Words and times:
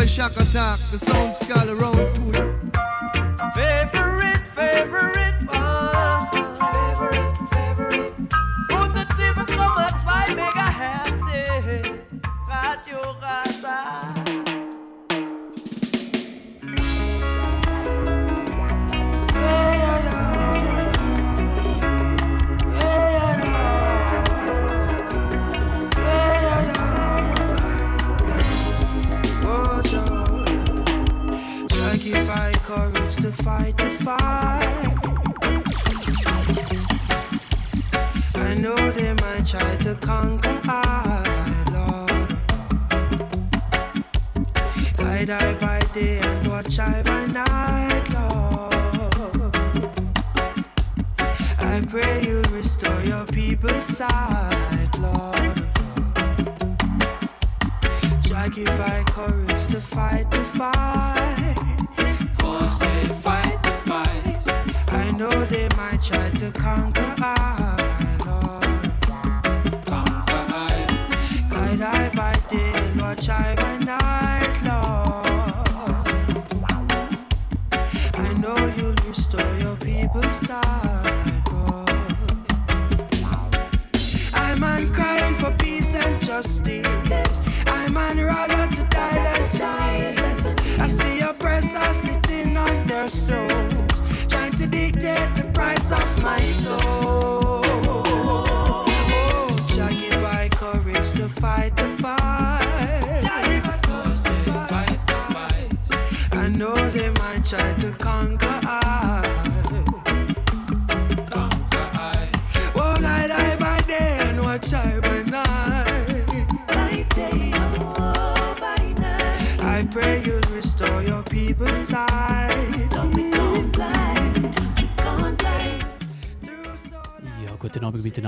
Comes 0.00 0.12
shock 0.12 0.32
attack. 0.38 0.80
The 0.92 0.98
sound 0.98 1.34
skull 1.34 1.68
around 1.68 1.92
to 1.94 2.32
Favorite, 3.54 4.40
favorite. 4.54 5.19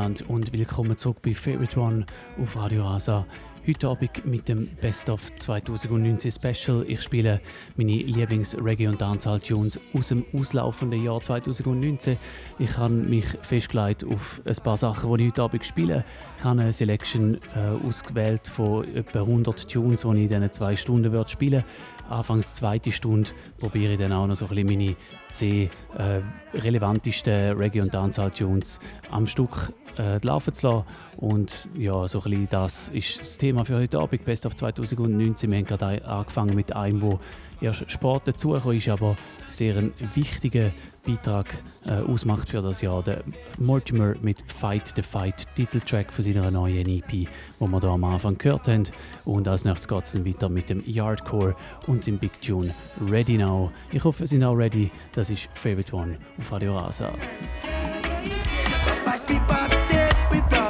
Deutschland 0.02 0.28
und 0.28 0.52
willkommen 0.52 0.71
zurück 0.96 1.18
bei 1.22 1.34
Favorite 1.34 1.78
One 1.78 2.06
auf 2.40 2.56
Radio 2.56 2.84
Rasa. 2.88 3.26
Heute 3.66 3.88
Abend 3.88 4.24
mit 4.24 4.48
dem 4.48 4.68
Best 4.80 5.10
of 5.10 5.20
2019 5.36 6.32
Special. 6.32 6.84
Ich 6.88 7.02
spiele 7.02 7.40
meine 7.76 7.92
Lieblings-Reggae- 7.92 8.88
und 8.88 9.00
Dancehall-Tunes 9.00 9.78
aus 9.92 10.08
dem 10.08 10.24
auslaufenden 10.32 11.04
Jahr 11.04 11.20
2019. 11.20 12.16
Ich 12.58 12.76
habe 12.78 12.94
mich 12.94 13.26
festgelegt 13.42 14.02
auf 14.02 14.40
ein 14.46 14.56
paar 14.64 14.78
Sachen, 14.78 15.14
die 15.16 15.24
ich 15.24 15.30
heute 15.32 15.42
Abend 15.42 15.64
spiele. 15.64 16.04
Ich 16.38 16.44
habe 16.44 16.62
eine 16.62 16.72
Selection 16.72 17.34
äh, 17.54 17.86
ausgewählt 17.86 18.48
von 18.48 18.84
etwa 18.96 19.20
100 19.20 19.70
Tunes, 19.70 20.00
die 20.00 20.06
ich 20.08 20.14
in 20.14 20.28
diesen 20.28 20.52
zwei 20.52 20.74
Stunden 20.74 21.28
spielen 21.28 21.52
werde. 21.52 21.66
Anfangs 22.08 22.54
zweite 22.54 22.92
Stunde 22.92 23.30
probiere 23.58 23.92
ich 23.92 23.98
dann 23.98 24.12
auch 24.12 24.26
noch 24.26 24.36
so 24.36 24.46
ein 24.46 24.48
bisschen 24.48 24.66
meine 24.66 24.96
zehn 25.30 25.70
äh, 25.96 26.20
relevantesten 26.58 27.56
Reggae- 27.56 27.82
und 27.82 27.94
Dancehall-Tunes 27.94 28.80
am 29.10 29.26
Stück 29.26 29.72
äh, 29.98 30.18
laufen 30.22 30.54
lassen. 30.62 30.84
Und 31.16 31.68
ja, 31.76 32.06
so 32.08 32.18
ein 32.18 32.24
bisschen 32.24 32.48
das 32.50 32.88
ist 32.88 33.20
das 33.20 33.38
Thema 33.38 33.64
für 33.64 33.76
heute 33.76 33.98
Abend, 33.98 34.24
Best 34.24 34.46
of 34.46 34.54
2019. 34.56 35.50
Wir 35.50 35.58
haben 35.58 35.64
gerade 35.64 36.04
angefangen 36.04 36.54
mit 36.54 36.74
einem, 36.74 37.02
wo 37.02 37.20
erst 37.60 37.90
Sport 37.90 38.28
dazugekommen 38.28 38.78
ist, 38.78 38.88
aber 38.88 39.16
sehr 39.48 39.76
ein 39.76 39.92
wichtiger 40.14 40.70
Beitrag 41.04 41.46
äh, 41.84 41.92
ausmacht 41.92 42.50
für 42.50 42.62
das 42.62 42.80
Jahr. 42.80 43.02
Der 43.02 43.22
Mortimer 43.58 44.14
mit 44.22 44.42
Fight 44.46 44.92
the 44.94 45.02
Fight, 45.02 45.46
Titeltrack 45.56 46.12
von 46.12 46.24
seiner 46.24 46.50
neuen 46.50 46.88
EP, 46.88 47.28
wo 47.58 47.66
wir 47.66 47.80
da 47.80 47.88
am 47.88 48.04
Anfang 48.04 48.38
gehört 48.38 48.68
haben. 48.68 48.84
Und 49.24 49.48
als 49.48 49.64
nächstes 49.64 49.88
geht 49.88 50.04
es 50.04 50.12
dann 50.12 50.24
weiter 50.26 50.48
mit 50.48 50.68
dem 50.68 50.82
Yardcore 50.86 51.56
und 51.86 52.04
seinem 52.04 52.18
Big 52.18 52.40
Tune 52.40 52.72
Ready 53.10 53.36
Now. 53.36 53.72
Ich 53.90 54.04
hoffe, 54.04 54.26
Sie 54.26 54.36
sind 54.36 54.44
auch 54.44 54.54
ready. 54.54 54.90
Das 55.12 55.30
ist 55.30 55.48
Favorite 55.54 55.94
One 55.94 56.18
auf 56.38 56.52
Radio 56.52 56.76
Rasa. 56.76 57.12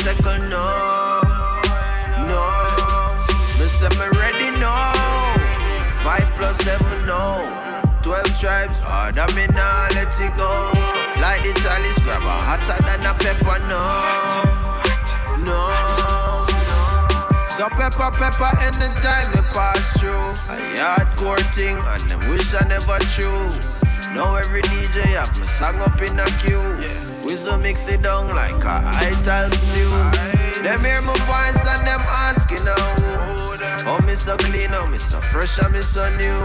second 0.00 0.48
no. 0.48 1.20
No. 2.24 2.44
Me 3.58 3.66
say 3.68 3.92
me 4.00 4.06
ready 4.16 4.50
now. 4.58 5.34
Five 6.02 6.28
plus 6.36 6.56
seven 6.58 7.06
no. 7.06 7.44
Twelve 8.02 8.32
tribes, 8.40 8.78
harder 8.80 9.28
me 9.34 9.46
now 9.52 9.88
let 9.92 10.08
it 10.20 10.32
go. 10.36 10.50
Like 11.20 11.42
the 11.44 11.52
chalice 11.60 11.98
grabber, 12.00 12.38
hotter 12.48 12.80
than 12.88 13.04
a 13.04 13.12
pepper 13.20 13.58
no. 13.68 13.84
No. 15.44 15.60
So 17.56 17.68
pepper, 17.68 18.10
pepper 18.16 18.52
anytime 18.64 19.28
you 19.34 19.42
pass 19.52 20.00
through. 20.00 20.32
A 20.32 20.80
hardcore 20.80 21.44
thing 21.52 21.76
and 21.76 22.00
them 22.08 22.30
wish 22.30 22.54
I 22.54 22.66
never 22.66 22.98
true. 23.12 23.89
Now 24.14 24.34
every 24.34 24.62
DJ 24.62 25.02
have 25.14 25.38
me 25.38 25.46
song 25.46 25.78
up 25.80 26.00
in 26.02 26.18
a 26.18 26.26
queue. 26.42 26.78
We 27.26 27.36
so 27.36 27.56
mix 27.56 27.86
it 27.88 28.02
down 28.02 28.28
like 28.30 28.64
a 28.64 28.82
ital 28.84 29.50
stew. 29.52 29.90
Them 30.62 30.80
hear 30.80 31.00
my 31.02 31.14
voice 31.30 31.64
and 31.64 31.86
them 31.86 32.00
asking 32.08 32.64
now. 32.64 33.36
Oh, 33.86 33.98
me 34.06 34.14
so 34.14 34.36
clean, 34.36 34.70
oh, 34.72 34.86
me 34.88 34.98
so 34.98 35.20
fresh, 35.20 35.58
and 35.58 35.72
me 35.72 35.80
so 35.80 36.02
new. 36.16 36.40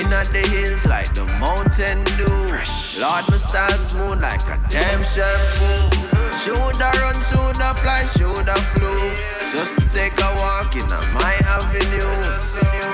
Inna 0.00 0.24
the 0.32 0.44
hills 0.50 0.84
like 0.86 1.12
the 1.14 1.24
mountain 1.38 2.02
dew. 2.18 3.00
Lord, 3.00 3.28
me 3.30 3.38
style 3.38 3.78
smooth 3.78 4.20
like 4.20 4.42
a 4.42 4.60
damn 4.68 5.04
shampoo. 5.04 6.29
Shoulda 6.40 6.90
run, 7.02 7.20
shoulda 7.20 7.74
fly, 7.74 8.02
shoulda 8.16 8.54
flew. 8.72 9.10
Just 9.52 9.78
to 9.78 9.86
take 9.92 10.18
a 10.18 10.34
walk 10.40 10.74
in 10.74 10.88
my 11.12 11.36
avenue. 11.44 12.16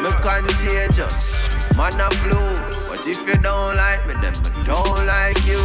Me 0.02 0.10
contagious, 0.18 1.46
man 1.76 1.94
a 1.94 2.10
flu. 2.18 2.42
But 2.90 3.06
if 3.06 3.22
you 3.24 3.40
don't 3.40 3.76
like 3.76 4.04
me, 4.08 4.14
then 4.20 4.34
I 4.34 4.64
don't 4.66 5.06
like 5.06 5.38
you. 5.46 5.62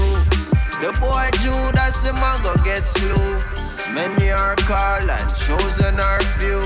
The 0.78 0.96
boy 1.02 1.32
Judas, 1.42 2.06
him 2.06 2.18
a 2.18 2.40
go 2.44 2.54
get 2.64 2.86
slew. 2.86 3.18
Many 3.96 4.30
are 4.30 4.56
called 4.58 5.10
and 5.10 5.36
chosen 5.42 6.00
are 6.00 6.22
few. 6.38 6.62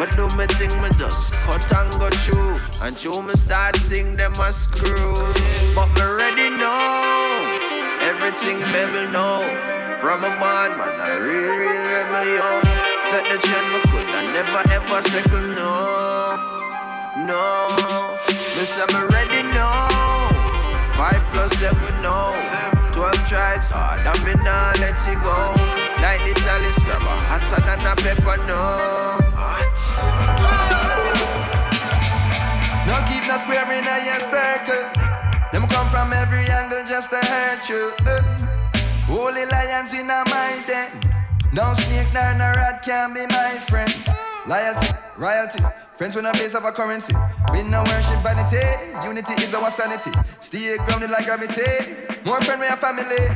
Me 0.00 0.06
do 0.16 0.34
me 0.34 0.46
thing, 0.56 0.72
me 0.80 0.88
just 0.96 1.34
cut 1.44 1.60
and 1.76 1.92
go 2.00 2.08
through. 2.24 2.56
And 2.82 2.96
show 2.96 3.20
me 3.20 3.34
start 3.34 3.76
sing 3.76 4.16
them 4.16 4.32
a 4.40 4.50
screw. 4.50 5.12
But 5.74 5.88
me 5.92 6.00
ready 6.16 6.48
now. 6.56 7.98
Everything 8.00 8.60
baby 8.72 9.12
know. 9.12 9.77
From 9.98 10.22
a 10.22 10.30
band, 10.38 10.78
man, 10.78 10.94
a 10.94 11.20
real, 11.20 11.50
real 11.58 11.82
rebel, 11.90 12.22
yo. 12.22 12.62
Set 13.10 13.24
the 13.26 13.36
trend, 13.42 13.66
me 13.74 13.80
could 13.90 14.06
I 14.14 14.30
never 14.30 14.62
ever 14.70 15.02
second, 15.02 15.58
no. 15.58 16.38
No. 17.26 18.14
Say 18.62 18.86
me 18.94 19.02
ready 19.10 19.42
now. 19.50 19.88
Five 20.94 21.18
plus 21.32 21.50
seven, 21.58 22.02
no. 22.02 22.30
Twelve 22.92 23.18
tribes, 23.26 23.70
hard, 23.74 24.06
and 24.06 24.22
me 24.22 24.34
nah 24.44 24.70
let 24.78 24.94
it 24.94 25.18
go. 25.18 25.34
Like 25.98 26.22
the 26.22 26.34
chalice 26.46 26.78
grabber, 26.86 27.18
hotter 27.26 27.58
than 27.66 27.82
a 27.82 27.94
pepper, 27.98 28.38
no. 28.46 29.18
No 32.86 33.02
keep 33.10 33.26
no 33.26 33.34
square 33.42 33.66
in 33.74 33.82
a 33.82 33.98
your 34.06 34.22
circle. 34.30 34.86
Them 35.50 35.66
come 35.66 35.90
from 35.90 36.12
every 36.12 36.46
angle 36.46 36.84
just 36.86 37.10
to 37.10 37.18
hurt 37.18 37.68
you. 37.68 38.57
Holy 39.18 39.44
lions 39.46 39.92
in 39.94 40.08
a 40.08 40.22
my 40.30 40.62
den. 40.64 40.88
No 41.52 41.74
snake 41.74 42.06
nor 42.14 42.34
no 42.38 42.54
rat 42.54 42.84
can 42.84 43.12
be 43.12 43.26
my 43.26 43.58
friend. 43.66 43.92
Loyalty, 44.46 44.94
royalty, 45.16 45.58
friends 45.96 46.14
when 46.14 46.24
a 46.24 46.32
base 46.34 46.54
of 46.54 46.64
a 46.64 46.70
currency. 46.70 47.12
We 47.50 47.64
no 47.64 47.82
worship 47.82 48.22
vanity, 48.22 48.62
unity 49.02 49.34
is 49.42 49.52
our 49.54 49.72
sanity. 49.72 50.12
Stay 50.38 50.76
grounded 50.86 51.10
like 51.10 51.26
gravity. 51.26 51.98
More 52.24 52.40
friend 52.42 52.60
we 52.60 52.68
a 52.68 52.76
family. 52.76 53.26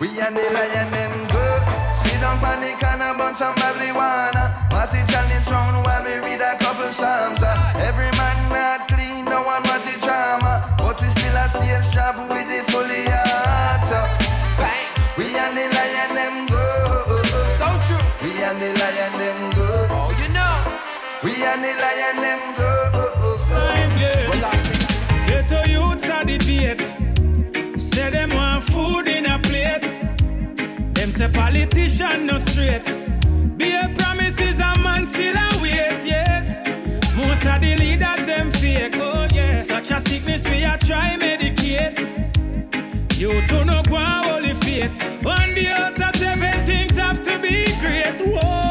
we 0.00 0.08
and 0.18 0.34
the 0.34 0.46
lion 0.58 0.90
them 0.90 1.14
good. 1.30 1.62
Sit 2.02 2.20
down 2.20 2.40
panic 2.42 2.82
and 2.82 3.02
a 3.06 3.14
bunch 3.16 3.40
of 3.40 3.54
marijuana. 3.54 4.50
Pass 4.74 4.90
it 4.90 5.06
challenge 5.06 5.46
round 5.46 5.84
while 5.84 6.02
we 6.02 6.14
read 6.26 6.40
a 6.40 6.58
couple 6.58 6.90
psalms. 6.90 7.25
Say 31.26 31.32
politician 31.32 32.26
no 32.26 32.38
straight. 32.38 32.84
Be 33.56 33.72
a 33.72 33.92
promises 33.96 34.58
a 34.60 34.78
man 34.82 35.06
still 35.06 35.34
a 35.34 35.48
wait. 35.60 36.04
Yes. 36.04 36.68
Most 37.16 37.44
of 37.46 37.60
the 37.60 37.74
leaders 37.76 38.26
them 38.26 38.52
fake. 38.52 38.94
Oh 38.96 39.26
yeah. 39.32 39.60
Such 39.60 39.90
a 39.90 40.00
sickness 40.00 40.48
we 40.48 40.62
a 40.62 40.76
try 40.78 41.16
medicate. 41.18 41.98
You 43.18 43.40
to 43.48 43.64
no 43.64 43.82
go 43.82 43.96
holy 43.96 44.54
faith. 44.54 45.24
One 45.24 45.54
day 45.54 45.68
out 45.68 45.96
seven 46.16 46.64
things 46.64 46.96
have 46.96 47.22
to 47.22 47.38
be 47.40 47.64
great. 47.80 48.20
Whoa. 48.20 48.65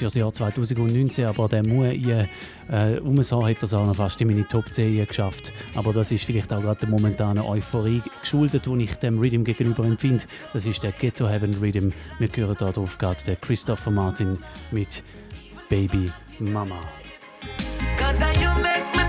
Für 0.00 0.06
das 0.06 0.14
Jahr 0.14 0.32
2019, 0.32 1.26
aber 1.26 1.46
der 1.46 1.62
Mue 1.62 1.92
ihr 1.92 2.26
äh, 2.70 2.98
Umsau 3.00 3.46
hat 3.46 3.62
das 3.62 3.74
auch 3.74 3.84
noch 3.84 3.96
fast 3.96 4.18
in 4.22 4.28
meine 4.28 4.48
Top 4.48 4.72
10 4.72 5.06
geschafft. 5.06 5.52
Aber 5.74 5.92
das 5.92 6.10
ist 6.10 6.24
vielleicht 6.24 6.50
auch 6.54 6.60
gerade 6.62 6.80
der 6.80 6.88
momentanen 6.88 7.44
Euphorie 7.44 8.02
geschuldet, 8.22 8.64
die 8.64 8.84
ich 8.84 8.94
dem 8.94 9.18
Rhythm 9.18 9.44
gegenüber 9.44 9.84
empfinde. 9.84 10.24
Das 10.54 10.64
ist 10.64 10.82
der 10.82 10.92
Ghetto 10.92 11.28
Heaven 11.28 11.52
Rhythm. 11.60 11.90
Wir 12.18 12.28
hören 12.34 12.56
da 12.58 12.72
drauf 12.72 12.96
gerade 12.96 13.22
der 13.26 13.36
Christopher 13.36 13.90
Martin 13.90 14.38
mit 14.70 15.02
Baby 15.68 16.10
Mama. 16.38 16.80
Cause 17.98 18.24
you 18.40 18.62
make 18.62 18.99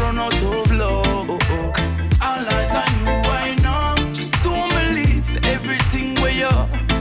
run 0.00 0.18
out 0.18 0.34
of 0.34 0.72
love. 0.72 1.30
All 2.20 2.46
eyes 2.54 2.72
on 2.74 2.92
you, 3.00 3.14
why 3.28 3.54
not? 3.62 3.98
Just 4.12 4.32
don't 4.42 4.70
believe 4.70 5.26
everything 5.46 6.14
where 6.20 6.32
you 6.32 6.52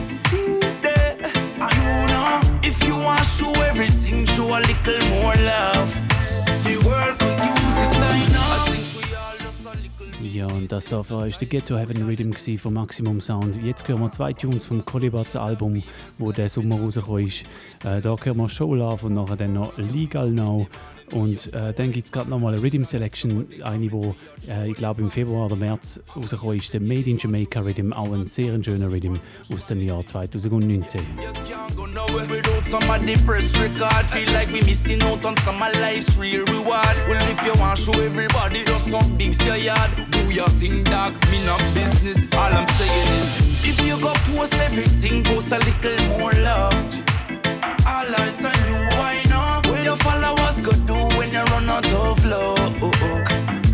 see 0.08 0.60
there. 0.82 1.18
You 1.58 2.08
know, 2.12 2.42
if 2.64 2.78
you 2.88 2.96
want 2.96 3.26
show 3.26 3.52
everything, 3.64 4.26
show 4.26 4.48
a 4.48 4.60
little 4.60 5.02
more 5.10 5.36
love. 5.36 5.92
The 6.66 6.76
world 6.86 7.16
could 7.20 7.40
use 7.52 7.78
it 7.86 7.92
by 8.00 8.18
now. 8.34 8.66
I 8.74 8.92
Ja, 10.24 10.48
und 10.48 10.72
das 10.72 10.86
da 10.86 11.08
war 11.10 11.28
ist 11.28 11.42
der 11.42 11.48
Ghetto 11.48 11.78
Heaven 11.78 12.04
Rhythm 12.04 12.32
von 12.58 12.74
Maximum 12.74 13.20
Sound. 13.20 13.62
Jetzt 13.64 13.88
hören 13.88 14.00
wir 14.00 14.12
zwei 14.12 14.32
Tunes 14.34 14.64
vom 14.64 14.84
Colibatz 14.86 15.36
Album, 15.36 15.84
wo 16.18 16.32
der 16.32 16.50
Sommer 16.50 16.80
rausgekommen 16.80 17.28
ist. 17.28 17.44
Äh, 17.84 18.02
da 18.02 18.16
hören 18.24 18.38
wir 18.38 18.48
Show 18.48 18.74
Love 18.74 19.08
und 19.08 19.16
nachher 19.16 19.36
dann 19.36 19.54
noch 19.54 19.78
Legal 19.78 20.32
Now. 20.32 20.68
Und 21.12 21.54
äh, 21.54 21.74
dann 21.74 21.92
gibt 21.92 22.06
es 22.06 22.12
gerade 22.12 22.30
nochmal 22.30 22.54
eine 22.54 22.64
Rhythm 22.64 22.84
Selection, 22.84 23.48
eine, 23.64 23.92
wo 23.92 24.16
äh, 24.50 24.70
ich 24.70 24.78
glaube 24.78 25.02
im 25.02 25.12
Februar 25.12 25.46
oder 25.46 25.56
März 25.56 26.00
rausgekommen 26.16 26.58
ist, 26.58 26.74
der 26.74 26.82
Made 26.82 27.10
in 27.10 27.18
Jamaica 27.18 27.60
Rhythm, 27.60 27.94
auch 27.94 28.12
ein 28.12 28.28
sehr 28.28 28.64
schöner 28.64 28.92
Rhythm 28.92 29.14
aus 29.54 29.68
dem 29.68 29.82
Jahr 29.82 30.06
2019. 30.06 31.02
You 31.02 31.32
can't 31.46 31.76
go 31.76 31.86
nowhere 31.86 32.28
without 32.28 32.64
some 32.64 32.90
of 32.90 33.02
the 33.06 33.16
press 33.26 33.58
record. 33.60 34.10
Feel 34.10 34.32
like 34.34 34.48
we 34.48 34.62
missing 34.62 35.02
out 35.04 35.26
on 35.26 35.36
some 35.38 35.62
of 35.62 35.76
life's 35.80 36.18
real 36.18 36.46
reward. 36.46 36.96
Well, 37.08 37.22
if 37.30 37.46
you 37.46 37.54
want 37.60 37.78
show 37.78 37.94
everybody 37.94 38.64
just 38.64 38.90
some 38.90 39.18
big 39.18 39.36
your 39.46 39.58
yard, 39.58 39.92
do 40.12 40.20
your 40.34 40.50
thing, 40.50 40.84
dog. 40.84 41.14
Me 41.32 41.46
not 41.46 41.62
business. 41.74 42.28
All 42.36 42.54
I'm 42.54 42.68
saying 42.68 43.08
is, 43.22 43.68
if 43.68 43.86
you 43.86 44.00
go 44.00 44.14
post 44.32 44.54
everything, 44.56 45.24
post 45.24 45.52
a 45.52 45.60
little 45.60 46.20
more 46.20 46.34
love. 46.44 46.74
All 47.88 48.16
eyes 48.16 48.46
on 48.46 48.56
you, 48.70 48.91
run 51.82 51.96
of 51.96 52.26
love? 52.26 52.84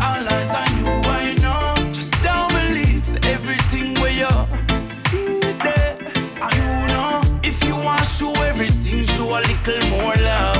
All 0.00 0.28
eyes 0.28 0.50
on 0.54 0.78
you, 0.78 1.00
why 1.06 1.34
not? 1.42 1.78
Just 1.92 2.12
don't 2.22 2.50
believe 2.50 3.24
everything 3.26 3.94
where 4.00 4.12
you 4.12 4.30
see 4.88 5.40
there. 5.64 5.96
You 6.56 6.88
know, 6.92 7.22
if 7.42 7.62
you 7.64 7.74
want 7.76 8.00
to 8.00 8.06
show 8.06 8.32
everything, 8.42 9.04
show 9.04 9.28
a 9.28 9.40
little 9.40 9.90
more 9.90 10.14
love. 10.16 10.57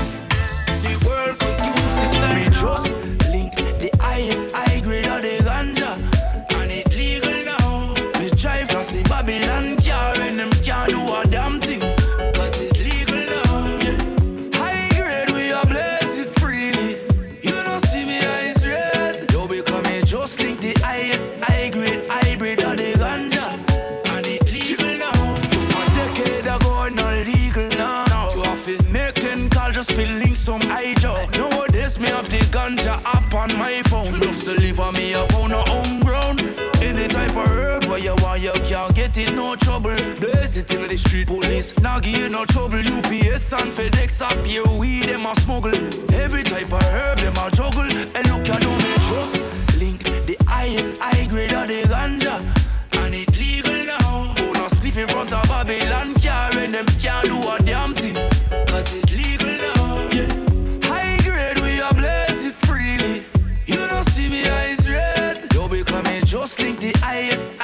App 33.04 33.34
on 33.34 33.56
my 33.58 33.82
phone. 33.82 34.12
Just 34.20 34.44
deliver 34.44 34.90
me 34.92 35.14
up 35.14 35.32
on 35.34 35.52
a 35.52 35.62
home 35.70 36.00
ground. 36.00 36.40
Any 36.82 37.08
type 37.08 37.36
of 37.36 37.48
herb 37.48 37.84
where 37.84 37.98
you 37.98 38.14
want, 38.18 38.40
you 38.40 38.52
can't 38.66 38.94
get 38.94 39.16
it, 39.18 39.34
no 39.34 39.56
trouble. 39.56 39.94
There's 40.20 40.56
it 40.56 40.72
in 40.72 40.82
the 40.82 40.96
street 40.96 41.26
police. 41.26 41.78
Now 41.80 42.00
give 42.00 42.16
you 42.16 42.28
no 42.28 42.44
trouble. 42.44 42.78
UPS 42.78 43.52
and 43.52 43.70
FedEx 43.70 44.22
up 44.22 44.46
here, 44.46 44.64
we 44.78 45.00
them 45.06 45.26
a 45.26 45.34
smuggle. 45.40 45.74
Every 46.14 46.42
type 46.42 46.72
of 46.72 46.82
herb, 46.82 47.18
them 47.18 47.36
a 47.36 47.50
juggle. 47.50 47.90
And 48.16 48.24
look 48.30 48.48
at 48.48 48.62
me 48.62 48.94
just 49.10 49.42
link 49.78 50.02
the 50.26 50.36
highest 50.46 50.98
high 51.00 51.26
grade 51.26 51.52
of 51.52 51.68
the 51.68 51.82
ganja. 51.82 52.38
And 53.02 53.14
it 53.14 53.36
legal 53.38 53.84
now. 53.84 54.34
Who 54.38 54.52
not 54.54 54.70
split 54.70 54.96
in 54.96 55.08
front 55.08 55.32
of 55.32 55.48
Babylon 55.48 56.14
car 56.20 56.56
and 56.56 56.74
them 56.74 56.86
can't 56.98 57.28
do 57.28 57.38
a 57.48 57.58
damn 57.64 57.94
thing. 57.94 58.37
The 66.80 66.92
highest 66.98 67.57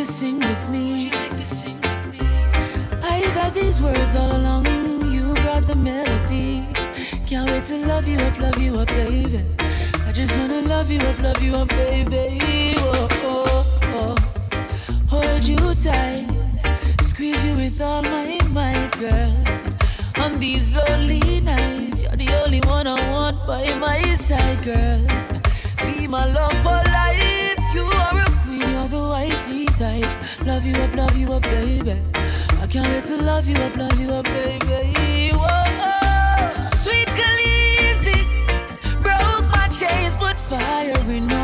to 0.00 0.06
sing 0.06 0.38
with 0.38 0.68
me? 0.70 1.12
I've 3.12 3.34
had 3.34 3.52
these 3.52 3.82
words 3.82 4.16
all 4.16 4.34
along. 4.34 4.64
You 5.12 5.34
brought 5.42 5.66
the 5.66 5.76
melody. 5.76 6.66
Can't 7.26 7.50
wait 7.50 7.66
to 7.66 7.76
love 7.86 8.08
you 8.08 8.18
up, 8.18 8.38
love 8.38 8.56
you 8.56 8.78
up, 8.78 8.88
baby. 8.88 9.44
I 10.06 10.12
just 10.12 10.38
wanna 10.38 10.62
love 10.62 10.90
you 10.90 11.00
up, 11.00 11.18
love 11.18 11.42
you 11.42 11.54
up, 11.54 11.68
baby. 11.68 12.74
Oh, 12.78 13.08
oh, 13.24 13.66
oh. 13.98 14.16
Hold 15.08 15.44
you 15.44 15.58
tight, 15.74 16.26
squeeze 17.02 17.44
you 17.44 17.54
with 17.56 17.78
all 17.82 18.02
my 18.02 18.38
might, 18.58 18.92
girl. 18.98 19.34
On 20.24 20.40
these 20.40 20.72
lonely 20.72 21.42
nights, 21.42 22.04
you're 22.04 22.16
the 22.16 22.30
only 22.42 22.60
one 22.60 22.86
I 22.86 22.96
want 23.12 23.36
by 23.46 23.64
my 23.78 24.00
side, 24.14 24.62
girl. 24.64 25.00
Be 25.84 26.08
my 26.08 26.24
love 26.24 26.56
for 26.64 26.89
Love 30.60 30.76
you 30.76 30.82
up, 30.82 30.94
love 30.94 31.16
you 31.16 31.32
up, 31.32 31.42
baby. 31.44 31.96
I 32.60 32.66
can't 32.66 32.86
wait 32.86 33.04
to 33.06 33.16
love 33.16 33.48
you 33.48 33.56
up, 33.56 33.74
love 33.76 33.98
you 33.98 34.10
up, 34.10 34.26
baby. 34.26 35.30
Whoa, 35.32 36.60
sweet 36.60 37.08
Khaleesi, 37.16 38.26
broke 39.02 39.48
my 39.50 39.68
chains, 39.68 40.18
put 40.18 40.36
fire 40.36 40.92
in 41.10 41.24
my 41.28 41.39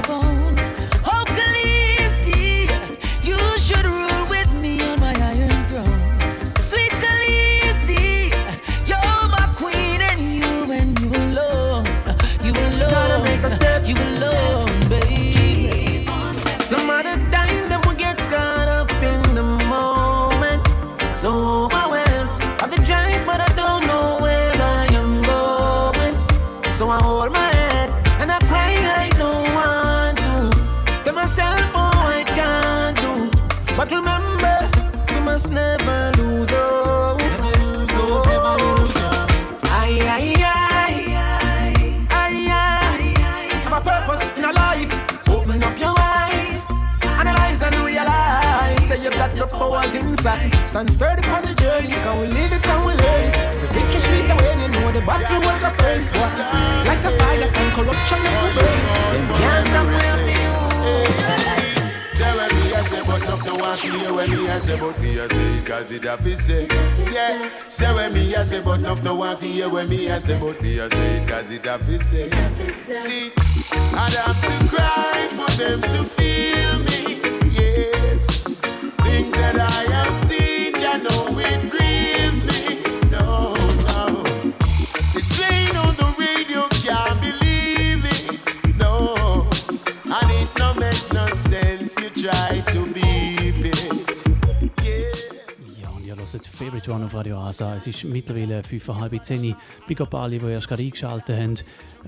inside. 50.27 50.69
Stand 50.69 50.91
sturdy 50.93 51.29
on 51.29 51.43
the 51.43 51.55
journey, 51.55 51.89
can 51.89 52.21
we 52.21 52.27
live 52.27 52.53
it 52.53 52.67
and 52.67 52.85
we 52.85 52.93
learn 52.93 53.25
it. 53.25 53.61
The 53.61 53.67
victory 53.75 54.01
sweet 54.01 54.27
the 54.29 54.35
way 54.35 54.55
you 54.63 54.69
know 54.75 54.93
the 54.93 55.01
battle 55.07 55.41
was 55.43 55.61
the 55.63 55.71
first 55.83 56.17
one. 56.17 56.87
Like 56.87 57.05
a 57.05 57.11
fire 57.11 57.51
and 57.55 57.73
corruption 57.75 58.19
it 58.27 58.37
will 58.43 58.55
burn. 58.57 58.75
Them 59.13 59.27
can't 59.39 59.65
stop 59.67 59.87
you. 59.87 60.47
Say 62.17 62.33
when 62.37 62.51
me 62.57 62.73
a 62.73 62.83
say, 62.83 63.03
but 63.07 63.23
enough 63.23 63.45
no 63.47 63.57
want 63.57 63.81
to 63.81 63.89
hear 63.89 64.13
when 64.15 64.31
me 64.31 64.47
a 64.49 64.61
say, 64.61 64.79
but 64.79 64.99
me 65.01 65.19
a 65.19 65.29
say, 65.29 65.97
it 65.97 66.05
have 66.05 66.23
to 66.23 66.37
say. 66.37 66.67
Yeah. 67.13 67.49
Say 67.69 67.95
when 67.95 68.13
me 68.15 68.35
a 68.35 68.45
say, 68.45 68.63
but 68.63 68.81
enough 68.81 69.03
no 69.03 69.15
want 69.15 69.41
to 69.41 69.47
hear 69.47 69.69
when 69.69 69.89
me 69.89 70.09
a 70.09 70.21
say, 70.21 70.39
but 70.41 70.61
me 70.63 70.79
a 70.79 70.89
say, 70.89 71.23
it 71.23 71.65
have 71.65 71.87
to 71.87 71.99
say. 71.99 72.29
See, 72.97 73.33
I'd 73.93 74.15
have 74.15 74.41
to 74.41 74.75
cry 74.75 75.29
for 75.31 75.51
them 75.59 75.81
to 75.83 76.16
Things 79.27 79.39
that 79.39 79.59
I 79.59 79.93
have 79.93 80.26
Favorite 96.67 96.91
One 96.91 97.05
auf 97.05 97.15
Radio 97.15 97.39
Asa. 97.39 97.77
Es 97.77 97.87
ist 97.87 98.03
mittlerweile 98.03 98.61
5.30 98.61 99.51
Uhr. 99.51 99.57
Big 99.87 100.01
up 100.01 100.13
alle, 100.17 100.41
die 100.41 100.47
erst 100.47 100.67
gerade 100.67 100.83
eingeschaltet 100.83 101.39
haben. 101.39 101.55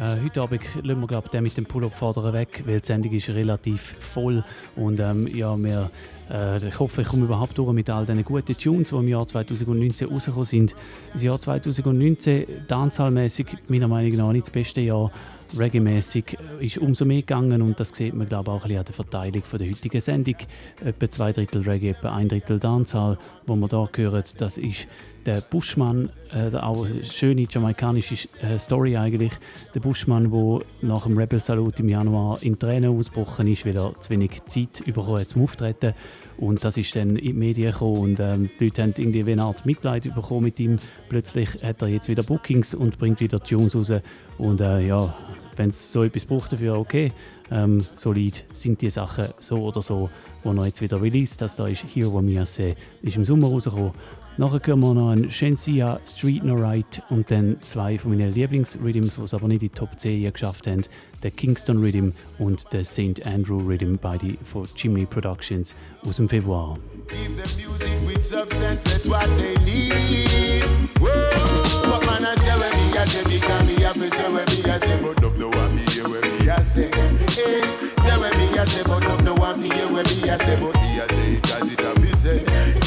Äh, 0.01 0.25
heute 0.25 0.43
Abend 0.43 0.63
lassen 0.83 1.01
wir 1.01 1.07
glaub, 1.07 1.31
den 1.31 1.45
mit 1.45 1.57
dem 1.57 1.65
Pull-Up 1.65 1.95
fordern 1.95 2.33
weg, 2.33 2.65
weil 2.67 2.81
die 2.81 2.87
Sendung 2.87 3.13
ist 3.13 3.29
relativ 3.29 3.81
voll. 3.81 4.43
Und 4.75 4.99
ähm, 4.99 5.29
ja, 5.29 5.57
wir, 5.57 5.93
äh, 6.29 6.67
ich 6.67 6.77
hoffe, 6.81 7.03
ich 7.03 7.09
komme 7.09 7.27
überhaupt 7.27 7.57
durch 7.57 7.73
mit 7.73 7.89
all 7.89 8.05
diesen 8.05 8.25
guten 8.25 8.59
Tunes, 8.59 8.89
die 8.89 8.97
im 8.97 9.07
Jahr 9.07 9.29
2019 9.29 10.09
rausgekommen 10.09 10.45
sind. 10.45 10.75
Das 11.13 11.23
Jahr 11.23 11.39
2019, 11.39 12.67
dancehallmäßig 12.67 13.47
meiner 13.69 13.87
Meinung 13.87 14.17
nach 14.17 14.33
nicht 14.33 14.47
das 14.47 14.51
beste 14.51 14.81
Jahr. 14.81 15.13
Reggae-mäßig 15.57 16.37
ist 16.61 16.79
umso 16.79 17.05
mehr 17.05 17.21
gegangen 17.21 17.63
und 17.63 17.79
das 17.81 17.91
sieht 17.91 18.15
man 18.15 18.29
glaube 18.29 18.51
auch 18.51 18.65
an 18.65 18.71
der 18.71 18.85
Verteilung 18.85 19.43
von 19.43 19.59
der 19.59 19.69
heutigen 19.69 20.01
Sendung. 20.01 20.37
Etwa 20.85 21.11
zwei 21.11 21.33
Drittel 21.33 21.63
Reggae, 21.63 21.91
etwa 21.91 22.15
ein 22.15 22.29
Drittel 22.29 22.59
Dancehall, 22.59 23.19
wo 23.47 23.57
wir 23.57 23.69
da 23.69 23.89
hören, 23.95 24.25
das 24.39 24.59
ist 24.59 24.87
der 25.29 25.41
Bushman, 25.43 26.09
äh, 26.33 26.57
auch 26.57 26.87
eine 26.87 27.05
schöne 27.05 27.47
jamaikanische 27.49 28.29
äh, 28.43 28.59
Story 28.59 28.97
eigentlich. 28.97 29.33
Der 29.75 29.81
Bushman, 29.81 30.31
der 30.31 30.61
nach 30.81 31.03
dem 31.03 31.19
Rebel 31.19 31.39
Salut 31.39 31.79
im 31.81 31.89
Januar 31.89 32.43
in 32.43 32.59
Tränen 32.59 32.97
ausgebrochen 32.97 33.47
ist, 33.47 33.67
weil 33.67 33.77
er 33.77 33.95
zu 34.01 34.11
wenig 34.11 34.43
Zeit 34.47 34.85
bekommen 34.87 35.21
hat 35.21 35.29
zum 35.29 35.43
Auftreten. 35.43 35.93
Und 36.39 36.65
das 36.65 36.77
ist 36.77 36.95
dann 36.97 37.17
in 37.17 37.33
die 37.33 37.33
Medien 37.33 37.73
gekommen 37.73 37.99
und 37.99 38.21
ähm, 38.21 38.49
die 38.59 38.67
Leute 38.67 38.83
haben 38.83 38.95
irgendwie 38.97 39.27
wie 39.27 39.33
eine 39.33 39.43
Art 39.43 39.67
Mitleid 39.67 40.05
bekommen 40.15 40.45
mit 40.45 40.59
ihm. 40.61 40.79
Plötzlich 41.09 41.63
hat 41.63 41.83
er 41.83 41.89
jetzt 41.89 42.09
wieder 42.09 42.23
Bookings 42.23 42.75
und 42.75 42.99
bringt 42.99 43.21
wieder 43.21 43.41
Tunes 43.41 43.75
raus. 43.75 43.93
Und 44.39 44.61
äh, 44.61 44.87
ja, 44.87 45.15
wenn 45.59 45.71
es 45.71 45.93
so 45.93 46.03
etwas 46.05 46.25
braucht 46.25 46.53
dafür, 46.53 46.79
okay. 46.79 47.13
Ähm, 47.51 47.85
solid 47.97 48.45
sind 48.53 48.81
die 48.81 48.91
Sachen 48.91 49.27
so 49.39 49.57
oder 49.57 49.83
so, 49.83 50.11
wo 50.45 50.53
er 50.53 50.67
jetzt 50.67 50.81
wieder 50.81 51.01
released. 51.03 51.41
Das 51.41 51.57
da 51.57 51.67
ist 51.67 51.85
Here 51.93 52.13
Wo 52.13 52.21
Mia 52.21 52.47
Se, 52.47 52.77
ist 53.03 53.17
im 53.17 53.25
Sommer 53.25 53.49
rausgekommen. 53.49 53.93
Nachher 54.39 54.61
hören 54.65 54.81
wir 54.81 54.95
noch 54.95 55.11
einen 55.11 55.33
Shensia 55.33 55.99
Street 56.07 56.45
No 56.45 56.55
Right 56.55 57.03
und 57.11 57.29
dann 57.29 57.57
zwei 57.61 57.99
von 57.99 58.13
meinen 58.13 58.33
Lieblingsrhythms, 58.33 59.17
die 59.17 59.23
es 59.23 59.35
aber 59.35 59.49
nicht 59.49 59.63
in 59.63 59.69
die 59.69 59.75
Top 59.75 59.99
10 59.99 60.33
geschafft 60.33 60.69
haben. 60.69 60.85
Der 61.25 61.33
Kingston 61.33 61.79
Rhythm 61.79 62.11
und 62.39 62.65
der 62.73 62.85
St. 62.85 63.27
Andrew 63.27 63.59
Rhythm, 63.59 63.97
beide 64.01 64.37
von 64.45 64.65
Chimney 64.77 65.07
Productions 65.07 65.75
aus 66.07 66.19
dem 66.19 66.29
Februar. 66.29 66.79
Give 67.09 67.35
them 67.35 67.51
music 67.57 67.91
with 68.07 68.23
substance, 68.23 68.85
that's 68.85 69.09
what 69.09 69.27
they 69.39 69.57
need. 69.65 70.63
Whoa, 71.01 71.91
what 71.91 72.08
say 73.09 73.25
because 73.25 73.67
me 73.67 73.75
have 73.83 73.95
to 73.95 74.11
say 74.11 74.29
where 74.33 74.45
me 74.47 74.71
a 74.71 74.81
say, 74.81 75.03
but 75.03 75.23
love 75.23 75.39
no 75.39 75.49
one 75.49 75.71
for 75.71 75.91
hear 75.93 76.09
where 76.09 76.21
me 76.21 76.49
a 76.49 76.63
say. 76.63 76.89
Hey, 77.33 77.63
say 77.99 78.17
where 78.19 78.37
me 78.37 78.57
a 78.59 78.67
say, 78.67 78.83
but 78.85 79.03
love 79.09 79.25
no 79.25 79.35
one 79.35 79.55
for 79.57 79.65
hear 79.75 79.87
where 79.89 80.05
me 80.05 80.29
a 80.29 80.39
say, 80.39 80.57
but 80.61 80.75
me 80.75 80.99
a 80.99 81.09
say 81.09 81.33
it 81.33 81.55
as 81.55 81.73
it 81.73 81.81
have 81.81 82.17
say. 82.17 82.39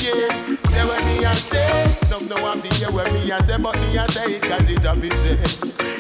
Yeah, 0.01 0.29
say 0.69 0.84
where 0.86 1.05
me 1.05 1.23
a 1.25 1.36
say, 1.36 1.95
love 2.12 2.29
no 2.29 2.41
one 2.41 2.60
for 2.60 2.73
hear 2.75 2.91
where 2.91 3.12
me 3.13 3.31
a 3.31 3.41
say, 3.41 3.57
but 3.57 3.79
me 3.81 3.97
a 3.97 4.07
say 4.12 4.36
it 4.36 4.45
as 4.45 4.69
it 4.69 4.86
have 4.86 5.01
say. 5.01 5.36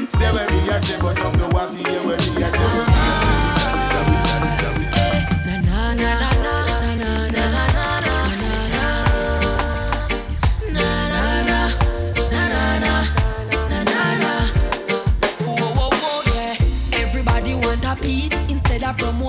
Say 0.07 0.31
where 0.31 0.49
me 0.49 0.69
a 0.69 0.79
say, 0.79 1.01
but 1.01 1.17
love 1.19 1.37
no 1.37 1.47
one 1.49 1.67
for 1.69 1.89
hear 1.89 2.03
where 2.05 2.17
me 2.17 2.43
a 2.43 2.51
say. 2.51 3.30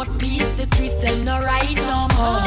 Instead 0.02 0.18
peace. 0.18 0.42
The 0.56 0.64
streets 0.74 0.98
them 1.00 1.24
no 1.24 1.40
right 1.40 1.76
no 1.76 2.08
more. 2.16 2.42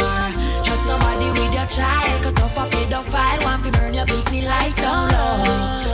Trust 0.63 0.85
nobody 0.85 1.29
with 1.39 1.53
your 1.53 1.65
child, 1.65 2.23
cause 2.23 2.33
no 2.35 2.47
for 2.47 2.65
pedophile. 2.69 3.43
Want 3.43 3.63
fi 3.63 3.71
burn 3.71 3.93
your 3.93 4.05
bikini 4.05 4.45
lights 4.45 4.81
down 4.81 5.09
low. 5.09 5.43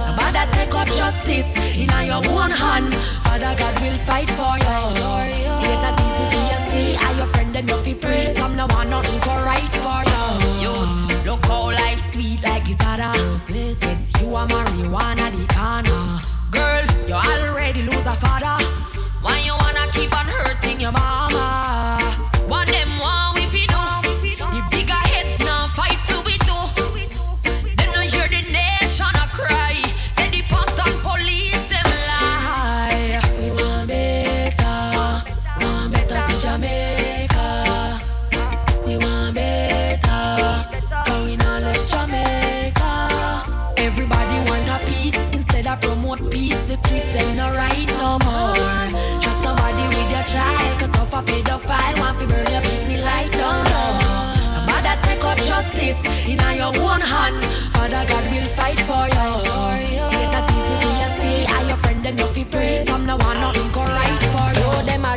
Nobody 0.07 0.51
take 0.53 0.73
up 0.73 0.87
justice 0.87 1.47
in 1.75 1.89
your 2.05 2.25
own 2.27 2.51
hand. 2.51 2.93
Father 3.23 3.55
God 3.57 3.81
will 3.81 3.97
fight 3.97 4.29
for 4.29 4.55
you. 4.65 4.79
It 5.69 5.83
as 5.87 5.97
easy 6.05 6.25
for 6.31 6.41
you 6.49 6.59
see. 6.71 6.93
How 6.93 7.11
your 7.13 7.27
friend 7.27 7.53
them 7.53 7.67
you 7.67 7.77
fi 7.83 7.93
pray. 7.93 8.33
Some 8.35 8.55
no 8.55 8.67
want 8.69 8.89
nothing 8.89 9.19
go 9.19 9.35
right 9.45 9.73
for 9.83 10.01
you. 10.11 10.23
Youth, 10.63 11.25
look 11.25 11.45
how 11.45 11.71
life 11.71 12.01
sweet 12.11 12.43
like 12.43 12.69
it's 12.69 12.81
harder. 12.81 13.11
It's 13.53 14.21
you 14.21 14.35
a 14.35 14.47
marijuana 14.47 15.31
the 15.31 15.45
corner. 15.53 16.19
Girl, 16.51 16.85
you 17.07 17.13
already 17.13 17.81
lose 17.83 18.05
a 18.05 18.13
father. 18.13 18.90
Why 19.21 19.39
you 19.45 19.53
wanna 19.53 19.91
keep 19.91 20.17
on 20.17 20.27
hurting 20.27 20.79
your 20.79 20.91
mama? 20.91 21.90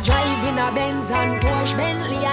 driving 0.05 0.59
a 0.59 0.71
Benz 0.71 1.09
and 1.09 1.41
Porsche 1.41 1.75
Bentley. 1.75 2.24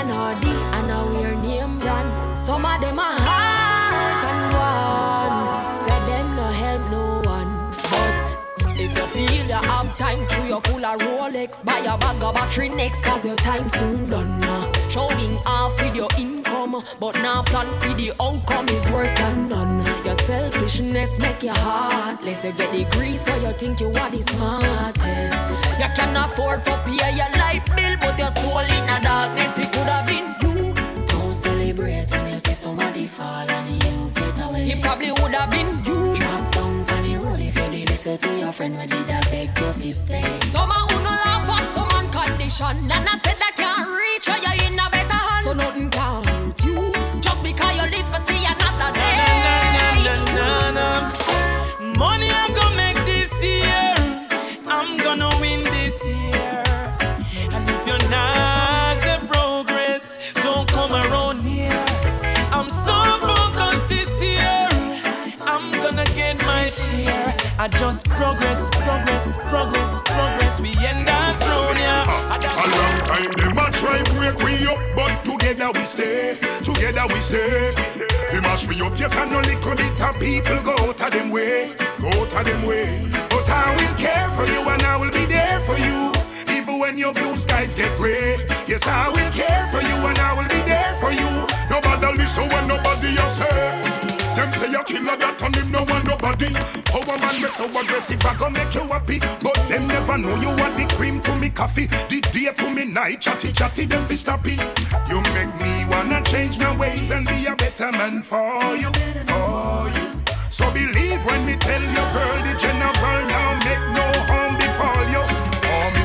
Your 10.52 10.60
full 10.60 10.84
of 10.84 11.00
Rolex, 11.00 11.64
buy 11.64 11.78
a 11.78 11.96
bag 11.96 12.22
of 12.22 12.34
battery 12.34 12.68
next, 12.68 13.02
cause 13.02 13.24
your 13.24 13.36
time 13.36 13.70
soon 13.70 14.10
done. 14.10 14.28
Showing 14.90 15.38
off 15.46 15.80
with 15.80 15.96
your 15.96 16.10
income, 16.18 16.84
but 17.00 17.14
now 17.14 17.42
plan 17.42 17.72
for 17.80 17.94
the 17.94 18.12
outcome 18.20 18.68
is 18.68 18.86
worse 18.90 19.12
than 19.12 19.48
none. 19.48 19.82
Your 20.04 20.18
selfishness 20.26 21.18
make 21.18 21.42
you 21.42 21.52
heartless. 21.52 22.44
You 22.44 22.52
get 22.52 22.70
the 22.70 22.84
grease, 22.94 23.24
so 23.24 23.34
you 23.36 23.52
think 23.52 23.80
you 23.80 23.86
are 23.86 24.10
the 24.10 24.22
smartest. 24.30 25.78
You 25.80 25.88
can 25.96 26.14
afford 26.22 26.62
for 26.62 26.76
pay 26.84 27.16
your 27.20 27.32
light 27.40 27.64
bill, 27.74 27.96
but 28.02 28.18
your 28.18 28.32
soul 28.42 28.58
in 28.76 28.84
the 28.90 28.98
darkness. 29.02 29.56
It 29.56 29.72
could 29.72 29.88
have 29.88 30.06
been 30.06 30.36
you. 30.42 30.74
Don't 31.06 31.34
celebrate 31.34 32.10
when 32.10 32.34
you 32.34 32.40
see 32.40 32.52
somebody 32.52 33.06
fall 33.06 33.48
and 33.48 33.82
you 33.82 34.10
get 34.14 34.50
away. 34.50 34.70
it 34.72 34.82
probably 34.82 35.12
would 35.12 35.34
have 35.34 35.50
been 35.50 35.82
you. 35.86 36.14
Drop 36.14 36.51
if 38.06 38.22
you 38.24 38.28
to 38.28 38.38
your 38.38 38.52
friend, 38.52 38.76
we 38.78 38.86
did 38.86 39.08
a 39.08 39.20
beg 39.30 39.56
you 39.58 39.72
fi 39.72 39.90
stay. 39.90 40.40
Some 40.50 40.70
a 40.70 40.74
who 40.74 40.96
no 40.98 41.10
laugh 41.10 41.48
at 41.48 41.70
some 41.72 41.88
man 41.88 42.10
condition, 42.10 42.76
and 42.90 43.08
I 43.08 43.18
said 43.22 43.38
that 43.38 43.54
can't 43.56 43.88
reach 43.88 44.28
or 44.28 44.38
you 44.42 44.66
in 44.66 44.78
a 44.78 44.90
better 44.90 45.20
hand. 45.28 45.44
So 45.44 45.52
nothing 45.52 45.90
can 45.90 46.24
hurt 46.24 46.64
you, 46.64 46.92
just 47.20 47.42
because 47.42 47.76
you 47.78 47.86
live 47.94 48.08
for 48.10 48.20
see 48.26 48.44
another 48.44 48.90
day. 48.98 49.16
Na, 50.02 50.14
na, 50.34 50.70
na. 50.78 51.12
Money 51.98 52.30
I'm 52.30 52.52
gonna 52.54 52.76
make 52.76 53.01
I 67.62 67.68
just 67.68 68.08
progress, 68.08 68.66
progress, 68.82 69.30
progress, 69.46 69.94
progress. 70.04 70.60
We 70.60 70.70
end 70.84 71.08
up 71.08 71.38
round 71.46 71.78
here. 71.78 72.50
A 72.50 72.66
long 72.74 72.98
time 73.06 73.30
them 73.38 73.56
a 73.56 73.70
try 73.70 74.02
break 74.18 74.36
we 74.42 74.66
up, 74.66 74.80
but 74.96 75.22
together 75.22 75.70
we 75.72 75.82
stay, 75.82 76.38
together 76.60 77.06
we 77.06 77.20
stay. 77.20 77.70
We 78.32 78.40
mash 78.40 78.66
we 78.66 78.80
up, 78.80 78.98
yes, 78.98 79.14
I 79.14 79.26
know 79.26 79.38
little 79.38 79.76
bit 79.76 80.00
of 80.02 80.18
people 80.18 80.60
go 80.62 80.74
out 80.74 81.00
of 81.00 81.10
them 81.12 81.30
way, 81.30 81.72
go 82.00 82.08
out 82.08 82.34
of 82.34 82.44
them 82.44 82.66
way. 82.66 83.08
But 83.30 83.48
I 83.48 83.70
will 83.76 83.94
care 83.94 84.28
for 84.30 84.44
you 84.44 84.68
and 84.68 84.82
I 84.82 84.96
will 84.96 85.12
be 85.12 85.24
there 85.26 85.60
for 85.60 85.78
you. 85.78 86.10
Even 86.56 86.80
when 86.80 86.98
your 86.98 87.12
blue 87.12 87.36
skies 87.36 87.76
get 87.76 87.96
gray, 87.96 88.44
yes, 88.66 88.84
I 88.88 89.08
will 89.08 89.30
care 89.30 89.68
for 89.70 89.80
you 89.80 89.94
and 90.10 90.18
I 90.18 90.34
will 90.34 90.48
be 90.48 90.60
there 90.66 90.96
for 90.98 91.12
you. 91.12 91.30
Nobody 91.70 92.18
listen 92.18 92.48
when 92.48 92.66
nobody 92.66 93.16
else 93.18 93.38
say. 93.38 93.91
Say 94.62 94.74
a 94.74 94.84
killer 94.84 95.16
that 95.16 95.42
on 95.42 95.52
him 95.54 95.72
no 95.72 95.82
want 95.82 96.06
nobody. 96.06 96.46
How 96.46 97.02
a 97.02 97.18
man 97.18 97.42
be 97.42 97.48
so 97.48 97.66
aggressive, 97.66 98.24
I 98.24 98.36
gon' 98.38 98.52
make 98.52 98.72
you 98.72 98.86
happy. 98.86 99.18
But 99.18 99.58
them 99.66 99.88
never 99.88 100.16
know 100.16 100.36
you 100.36 100.50
are 100.50 100.70
the 100.78 100.86
cream 100.94 101.20
to 101.22 101.34
me 101.34 101.50
coffee, 101.50 101.86
the 101.86 102.20
day 102.30 102.52
to 102.54 102.70
me 102.70 102.84
night, 102.84 103.22
chatty 103.22 103.50
chatty, 103.50 103.86
them 103.86 104.06
fi 104.06 104.14
stop. 104.14 104.46
You 104.46 105.20
make 105.34 105.52
me 105.60 105.84
wanna 105.90 106.22
change 106.22 106.60
my 106.60 106.76
ways 106.76 107.10
and 107.10 107.26
be 107.26 107.46
a 107.46 107.56
better 107.56 107.90
man 107.90 108.22
for 108.22 108.76
you, 108.76 108.92
for 109.26 109.90
you. 109.98 110.22
So 110.48 110.70
believe 110.70 111.26
when 111.26 111.44
me 111.44 111.56
tell 111.56 111.82
you, 111.82 112.04
girl, 112.14 112.38
the 112.46 112.54
general 112.56 113.20
now 113.34 113.58
make 113.64 113.91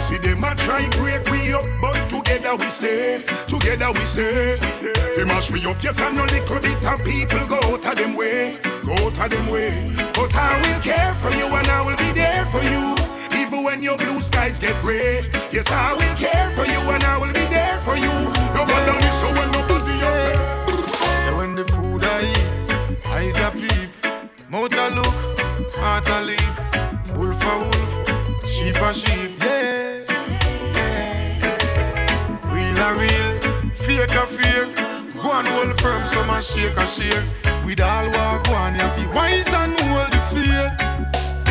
see 0.07 0.17
them 0.17 0.43
a 0.43 0.55
try 0.55 0.87
break 0.91 1.23
we 1.29 1.53
up, 1.53 1.65
but 1.81 2.07
together 2.07 2.55
we 2.55 2.65
stay, 2.67 3.23
together 3.45 3.91
we 3.91 3.99
stay. 3.99 4.57
Fi 5.15 5.23
mash 5.25 5.51
me 5.51 5.59
up, 5.65 5.83
yes, 5.83 5.99
I 5.99 6.09
know 6.11 6.23
little 6.25 6.59
bit 6.59 6.85
of 6.85 7.03
people 7.03 7.45
go 7.45 7.57
out 7.57 7.85
of 7.85 7.95
them 7.95 8.15
way, 8.15 8.57
go 8.85 8.93
out 8.93 9.19
of 9.19 9.29
them 9.29 9.47
way. 9.49 9.73
But 10.13 10.33
I 10.35 10.55
will 10.61 10.81
care 10.81 11.13
for 11.15 11.31
you 11.31 11.47
and 11.47 11.67
I 11.67 11.81
will 11.81 11.97
be 11.97 12.11
there 12.13 12.45
for 12.45 12.63
you. 12.63 12.95
Even 13.39 13.63
when 13.63 13.83
your 13.83 13.97
blue 13.97 14.21
skies 14.21 14.59
get 14.59 14.81
gray, 14.81 15.29
yes, 15.51 15.69
I 15.69 15.93
will 15.93 16.15
care 16.15 16.49
for 16.51 16.65
you 16.65 16.79
and 16.95 17.03
I 17.03 17.17
will 17.17 17.33
be 17.33 17.45
there 17.57 17.77
for 17.79 17.97
you. 17.97 18.13
Nobody 18.55 18.91
listen 19.03 19.31
when 19.37 19.51
nobody 19.51 19.95
else. 20.07 21.23
So 21.23 21.37
when 21.37 21.55
the 21.55 21.65
food 21.73 22.03
I 22.03 22.21
eat, 22.33 23.05
eyes 23.05 23.37
a 23.37 23.51
peep, 23.51 23.89
mouth 24.49 24.71
a 24.71 24.87
look, 24.95 25.15
heart 25.75 26.07
a 26.07 26.21
leap, 26.29 26.55
wolf 27.17 27.43
a 27.43 27.53
wolf, 27.59 28.47
sheep 28.47 28.75
a 28.75 28.93
sheep, 28.93 29.31
yeah. 29.39 29.96
Fake 33.97 34.15
a 34.15 34.27
fake, 34.27 34.75
go 35.15 35.31
and 35.33 35.47
hold 35.47 35.73
firm, 35.81 36.07
some 36.07 36.29
a 36.29 36.39
shake 36.41 36.77
a 36.77 36.85
shake. 36.85 37.25
With 37.65 37.81
all 37.81 38.11
go 38.43 38.53
on, 38.53 38.73
you 38.75 38.81
to 38.81 39.05
wise 39.15 39.47
and 39.47 39.73
hold 39.79 40.11
the 40.13 40.21
faith, 40.31 40.77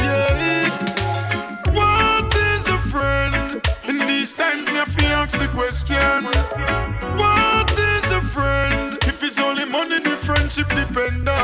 yeah. 0.04 0.70
What 1.78 2.30
is 2.36 2.66
a 2.68 2.78
friend? 2.92 3.60
In 3.88 3.98
these 4.06 4.32
times, 4.32 4.66
me 4.68 4.74
have 4.74 4.96
to 4.96 5.06
ask 5.06 5.36
the 5.36 5.48
question. 5.58 6.22
What 7.18 7.70
is 7.72 8.04
a 8.12 8.22
friend? 8.34 8.98
If 9.02 9.22
it's 9.24 9.38
only 9.40 9.64
money, 9.64 9.98
the 9.98 10.16
friendship 10.28 10.68
depend 10.68 11.28
on 11.28 11.35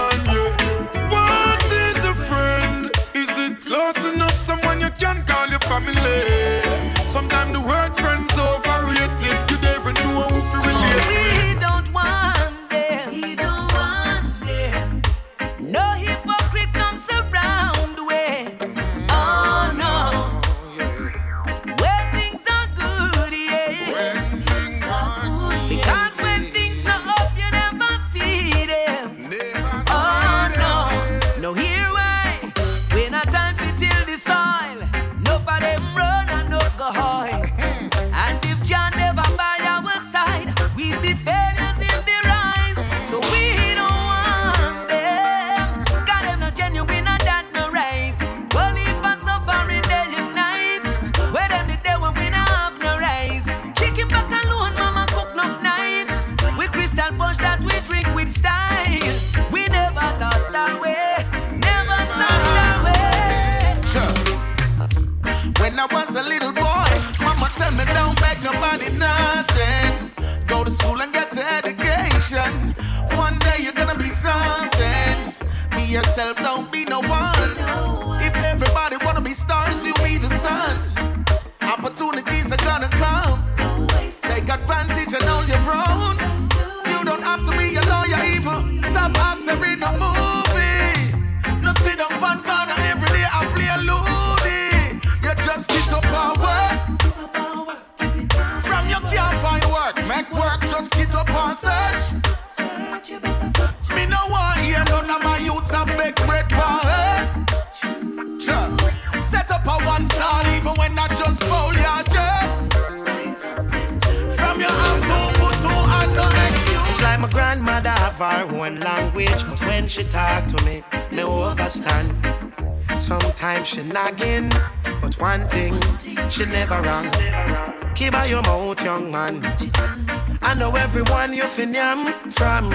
yam 131.59 132.13
from. 132.31 132.69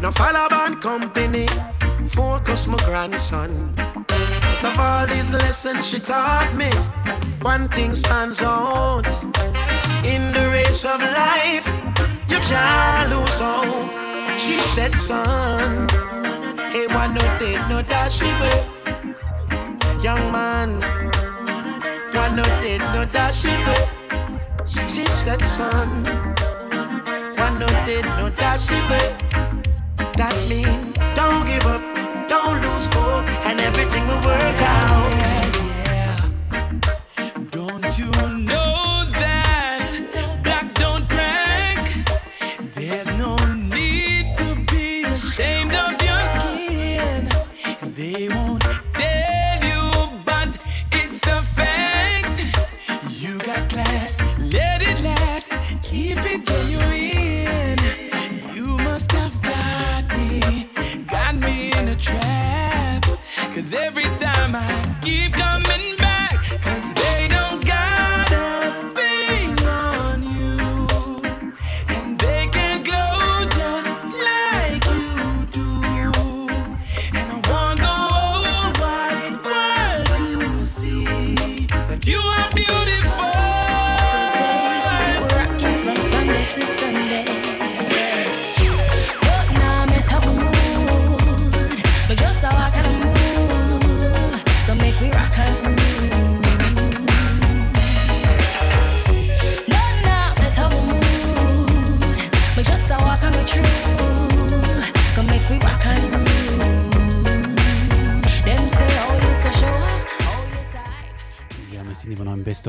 No 0.00 0.10
follow 0.10 0.48
band 0.48 0.80
company, 0.80 1.46
focus 2.08 2.66
my 2.66 2.78
grandson. 2.84 3.50
But 3.76 4.64
of 4.64 4.78
all 4.78 5.06
these 5.06 5.32
lessons 5.32 5.88
she 5.88 6.00
taught 6.00 6.52
me, 6.54 6.70
one 7.42 7.68
thing 7.68 7.94
stands 7.94 8.40
out. 8.42 9.06
In 10.04 10.32
the 10.32 10.48
race 10.50 10.84
of 10.84 11.00
life, 11.00 11.66
you 12.28 12.38
can't 12.38 13.10
lose 13.10 13.38
hope. 13.38 13.90
She 14.38 14.58
said, 14.58 14.94
son, 14.94 15.88
hey, 16.72 16.86
why 16.86 17.06
no 17.12 17.20
did 17.38 17.60
no 17.68 17.82
dash 17.82 18.22
way? 18.22 18.64
Young 20.02 20.32
man, 20.32 20.80
why 22.12 22.32
no 22.34 22.44
did 22.62 22.80
no 22.94 23.04
dash 23.04 23.44
way? 23.44 23.88
She 24.88 25.04
said, 25.04 25.40
son, 25.44 26.29
no 27.60 27.66
did, 27.84 28.04
no 28.16 28.30
dash 28.30 28.70
away. 28.70 29.14
That 30.16 30.34
means 30.48 30.94
don't 31.14 31.44
give 31.46 31.66
up, 31.66 31.82
don't 32.26 32.56
lose 32.64 32.86
hope, 32.94 33.26
and 33.46 33.60
everything 33.60 34.06
will 34.08 34.22
work 34.24 34.62
out. 34.62 35.19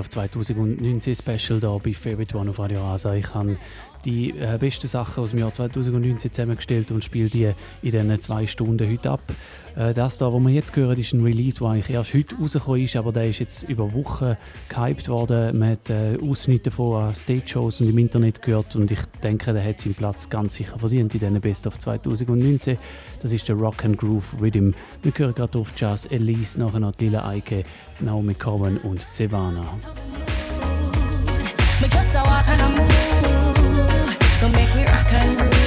Of 0.01 0.09
2019 0.09 1.15
Special 1.15 1.59
da 1.59 1.77
bei 1.77 1.93
Favorite 1.93 2.35
One 2.35 2.49
auf 2.49 2.59
Radio 2.59 2.81
Rasa. 2.81 3.13
Ich 3.13 3.33
habe 3.33 3.57
die 4.03 4.31
äh, 4.31 4.57
besten 4.59 4.87
Sachen 4.87 5.23
aus 5.23 5.29
dem 5.29 5.39
Jahr 5.39 5.53
2019 5.53 6.33
zusammengestellt 6.33 6.91
und 6.91 7.03
spiele 7.03 7.29
die 7.29 7.53
in 7.83 7.91
diesen 7.91 8.19
zwei 8.19 8.47
Stunden 8.47 8.91
heute 8.91 9.11
ab. 9.11 9.21
Äh, 9.75 9.93
das 9.93 10.17
da, 10.17 10.31
was 10.31 10.41
wir 10.41 10.49
jetzt 10.49 10.75
hören, 10.75 10.97
ist 10.97 11.13
ein 11.13 11.23
Release, 11.23 11.59
der 11.59 11.69
eigentlich 11.69 11.95
erst 11.95 12.13
heute 12.13 12.35
rausgekommen 12.35 12.81
ist, 12.81 12.95
aber 12.95 13.11
der 13.11 13.23
ist 13.23 13.39
jetzt 13.39 13.63
über 13.63 13.93
Wochen 13.93 14.35
gehypt 14.69 15.09
worden. 15.09 15.57
Man 15.57 15.71
hat 15.71 15.89
äh, 15.89 16.17
Ausschnitte 16.21 16.71
von 16.71 17.13
Stage-Shows 17.13 17.81
und 17.81 17.89
im 17.89 17.97
Internet 17.97 18.41
gehört 18.41 18.75
und 18.75 18.91
ich 18.91 18.99
denke, 19.23 19.53
der 19.53 19.63
hat 19.63 19.79
seinen 19.79 19.95
Platz 19.95 20.29
ganz 20.29 20.55
sicher 20.55 20.77
verdient 20.77 21.13
in 21.13 21.19
diesen 21.19 21.41
Best 21.41 21.67
of 21.67 21.77
2019. 21.79 22.77
Das 23.21 23.31
ist 23.31 23.47
der 23.47 23.55
Rock 23.55 23.85
and 23.85 23.97
Groove 23.97 24.35
Rhythm. 24.41 24.71
Wir 25.03 25.11
hören 25.15 25.35
gerade 25.35 25.57
auf 25.57 25.71
Jazz 25.75 26.05
Elise, 26.05 26.59
nachher 26.59 26.79
noch 26.79 26.93
Dilla 26.93 27.27
Eike, 27.27 27.63
Naomi 27.99 28.33
Cohen 28.33 28.77
und 28.77 29.05
Sevana. 29.11 29.65
But 31.79 31.91
just 31.91 32.13
how 32.13 32.27
I 32.27 32.43
kinda 32.43 32.69
move, 32.69 34.17
gonna 34.39 34.53
make 34.53 34.75
me 34.75 34.85
rock 34.85 35.13
and 35.13 35.37
groove. 35.37 35.60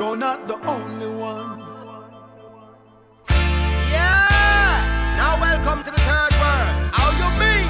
You're 0.00 0.16
not 0.16 0.48
the 0.48 0.56
only 0.66 1.08
one. 1.08 1.60
Yeah! 3.92 4.80
Now 5.18 5.36
welcome 5.38 5.84
to 5.84 5.90
the 5.90 6.00
third 6.00 6.32
world. 6.40 6.68
How 6.88 7.12
you 7.20 7.28
mean? 7.36 7.68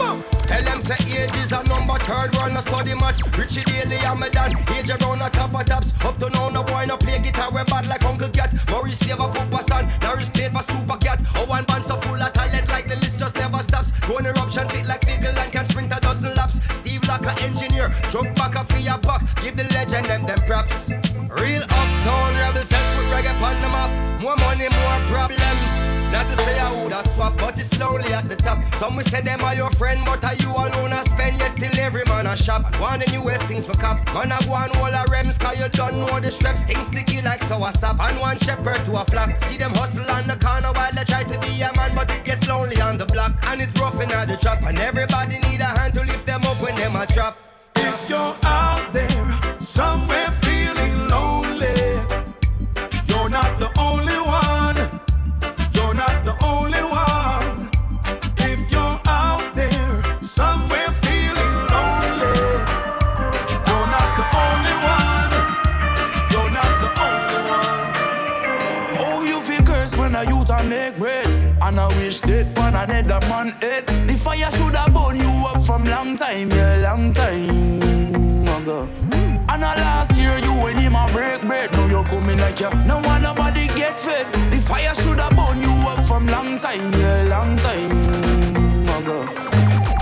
Boom! 0.00 0.24
Tell 0.48 0.62
them 0.64 0.80
say 0.80 0.96
age 1.12 1.36
is 1.36 1.52
a 1.52 1.62
number, 1.64 1.92
third 2.08 2.34
world 2.36 2.54
no 2.54 2.62
study 2.62 2.94
much. 2.94 3.20
Richie 3.36 3.64
Daly 3.64 3.96
and 3.96 4.18
me 4.18 4.30
done, 4.30 4.56
age 4.72 4.88
around 4.88 5.20
a 5.20 5.28
top 5.28 5.52
of 5.52 5.66
tops. 5.66 5.92
Up 6.06 6.16
to 6.16 6.30
now, 6.30 6.48
no 6.48 6.62
boy 6.62 6.86
no 6.88 6.96
play 6.96 7.18
guitar, 7.18 7.50
we 7.52 7.62
bad 7.64 7.86
like 7.86 8.02
Uncle 8.02 8.30
Cat. 8.30 8.50
Maurice 8.70 9.02
Favor, 9.02 9.28
Papa 9.28 9.62
Son, 9.68 9.86
Norris 10.00 10.30
played 10.30 10.52
for 10.52 10.62
Super 10.72 10.96
Cat. 10.96 11.20
Oh, 11.36 11.44
one 11.44 11.64
band 11.64 11.84
so 11.84 11.96
full 11.96 12.16
of 12.16 12.32
talent 12.32 12.66
like 12.70 12.88
the 12.88 12.96
list 12.96 13.18
just 13.18 13.36
never 13.36 13.58
stops. 13.58 13.90
Go 14.08 14.16
eruption 14.16 14.66
fit 14.70 14.86
like 14.86 15.02
Figgle 15.02 15.36
and 15.36 15.52
can 15.52 15.66
sprint 15.66 15.92
a 15.94 16.00
dozen 16.00 16.34
laps. 16.34 16.77
Steve 17.18 17.26
Locker, 17.26 17.44
engineer, 17.44 17.88
drunk 18.10 18.34
back 18.36 18.54
a 18.54 18.64
for 18.64 18.78
your 18.78 18.98
buck. 18.98 19.22
Give 19.42 19.56
the 19.56 19.64
legend 19.74 20.06
them 20.06 20.24
them 20.26 20.38
props. 20.46 20.90
Real 20.90 21.62
uptown 21.62 22.34
rebels 22.34 22.70
help 22.70 22.96
put 22.96 23.06
reggae 23.12 23.42
on 23.42 23.60
the 23.60 23.68
map. 23.68 24.22
More 24.22 24.36
money, 24.36 24.68
more 24.68 25.00
problems. 25.10 25.87
Not 26.10 26.26
to 26.26 26.36
say 26.42 26.58
I 26.58 26.72
woulda 26.80 27.06
swap, 27.10 27.36
but 27.36 27.58
it's 27.58 27.68
slowly 27.68 28.12
at 28.14 28.28
the 28.28 28.36
top. 28.36 28.58
Some 28.76 28.96
will 28.96 29.04
say 29.04 29.20
them 29.20 29.42
are 29.42 29.54
your 29.54 29.70
friend, 29.72 30.00
but 30.06 30.24
are 30.24 30.34
you 30.36 30.48
alone 30.50 30.92
a 30.92 31.04
spend? 31.04 31.38
Yes, 31.38 31.52
still 31.52 31.78
every 31.78 32.02
man 32.06 32.26
a 32.26 32.34
shop. 32.34 32.62
One 32.80 33.00
the 33.00 33.10
newest 33.12 33.44
things 33.44 33.66
for 33.66 33.74
cop. 33.74 33.98
Man 34.14 34.32
a 34.32 34.38
go 34.46 34.54
on 34.54 34.70
all 34.76 34.86
a 34.86 35.04
rems, 35.12 35.38
cause 35.38 35.60
you 35.60 35.68
don't 35.68 35.98
know 36.00 36.18
the 36.18 36.30
straps. 36.30 36.64
Things 36.64 36.86
sticky 36.86 37.20
like 37.20 37.42
sour 37.42 37.72
sap. 37.72 38.00
And 38.00 38.18
one 38.20 38.38
shepherd 38.38 38.82
to 38.86 38.96
a 38.96 39.04
flock. 39.04 39.38
See 39.42 39.58
them 39.58 39.72
hustle 39.74 40.10
on 40.10 40.26
the 40.26 40.36
corner 40.36 40.72
while 40.72 40.92
they 40.92 41.04
try 41.04 41.24
to 41.24 41.38
be 41.40 41.60
a 41.60 41.70
man, 41.76 41.94
but 41.94 42.10
it 42.10 42.24
gets 42.24 42.48
lonely 42.48 42.80
on 42.80 42.96
the 42.96 43.06
block. 43.06 43.32
And 43.44 43.60
it's 43.60 43.78
rough 43.78 44.00
in 44.00 44.08
the 44.08 44.38
trap. 44.40 44.62
And 44.62 44.78
everybody 44.78 45.38
need 45.40 45.60
a 45.60 45.70
hand 45.78 45.92
to 45.94 46.00
lift 46.00 46.24
them 46.24 46.40
up 46.44 46.56
when 46.62 46.74
them 46.76 46.96
a 46.96 47.06
drop. 47.06 47.36
If 47.76 48.08
you're 48.08 48.34
out 48.44 48.92
there 48.94 49.60
somewhere 49.60 50.37
And 72.22 72.30
I 72.30 72.38
wish 72.38 72.44
that 72.44 72.54
pan 72.54 72.74
another 72.74 73.28
man 73.28 73.48
head. 73.60 73.86
The 74.08 74.14
fire 74.14 74.50
should 74.50 74.74
have 74.74 74.92
burned 74.92 75.20
you 75.20 75.30
up 75.46 75.66
from 75.66 75.84
long 75.84 76.16
time, 76.16 76.50
yeah, 76.50 76.76
long 76.76 77.12
time 77.12 78.48
oh, 78.48 78.62
ago. 78.62 78.88
And 79.50 79.62
a 79.62 79.72
last 79.76 80.18
year 80.18 80.38
you 80.38 80.52
when 80.52 80.76
him 80.76 80.94
a 80.94 81.06
break 81.12 81.40
bread. 81.42 81.72
Now 81.72 81.86
you 81.86 82.04
coming 82.04 82.38
like 82.38 82.60
ya. 82.60 82.70
No 82.86 83.00
one 83.00 83.22
nobody 83.22 83.66
get 83.68 83.96
fed. 83.96 84.26
The 84.50 84.58
fire 84.60 84.94
should 84.94 85.18
have 85.18 85.34
burned 85.36 85.60
you 85.60 85.72
up 85.88 86.06
from 86.06 86.26
long 86.26 86.58
time, 86.58 86.92
yeah, 86.92 87.26
long 87.28 87.56
time 87.58 87.90
oh, 88.88 89.00
ago. 89.00 89.24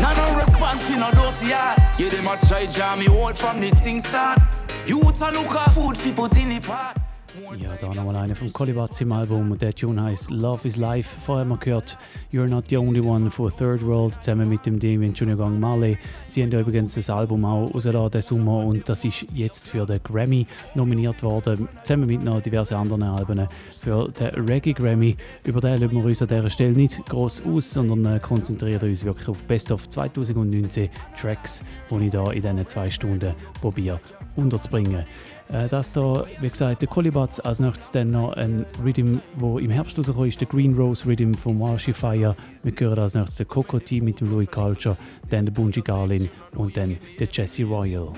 Now 0.01 0.15
no 0.15 0.37
response 0.37 0.83
for 0.89 0.99
no 0.99 1.11
dirty 1.11 1.53
heart. 1.53 1.79
Yeah, 1.99 2.11
them 2.11 2.27
a 2.27 2.37
try 2.47 2.67
jam 2.67 2.99
me 2.99 3.07
out 3.09 3.37
from 3.37 3.61
the 3.61 3.71
thing 3.71 3.99
start. 3.99 4.39
Youth 4.87 5.21
a 5.21 5.33
look 5.33 5.55
at 5.55 5.73
food 5.73 5.97
fi 5.97 6.13
put 6.13 6.37
in 6.39 6.51
the 6.51 6.61
pot. 6.61 7.06
Ja, 7.55 7.71
da 7.81 7.95
nochmal 7.95 8.17
einer 8.17 8.35
vom 8.35 8.53
Colibatz 8.53 9.01
im 9.01 9.13
Album 9.13 9.57
der 9.57 9.73
Tune 9.73 10.03
heißt 10.03 10.31
Love 10.31 10.67
is 10.67 10.77
Life. 10.77 11.09
Vorher 11.25 11.45
haben 11.45 11.51
wir 11.51 11.59
gehört 11.59 11.97
You're 12.33 12.49
Not 12.49 12.67
the 12.67 12.77
Only 12.77 13.01
One 13.01 13.31
von 13.31 13.51
Third 13.57 13.87
World 13.87 14.15
zusammen 14.23 14.49
mit 14.49 14.67
dem 14.67 14.81
Damien 14.81 15.15
Junior 15.15 15.39
Gang 15.39 15.61
Male. 15.61 15.97
Sie 16.27 16.43
haben 16.43 16.51
ja 16.51 16.61
übrigens 16.61 16.95
das 16.95 17.09
Album 17.09 17.45
auch 17.45 17.73
rausgelassen 17.73 18.11
diesen 18.11 18.39
Sommer 18.39 18.59
und 18.59 18.89
das 18.89 19.05
ist 19.05 19.27
jetzt 19.33 19.69
für 19.69 19.87
den 19.87 20.03
Grammy 20.03 20.47
nominiert 20.75 21.23
worden, 21.23 21.69
zusammen 21.85 22.09
mit 22.09 22.25
noch 22.25 22.43
diversen 22.43 22.75
anderen 22.75 23.05
Alben 23.05 23.49
für 23.81 24.09
den 24.09 24.49
Reggae 24.49 24.73
Grammy. 24.73 25.17
Über 25.45 25.61
den 25.61 25.81
lassen 25.81 25.97
wir 25.97 26.05
uns 26.05 26.21
an 26.21 26.29
dieser 26.29 26.51
Stelle 26.51 26.73
nicht 26.73 26.99
groß 27.07 27.43
aus, 27.47 27.71
sondern 27.71 28.17
äh, 28.17 28.19
konzentrieren 28.19 28.89
uns 28.89 29.05
wirklich 29.05 29.29
auf 29.29 29.45
Best 29.45 29.71
of 29.71 29.89
2019 29.89 30.91
Tracks, 31.19 31.63
die 31.91 32.07
ich 32.07 32.11
da 32.11 32.25
in 32.33 32.43
diesen 32.43 32.67
zwei 32.67 32.91
Stunden 32.91 33.35
probiere 33.61 34.01
unterzubringen. 34.35 35.05
Äh, 35.49 35.69
das 35.69 35.93
da, 35.93 36.25
wie 36.41 36.49
gesagt, 36.49 36.83
der 36.83 36.89
Colibats, 36.89 37.41
als 37.41 37.61
nächstes 37.61 37.93
dann 37.93 38.11
noch 38.11 38.33
ein 38.33 38.67
Rhythm, 38.83 39.19
der 39.41 39.59
im 39.59 39.71
Herbst 39.71 39.99
rausgekommen 39.99 40.29
ist, 40.29 40.41
der 40.41 40.49
Green 40.49 40.75
Rose 40.77 41.07
Rhythm 41.07 41.35
von 41.35 41.59
Marshy 41.59 41.93
Fire. 41.93 42.35
Wir 42.63 42.73
hören 42.77 42.99
als 42.99 43.15
nächstes 43.15 43.37
den 43.37 43.49
Coco 43.49 43.79
Tea 43.79 44.01
mit 44.01 44.21
dem 44.21 44.31
Louis 44.31 44.51
Culture, 44.51 44.97
dann 45.31 45.47
der 45.47 45.53
Bungie 45.53 45.83
Garlin 45.83 46.29
und 46.57 46.77
dann 46.77 46.97
der 47.19 47.29
Jesse 47.31 47.65
Royal. 47.65 48.13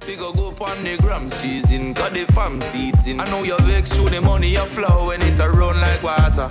Figure 0.00 0.32
go 0.32 0.54
on 0.64 0.84
the 0.84 0.96
gram 0.96 1.28
season, 1.28 1.92
got 1.92 2.14
the 2.14 2.24
fam 2.32 2.58
seating. 2.58 3.20
I 3.20 3.28
know 3.28 3.42
you 3.44 3.56
vex 3.64 3.90
through 3.92 4.10
the 4.10 4.20
money 4.20 4.52
you 4.52 4.64
flow 4.64 5.08
when 5.08 5.20
it 5.22 5.40
a 5.40 5.48
run 5.50 5.78
like 5.80 6.02
water. 6.02 6.48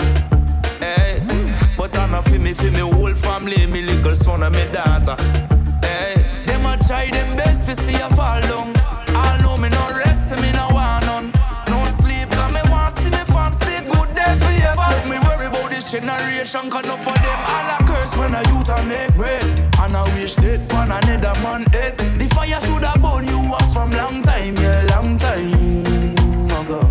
Hey, 0.80 1.22
but 1.76 1.98
I 1.98 2.08
know 2.08 2.22
for 2.22 2.38
me, 2.38 2.54
for 2.54 2.70
me 2.72 2.80
whole 2.80 3.16
family, 3.16 3.66
me 3.66 3.82
little 3.82 4.16
son 4.16 4.44
and 4.44 4.56
me 4.56 4.66
daughter. 4.72 5.16
Hey, 5.82 6.24
them 6.46 6.66
a 6.66 6.78
try 6.86 7.10
them 7.10 7.36
best 7.36 7.68
to 7.68 7.74
see 7.76 7.94
you 7.94 8.10
fall 8.16 8.42
down. 8.42 8.74
I 9.08 9.40
know 9.42 9.58
me 9.58 9.70
no 9.70 9.90
rest, 9.98 10.07
me 10.36 10.52
no 10.52 10.68
want 10.72 11.06
none. 11.06 11.32
No 11.68 11.86
sleep, 11.88 12.30
cause 12.30 12.52
me 12.52 12.62
want 12.70 12.94
see 12.94 13.10
me 13.10 13.24
farm 13.32 13.54
stay 13.54 13.80
good 13.88 14.10
there 14.12 14.36
forever. 14.38 14.90
Me 15.08 15.18
worry 15.24 15.48
about 15.48 15.70
this 15.70 15.92
generation, 15.92 16.70
cause 16.70 16.84
enough 16.84 17.04
for 17.04 17.16
them 17.16 17.40
all 17.48 17.70
a 17.76 17.78
curse 17.88 18.16
when 18.18 18.36
a 18.36 18.42
youth 18.52 18.70
a 18.70 18.84
make 18.84 19.14
bread. 19.16 19.44
And 19.80 19.96
I 19.96 20.04
wish 20.16 20.36
that 20.36 20.62
one 20.74 20.92
another 20.92 21.36
man 21.42 21.64
head. 21.72 21.98
The 22.20 22.28
fire 22.36 22.60
should 22.62 22.84
have 22.84 23.02
burned 23.02 23.30
you 23.30 23.40
up 23.54 23.68
from 23.72 23.92
long 23.92 24.22
time, 24.24 24.56
yeah, 24.58 24.84
long 24.92 25.18
time 25.18 26.16
ago. 26.60 26.82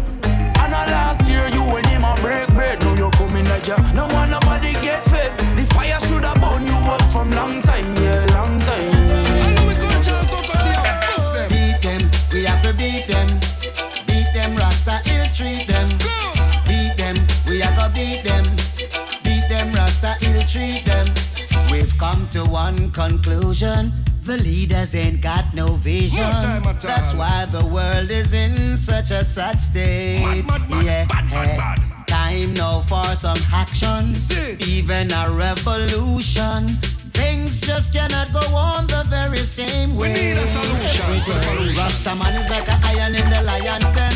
And 0.62 0.72
a 0.72 0.82
last 0.90 1.28
year 1.28 1.46
you 1.48 1.62
when 1.72 1.84
him 1.88 2.04
a 2.04 2.14
break 2.22 2.48
bread, 2.56 2.80
now 2.80 2.94
you 2.94 3.10
coming 3.10 3.44
like 3.48 3.66
ya. 3.66 3.76
No 3.92 4.06
one 4.14 4.32
beat 12.78 13.06
them. 13.06 13.28
Beat 14.06 14.28
them, 14.34 14.56
Rasta 14.56 15.00
ill 15.10 15.26
treat 15.32 15.66
them. 15.68 15.88
Beat 16.66 16.96
them, 16.96 17.16
we 17.46 17.60
have 17.60 17.76
to 17.76 17.88
beat 17.94 18.24
them. 18.24 18.44
Beat 19.24 19.48
them, 19.48 19.72
Rasta 19.72 20.16
ill 20.22 20.42
treat 20.44 20.84
them. 20.84 21.12
We've 21.70 21.96
come 21.98 22.28
to 22.30 22.44
one 22.44 22.90
conclusion. 22.92 23.92
The 24.22 24.38
leaders 24.38 24.94
ain't 24.94 25.20
got 25.20 25.54
no 25.54 25.74
vision. 25.74 26.20
No 26.22 26.30
time 26.30 26.62
at 26.64 26.84
all. 26.84 26.90
That's 26.90 27.14
why 27.14 27.46
the 27.46 27.64
world 27.64 28.10
is 28.10 28.32
in 28.32 28.76
such 28.76 29.10
a 29.10 29.22
sad 29.22 29.60
state. 29.60 30.44
yeah. 30.82 31.06
Time 32.06 32.54
now 32.54 32.80
for 32.80 33.04
some 33.14 33.38
action. 33.52 34.16
Even 34.66 35.12
a 35.12 35.30
revolution. 35.30 36.78
Things 37.12 37.60
just 37.60 37.92
cannot 37.94 38.32
go 38.32 38.40
on 38.54 38.86
the 38.88 39.04
very 39.08 39.38
same 39.38 39.96
way. 39.96 40.35
Rastaman 41.26 42.36
is 42.36 42.48
like 42.48 42.68
a 42.68 42.78
iron 42.84 43.14
in 43.14 43.28
the 43.28 43.42
lion's 43.42 43.92
den. 43.92 44.12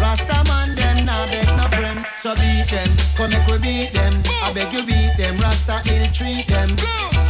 Rastaman 0.00 0.74
them 0.74 1.06
nah 1.06 1.26
beg 1.26 1.46
no 1.56 1.68
friend. 1.68 2.04
So 2.16 2.34
beat 2.34 2.66
them, 2.70 2.90
come 3.16 3.30
make 3.30 3.46
we 3.46 3.58
beat 3.58 3.94
them. 3.94 4.22
I 4.42 4.52
beg 4.52 4.72
you 4.72 4.84
beat 4.84 5.16
them, 5.16 5.36
Rasta 5.38 5.80
ill 5.92 6.10
treat 6.12 6.48
them. 6.48 6.76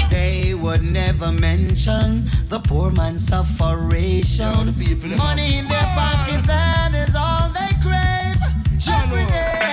They 0.08 0.54
would 0.54 0.82
never 0.82 1.32
mention 1.32 2.24
the 2.46 2.60
poor 2.60 2.90
man's 2.92 3.26
sufferation. 3.26 4.74
Money 5.16 5.58
in 5.58 5.68
their 5.68 5.88
pocket, 5.94 6.46
that 6.46 6.94
is 6.94 7.14
all 7.14 7.50
they 7.50 7.74
crave. 7.82 8.40
Every 8.88 9.26
day. 9.26 9.63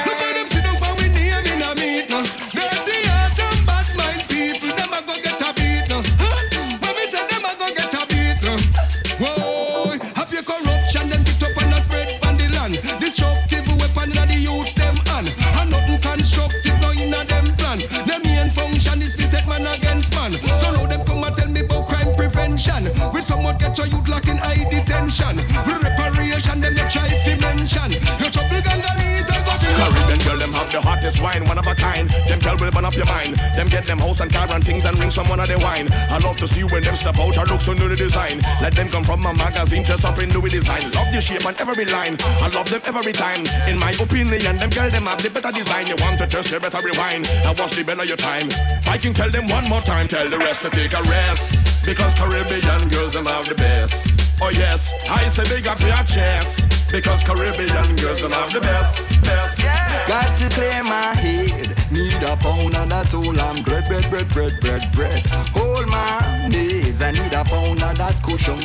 The 30.71 30.81
hottest 30.81 31.21
wine, 31.21 31.43
one 31.45 31.57
of 31.57 31.67
a 31.67 31.75
kind. 31.75 32.09
Them 32.27 32.39
girl 32.39 32.55
will 32.57 32.71
burn 32.71 32.85
up 32.85 32.95
your 32.95 33.05
mind. 33.05 33.35
Them 33.55 33.67
get 33.67 33.85
them 33.85 33.99
house 33.99 34.21
and 34.21 34.31
car 34.31 34.47
and 34.51 34.63
things 34.63 34.85
and 34.85 34.97
rings 34.97 35.15
from 35.15 35.27
one 35.27 35.39
of 35.39 35.47
the 35.47 35.59
wine. 35.59 35.87
I 36.09 36.17
love 36.19 36.37
to 36.37 36.47
see 36.47 36.63
when 36.63 36.83
them 36.83 36.95
step 36.95 37.19
out 37.19 37.37
or 37.37 37.45
look 37.45 37.61
so 37.61 37.73
new 37.73 37.87
the 37.89 37.95
design. 37.95 38.39
Let 38.61 38.73
them 38.73 38.87
come 38.87 39.03
from 39.03 39.25
a 39.25 39.33
magazine, 39.33 39.83
dress 39.83 40.05
up 40.05 40.17
in 40.19 40.31
Louis 40.31 40.49
design. 40.49 40.83
Love 40.91 41.11
the 41.11 41.19
shape 41.19 41.45
and 41.45 41.59
every 41.59 41.85
line. 41.85 42.15
I 42.39 42.47
love 42.49 42.69
them 42.69 42.81
every 42.85 43.11
time. 43.11 43.45
In 43.67 43.77
my 43.77 43.91
opinion, 43.99 44.57
them 44.57 44.69
girl 44.69 44.89
them 44.89 45.05
have 45.05 45.21
the 45.21 45.29
better 45.29 45.51
design. 45.51 45.87
You 45.87 45.95
want 45.99 46.19
to 46.19 46.27
test, 46.27 46.51
you 46.51 46.59
better 46.59 46.79
rewind 46.79 47.27
and 47.27 47.59
watch 47.59 47.75
the 47.75 47.83
bell 47.83 47.99
of 47.99 48.07
your 48.07 48.17
time. 48.17 48.49
Viking, 48.81 49.13
tell 49.13 49.29
them 49.29 49.47
one 49.47 49.67
more 49.67 49.81
time, 49.81 50.07
tell 50.07 50.29
the 50.29 50.37
rest 50.37 50.63
to 50.63 50.69
take 50.69 50.93
a 50.93 51.01
rest. 51.03 51.51
Because 51.83 52.13
Caribbean 52.13 52.89
girls 52.89 53.13
them 53.13 53.25
have 53.25 53.47
the 53.47 53.55
best. 53.55 54.07
Oh 54.41 54.49
yes, 54.49 54.93
I 55.09 55.27
say 55.27 55.43
big 55.53 55.67
up 55.67 55.79
your 55.81 56.03
chest. 56.07 56.63
Because 56.91 57.23
Caribbean 57.23 57.95
girls 57.97 58.21
them 58.21 58.31
have 58.31 58.51
the 58.53 58.61
best, 58.61 59.21
best. 59.21 59.80
Got 60.11 60.27
to 60.39 60.49
clear 60.49 60.83
my 60.83 61.15
head. 61.15 61.69
Need 61.89 62.21
a 62.21 62.35
pound 62.35 62.75
and 62.75 62.91
a. 62.91 63.41
I'm 63.41 63.63
bread, 63.63 63.87
bread, 63.87 64.09
bread, 64.09 64.27
bread, 64.27 64.59
bread, 64.59 64.91
bread. 64.91 65.25
Hold 65.55 65.87
my 65.87 66.49
needs. 66.49 67.01
I 67.01 67.11
need 67.11 67.31
a 67.31 67.45
pound 67.45 67.81
of 67.81 67.97
that 67.97 68.21
cushion. 68.21 68.59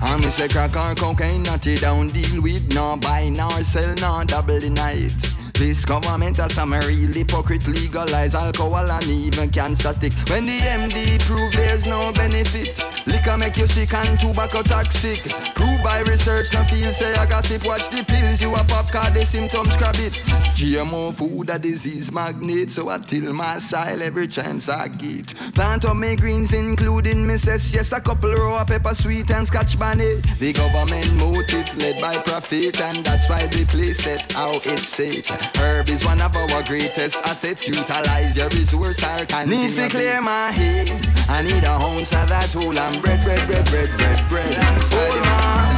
I'm 0.00 0.24
a 0.24 0.30
say 0.30 0.48
crack 0.48 0.74
or 0.74 0.94
cocaine, 0.94 1.42
not 1.42 1.66
it 1.66 1.82
down 1.82 2.08
deal 2.08 2.40
with. 2.40 2.72
No 2.72 2.96
buy, 2.96 3.28
nor 3.28 3.62
sell, 3.62 3.94
nor 3.96 4.24
double 4.24 4.58
the 4.58 4.70
night. 4.70 5.12
This 5.52 5.84
government 5.86 6.36
has 6.36 6.52
some 6.52 6.72
real 6.72 7.12
hypocrite 7.12 7.66
legalize 7.66 8.34
alcohol 8.34 8.90
and 8.90 9.06
even 9.06 9.48
cancer 9.50 9.92
stick. 9.92 10.12
When 10.28 10.44
the 10.44 10.58
MD 10.60 11.18
prove 11.20 11.52
there's 11.52 11.86
no 11.86 12.12
benefit, 12.12 12.82
liquor 13.06 13.38
make 13.38 13.56
you 13.56 13.66
sick 13.66 13.92
and 13.94 14.18
tobacco 14.18 14.62
toxic. 14.62 15.22
Prove 15.54 15.75
my 15.96 16.10
research, 16.10 16.52
no 16.52 16.62
feel 16.64 16.92
say 16.92 17.14
I 17.14 17.26
gossip. 17.26 17.64
Watch 17.64 17.88
the 17.88 18.04
pills, 18.04 18.40
you 18.40 18.52
a 18.54 18.64
pop 18.64 18.90
card, 18.90 19.14
the 19.14 19.24
symptoms 19.24 19.76
grab 19.76 19.94
it. 19.96 20.12
GMO 20.56 21.14
food, 21.14 21.50
a 21.50 21.58
disease 21.58 22.12
magnet, 22.12 22.70
so 22.70 22.88
I 22.88 22.98
till 22.98 23.32
my 23.32 23.58
style 23.58 24.02
every 24.02 24.28
chance 24.28 24.68
I 24.68 24.88
get. 24.88 25.34
Plant 25.54 25.84
on 25.84 26.00
my 26.00 26.14
greens, 26.14 26.52
including 26.52 27.26
Mrs. 27.26 27.74
Yes, 27.74 27.92
a 27.92 28.00
couple 28.00 28.32
row 28.32 28.58
of 28.58 28.66
pepper 28.66 28.94
sweet 28.94 29.30
and 29.30 29.46
scotch 29.46 29.78
bonnet. 29.78 30.22
The 30.38 30.52
government 30.52 31.14
motives 31.14 31.76
led 31.76 32.00
by 32.00 32.16
profit, 32.22 32.80
and 32.80 33.04
that's 33.04 33.28
why 33.28 33.46
the 33.46 33.64
place 33.64 34.02
set 34.02 34.32
how 34.32 34.56
it's 34.56 34.88
set. 34.88 35.28
Herb 35.56 35.88
is 35.88 36.04
one 36.04 36.20
of 36.20 36.36
our 36.36 36.62
greatest 36.64 37.16
assets. 37.24 37.68
Utilize 37.68 38.36
your 38.36 38.48
resource, 38.48 39.02
our 39.02 39.24
Need 39.46 39.74
to 39.76 39.88
clear 39.88 40.20
my 40.20 40.50
head. 40.52 41.06
I 41.28 41.42
need 41.42 41.64
a 41.64 41.70
ounce 41.70 42.12
of 42.12 42.28
that 42.28 42.52
whole 42.52 42.78
and 42.78 43.02
bread, 43.02 43.22
bread, 43.24 43.46
bread, 43.48 43.64
bread, 43.66 43.90
bread, 43.98 44.28
bread. 44.28 44.56
Hold 44.92 45.20
my 45.20 45.75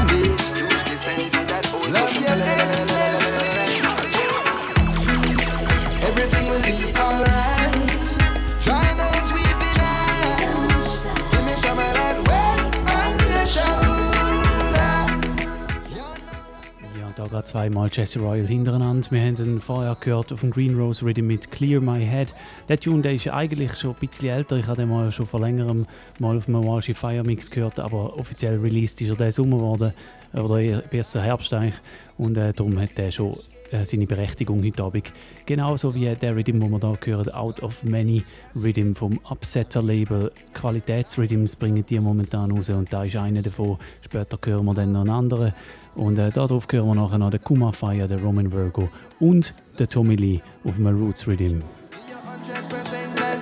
zweimal 17.49 17.89
Jesse 17.91 18.20
Royal 18.20 18.47
hintereinander. 18.47 19.11
Wir 19.11 19.22
haben 19.22 19.37
ihn 19.37 19.61
vorher 19.61 19.97
gehört 19.99 20.33
auf 20.35 20.41
dem 20.41 20.51
Green 20.51 20.79
Rose 20.79 21.03
Rhythm 21.05 21.26
mit 21.26 21.51
Clear 21.51 21.81
My 21.81 22.05
Head. 22.05 22.35
Der 22.68 22.79
Tune 22.79 23.01
der 23.01 23.14
ist 23.14 23.26
eigentlich 23.26 23.74
schon 23.74 23.93
ein 23.93 23.97
bisschen 23.99 24.29
älter. 24.29 24.57
Ich 24.57 24.66
habe 24.66 24.83
den 24.83 24.91
mal 24.91 25.11
schon 25.12 25.26
vor 25.26 25.41
längerem 25.41 25.87
mal 26.18 26.37
auf 26.37 26.45
dem 26.45 26.53
Mawashi 26.53 26.93
Fire 26.93 27.24
Mix 27.24 27.51
gehört, 27.51 27.81
aber 27.81 28.18
offiziell 28.18 28.61
released 28.61 29.01
ist 29.01 29.09
er 29.09 29.16
diesen 29.16 29.33
Sommer 29.33 29.57
geworden. 29.57 29.95
Oder 30.35 30.83
besser 30.83 31.22
Herbst 31.22 31.55
eigentlich. 31.55 31.74
Und 32.19 32.37
äh, 32.37 32.53
darum 32.53 32.79
hat 32.81 32.99
er 32.99 33.11
schon 33.11 33.37
äh, 33.71 33.85
seine 33.85 34.07
Berechtigung 34.07 34.64
heute 34.64 34.83
Abend. 34.83 35.12
Genauso 35.47 35.95
wie 35.95 36.14
der 36.14 36.35
Rhythm, 36.37 36.61
den 36.61 36.71
wir 36.71 36.99
hier 37.05 37.16
hören, 37.16 37.31
Out 37.31 37.62
of 37.62 37.85
Many 37.85 38.23
Rhythm 38.57 38.95
vom 38.95 39.19
Upsetter 39.31 39.83
Label. 39.83 40.33
Qualitätsrhythms 40.53 41.57
bringen 41.57 41.85
die 41.89 42.01
momentan 42.01 42.51
raus 42.51 42.69
und 42.71 42.93
da 42.93 43.05
ist 43.05 43.16
einer 43.16 43.43
davon. 43.43 43.79
Später 44.03 44.39
hören 44.45 44.64
wir 44.66 44.75
dann 44.75 44.93
noch 44.93 45.03
einen 45.03 45.11
anderen. 45.11 45.53
Und 45.95 46.19
äh, 46.19 46.31
darauf 46.31 46.66
hören 46.71 46.89
wir 46.89 46.95
nachher 46.97 47.19
noch 47.19 47.31
den 47.31 47.43
Kuma 47.43 47.73
Fire, 47.73 48.09
den 48.09 48.21
Roman 48.21 48.53
Virgo 48.53 48.89
und 49.21 49.55
den 49.79 49.89
Tommy 49.89 50.16
Lee 50.16 50.41
auf 50.64 50.77
dem 50.77 50.87
Roots 50.87 51.27
Rhythm. 51.27 51.61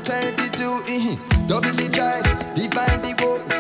32, 0.05 0.89
eh, 0.89 1.17
double 1.49 1.71
the 1.73 1.89
divide 2.55 3.01
the 3.03 3.15
voice. 3.19 3.56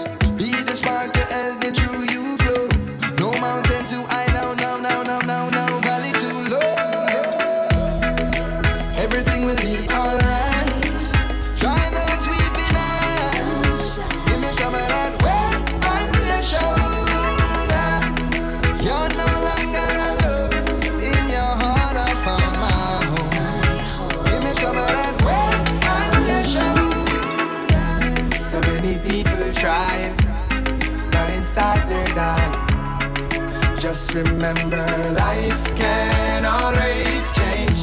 Remember, 34.16 34.86
life 35.12 35.76
can 35.76 36.44
always 36.46 37.32
change 37.32 37.80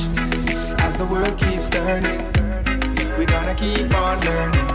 as 0.80 0.98
the 0.98 1.06
world 1.06 1.38
keeps 1.38 1.70
turning. 1.70 2.22
We're 3.18 3.28
gonna 3.28 3.54
keep 3.54 3.94
on 3.94 4.20
learning. 4.22 4.70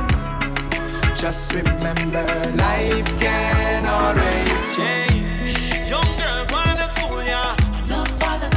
Just 1.17 1.53
remember, 1.53 2.27
life 2.57 3.11
can 3.19 3.87
always 3.87 4.61
change. 4.77 5.91
Young 5.91 6.11
girl 6.17 6.47
going 6.47 6.77
to 6.77 6.89
school, 6.95 7.23
yeah. 7.25 7.57
No 7.89 8.05
follow 8.21 8.49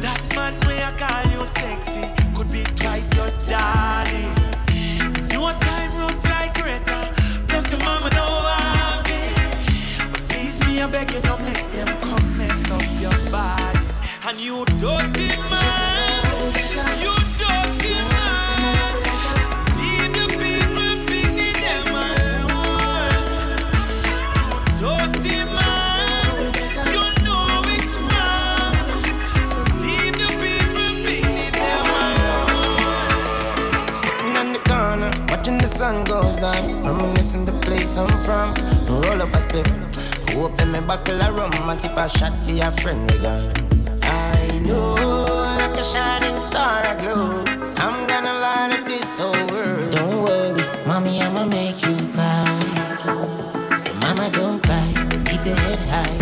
that 0.00 0.22
man 0.36 0.54
I 0.88 0.92
call 0.96 1.32
you 1.32 1.44
sexy 1.46 2.04
could 2.34 2.50
be 2.52 2.62
twice 2.76 3.12
your 3.16 3.30
daddy. 3.44 4.37
Beg 10.98 11.14
you 11.14 11.20
don't 11.20 11.42
let 11.42 11.72
them 11.72 11.90
come 12.00 12.36
mess 12.36 12.70
up 12.70 12.82
your 13.00 13.18
body. 13.30 13.78
And 14.26 14.38
you 14.40 14.64
dirty 14.82 15.28
man. 15.50 16.22
You 17.02 17.14
dirty 17.40 17.94
man. 18.12 18.94
Leave 19.78 20.12
the 20.18 20.26
people 20.40 20.94
picking 21.08 21.58
them 21.64 21.86
alone. 22.06 23.58
Dirty 24.80 25.38
man, 25.56 26.36
you 26.94 27.04
know 27.26 27.62
it's 27.76 27.96
wrong. 28.08 28.74
So 29.52 29.60
leave 29.84 30.16
the 30.22 30.28
people 30.42 30.90
picking 31.06 31.52
them 31.58 31.88
alone. 32.06 32.74
Sitting 34.02 34.34
on 34.40 34.48
the 34.52 34.60
corner, 34.70 35.10
watching 35.30 35.58
the 35.58 35.66
sun 35.66 36.04
goes 36.04 36.36
down. 36.40 36.62
Reminiscing 36.82 37.44
the 37.44 37.56
place 37.64 37.96
I'm 37.96 38.10
from. 38.26 38.48
Roll 38.88 39.22
up 39.22 39.34
a 39.34 39.38
spliff. 39.38 39.87
Open 40.40 40.70
me 40.70 40.80
buckle 40.80 41.20
of 41.20 41.34
rum 41.34 41.68
and 41.68 41.82
tip 41.82 41.96
a 41.96 42.08
shot 42.08 42.38
for 42.38 42.52
your 42.52 42.70
friend 42.70 43.10
again. 43.10 43.52
I 44.02 44.60
know, 44.64 44.94
like 45.58 45.78
a 45.80 45.82
shining 45.82 46.40
star 46.40 46.86
I 46.86 46.94
glow. 46.94 47.42
I'm 47.76 48.06
gonna 48.06 48.32
light 48.44 48.78
up 48.78 48.88
this 48.88 49.18
whole 49.18 49.32
world. 49.50 49.90
Don't 49.90 50.22
worry, 50.22 50.64
mommy, 50.86 51.20
I'ma 51.20 51.44
make 51.44 51.82
you 51.82 51.96
proud. 52.14 53.76
So, 53.76 53.92
mama, 53.94 54.30
don't 54.32 54.62
cry. 54.62 54.86
Keep 55.24 55.44
your 55.44 55.56
head 55.56 55.78
high. 55.90 56.17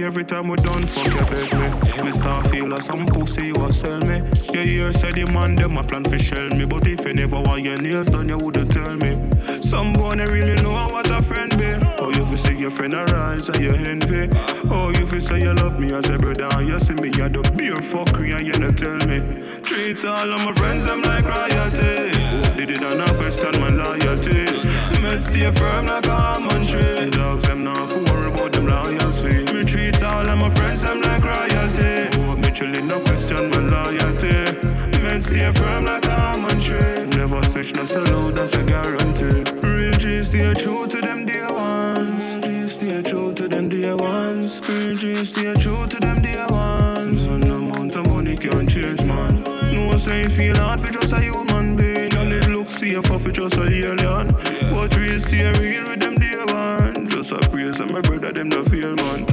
Why 0.00 0.06
every 0.06 0.24
time 0.24 0.48
we 0.48 0.56
done 0.56 0.86
fuck 0.86 1.12
you 1.12 1.24
beg 1.26 1.52
me? 1.52 2.02
Me 2.04 2.12
start 2.12 2.46
feel 2.46 2.66
like 2.68 2.80
some 2.80 3.04
pussy 3.06 3.48
you 3.48 3.56
a 3.56 3.70
sell 3.70 4.00
me. 4.00 4.22
Yeah, 4.50 4.62
You 4.62 4.92
say 4.92 5.12
the 5.12 5.26
man 5.26 5.56
them 5.56 5.76
a 5.76 5.82
plan 5.82 6.04
for 6.04 6.18
shell 6.18 6.48
me. 6.48 6.64
But 6.64 6.86
if 6.86 7.04
you 7.04 7.12
never 7.12 7.40
want 7.40 7.62
your 7.62 7.80
nails 7.80 8.06
done 8.06 8.28
you 8.28 8.38
woulda 8.38 8.64
tell 8.64 8.96
me. 8.96 9.12
Some 9.60 9.92
boy 9.92 10.16
they 10.16 10.24
really 10.24 10.54
know 10.62 10.72
what 10.72 11.10
a 11.10 11.20
friend 11.20 11.50
be. 11.58 11.74
Oh 11.98 12.10
you 12.14 12.24
fi 12.24 12.36
see 12.36 12.56
your 12.56 12.70
friend 12.70 12.94
arise 12.94 13.50
and 13.50 13.60
you 13.62 13.72
envy. 13.72 14.30
Oh 14.70 14.88
you 14.88 15.06
fi 15.06 15.18
say 15.18 15.42
you 15.42 15.52
love 15.52 15.78
me 15.78 15.92
as 15.92 16.08
a 16.08 16.18
brother 16.18 16.48
And 16.56 16.68
you 16.68 16.80
see 16.80 16.94
me 16.94 17.08
at 17.20 17.34
the 17.34 17.42
beer 17.54 17.76
fuckery 17.76 18.34
and 18.34 18.46
you 18.46 18.56
not 18.58 18.78
tell 18.78 19.00
me. 19.06 19.20
Treat 19.60 20.02
all 20.06 20.32
of 20.32 20.40
my 20.44 20.52
friends 20.54 20.84
them 20.84 21.02
like 21.02 21.24
royalty. 21.24 22.16
Did 22.56 22.70
it 22.70 22.82
and 22.82 22.98
not 22.98 23.16
question 23.16 23.52
my 23.60 23.68
loyalty. 23.68 24.48
Men 25.02 25.20
stay 25.20 25.50
firm 25.50 25.86
like 25.86 26.06
a 26.06 26.12
almond 26.12 26.66
tree. 26.66 27.10
Dogs 27.10 27.44
them 27.44 27.64
not 27.64 27.90
about 27.92 28.09
them 28.66 29.12
fee 29.12 29.52
Me 29.52 29.64
treat 29.64 30.02
all 30.02 30.28
of 30.28 30.38
my 30.38 30.50
friends 30.50 30.82
them 30.82 31.00
like 31.02 31.24
royalty. 31.24 32.08
Oh 32.20 32.36
me 32.36 32.50
chillin' 32.50 32.86
no 32.86 33.00
question 33.00 33.50
my 33.50 33.58
loyalty. 33.58 34.80
Men 35.02 35.22
stay 35.22 35.50
firm 35.52 35.86
like 35.86 36.04
a 36.04 36.20
almond 36.20 36.62
tree. 36.62 37.06
Never 37.16 37.42
switch 37.42 37.74
no 37.74 37.84
sell 37.84 38.30
that's 38.30 38.54
a 38.54 38.62
guarantee. 38.64 39.42
Real 39.66 39.92
G 39.92 40.22
stay 40.22 40.52
true 40.54 40.86
to 40.86 41.00
them 41.00 41.26
dear 41.26 41.50
ones. 41.52 42.46
G 42.46 42.68
stay 42.68 43.02
true 43.02 43.32
to 43.34 43.48
them 43.48 43.68
dear 43.68 43.96
ones. 43.96 44.60
Real 44.68 44.96
G 44.96 45.24
stay 45.24 45.54
true 45.54 45.86
to 45.86 45.98
them 45.98 46.20
dear 46.22 46.46
ones. 46.48 47.26
No 47.26 47.56
amount 47.56 47.96
of 47.96 48.06
money 48.08 48.36
can 48.36 48.66
change 48.68 49.02
man. 49.04 49.42
No 49.72 49.96
say 49.96 50.28
feel 50.28 50.56
hard 50.56 50.80
for 50.80 50.92
just 50.92 51.12
a 51.12 51.20
human 51.20 51.76
being. 51.76 52.14
And 52.14 52.32
it 52.32 52.48
look 52.48 52.68
safer 52.68 53.18
for 53.18 53.30
just 53.30 53.56
a 53.56 53.64
alien. 53.64 54.32
But 54.70 54.96
real 54.96 55.18
stay 55.18 55.50
real 55.60 55.88
with 55.88 56.00
them 56.00 56.16
dear 56.18 56.44
one 56.46 56.99
Just 57.20 57.32
a 57.32 57.50
praise 57.50 57.80
and 57.80 57.92
my 57.92 58.00
brother 58.00 58.32
them 58.32 58.48
no 58.48 58.64
feel 58.64 58.96
man 58.96 59.26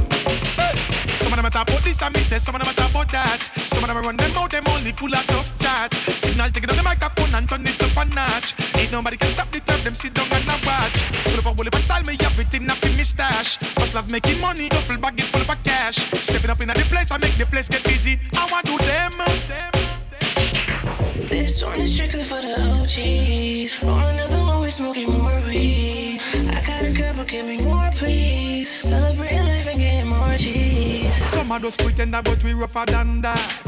Some 1.16 1.32
of 1.32 1.42
them 1.42 1.50
talk 1.50 1.70
about 1.70 1.84
this 1.86 2.02
and 2.02 2.14
me 2.14 2.20
say 2.20 2.38
some 2.38 2.54
of 2.54 2.62
them 2.62 2.76
talk 2.76 2.92
about 2.92 3.10
that. 3.14 3.40
Some 3.64 3.82
of 3.82 3.88
them 3.88 4.04
run 4.04 4.18
them 4.18 4.36
out, 4.36 4.52
them 4.52 4.66
only 4.68 4.92
full 4.92 5.16
of 5.16 5.26
tough 5.28 5.58
chat. 5.58 5.94
Signal 6.20 6.50
take 6.50 6.66
it 6.66 6.70
on 6.70 6.76
the 6.76 6.84
microphone 6.84 7.34
and 7.34 7.48
turn 7.48 7.66
it 7.66 7.82
up 7.82 7.96
a 7.96 8.04
notch. 8.14 8.56
Ain't 8.76 8.92
nobody 8.92 9.16
can 9.16 9.30
stop 9.30 9.50
the 9.52 9.62
turn, 9.62 9.82
them 9.86 9.96
sit 9.96 10.14
down 10.14 10.28
and 10.34 10.44
a 10.44 10.60
watch. 10.68 11.02
Full 11.32 11.40
up 11.40 11.58
a 11.58 11.78
of 11.78 11.82
style, 11.82 12.04
me 12.04 12.18
have 12.20 12.38
it 12.38 12.54
in 12.54 12.70
a 12.70 12.76
me 12.98 13.06
stash. 13.06 13.56
Hustlers 13.80 14.12
making 14.12 14.42
money, 14.42 14.68
duffel 14.68 14.98
bag 14.98 15.22
it 15.22 15.28
full 15.28 15.50
of 15.50 15.64
cash. 15.64 15.96
Stepping 16.28 16.50
up 16.50 16.60
in 16.60 16.68
the 16.68 16.74
place, 16.92 17.10
I 17.10 17.18
make 17.20 17.38
the 17.38 17.46
place 17.46 17.70
get 17.70 17.86
busy. 17.86 18.20
I 18.36 18.52
want 18.52 18.66
do 18.66 18.78
them. 18.80 19.77
This 21.30 21.64
one 21.64 21.82
is 21.82 21.94
strictly 21.94 22.24
for 22.24 22.42
the 22.42 22.56
OGs. 22.56 23.84
Roll 23.84 24.00
another 24.00 24.40
one, 24.44 24.62
we 24.62 24.70
smoking 24.70 25.12
more 25.12 25.42
weed. 25.46 26.22
I 26.34 26.62
got 26.66 26.84
a 26.84 26.92
girl, 26.92 27.14
but 27.16 27.28
give 27.28 27.46
me 27.46 27.62
more, 27.62 27.92
please. 27.96 28.70
Celebrate 28.70 29.36
life 29.36 29.68
and 29.68 29.80
get 29.80 30.06
more 30.06 30.38
cheese. 30.38 31.16
Some 31.30 31.52
of 31.52 31.62
those 31.62 31.76
pretender, 31.76 32.22
but 32.24 32.44
we 32.44 32.54
rougher 32.54 32.86
than 32.86 33.22
that. 33.22 33.68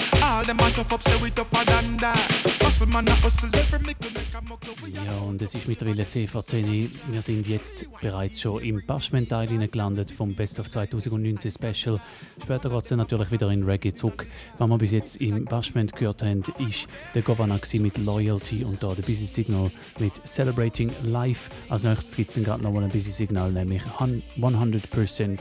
Ja, 5.05 5.17
und 5.21 5.41
es 5.41 5.55
ist 5.55 5.67
mittlerweile 5.67 6.07
CVC. 6.07 6.91
Wir 7.09 7.21
sind 7.21 7.47
jetzt 7.47 7.85
bereits 7.99 8.39
schon 8.39 8.61
im 8.61 8.85
Bashment-Teil 8.85 9.67
gelandet 9.67 10.11
vom 10.11 10.35
Best 10.35 10.59
of 10.59 10.69
2019 10.69 11.51
Special. 11.51 11.99
Später 12.41 12.69
geht 12.69 12.85
es 12.85 12.91
natürlich 12.91 13.31
wieder 13.31 13.49
in 13.49 13.63
Reggae 13.63 13.93
zurück. 13.93 14.27
Was 14.59 14.69
wir 14.69 14.77
bis 14.77 14.91
jetzt 14.91 15.15
im 15.15 15.45
Bashment 15.45 15.95
gehört 15.95 16.21
haben, 16.21 16.43
ist 16.59 16.87
der 17.15 17.23
Governor 17.23 17.48
mit 17.79 17.97
Loyalty 17.97 18.63
und 18.63 18.81
da 18.83 18.93
der 18.93 19.03
Busy 19.03 19.25
Signal 19.25 19.71
mit 19.99 20.13
Celebrating 20.25 20.91
Life. 21.03 21.49
Als 21.69 21.83
nächstes 21.83 22.15
gibt 22.15 22.29
es 22.29 22.35
dann 22.35 22.43
gerade 22.43 22.63
nochmal 22.63 22.83
ein 22.83 22.89
Busy 22.89 23.11
Signal, 23.11 23.51
nämlich 23.51 23.81
100%. 23.83 25.37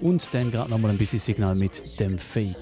Und 0.00 0.28
dann 0.32 0.50
gerade 0.50 0.70
nochmal 0.70 0.90
ein 0.92 0.98
Busy 0.98 1.18
Signal 1.18 1.54
mit 1.54 1.98
dem 2.00 2.18
Fake. 2.18 2.56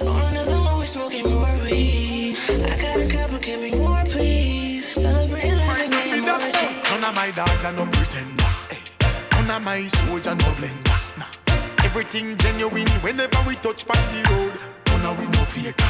Rolling 0.00 0.36
another 0.36 0.60
one, 0.60 0.80
we 0.80 0.86
smoking 0.86 1.28
more 1.28 1.50
weed. 1.68 2.36
I 2.48 2.76
got 2.80 2.96
a 2.96 3.06
girl, 3.06 3.28
but 3.30 3.42
give 3.42 3.60
me 3.60 3.74
more, 3.76 4.04
please. 4.04 4.84
Celebrate 4.94 5.50
life 5.52 5.82
and 5.84 5.92
give 5.92 6.12
me 6.12 6.20
more 6.20 6.38
cheese. 6.38 6.90
None 6.90 7.04
of 7.04 7.14
my 7.14 7.30
dogs 7.32 7.64
are 7.64 7.72
no 7.72 7.84
pretender. 7.86 8.44
eh. 8.70 8.76
None 9.42 9.50
of 9.50 9.62
my 9.62 9.88
soldier 9.88 10.34
no 10.34 10.50
blender. 10.54 10.96
Nah. 11.18 11.84
Everything 11.84 12.36
genuine 12.38 12.88
whenever 13.02 13.38
we 13.46 13.56
touch 13.56 13.84
on 13.88 13.96
the 14.14 14.22
road. 14.30 14.52
None 14.86 15.06
of 15.06 15.18
we 15.18 15.26
no 15.26 15.44
faker. 15.52 15.88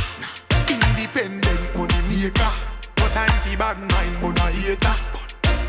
Independent 1.14 1.76
money 1.76 2.00
maker. 2.08 2.52
No 2.96 3.06
time 3.08 3.28
for 3.44 3.56
bad 3.58 3.76
mind, 3.76 4.16
but 4.22 4.32
no 4.32 4.46
hater. 4.48 4.96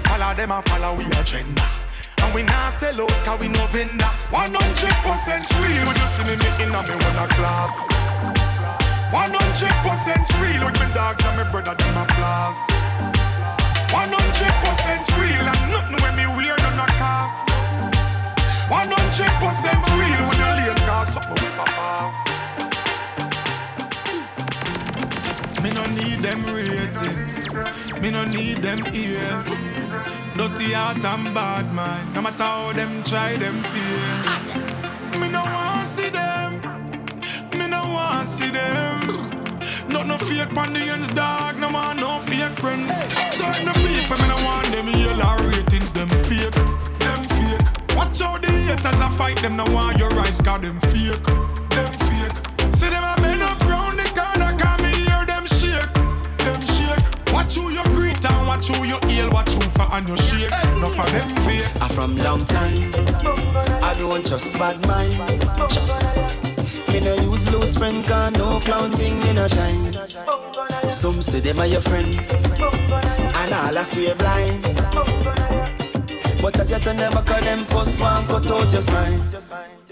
Follow 0.07 0.33
them 0.35 0.51
and 0.51 0.63
follow 0.69 0.95
we 0.95 1.03
agenda. 1.19 1.67
And 2.23 2.33
we 2.33 2.43
not 2.43 2.71
sell 2.71 3.01
out 3.01 3.11
cause 3.27 3.39
we 3.41 3.49
no 3.49 3.67
vendor 3.67 4.07
100% 4.31 4.47
real 5.59 5.83
you 5.83 6.07
see 6.07 6.23
me 6.23 6.39
in 6.63 6.71
a 6.71 6.79
me 6.79 6.95
one 6.95 7.27
class 7.35 7.75
100% 9.11 9.27
real 10.39 10.63
with 10.63 10.79
me 10.79 10.87
dogs 10.93 11.25
and 11.25 11.35
me 11.35 11.43
brother 11.51 11.75
them 11.75 11.97
a 11.97 12.05
class 12.15 12.55
100% 13.91 15.19
real 15.19 15.43
and 15.43 15.71
nothing 15.75 15.99
when 15.99 16.15
me 16.15 16.25
wear 16.39 16.55
none 16.63 16.79
a 16.79 16.87
cough 16.95 17.35
100% 18.71 18.87
real 19.99 20.21
when 20.23 20.39
you 20.39 20.71
late 20.71 20.79
cause 20.87 21.11
something 21.11 21.35
we 21.43 21.51
pop 21.57 21.77
off 21.77 22.33
Me 25.63 25.71
no 25.71 25.85
need 25.85 26.19
them 26.19 26.43
ratings 26.45 28.01
Me 28.01 28.11
no 28.11 28.25
need 28.25 28.57
them 28.57 28.79
ear 28.93 29.43
Dirty 30.35 30.73
heart 30.73 31.05
and 31.05 31.33
bad 31.33 31.73
mind 31.73 32.13
No 32.13 32.21
matter 32.21 32.43
how 32.43 32.73
them 32.73 33.01
try 33.03 33.37
them 33.37 33.63
feel 33.71 35.21
Me 35.21 35.29
no 35.29 35.41
want 35.41 35.87
see 35.87 36.09
them 36.09 36.59
Me 37.57 37.67
no 37.69 37.81
want 37.93 38.27
see 38.27 38.51
them 38.51 39.23
Not 39.87 40.07
no 40.07 40.17
fake 40.17 40.51
ends, 40.57 41.07
dog. 41.13 41.59
No 41.59 41.69
man, 41.69 41.97
no 41.97 42.19
fake 42.21 42.57
friends. 42.59 42.91
Certain 43.31 43.71
people, 43.85 44.17
me 44.21 44.27
no 44.27 44.35
want 44.45 44.67
them 44.67 44.87
yellow 44.87 45.37
ratings. 45.47 45.93
Them 45.93 46.09
fake, 46.27 46.51
them 46.99 47.23
fake. 47.35 47.95
Watch 47.95 48.21
out 48.21 48.41
the 48.41 48.51
haters 48.51 48.99
a 48.99 49.09
fight 49.11 49.41
them. 49.41 49.55
No 49.55 49.65
want 49.65 49.97
your 49.97 50.09
rice, 50.09 50.41
got 50.41 50.61
them 50.61 50.79
fake. 50.91 51.52
Watch 58.63 58.77
who 58.77 58.85
you 58.85 58.97
heal, 59.07 59.29
watch 59.31 59.49
who 59.51 59.61
for 59.61 59.87
and 59.93 60.07
you 60.07 60.17
shake. 60.17 60.51
No 60.77 60.87
for 60.87 61.05
them 61.11 61.29
fake. 61.43 61.81
I 61.81 61.87
from 61.89 62.15
long 62.17 62.45
time. 62.45 62.91
I 63.83 63.93
don't 63.97 64.25
trust 64.25 64.57
bad 64.57 64.85
mind. 64.87 65.17
Me 66.89 66.99
no 66.99 67.15
use 67.15 67.51
loose 67.51 67.77
friend, 67.77 68.05
cause 68.05 68.33
no 68.33 68.59
clown 68.59 68.91
thing 68.91 69.19
me 69.19 69.33
no 69.33 69.47
shine. 69.47 69.93
Some 70.89 71.21
say 71.21 71.39
them 71.39 71.59
are 71.59 71.65
your 71.65 71.81
friend, 71.81 72.15
and 72.15 73.53
all 73.53 73.77
I 73.77 73.83
swear 73.83 74.15
blind. 74.15 74.63
But 76.41 76.59
as 76.59 76.71
you 76.71 76.79
turn 76.79 76.97
them 76.97 77.13
back, 77.13 77.25
them 77.25 77.65
first 77.65 77.99
one 77.99 78.25
cut 78.27 78.49
out 78.51 78.71
your 78.71 78.81
spine. 78.81 79.82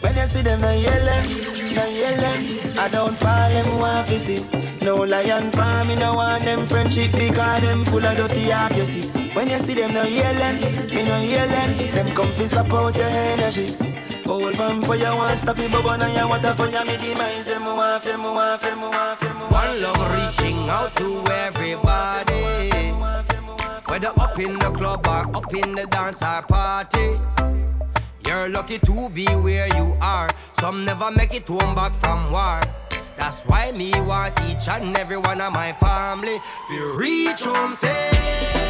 When 0.00 0.16
you 0.16 0.26
see 0.26 0.40
them 0.40 0.62
no 0.62 0.70
yelling, 0.72 1.74
no 1.74 1.84
yelling, 1.84 2.78
I 2.78 2.88
don't 2.88 3.16
fall 3.16 3.50
them 3.50 4.06
to 4.06 4.18
see. 4.18 4.40
No 4.84 4.96
lion 4.96 5.50
farm, 5.50 5.88
me 5.88 5.96
no 5.96 6.14
want 6.14 6.44
them 6.44 6.64
friendship 6.64 7.12
because 7.12 7.60
them 7.60 7.84
full 7.84 8.04
of 8.04 8.16
dirty 8.16 8.48
heart, 8.48 8.74
you 8.74 8.86
see. 8.86 9.10
When 9.34 9.50
you 9.50 9.58
see 9.58 9.74
them 9.74 9.92
no 9.92 10.04
yelling, 10.04 10.60
me 10.94 11.02
no 11.02 11.20
yelling, 11.20 11.92
them 11.92 12.06
come 12.14 12.32
fi 12.32 12.46
support 12.46 12.96
your 12.96 13.06
energy. 13.06 13.68
Old 14.26 14.56
man 14.56 14.80
for 14.82 14.96
you 14.96 15.04
want 15.04 15.36
stop 15.36 15.58
it, 15.58 15.70
bubble 15.70 15.90
and 15.90 16.16
you 16.16 16.28
want 16.28 16.42
to 16.42 16.54
for 16.54 16.66
you 16.66 16.84
me 16.86 16.96
demise 16.96 17.46
them 17.46 17.64
want 17.64 18.04
me 18.06 18.12
want 18.16 18.62
me 18.62 18.70
want 18.70 19.20
me 19.20 19.28
want 19.28 19.52
One 19.52 19.82
love 19.82 20.38
reaching 20.38 20.70
out 20.70 20.94
to 20.96 21.22
everybody. 21.44 22.92
Whether 23.90 24.12
up 24.18 24.38
in 24.38 24.58
the 24.58 24.70
club 24.70 25.06
or 25.06 25.36
up 25.36 25.54
in 25.54 25.74
the 25.74 25.86
dance 25.86 26.22
or 26.22 26.42
party. 26.42 27.20
You're 28.30 28.48
lucky 28.48 28.78
to 28.78 29.10
be 29.10 29.26
where 29.26 29.66
you 29.76 29.96
are. 30.00 30.30
Some 30.52 30.84
never 30.84 31.10
make 31.10 31.34
it 31.34 31.48
home 31.48 31.74
back 31.74 31.92
from 31.96 32.30
war. 32.30 32.60
That's 33.16 33.42
why 33.42 33.72
me 33.72 33.90
want 34.02 34.38
each 34.48 34.68
and 34.68 34.96
every 34.96 35.16
one 35.16 35.40
of 35.40 35.52
my 35.52 35.72
family 35.72 36.38
to 36.68 36.94
reach 36.96 37.40
home 37.42 37.72
safe. 37.72 38.69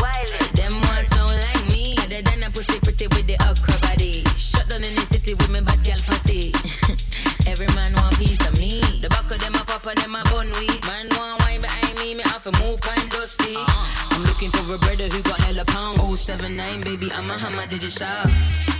a 14.73 14.77
brother 14.77 15.03
who 15.03 15.21
got 15.23 15.39
hella 15.41 15.65
pounds. 15.65 16.21
079, 16.21 16.81
baby, 16.81 17.11
I'm 17.11 17.29
a 17.29 17.37
hammer, 17.37 17.67
did 17.67 17.83
you 17.83 17.89
shop? 17.89 18.29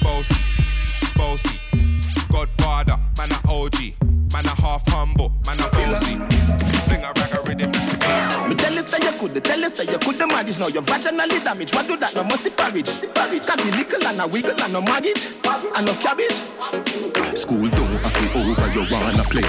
Bossy, 0.01 0.35
bossy, 1.15 1.59
Godfather, 2.31 2.97
man 3.17 3.31
a 3.31 3.39
OG, 3.49 3.77
man 4.31 4.45
a 4.45 4.55
half 4.61 4.87
humble, 4.87 5.33
man 5.45 5.59
a 5.59 5.69
bossy. 5.69 6.15
Fling 6.87 7.03
a 7.03 7.11
rag 7.15 7.40
you 8.81 8.87
say 8.87 9.05
you 9.05 9.17
could, 9.19 9.43
tell 9.43 9.59
you 9.59 9.69
say 9.69 9.91
you 9.91 9.99
could 9.99 10.17
manage. 10.17 10.59
Now 10.59 10.67
you're 10.67 10.83
vaginally 10.83 11.43
damaged. 11.43 11.75
What 11.75 11.87
do 11.87 11.97
that? 11.97 12.15
No 12.15 12.23
must 12.23 12.43
the 12.43 12.51
porridge. 12.51 12.89
The 13.01 13.07
porridge. 13.07 13.45
Can 13.45 13.57
be 13.57 13.77
little 13.77 14.07
and 14.07 14.21
a 14.21 14.27
wiggle 14.27 14.59
and 14.61 14.73
no 14.73 14.81
maggot 14.81 15.33
and 15.75 15.85
no 15.85 15.93
cabbage. 16.01 16.41
School 17.37 17.69
don't 17.69 18.01
have 18.01 18.13
to 18.13 18.39
over, 18.39 18.67
you 18.73 18.83
wanna 18.91 19.23
play. 19.29 19.45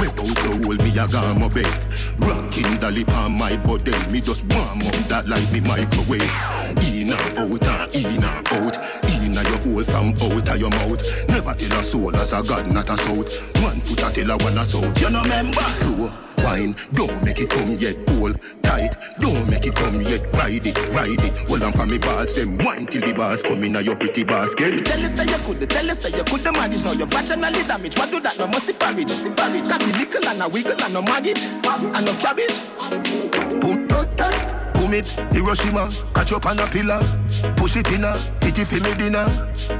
Whip 0.00 0.18
out 0.18 0.36
the 0.42 0.50
hole, 0.58 0.74
me 0.74 0.90
a 0.98 1.06
gamma 1.06 1.48
bay. 1.54 1.70
Rocking 2.18 2.80
the 2.80 2.90
lip 2.90 3.10
on 3.10 3.38
my 3.38 3.56
body, 3.58 3.94
me 4.10 4.20
just 4.20 4.44
warm 4.50 4.82
up 4.82 4.94
that 5.08 5.28
like 5.28 5.50
me 5.52 5.60
microwave. 5.60 6.22
In 6.82 7.12
and 7.12 7.38
out 7.38 7.94
in 7.94 8.06
and 8.06 8.24
out. 8.24 8.76
In 9.10 9.23
and 9.36 9.48
your 9.48 9.58
hole 9.58 9.84
from 9.84 10.08
out 10.10 10.48
of 10.48 10.60
your 10.60 10.70
mouth. 10.70 11.28
Never 11.28 11.54
tell 11.54 11.80
a 11.80 11.84
soul 11.84 12.16
as 12.16 12.32
a 12.32 12.42
god, 12.46 12.66
not 12.72 12.88
a 12.88 12.96
south. 12.96 13.62
One 13.62 13.80
foot 13.80 14.02
a 14.02 14.10
tell 14.10 14.30
a 14.30 14.36
one 14.36 14.58
a 14.58 14.64
south. 14.64 15.00
You 15.00 15.10
know 15.10 15.24
member? 15.24 15.60
Slow 15.60 16.12
wine, 16.44 16.76
don't 16.92 17.24
make 17.24 17.40
it 17.40 17.50
come 17.50 17.70
yet. 17.78 17.96
Hold 18.10 18.38
tight, 18.62 18.96
don't 19.18 19.48
make 19.50 19.66
it 19.66 19.74
come 19.74 20.00
yet. 20.02 20.22
Ride 20.34 20.66
it, 20.66 20.78
ride 20.94 21.24
it. 21.24 21.48
Hold 21.48 21.62
on 21.62 21.72
for 21.72 21.86
me 21.86 21.98
balls, 21.98 22.34
them 22.34 22.58
wine 22.58 22.86
till 22.86 23.00
the 23.00 23.12
bars 23.14 23.42
come 23.42 23.64
in 23.64 23.74
your 23.84 23.96
pretty 23.96 24.24
basket. 24.24 24.84
Tell 24.84 25.00
you 25.00 25.08
say 25.08 25.24
you 25.24 25.38
could, 25.44 25.70
tell 25.70 25.86
you 25.86 25.94
say 25.94 26.16
you 26.16 26.24
could 26.24 26.44
manage. 26.44 26.84
Now 26.84 26.92
you're 26.92 27.06
vaginally 27.06 27.66
damaged. 27.66 27.98
What 27.98 28.10
do 28.10 28.20
that? 28.20 28.38
No 28.38 28.46
must 28.46 28.66
the 28.66 28.74
porridge. 28.74 29.06
The 29.06 29.30
porridge. 29.30 29.68
Can 29.68 29.80
be 29.80 29.98
little 29.98 30.28
and 30.28 30.42
a 30.42 30.48
wiggle 30.48 30.82
and 30.82 30.94
no 30.94 31.02
maggot 31.02 31.42
and 31.42 32.04
no 32.04 32.12
cabbage. 32.14 32.60
Boom, 33.60 33.88
Hiroshima, 35.02 35.88
catch 36.14 36.32
up 36.32 36.46
on 36.46 36.58
a 36.58 36.66
pillar. 36.66 37.00
Push 37.56 37.76
it 37.76 37.90
in 37.92 38.04
a, 38.04 38.14
titty 38.40 38.64
for 38.64 38.80
me 38.84 38.94
dinner. 38.94 39.26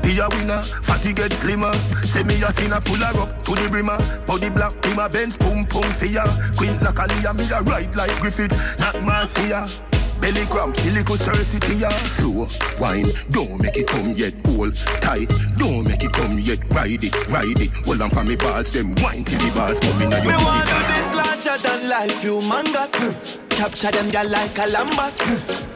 Be 0.02 0.18
a 0.18 0.28
winner, 0.30 0.60
fatty 0.60 1.12
get 1.12 1.32
slimmer. 1.32 1.72
Say 2.02 2.24
me 2.24 2.42
a 2.42 2.52
sinner, 2.52 2.80
pull 2.80 2.96
her 2.96 3.20
up 3.20 3.42
to 3.44 3.54
the 3.54 3.68
brimmer. 3.70 3.98
Body 4.26 4.50
black, 4.50 4.72
in 4.86 4.96
my 4.96 5.08
Benz, 5.08 5.36
boom, 5.36 5.64
boom, 5.64 5.84
fear. 5.94 6.24
Queen 6.56 6.80
like 6.80 6.94
Aaliyah, 6.94 7.36
me 7.36 7.44
a 7.52 7.62
ride 7.62 7.94
like 7.94 8.18
Griffith, 8.20 8.52
not 8.80 9.00
Marcia. 9.02 9.93
Belly 10.24 10.46
cramp, 10.46 10.74
silicon 10.78 11.18
Cersei 11.18 11.78
ya 11.78 11.90
Slow, 11.90 12.48
wine, 12.80 13.12
don't 13.28 13.60
make 13.60 13.76
it 13.76 13.86
come 13.86 14.08
yet 14.16 14.32
Hold 14.46 14.74
tight, 15.04 15.28
don't 15.58 15.84
make 15.84 16.02
it 16.02 16.14
come 16.14 16.38
yet 16.38 16.60
Ride 16.72 17.04
it, 17.04 17.14
ride 17.28 17.60
it. 17.60 17.68
Hold 17.84 18.00
on 18.00 18.08
for 18.08 18.24
me 18.24 18.34
balls, 18.34 18.72
them 18.72 18.94
wine 19.02 19.24
till 19.24 19.38
the 19.38 19.52
bars 19.54 19.78
come 19.80 20.00
in 20.00 20.08
Me 20.08 20.32
want 20.40 20.64
do 20.64 20.80
this 20.88 21.08
larger 21.12 21.58
than 21.60 21.90
life, 21.90 22.24
You 22.24 22.40
humongous. 22.40 23.38
Capture 23.50 23.90
them 23.90 24.08
girl 24.10 24.26
like 24.30 24.56
a 24.56 24.64
lambas. 24.72 25.20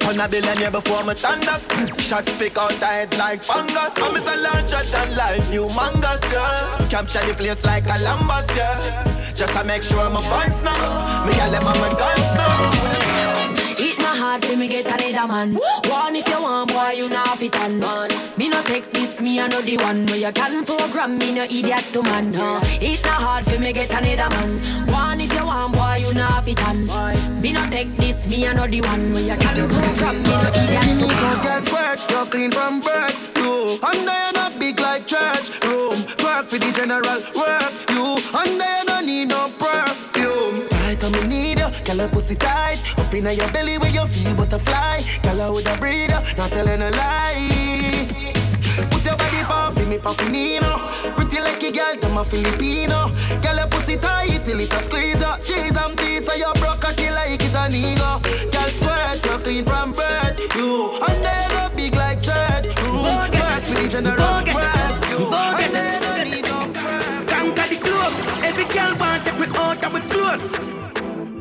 On 0.08 0.18
a 0.18 0.26
billionaire 0.26 0.70
before 0.70 1.04
me 1.04 1.12
thunders. 1.12 1.68
Shot 2.00 2.24
pick 2.38 2.56
out 2.56 2.72
the 2.80 2.86
head 2.86 3.18
like 3.18 3.42
fungus. 3.42 3.98
I'm 4.00 4.16
a 4.16 4.36
larger 4.40 4.82
than 4.90 5.14
life, 5.14 5.44
humongous, 5.52 6.24
yeah. 6.32 6.88
Capture 6.88 7.20
the 7.26 7.34
place 7.34 7.66
like 7.66 7.84
a 7.84 8.00
lambas, 8.00 8.48
yeah. 8.56 9.32
Just 9.34 9.52
to 9.52 9.62
make 9.64 9.82
sure 9.82 10.08
my 10.08 10.22
fans 10.22 10.64
now. 10.64 11.26
Me 11.26 11.32
gal 11.34 11.50
them 11.50 11.66
on 11.66 11.78
my 11.80 11.90
guns 11.90 12.34
now 12.34 12.97
hard 14.18 14.44
for 14.44 14.56
me 14.56 14.68
get 14.68 14.86
another 14.86 15.26
man. 15.28 15.54
One 15.88 16.16
if 16.16 16.28
you 16.28 16.42
want, 16.42 16.72
boy, 16.72 16.90
you 16.96 17.08
not 17.08 17.38
fit 17.38 17.56
on 17.60 17.78
man. 17.78 18.10
Me 18.36 18.48
no 18.50 18.60
take 18.62 18.92
this, 18.92 19.20
me 19.20 19.40
I 19.40 19.46
know 19.46 19.62
the 19.62 19.76
one 19.78 20.06
where 20.06 20.16
you 20.16 20.32
can 20.32 20.64
program 20.64 21.18
me 21.18 21.34
no 21.34 21.44
idiot 21.44 21.84
to 21.92 22.02
man. 22.02 22.32
No. 22.32 22.58
it's 22.82 23.04
not 23.04 23.22
hard 23.22 23.44
for 23.46 23.60
me 23.60 23.72
get 23.72 23.90
another 23.90 24.28
man. 24.36 24.58
One 24.88 25.20
if 25.20 25.32
you 25.32 25.46
want, 25.46 25.72
boy, 25.74 26.00
you 26.02 26.12
not 26.14 26.44
fit 26.44 26.60
on. 26.66 26.84
Me 27.40 27.52
no 27.52 27.64
take 27.70 27.96
this, 27.96 28.28
me 28.28 28.46
I 28.46 28.52
know 28.52 28.66
the 28.66 28.80
one 28.80 29.10
where 29.10 29.22
you 29.22 29.36
can 29.36 29.68
program 29.68 30.16
me 30.22 30.30
no 30.30 30.48
idiot 30.62 30.82
to 31.00 31.06
man. 31.06 31.42
girl 31.42 31.62
squirt, 31.62 32.10
you're 32.10 32.26
clean 32.26 32.50
from 32.50 32.80
birth. 32.80 33.16
You 33.36 33.78
under 33.82 34.18
you 34.24 34.32
not 34.34 34.58
big 34.58 34.80
like 34.80 35.06
church 35.06 35.46
room. 35.64 35.98
Work 36.24 36.48
for 36.50 36.58
the 36.58 36.72
general 36.74 37.20
work. 37.38 37.72
You 37.94 38.18
under 38.34 38.70
you 38.78 38.84
no 38.86 39.00
need 39.00 39.28
no 39.28 39.48
perfume. 39.58 40.77
Tight 40.88 41.04
on 41.04 41.12
me 41.12 41.22
need 41.26 41.58
you, 41.58 41.68
girl 41.84 42.00
a 42.00 42.08
pussy 42.08 42.34
tight. 42.34 42.82
Up 42.98 43.12
inna 43.12 43.30
your 43.32 43.46
belly 43.52 43.76
where 43.76 43.90
you 43.90 44.06
feel 44.06 44.34
butterfly. 44.34 45.02
Girl 45.22 45.40
a 45.42 45.52
with 45.52 45.68
a 45.68 45.76
breeder, 45.76 46.22
not 46.38 46.48
telling 46.48 46.80
a 46.80 46.90
lie. 46.92 48.08
Put 48.90 49.04
your 49.04 49.14
body 49.14 49.42
pa 49.44 49.70
for 49.70 49.84
me 49.84 49.98
pa 49.98 50.14
finino. 50.14 50.88
Pretty 51.14 51.40
like 51.42 51.62
a 51.62 51.70
girl, 51.72 51.94
I'm 52.04 52.16
a 52.16 52.24
Filipino. 52.24 53.12
Girl 53.42 53.68
pussy 53.68 53.98
tight 53.98 54.42
till 54.46 54.60
it 54.60 54.72
a 54.72 54.80
squeeze 54.80 55.22
up. 55.22 55.44
Cheese 55.44 55.76
and 55.76 55.94
peace, 55.98 56.24
so 56.24 56.32
you 56.32 56.50
broke 56.54 56.84
a 56.84 56.94
kill 56.94 57.12
like 57.12 57.44
it 57.44 57.52
a 57.52 57.68
nigga. 57.68 58.22
Girl 58.50 58.70
squirt, 58.78 59.22
you 59.26 59.38
clean 59.44 59.64
from 59.66 59.92
birth. 59.92 60.40
You 60.56 60.96
under 61.06 61.36
you 61.42 61.52
no 61.52 61.68
big 61.76 61.94
like 61.96 62.22
church. 62.22 62.64
You 62.64 62.92
work 63.04 63.62
for 63.62 63.74
the 63.74 63.88
general 63.90 64.40
work. 64.56 65.04
You 65.10 65.28
you 65.28 66.07
clothes. 70.38 70.52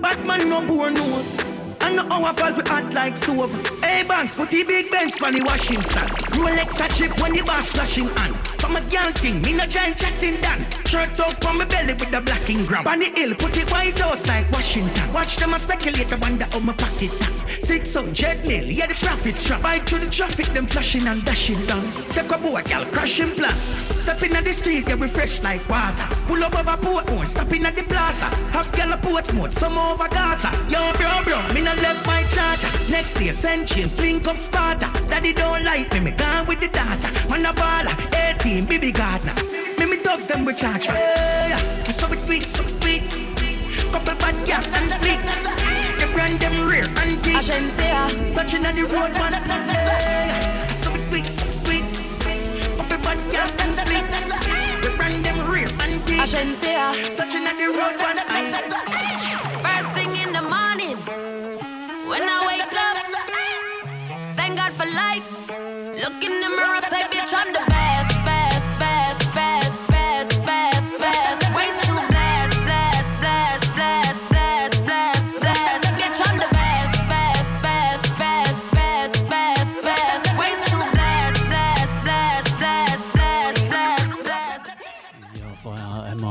Bad 0.02 0.26
man 0.26 0.50
no 0.50 0.62
poor 0.66 0.92
nose. 0.92 1.57
And 1.88 1.96
no 1.96 2.04
our 2.10 2.34
fault 2.34 2.58
we 2.58 2.64
hot 2.64 2.94
like 2.94 3.16
stove. 3.16 3.50
Hey 3.82 4.04
banks, 4.04 4.36
put 4.36 4.50
the 4.50 4.62
big 4.64 4.92
bench 4.92 5.22
on 5.22 5.34
the 5.34 5.42
washing 5.42 5.82
stand. 5.82 6.10
Rolex 6.36 6.84
a 6.84 6.94
chip 6.94 7.18
when 7.22 7.32
the 7.32 7.44
boss 7.44 7.70
flashing 7.70 8.10
on. 8.10 8.34
From 8.60 8.76
a 8.76 8.82
girl 8.82 9.14
thing, 9.14 9.42
me 9.42 9.54
no 9.54 9.66
giant 9.66 9.98
chatting 9.98 10.36
done. 10.42 10.66
Shirt 10.86 11.18
up 11.22 11.42
from 11.42 11.60
my 11.60 11.66
belly 11.66 11.94
with 11.94 12.12
the 12.12 12.20
blacking 12.20 12.66
gram. 12.66 12.86
On 12.86 13.00
the 13.00 13.06
hill, 13.06 13.34
put 13.36 13.56
it 13.58 13.72
white 13.72 13.98
house 14.00 14.28
like 14.28 14.52
Washington. 14.52 15.14
Watch 15.14 15.38
them 15.38 15.54
a 15.54 15.60
speculate, 15.60 16.12
I 16.12 16.18
wonder 16.18 16.48
how 16.52 16.60
my 16.60 16.74
pocket 16.74 17.18
down. 17.22 17.48
Six 17.62 17.94
hundred 17.96 18.44
mil, 18.44 18.66
yeah 18.66 18.88
the 18.88 18.96
profits 18.96 19.46
drop. 19.46 19.62
Buy 19.62 19.80
through 19.80 20.00
the 20.00 20.10
traffic, 20.10 20.48
them 20.48 20.66
flashing 20.66 21.08
and 21.08 21.24
dashing 21.24 21.66
down. 21.68 21.90
Take 22.12 22.30
a 22.30 22.38
boat, 22.38 22.68
girl, 22.68 22.84
crashing 22.92 23.32
plan. 23.32 23.56
Step 24.02 24.22
in 24.24 24.44
the 24.44 24.52
street, 24.52 24.90
yeah 24.90 24.96
we 24.96 25.08
fresh 25.08 25.42
like 25.42 25.64
water. 25.70 26.08
Pull 26.28 26.44
up 26.44 26.54
over 26.54 26.78
Portmore, 26.84 27.26
stop 27.26 27.54
in 27.54 27.66
at 27.66 27.78
the 27.78 27.84
plaza. 27.84 28.26
Have 28.52 28.70
girl 28.74 28.92
a 28.92 28.98
Portsmouth, 28.98 29.54
some 29.54 29.78
over 29.78 30.10
Gaza. 30.10 30.52
Yo 30.68 30.92
bro 30.98 31.24
bro, 31.24 31.54
me 31.54 31.62
no 31.62 31.77
left 31.82 32.06
my 32.06 32.24
charger. 32.24 32.70
Next 32.90 33.16
day 33.16 33.32
send 33.32 33.68
James, 33.68 33.98
link 34.00 34.28
up 34.28 34.38
Sparta. 34.38 34.90
Daddy 35.08 35.34
don't 35.34 35.64
like 35.64 35.92
me, 35.94 36.00
me 36.00 36.12
gone 36.12 36.46
with 36.48 36.60
the 36.60 36.68
data. 36.68 37.30
Man 37.30 37.46
a 37.46 37.54
baller, 37.54 37.96
18, 38.36 38.66
baby 38.66 38.92
gardener. 38.92 39.34
Me 39.78 39.86
me 39.86 40.02
dogs 40.02 40.28
them 40.28 40.46
we 40.46 40.54
charge. 40.54 40.86
Hey, 40.86 41.54
I 41.54 41.92
saw 41.92 42.12
it 42.12 42.26
tweet, 42.26 42.44
so 42.44 42.64
it 42.64 42.82
tweet. 42.82 43.04
Couple 43.92 44.16
bad 44.16 44.46
gal 44.46 44.64
and 44.64 44.92
flick. 45.02 45.22
The 46.00 46.08
brand 46.14 46.40
them 46.40 46.68
rare 46.68 46.86
and 47.02 47.22
deep. 47.22 47.42
Touching 48.36 48.66
on 48.66 48.76
the 48.76 48.84
road, 48.84 49.12
man. 49.14 49.34
Hey, 49.34 50.68
saw 50.72 50.94
it 50.94 51.10
tweet, 51.10 51.26
so 51.28 51.48
it 51.48 51.66
tweet. 51.66 51.88
Couple 52.78 52.98
bad 53.06 53.20
gal 53.32 53.50
and 53.60 53.76
flick. 53.88 54.06
The 54.82 54.90
brand 54.98 55.26
them 55.26 55.52
rare 55.52 55.70
and 55.82 56.06
deep. 56.06 56.20
Touching 57.18 57.48
on 57.48 57.58
the 57.58 57.68
road, 57.78 57.98
man. 57.98 59.47
Life. 64.98 65.28
Look 66.04 66.20
in 66.28 66.34
the 66.44 66.50
mirror, 66.58 66.82
say, 66.90 67.04
bitch, 67.14 67.34
I'm 67.40 67.54
the 67.54 67.64
best, 67.68 67.77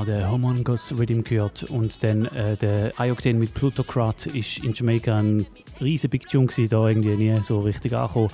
den 0.07 0.31
Homongos 0.31 0.95
Rhythm 0.97 1.23
gehört 1.23 1.65
und 1.65 2.03
dann 2.03 2.27
äh, 2.27 2.57
der 2.57 2.93
Ioctane 2.99 3.39
mit 3.39 3.53
Plutocrat 3.53 4.27
ist 4.27 4.59
in 4.59 4.73
Jamaika 4.73 5.19
ein 5.19 5.47
riesen 5.81 6.09
Big 6.11 6.27
Tune 6.29 6.47
gewesen, 6.47 6.69
da 6.69 6.89
irgendwie 6.89 7.17
nie 7.17 7.43
so 7.43 7.61
richtig 7.61 7.93
angekommen. 7.93 8.31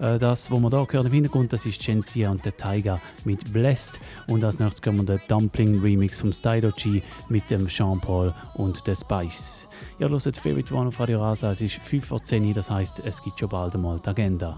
Äh, 0.00 0.18
das, 0.18 0.50
was 0.50 0.60
wir 0.60 0.70
da 0.70 0.84
hören 0.88 1.06
im 1.06 1.12
Hintergrund, 1.12 1.52
das 1.52 1.64
ist 1.64 1.80
Gensia 1.80 2.30
und 2.30 2.44
der 2.44 2.56
Tiger 2.56 3.00
mit 3.24 3.52
Blessed 3.52 4.00
und 4.26 4.44
als 4.44 4.58
nächstes 4.58 4.82
kommen 4.82 5.06
den 5.06 5.20
Dumpling 5.28 5.80
Remix 5.80 6.18
vom 6.18 6.32
Stylo 6.32 6.72
G 6.76 7.02
mit 7.28 7.48
dem 7.50 7.68
Jean 7.68 8.00
Paul 8.00 8.34
und 8.54 8.86
der 8.86 8.96
Spice. 8.96 9.68
Ja, 9.98 10.08
hört 10.08 10.36
Favorite 10.36 10.74
One 10.74 10.88
auf 10.88 10.98
Radio 10.98 11.20
Rasa, 11.20 11.52
es 11.52 11.60
ist 11.60 11.76
5 11.76 12.04
vor 12.04 12.22
10 12.22 12.46
Uhr, 12.46 12.54
das 12.54 12.68
heisst, 12.68 13.00
es 13.04 13.22
gibt 13.22 13.38
schon 13.38 13.48
bald 13.48 13.74
einmal 13.74 14.00
die 14.00 14.08
Agenda. 14.08 14.56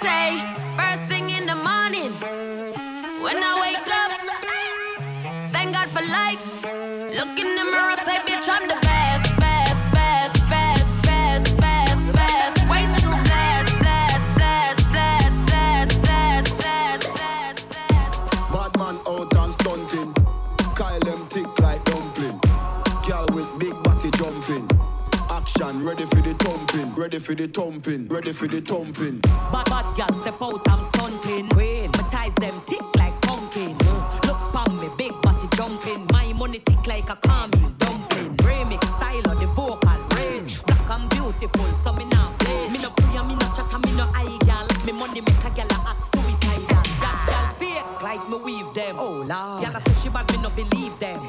Say, 0.00 0.38
first 0.78 1.10
thing 1.10 1.28
in 1.28 1.46
the 1.46 1.54
morning, 1.54 2.10
when 3.22 3.36
I 3.36 3.60
wake 3.60 3.86
up, 3.92 4.19
thank 5.60 5.74
God 5.74 5.88
for 5.90 6.04
life. 6.06 6.42
Look 7.18 7.38
in 7.38 7.48
the 7.56 7.64
mirror, 7.72 7.96
say, 8.06 8.18
bitch, 8.26 8.48
I'm 8.48 8.66
the 8.66 8.78
best, 8.80 9.36
best, 9.36 9.92
best, 9.92 10.34
best, 10.50 11.02
best, 11.02 11.56
best, 11.58 12.14
best. 12.14 12.68
Way 12.70 12.84
too 13.00 13.14
blessed, 13.28 13.78
blessed, 13.78 14.36
blessed, 14.38 14.86
blessed, 14.92 15.46
blessed, 15.50 16.02
blessed, 16.02 16.56
blessed, 16.56 17.68
blessed. 17.72 18.20
Bad 18.52 18.72
man 18.78 18.96
out 19.06 19.36
and 19.36 19.52
stunting. 19.52 20.14
Kyle 20.74 21.00
them 21.00 21.28
thick 21.28 21.58
like 21.60 21.84
dumpling. 21.84 22.40
Girl 23.06 23.26
with 23.34 23.50
big 23.58 23.76
body 23.82 24.10
jumping. 24.12 24.66
Action 25.30 25.84
ready 25.84 26.06
for 26.06 26.22
the 26.22 26.34
thumping. 26.34 26.94
Ready 26.94 27.18
for 27.18 27.34
the 27.34 27.48
thumping. 27.48 28.08
Ready 28.08 28.32
for 28.32 28.46
the 28.46 28.60
thumping. 28.60 29.18
Bad 29.52 29.66
bad 29.66 29.86
girl 29.96 30.14
step 30.16 30.40
out, 30.40 30.66
I'm 30.68 30.82
stunting. 30.82 31.48
Queen, 31.50 31.90
my 31.96 32.08
ties 32.10 32.34
them 32.36 32.62
tick 32.66 32.80
Like 36.86 37.10
a 37.10 37.16
caramel 37.16 37.70
dumpling. 37.78 38.36
Remix 38.38 38.84
style 38.96 39.30
of 39.30 39.38
the 39.38 39.46
vocal 39.54 39.90
range. 40.16 40.60
Black 40.64 40.98
and 40.98 41.08
beautiful, 41.10 41.72
so 41.74 41.92
me 41.92 42.04
now 42.06 42.24
play. 42.38 42.68
Me 42.68 42.82
no 42.82 42.88
puya, 42.88 43.26
me 43.28 43.34
no 43.36 43.46
chatter, 43.54 43.78
me 43.78 43.92
no 43.92 44.10
eye 44.12 44.38
gal. 44.44 44.66
Me 44.84 44.92
money 44.92 45.20
make 45.20 45.44
a 45.44 45.50
gal 45.50 45.70
act 45.86 46.04
suicidal. 46.06 46.82
That 47.00 47.26
gal 47.28 47.54
fake 47.58 48.02
like 48.02 48.28
me 48.28 48.38
weave 48.38 48.74
them. 48.74 48.96
Oh 48.98 49.22
lord, 49.22 49.62
gal 49.62 49.80
say 49.80 49.92
she 50.02 50.08
bad, 50.08 50.28
me 50.32 50.42
no 50.42 50.50
believe 50.50 50.98
them. 50.98 51.20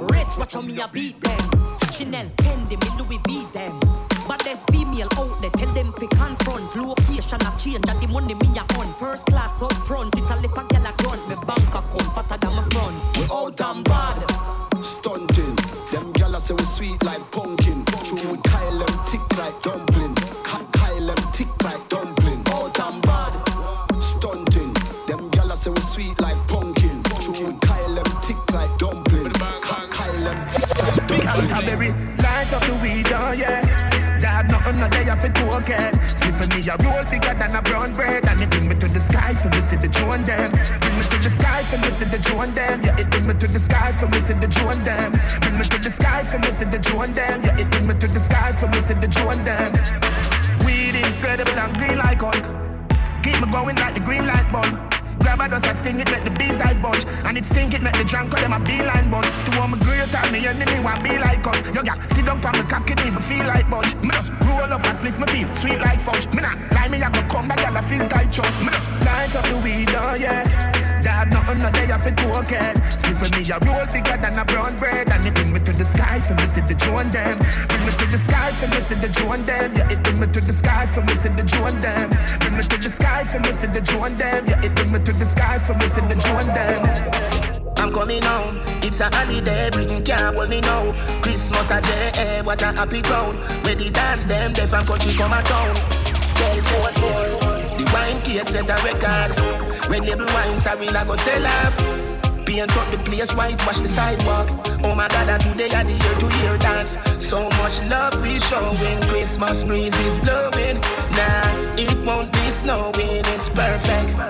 Rich, 0.00 0.36
watch 0.38 0.52
how 0.52 0.60
me 0.60 0.78
a 0.80 0.88
beat 0.88 1.18
them. 1.20 1.50
Chanel, 1.90 2.26
Fendi, 2.36 2.76
me 2.82 2.98
Louis 2.98 3.20
V 3.24 3.46
them. 3.52 4.03
But 4.26 4.40
there's 4.44 4.60
female 4.70 5.08
out 5.16 5.40
there, 5.40 5.50
tell 5.50 5.72
them 5.74 5.92
fi 5.94 6.06
confront 6.06 6.74
Location 6.76 7.40
a 7.46 7.58
change 7.58 7.88
and 7.88 8.00
the 8.00 8.06
money 8.08 8.34
me 8.34 8.48
a 8.58 8.64
on 8.78 8.94
First 8.96 9.26
class 9.26 9.60
up 9.62 9.72
front, 9.86 10.16
it 10.16 10.30
a 10.30 10.36
lip 10.36 10.56
a 10.56 10.64
gal 10.68 10.86
a 10.86 10.92
grunt 11.02 11.28
Me 11.28 11.36
bank 11.46 11.68
account 11.68 12.14
fatter 12.14 12.36
than 12.38 12.54
my 12.56 12.62
front 12.70 13.18
We 13.18 13.24
out 13.32 13.60
and 13.60 13.84
bad. 13.84 14.64
Stunting. 14.82 15.56
Them 15.92 16.12
gyal 16.12 16.38
say 16.38 16.54
we 16.54 16.64
sweet 16.64 17.02
like 17.04 17.30
pumpkin. 17.30 17.84
True 18.02 18.16
we 18.32 18.38
Kyle 18.44 18.78
them 18.78 19.04
thick 19.06 19.38
like 19.38 19.62
dumpling. 19.62 20.14
Ka- 20.42 20.66
Kyle 20.72 21.00
them 21.00 21.32
thick 21.32 21.48
like 21.62 21.88
dumpling. 21.88 22.42
Out 22.48 22.78
and 22.80 23.02
bad. 23.02 24.02
Stunting. 24.02 24.72
Them 25.06 25.30
gyal 25.30 25.54
say 25.56 25.70
we 25.70 25.80
sweet 25.80 26.20
like 26.20 26.36
pumpkin. 26.48 27.02
True 27.20 27.46
we 27.46 27.52
Kyle 27.60 27.94
them 27.94 28.20
thick 28.22 28.52
like 28.52 28.78
dumpling. 28.78 29.32
Ka- 29.32 29.88
Kyle 29.90 30.24
them 30.24 30.48
thick 30.48 30.78
like 30.82 31.08
Big 31.08 31.22
dumpling. 31.22 31.48
Canterbury, 31.48 31.88
lights 32.22 32.52
up 32.52 32.62
the 32.62 32.74
weed, 32.82 33.06
oh 33.12 33.32
yeah. 33.32 33.63
Cocaine. 35.64 35.94
Split 36.08 36.34
for 36.36 36.46
me 36.52 36.60
a 36.68 36.76
roll 36.84 37.04
bigger 37.08 37.34
than 37.34 37.54
a 37.56 37.62
brown 37.62 37.92
bread, 37.92 38.26
and 38.28 38.40
it 38.40 38.50
bring 38.50 38.68
me 38.68 38.74
to 38.74 38.88
the 38.88 39.00
sky 39.00 39.34
for 39.34 39.48
me 39.48 39.60
see 39.60 39.76
the 39.76 39.88
drone 39.88 40.22
them. 40.24 40.50
Bring 40.52 40.96
me 40.98 41.04
to 41.08 41.18
the 41.18 41.30
sky 41.30 41.62
for 41.64 41.78
me 41.78 41.90
see 41.90 42.04
the 42.04 42.18
drone 42.18 42.52
them. 42.52 42.82
Yeah, 42.84 43.00
it 43.00 43.10
bring 43.10 43.26
me 43.26 43.34
to 43.34 43.46
the 43.46 43.58
sky 43.58 43.92
for 43.92 44.08
me 44.08 44.20
see 44.20 44.34
the 44.34 44.48
drone 44.48 44.82
them. 44.84 45.12
Bring 45.40 45.56
me 45.58 45.64
to 45.64 45.78
the 45.80 45.90
sky 45.90 46.22
for 46.24 46.38
me 46.38 46.50
see 46.50 46.64
the 46.64 46.78
drone 46.78 47.12
them. 47.12 47.42
Yeah, 47.42 47.56
it 47.56 47.70
bring 47.70 47.86
me 47.88 47.94
to 47.94 48.06
the 48.06 48.20
sky 48.20 48.52
for 48.52 48.68
me 48.68 48.80
see 48.80 48.94
the 48.94 49.08
drone 49.08 49.42
them. 49.44 49.70
Weed 50.64 50.94
incredible 50.94 51.58
and 51.58 51.76
green 51.78 51.98
like 51.98 52.20
Hulk. 52.20 52.44
Keep 53.22 53.40
me 53.40 53.50
going 53.50 53.76
like 53.76 53.94
the 53.94 54.00
green 54.00 54.26
light 54.26 54.50
bulb. 54.52 55.03
Grab 55.24 55.40
a 55.40 55.48
dust, 55.48 55.66
I 55.66 55.72
sting 55.72 56.00
it, 56.00 56.10
make 56.10 56.22
the 56.22 56.30
bees 56.30 56.60
I 56.60 56.78
budge. 56.82 57.06
And 57.24 57.38
it 57.38 57.46
stink 57.46 57.72
it, 57.72 57.80
make 57.80 57.96
the 57.96 58.04
drunk 58.04 58.30
call 58.30 58.42
them 58.42 58.52
a 58.52 58.60
beeline 58.60 59.10
buzz. 59.10 59.24
To 59.46 59.58
all 59.58 59.68
my 59.68 59.78
great 59.78 60.14
and 60.14 60.30
me 60.30 60.46
enemy 60.46 60.80
want 60.80 61.02
be 61.02 61.16
like 61.16 61.46
us. 61.46 61.64
Yo, 61.74 61.80
yeah, 61.82 61.96
sit 62.04 62.26
down 62.26 62.42
from 62.42 62.52
the 62.52 62.64
cock, 62.64 62.90
it 62.90 63.00
even 63.00 63.22
feel 63.22 63.46
like 63.46 63.70
budge. 63.70 63.94
Me 64.04 64.10
just 64.10 64.32
roll 64.42 64.70
up 64.70 64.84
and 64.84 64.94
split 64.94 65.18
my 65.18 65.26
feel 65.26 65.48
sweet 65.54 65.80
like 65.80 65.98
fudge. 65.98 66.26
Me 66.34 66.42
not 66.42 66.58
lie, 66.72 66.88
me 66.88 67.02
I 67.02 67.08
go 67.08 67.22
come 67.22 67.48
back, 67.48 67.60
I 67.64 67.80
feel 67.80 68.06
tight 68.06 68.30
chug. 68.32 68.52
Me 68.60 68.68
just 68.68 68.90
light 69.00 69.34
up 69.34 69.46
the 69.46 69.56
weed, 69.64 69.88
oh 69.96 70.14
yeah. 70.14 70.83
Dad, 71.04 71.28
nothing 71.36 71.58
no 71.58 71.68
day, 71.70 71.84
I 71.92 71.98
feel 72.00 72.16
too 72.16 72.32
okay. 72.40 72.72
Split 72.88 73.12
for 73.20 73.28
me, 73.36 73.44
I 73.52 73.60
roll 73.60 73.84
bigger 73.92 74.16
than 74.16 74.40
a 74.40 74.44
brown 74.48 74.74
bread. 74.76 75.12
And 75.12 75.20
it 75.20 75.34
bring 75.34 75.52
me 75.52 75.60
to 75.60 75.72
the 75.76 75.84
sky 75.84 76.18
for 76.18 76.32
me, 76.34 76.46
see 76.48 76.64
the 76.64 76.72
joint 76.72 77.12
them. 77.12 77.36
Bring 77.68 77.84
me 77.84 77.92
to 77.92 78.06
the 78.08 78.16
sky 78.16 78.50
for 78.56 78.68
me, 78.72 78.80
see 78.80 78.96
the 78.96 79.08
joint 79.12 79.44
them. 79.44 79.68
Yeah, 79.76 79.92
it 79.92 80.00
bring 80.02 80.18
me 80.18 80.26
to 80.32 80.40
the 80.40 80.52
sky 80.52 80.86
for 80.88 81.04
me, 81.04 81.14
see 81.14 81.28
the 81.28 81.44
joint 81.44 81.76
them. 81.84 82.08
Bring 82.40 82.56
me 82.56 82.62
to 82.64 82.76
the 82.80 82.88
sky 82.88 83.22
for 83.24 83.38
me, 83.44 83.52
see 83.52 83.68
the 83.68 83.80
joint 83.84 84.16
them. 84.16 84.48
Yeah, 84.48 84.64
it 84.64 84.74
bring 84.74 84.92
me 84.92 84.98
to 85.04 85.12
the 85.12 85.26
sky 85.28 85.58
for 85.60 85.74
me, 85.76 85.86
see 85.86 86.00
the 86.08 86.16
joint 86.16 86.50
them. 86.56 86.80
I'm 87.76 87.92
coming 87.92 88.22
home, 88.24 88.56
it's 88.80 89.00
a 89.00 89.12
holiday, 89.12 89.68
Britain 89.68 90.02
can't 90.02 90.34
hold 90.34 90.48
me 90.48 90.62
now. 90.62 90.88
Christmas 91.20 91.68
a 91.68 91.84
J, 91.84 92.40
what 92.48 92.62
a 92.62 92.72
happy 92.72 93.02
crowd. 93.02 93.36
Where 93.60 93.74
the 93.76 93.90
dance 93.90 94.24
them, 94.24 94.54
they 94.54 94.64
from 94.64 94.86
country 94.86 95.12
come 95.12 95.36
a 95.36 95.42
town. 95.42 95.76
Tell 96.32 96.56
more, 96.72 97.44
more. 97.44 97.53
The 97.76 97.90
wine 97.92 98.18
cake 98.22 98.48
set 98.48 98.70
a 98.70 98.76
record. 98.86 99.34
When 99.90 100.02
label 100.02 100.26
wine, 100.32 100.58
sorry, 100.58 100.88
I 100.88 101.04
go 101.04 101.16
sell 101.16 101.46
off. 101.46 101.74
Paint 102.46 102.76
up 102.76 102.90
the 102.92 102.98
place, 102.98 103.32
whitewash 103.34 103.80
the 103.80 103.88
sidewalk. 103.88 104.48
Oh 104.84 104.94
my 104.94 105.08
God, 105.08 105.28
I 105.28 105.38
do 105.38 105.48
are 105.50 105.82
the 105.82 105.90
year 105.90 106.16
to 106.20 106.28
year 106.38 106.58
dance. 106.58 106.98
So 107.18 107.48
much 107.58 107.82
love 107.88 108.14
we 108.22 108.38
showing. 108.38 109.00
Christmas 109.08 109.64
breeze 109.64 109.98
is 110.06 110.18
blowing. 110.18 110.78
Nah, 111.18 111.74
it 111.74 112.06
won't 112.06 112.30
be 112.32 112.50
snowing. 112.50 113.24
It's 113.34 113.48
perfect. 113.48 114.22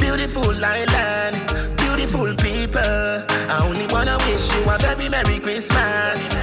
Beautiful 0.00 0.64
island, 0.64 1.36
beautiful 1.76 2.34
people. 2.42 2.82
I 2.82 3.60
only 3.62 3.86
wanna 3.92 4.18
wish 4.26 4.52
you 4.54 4.62
a 4.68 4.78
very 4.78 5.08
Merry 5.08 5.38
Christmas. 5.38 6.34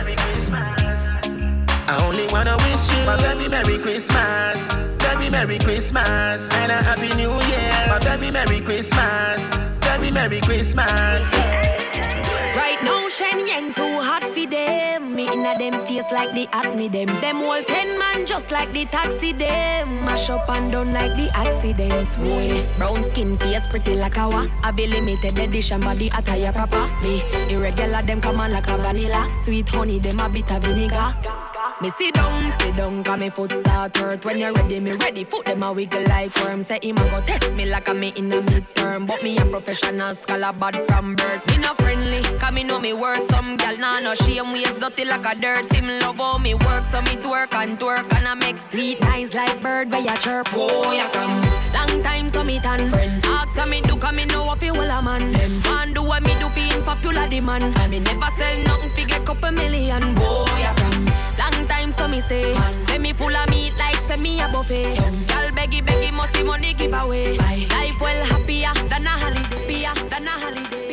I 2.13 2.15
only 2.15 2.31
wanna 2.31 2.55
wish 2.57 2.93
you 2.93 3.01
a 3.09 3.17
very 3.17 3.49
Merry 3.49 3.81
Christmas. 3.81 4.75
Very 5.01 5.31
Merry 5.31 5.57
Christmas. 5.57 6.53
And 6.53 6.71
a 6.71 6.75
Happy 6.75 7.09
New 7.17 7.33
Year. 7.49 7.73
A 7.89 7.99
very 8.01 8.29
Merry 8.29 8.59
Christmas. 8.59 9.57
Very 9.81 10.11
Merry 10.11 10.39
Christmas. 10.41 11.33
Right 12.53 12.77
now, 12.83 13.09
Shen 13.09 13.47
Yang 13.47 13.73
too 13.73 13.99
hot 13.99 14.21
for 14.21 14.45
them. 14.45 15.15
Me 15.15 15.25
inna 15.25 15.57
them 15.57 15.83
face 15.87 16.11
like 16.11 16.31
the 16.35 16.47
acne 16.53 16.87
them. 16.87 17.07
Them 17.19 17.37
all 17.41 17.63
ten 17.63 17.97
man 17.97 18.27
just 18.27 18.51
like 18.51 18.71
the 18.73 18.85
taxi 18.85 19.33
them. 19.33 20.05
Mash 20.05 20.29
up 20.29 20.47
and 20.49 20.71
done 20.71 20.93
like 20.93 21.17
the 21.17 21.31
accidents. 21.33 22.15
Boy, 22.17 22.63
brown 22.77 23.01
skin 23.01 23.39
face 23.39 23.67
pretty 23.67 23.95
like 23.95 24.17
a 24.17 24.29
wa. 24.29 24.45
I 24.61 24.69
be 24.69 24.85
limited 24.85 25.39
edition 25.39 25.81
body 25.81 26.11
attire 26.13 26.53
proper. 26.53 26.85
Me 27.01 27.23
irregular 27.49 28.03
them 28.03 28.21
come 28.21 28.39
on 28.39 28.51
like 28.51 28.67
a 28.67 28.77
vanilla. 28.77 29.27
Sweet 29.41 29.69
honey 29.69 29.97
them 29.97 30.19
a 30.19 30.29
bit 30.29 30.51
of 30.51 30.61
vinegar. 30.61 31.15
Me 31.81 31.89
sit 31.89 32.13
down, 32.13 32.51
sit 32.59 32.75
down, 32.75 33.03
cause 33.03 33.19
me 33.19 33.29
foot 33.29 33.51
start 33.51 33.97
hurt. 33.97 34.23
When 34.23 34.37
you're 34.37 34.53
ready, 34.53 34.79
me 34.79 34.91
ready, 34.91 35.23
foot 35.23 35.45
them 35.45 35.63
a 35.63 35.73
wiggle 35.73 36.03
like 36.03 36.33
worm. 36.37 36.61
Say 36.61 36.79
him 36.81 36.97
a 36.97 37.09
go 37.09 37.19
test 37.21 37.53
me 37.55 37.65
like 37.65 37.93
me 37.93 38.13
in 38.15 38.31
a 38.31 38.41
midterm. 38.41 39.05
But 39.07 39.21
me 39.23 39.37
a 39.37 39.45
professional 39.45 40.15
scholar, 40.15 40.53
bad 40.53 40.75
from 40.87 41.15
birth. 41.15 41.45
Me 41.47 41.57
not 41.57 41.75
friendly, 41.77 42.21
cause 42.39 42.53
me 42.53 42.63
know 42.63 42.79
me 42.79 42.93
worth 42.93 43.29
Some 43.31 43.57
gal. 43.57 43.77
Nah 43.77 43.99
no 43.99 44.15
shame, 44.15 44.53
waist 44.53 44.79
dirty 44.79 45.03
like 45.03 45.25
a 45.25 45.39
dirt. 45.39 45.73
Him 45.73 45.99
love 45.99 46.17
how 46.17 46.37
me 46.37 46.53
work, 46.53 46.85
so 46.85 47.01
me 47.01 47.17
twerk 47.17 47.53
and 47.53 47.77
twerk 47.79 48.05
And 48.15 48.27
I 48.27 48.33
make 48.35 48.61
sweet 48.61 49.01
nice 49.01 49.33
like 49.33 49.61
bird 49.61 49.91
where 49.91 50.01
you 50.01 50.15
chirp. 50.17 50.47
Oh, 50.53 50.91
you 50.93 51.07
from? 51.09 51.31
Long 51.73 52.03
time, 52.03 52.29
so 52.29 52.43
me 52.43 52.59
tan. 52.59 52.89
Friend. 52.89 53.25
Ask 53.25 53.57
how 53.57 53.65
me 53.65 53.81
do, 53.81 53.97
cause 53.97 54.15
me 54.15 54.25
know 54.27 54.45
what 54.45 54.61
you 54.61 54.73
will 54.73 54.89
a 54.89 55.01
man 55.01 55.31
Them 55.31 55.59
man 55.63 55.93
do 55.93 56.03
what 56.03 56.23
me 56.23 56.33
do, 56.39 56.47
fi 56.49 56.69
popular 56.81 57.27
demand. 57.27 57.77
And 57.77 57.91
me 57.91 57.99
never 57.99 58.29
sell 58.37 58.57
nothing, 58.63 58.89
fi 58.91 59.03
get 59.03 59.25
couple 59.25 59.51
million. 59.51 60.15
Boy, 60.15 60.52
me 64.33 64.41
a 64.41 64.47
buffet. 64.47 64.83
Some 64.83 65.19
gal 65.27 65.49
beggy 65.51 65.81
beggy 65.85 66.11
must 66.13 66.35
see 66.35 66.43
money 66.43 66.73
give 66.73 66.93
away. 66.93 67.37
Bye. 67.37 67.65
Life 67.69 68.01
well 68.01 68.25
happier 68.25 68.73
than 68.89 69.05
a 69.05 69.09
holiday. 69.09 69.67
Beer 69.67 69.93
than 70.09 70.27
a 70.27 70.31
holiday. 70.31 70.92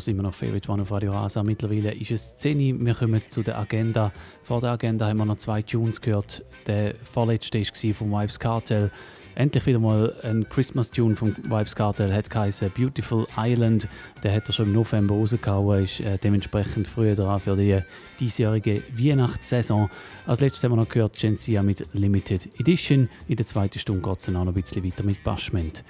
Hört 0.00 0.08
immer 0.08 0.22
noch 0.22 0.32
Favorite 0.32 0.72
One 0.72 0.80
auf 0.80 0.92
Radio 0.92 1.12
Rasa. 1.12 1.42
Mittlerweile 1.42 1.92
ist 1.92 2.10
es 2.10 2.34
10 2.36 2.56
Uhr. 2.56 2.86
Wir 2.86 2.94
kommen 2.94 3.20
zu 3.28 3.42
der 3.42 3.58
Agenda. 3.58 4.12
Vor 4.42 4.62
der 4.62 4.70
Agenda 4.70 5.06
haben 5.06 5.18
wir 5.18 5.26
noch 5.26 5.36
zwei 5.36 5.60
Tunes 5.60 6.00
gehört. 6.00 6.42
Der 6.66 6.94
vorletzte 7.02 7.60
war 7.60 7.94
vom 7.94 8.10
Vibes 8.10 8.38
Cartel. 8.38 8.90
Endlich 9.34 9.66
wieder 9.66 9.78
mal 9.78 10.14
ein 10.22 10.48
Christmas-Tune 10.48 11.16
vom 11.16 11.36
Vibes 11.36 11.74
Cartel. 11.74 12.14
Hat 12.14 12.30
geheißen 12.30 12.70
Beautiful 12.70 13.26
Island. 13.36 13.88
Der 14.22 14.34
hat 14.34 14.46
er 14.46 14.52
schon 14.54 14.68
im 14.68 14.72
November 14.72 15.16
rausgehauen. 15.16 15.84
Ist 15.84 16.00
äh, 16.00 16.16
dementsprechend 16.16 16.88
früher 16.88 17.14
dran 17.14 17.38
für 17.38 17.54
die 17.54 17.80
diesjährige 18.20 18.82
Weihnachtssaison. 18.96 19.90
Als 20.24 20.40
letztes 20.40 20.64
haben 20.64 20.72
wir 20.72 20.76
noch 20.76 20.88
gehört 20.88 21.18
Gencia 21.18 21.62
mit 21.62 21.86
Limited 21.92 22.58
Edition. 22.58 23.10
In 23.28 23.36
der 23.36 23.44
zweiten 23.44 23.78
Stunde 23.78 24.00
geht 24.00 24.18
es 24.18 24.24
dann 24.24 24.32
noch 24.32 24.46
ein 24.46 24.54
bisschen 24.54 24.82
weiter 24.82 25.02
mit 25.02 25.22
Bashment. 25.22 25.84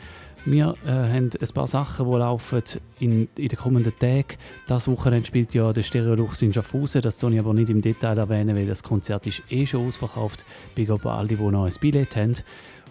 Wir 0.47 0.75
äh, 0.87 0.91
haben 0.91 1.31
ein 1.39 1.49
paar 1.55 1.67
Sachen, 1.67 2.07
die 2.07 2.15
laufen 2.15 2.63
in, 2.99 3.29
in 3.37 3.49
den 3.49 3.59
kommenden 3.59 3.93
Tagen. 3.99 4.37
Das 4.67 4.89
Wochenende 4.89 5.27
spielt 5.27 5.53
ja 5.55 5.73
der 5.73 5.83
Stereolux 5.83 6.41
in 6.43 6.53
Schaffhausen. 6.53 7.03
Das 7.03 7.19
soll 7.19 7.35
ich 7.35 7.41
aber 7.41 7.53
nicht 7.53 7.69
im 7.69 7.83
Detail 7.83 8.17
erwähnen, 8.17 8.57
weil 8.57 8.67
das 8.67 8.83
Konzert 8.83 9.27
ist 9.27 9.43
eh 9.51 9.67
schon 9.67 9.87
ausverkauft. 9.87 10.45
Big 10.75 10.91
up 10.91 11.05
alle, 11.05 11.29
die 11.29 11.35
noch 11.37 11.65
ein 11.65 11.75
Billett 11.81 12.17
haben. 12.17 12.37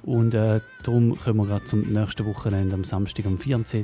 Und 0.04 0.34
äh, 0.34 0.62
darum 0.84 1.18
kommen 1.18 1.38
wir 1.38 1.46
gerade 1.48 1.66
zum 1.66 1.82
nächsten 1.82 2.26
Wochenende, 2.26 2.74
am 2.74 2.84
Samstag, 2.84 3.26
am 3.26 3.38
14. 3.38 3.84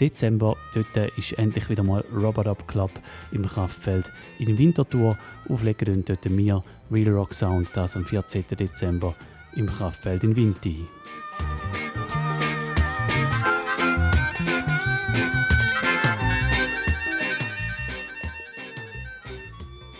Dezember. 0.00 0.56
Dort 0.74 1.12
ist 1.16 1.32
endlich 1.32 1.68
wieder 1.68 1.82
mal 1.82 2.04
Robot 2.14 2.46
Up 2.46 2.68
Club 2.68 2.90
im 3.32 3.44
Kraftfeld 3.46 4.12
in 4.38 4.56
Winterthur. 4.56 5.18
Auflegen 5.48 6.04
dort 6.04 6.24
wir 6.24 6.62
Real 6.90 7.12
Rock 7.12 7.34
Sound, 7.34 7.70
das 7.74 7.96
am 7.96 8.04
14. 8.04 8.44
Dezember 8.58 9.14
im 9.56 9.66
Kraftfeld 9.66 10.22
in 10.24 10.36
Winti. 10.36 10.86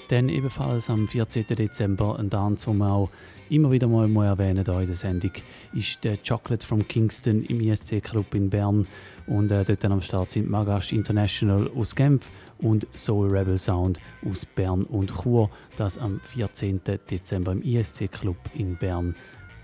Dann 0.09 0.31
ebenfalls 0.31 0.89
am 0.89 1.07
14. 1.07 1.45
Dezember 1.49 2.19
ein 2.19 2.31
Tanz, 2.31 2.65
den 2.65 2.79
wir 2.79 2.91
auch 2.91 3.11
immer 3.51 3.71
wieder 3.71 3.87
mal, 3.87 4.09
erwähnen 4.25 4.65
hier 4.65 4.81
in 4.81 4.87
der 4.87 4.95
Sendung, 4.95 5.33
ist 5.75 6.03
der 6.03 6.17
Chocolate 6.17 6.67
from 6.67 6.87
Kingston 6.89 7.45
im 7.45 7.61
ISC 7.61 8.03
Club 8.03 8.35
in 8.35 8.49
Bern. 8.49 8.87
Und 9.27 9.51
äh, 9.51 9.65
dort 9.65 9.85
dann 9.85 9.93
am 9.93 10.01
Start 10.01 10.31
sind 10.31 10.49
Magash 10.49 10.93
International 10.93 11.71
aus 11.77 11.95
Genf 11.95 12.31
und 12.59 12.87
Soul 12.95 13.29
Rebel 13.29 13.59
Sound 13.59 14.01
aus 14.29 14.47
Bern 14.47 14.85
und 14.85 15.13
Chur. 15.15 15.51
Das 15.77 15.99
am 15.99 16.21
14. 16.21 16.81
Dezember 17.11 17.53
im 17.53 17.63
ISC 17.63 18.11
Club 18.11 18.39
in 18.55 18.77
Bern. 18.77 19.15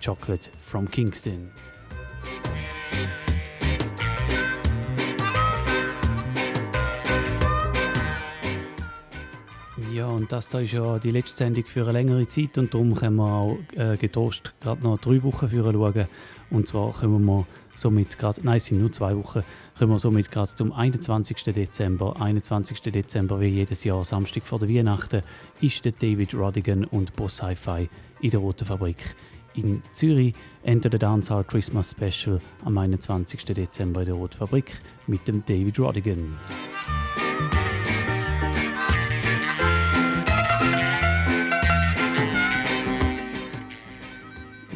Chocolate 0.04 0.50
from 0.60 0.90
Kingston. 0.90 1.50
Ja, 9.94 10.08
und 10.08 10.32
das 10.32 10.48
da 10.48 10.58
ist 10.58 10.72
ja 10.72 10.98
die 10.98 11.12
letzte 11.12 11.36
Sendung 11.36 11.64
für 11.66 11.82
eine 11.82 11.92
längere 11.92 12.26
Zeit 12.26 12.58
und 12.58 12.74
darum 12.74 12.96
können 12.96 13.14
wir 13.14 13.32
auch 13.32 13.58
äh, 13.76 13.96
getrost 13.96 14.52
gerade 14.60 14.82
noch 14.82 14.98
drei 14.98 15.22
Wochen 15.22 15.48
für 15.48 15.62
schauen. 15.62 16.06
Und 16.50 16.66
zwar 16.66 16.92
können 16.94 17.24
wir 17.24 17.46
somit 17.76 18.18
gerade, 18.18 18.40
nein, 18.42 18.56
es 18.56 18.64
sind 18.64 18.80
nur 18.80 18.90
zwei 18.90 19.16
Wochen, 19.16 19.44
können 19.78 19.92
wir 19.92 20.00
somit 20.00 20.32
gerade 20.32 20.52
zum 20.52 20.72
21. 20.72 21.44
Dezember. 21.44 22.20
21. 22.20 22.80
Dezember, 22.80 23.40
wie 23.40 23.46
jedes 23.46 23.84
Jahr, 23.84 24.02
Samstag 24.02 24.44
vor 24.48 24.58
der 24.58 24.68
Weihnachten, 24.68 25.20
ist 25.60 25.84
der 25.84 25.92
David 25.92 26.34
Rodigan 26.34 26.86
und 26.86 27.14
Boss 27.14 27.40
Hi-Fi 27.40 27.88
in 28.20 28.30
der 28.30 28.40
Roten 28.40 28.64
Fabrik 28.64 29.14
in 29.54 29.80
Zürich. 29.92 30.34
Enter 30.64 30.88
the 30.90 30.98
Dancehall 30.98 31.44
Christmas 31.44 31.92
Special 31.92 32.40
am 32.64 32.76
21. 32.76 33.44
Dezember 33.44 34.00
in 34.00 34.06
der 34.06 34.16
Roten 34.16 34.38
Fabrik 34.38 34.72
mit 35.06 35.28
dem 35.28 35.44
David 35.46 35.78
Rodigan. 35.78 36.36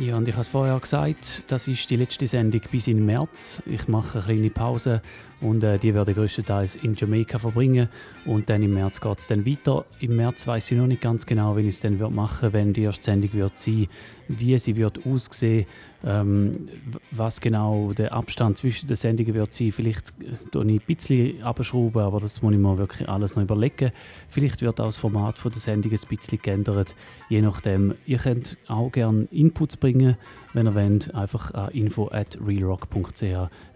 Ja, 0.01 0.17
und 0.17 0.29
ich 0.29 0.35
habe 0.35 0.43
es 0.43 0.49
vorher 0.49 0.79
gesagt, 0.79 1.43
das 1.49 1.67
ist 1.67 1.91
die 1.91 1.97
letzte 1.97 2.29
Sendung 2.29 2.61
bis 2.71 2.87
in 2.87 3.05
März. 3.05 3.61
Ich 3.67 3.89
mache 3.89 4.19
eine 4.19 4.27
kleine 4.27 4.51
Pause 4.51 5.03
und 5.41 5.65
äh, 5.65 5.77
die 5.77 5.93
werde 5.93 6.13
ich 6.13 6.17
größtenteils 6.17 6.77
in 6.77 6.95
Jamaika 6.95 7.41
verbringen 7.41 7.89
und 8.25 8.49
dann 8.49 8.63
im 8.63 8.75
März 8.75 9.01
geht 9.01 9.19
es 9.19 9.27
dann 9.27 9.45
weiter. 9.45 9.87
Im 9.99 10.15
März 10.15 10.47
weiß 10.47 10.71
ich 10.71 10.79
noch 10.79 10.87
nicht 10.87 11.03
ganz 11.03 11.27
genau, 11.27 11.57
wie 11.57 11.63
ich 11.63 11.69
es 11.69 11.81
dann 11.81 11.99
machen 12.15 12.43
werde, 12.43 12.53
wenn 12.53 12.73
die 12.73 12.83
erste 12.83 13.07
Sendung 13.07 13.33
wird 13.33 13.59
sein, 13.59 13.89
wie 14.29 14.57
sie 14.59 14.77
wird 14.77 15.05
aussehen 15.05 15.67
ähm, 16.05 16.69
was 17.11 17.41
genau 17.41 17.93
der 17.93 18.13
Abstand 18.13 18.59
zwischen 18.59 18.87
den 18.87 18.97
Sendungen 18.97 19.35
wird 19.35 19.53
sein. 19.53 19.73
Vielleicht 19.73 20.13
tue 20.53 20.65
ich 20.65 20.81
ein 20.81 20.87
bisschen 20.87 21.43
abschrauben, 21.43 22.03
aber 22.03 22.21
das 22.21 22.41
muss 22.41 22.53
ich 22.53 22.59
mir 22.59 22.79
wirklich 22.79 23.09
alles 23.09 23.37
noch 23.37 23.43
überlegen. 23.43 23.91
Vielleicht 24.29 24.63
wird 24.63 24.81
auch 24.81 24.87
das 24.87 24.97
Format 24.97 25.43
der 25.45 25.53
Sendung 25.53 25.93
ein 25.93 26.09
bisschen 26.09 26.39
geändert, 26.41 26.95
je 27.29 27.43
nachdem. 27.43 27.95
Ihr 28.07 28.19
könnt 28.19 28.57
auch 28.69 28.93
gerne 28.93 29.27
Inputs 29.31 29.77
bringen, 29.77 30.17
wenn 30.53 30.67
ihr 30.67 30.75
wollt. 30.75 31.15
Einfach 31.15 31.53
an 31.55 31.71
info 31.71 32.09
at 32.13 32.39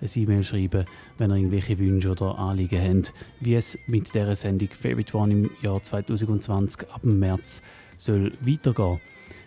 ein 0.01 0.09
E-Mail 0.14 0.45
schreiben, 0.45 0.85
wenn 1.18 1.31
ihr 1.31 1.37
irgendwelche 1.37 1.79
Wünsche 1.79 2.11
oder 2.11 2.39
Anliegen 2.39 2.81
habt, 2.81 3.14
wie 3.41 3.55
es 3.55 3.79
mit 3.87 4.14
dieser 4.14 4.37
Sendung 4.37 4.68
Favorite 4.70 5.16
One 5.16 5.33
im 5.33 5.51
Jahr 5.61 5.83
2020 5.83 6.89
ab 6.91 7.05
März 7.05 7.62
soll 7.97 8.33
weitergehen 8.41 9.01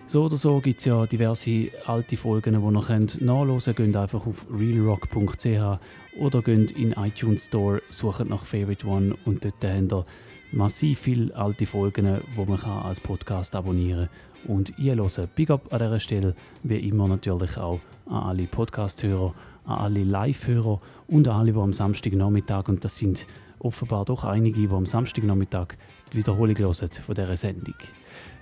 so 0.07 0.23
oder 0.25 0.37
so 0.37 0.59
gibt 0.59 0.79
es 0.79 0.85
ja 0.85 1.05
diverse 1.05 1.69
alte 1.85 2.15
Folgen, 2.15 2.53
die 2.53 2.65
ihr 2.65 2.71
nachhören 2.71 3.07
könnt. 3.07 3.77
Geht 3.77 3.95
einfach 3.95 4.25
auf 4.25 4.45
realrock.ch 4.49 5.79
oder 6.19 6.41
geht 6.41 6.71
in 6.71 6.91
iTunes 6.93 7.45
Store, 7.45 7.81
sucht 7.89 8.29
nach 8.29 8.45
Favorite 8.45 8.85
One 8.87 9.15
und 9.25 9.43
dort 9.43 9.55
habt 9.63 9.91
ihr 9.91 10.05
massiv 10.51 10.99
viele 10.99 11.35
alte 11.35 11.65
Folgen, 11.65 12.19
die 12.37 12.45
man 12.45 12.59
als 12.59 12.99
Podcast 12.99 13.55
abonnieren 13.55 14.09
kann 14.45 14.55
und 14.55 14.77
einhören. 14.77 15.27
Big 15.35 15.49
up 15.49 15.73
an 15.73 15.79
dieser 15.79 15.99
Stelle, 15.99 16.35
wie 16.63 16.87
immer 16.87 17.07
natürlich 17.07 17.57
auch 17.57 17.79
an 18.05 18.23
alle 18.23 18.43
Podcast-Hörer, 18.43 19.33
an 19.65 19.77
alle 19.77 20.03
Live-Hörer 20.03 20.79
und 21.07 21.27
an 21.27 21.35
alle, 21.35 21.51
die 21.51 21.59
am 21.59 21.73
Samstagnachmittag, 21.73 22.67
und 22.67 22.85
das 22.85 22.97
sind 22.97 23.25
offenbar 23.59 24.05
doch 24.05 24.23
einige, 24.23 24.59
die 24.59 24.69
am 24.69 24.85
Samstagnachmittag 24.85 25.69
die 26.13 26.17
Wiederholung 26.17 26.57
hören 26.57 26.73
von 26.73 27.15
dieser 27.15 27.37
Sendung. 27.37 27.75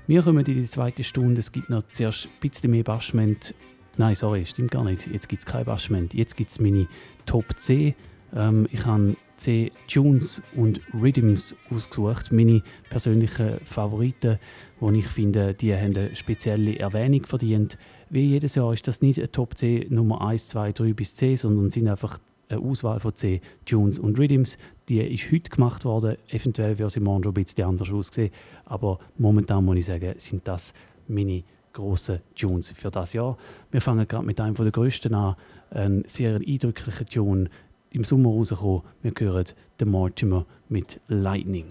Wir 0.06 0.22
kommen 0.22 0.46
in 0.46 0.54
die 0.54 0.66
zweite 0.66 1.02
Stunde. 1.02 1.40
Es 1.40 1.54
gibt 1.54 1.70
noch 1.70 1.82
zuerst 1.94 2.26
ein 2.26 2.32
bisschen 2.42 2.72
mehr 2.72 2.84
Bashment. 2.84 3.54
Nein, 3.98 4.16
sorry, 4.16 4.46
stimmt 4.46 4.72
gar 4.72 4.84
nicht. 4.84 5.08
Jetzt 5.08 5.30
gibt 5.30 5.44
es 5.44 5.46
kein 5.46 5.64
Bashment. 5.64 6.14
Jetzt 6.14 6.36
gibt 6.36 6.52
es 6.52 6.60
meine 6.60 6.90
Top 7.26 7.46
C. 7.58 7.96
Ähm, 8.36 8.68
ich 8.70 8.86
habe 8.86 9.16
C 9.38 9.72
Tunes 9.88 10.42
und 10.58 10.82
Rhythms 10.94 11.56
ausgesucht. 11.70 12.34
Meine 12.34 12.62
persönlichen 12.90 13.60
Favoriten, 13.64 14.40
die 14.82 15.00
ich 15.00 15.08
finde, 15.08 15.54
die 15.54 15.74
haben 15.74 15.96
eine 15.96 16.14
spezielle 16.18 16.78
Erwähnung 16.78 17.26
verdient. 17.26 17.78
Wie 18.10 18.26
jedes 18.26 18.56
Jahr 18.56 18.74
ist 18.74 18.86
das 18.90 19.02
nicht 19.02 19.20
eine 19.20 19.32
Top 19.32 19.58
C 19.58 19.88
Nummer 19.90 20.28
1, 20.28 20.48
2, 20.50 20.74
3 20.74 20.94
bis 20.94 21.16
C, 21.16 21.38
sondern 21.38 21.70
sind 21.70 21.88
einfach 21.88 22.20
eine 22.54 22.62
Auswahl 22.64 23.00
von 23.00 23.16
C 23.16 23.42
Tunes 23.66 24.00
und 24.00 24.18
Rhythms. 24.20 24.58
Die 24.90 25.00
ist 25.00 25.32
heute 25.32 25.50
gemacht 25.50 25.86
worden. 25.86 26.18
Eventuell 26.30 26.78
wird 26.78 26.92
sie 26.92 27.00
morgen 27.00 27.24
schon 27.24 27.32
ein 27.32 27.44
bisschen 27.44 27.64
anders 27.66 27.92
aussehen. 27.92 28.32
Aber 28.66 29.00
momentan 29.18 29.66
muss 29.66 29.78
ich 29.78 29.86
sagen, 29.86 30.14
sind 30.18 30.48
das 30.48 30.74
meine 31.08 31.44
grossen 31.74 32.20
Tunes 32.36 32.72
für 32.72 32.92
das 32.92 33.14
Jahr. 33.14 33.38
Wir 33.72 33.82
fangen 33.82 34.08
gerade 34.08 34.26
mit 34.26 34.40
einem 34.40 34.56
der 34.56 34.72
grössten 34.72 35.14
an. 35.14 35.36
Ein 35.72 36.04
sehr 36.08 36.36
eindrücklicher 36.36 37.06
Tune. 37.06 37.50
Im 37.90 38.04
Sommer 38.04 38.30
rausgekommen. 38.30 38.82
Wir 39.02 39.14
hören 39.18 39.46
The 39.80 39.86
Mortimer 39.86 40.46
mit 40.70 41.00
Lightning. 41.08 41.66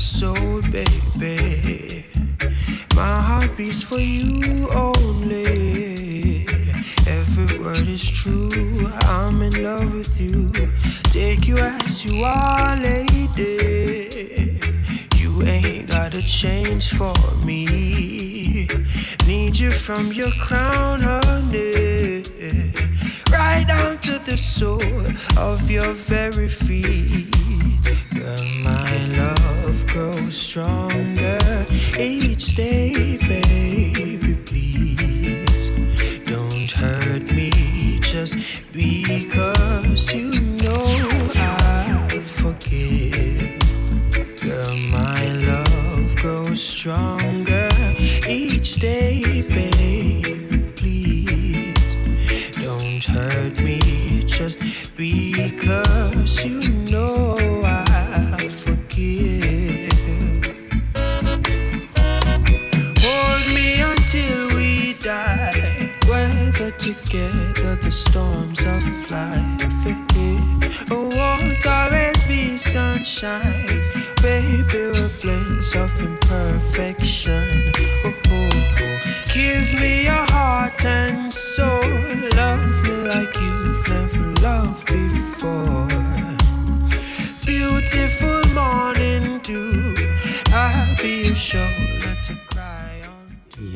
Soul, 0.00 0.60
baby. 0.70 2.06
My 2.94 3.20
heart 3.20 3.56
beats 3.56 3.82
for 3.82 3.98
you 3.98 4.68
only. 4.70 6.46
Every 7.06 7.58
word 7.58 7.88
is 7.88 8.08
true. 8.08 8.50
I'm 9.02 9.42
in 9.42 9.62
love 9.62 9.92
with 9.94 10.20
you. 10.20 10.50
Take 11.04 11.46
you 11.46 11.56
as 11.58 12.04
you 12.04 12.24
are, 12.24 12.76
lady. 12.76 14.58
You 15.16 15.42
ain't 15.42 15.88
gotta 15.88 16.22
change 16.22 16.92
for 16.92 17.14
me. 17.44 18.68
Need 19.26 19.56
you 19.58 19.70
from 19.70 20.12
your 20.12 20.30
crown, 20.32 21.00
honey 21.00 22.22
right 23.36 23.66
down 23.66 23.98
to 23.98 24.18
the 24.30 24.36
sole 24.36 24.80
of 25.36 25.70
your 25.70 25.92
very 25.92 26.48
feet. 26.48 27.30
Girl, 28.14 28.44
my 28.62 28.90
love 29.20 29.65
grows 29.96 30.36
stronger 30.36 31.66
each 31.98 32.54
day, 32.54 33.16
baby. 33.16 34.34
Please 34.44 35.70
don't 36.26 36.70
hurt 36.70 37.32
me 37.32 37.50
just 38.02 38.34
because 38.72 40.12
you 40.12 40.30
know 40.62 41.30
I'll 41.34 42.20
forgive. 42.42 43.58
Girl, 44.44 44.76
my 44.98 45.22
love 45.50 46.14
grows 46.16 46.62
stronger 46.62 47.70
each 48.28 48.74
day, 48.76 49.42
baby 49.48 50.72
Please 50.76 51.96
don't 52.62 53.02
hurt 53.02 53.58
me 53.60 53.78
just 54.26 54.58
because 54.94 56.44
you 56.44 56.60
know 56.60 56.75
sunshine, 73.04 73.82
baby, 74.22 74.64
we're 74.72 75.08
flames 75.08 75.74
of 75.74 76.00
imperfection. 76.00 77.72
Oh, 78.04 78.14
oh, 78.28 78.50
oh. 78.80 78.98
Give 79.34 79.80
me 79.80 80.04
your 80.04 80.26
heart 80.32 80.82
and 80.84 81.32
soul, 81.32 81.82
love 82.36 82.82
me 82.84 82.96
like 83.12 83.36
you've 83.38 83.88
never 83.88 84.40
loved 84.40 84.86
before. 84.86 85.88
Beautiful 87.44 88.42
morning 88.54 89.40
dew, 89.40 89.94
I'll 90.52 90.96
be 90.96 91.24
your 91.24 91.54
on. 91.54 91.85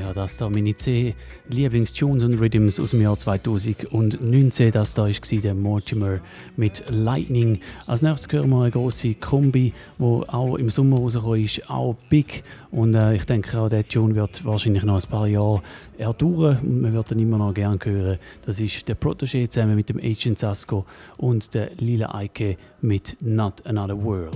Ja, 0.01 0.14
das 0.14 0.38
da 0.38 0.48
meine 0.48 0.74
10 0.74 1.12
Lieblingstunes 1.51 2.22
und 2.22 2.40
Rhythms 2.40 2.80
aus 2.80 2.92
dem 2.92 3.03
Jahr 3.03 3.18
2019. 3.18 4.72
Das 4.72 4.94
da 4.94 5.05
war 5.05 5.40
der 5.42 5.55
Mortimer 5.55 6.20
mit 6.57 6.82
Lightning. 6.88 7.61
Als 7.86 8.01
nächstes 8.01 8.32
hören 8.32 8.48
wir 8.48 8.62
eine 8.62 8.70
große 8.70 9.16
Kombi, 9.16 9.74
die 9.98 10.03
auch 10.03 10.55
im 10.57 10.70
Sommer 10.70 10.96
rausgekommen 10.96 11.44
ist, 11.44 11.68
auch 11.68 11.96
big. 12.09 12.44
Und 12.70 12.94
äh, 12.94 13.14
ich 13.14 13.26
denke 13.26 13.61
auch, 13.61 13.68
der 13.68 13.86
Tune 13.86 14.14
wird 14.14 14.42
wahrscheinlich 14.42 14.84
noch 14.84 15.05
ein 15.05 15.11
paar 15.11 15.26
Jahre 15.26 15.61
erdauern 15.98 16.59
und 16.62 16.80
man 16.80 16.94
wird 16.94 17.11
ihn 17.12 17.18
immer 17.18 17.36
noch 17.36 17.53
gerne 17.53 17.78
hören. 17.84 18.18
Das 18.46 18.59
ist 18.59 18.88
der 18.88 18.98
Protégé 18.98 19.51
zusammen 19.51 19.76
mit 19.76 19.90
dem 19.90 19.98
Agent 19.98 20.38
Sasko 20.38 20.86
und 21.18 21.53
der 21.53 21.72
Lila 21.76 22.14
Eike 22.14 22.57
mit 22.80 23.18
Not 23.20 23.66
Another 23.66 24.03
World. 24.03 24.34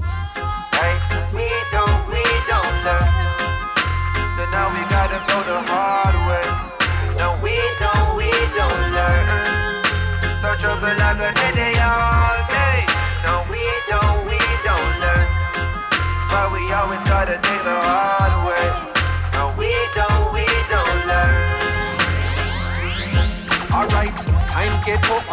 Hey, 0.72 0.98
we 1.32 1.48
don't, 1.72 2.06
we 2.10 2.22
don't 2.50 2.84
them 5.14 5.26
know 5.28 5.42
the 5.44 5.58
hard 5.70 6.16
way. 6.26 6.46
And 7.22 7.34
we 7.42 7.54
don't, 7.82 8.16
we 8.18 8.30
don't 8.58 8.82
learn. 8.96 9.84
So 10.42 10.54
trouble 10.60 10.94
like 10.98 11.18
a 11.18 11.30
day 11.34 11.52
they 11.54 11.80
are. 11.80 12.13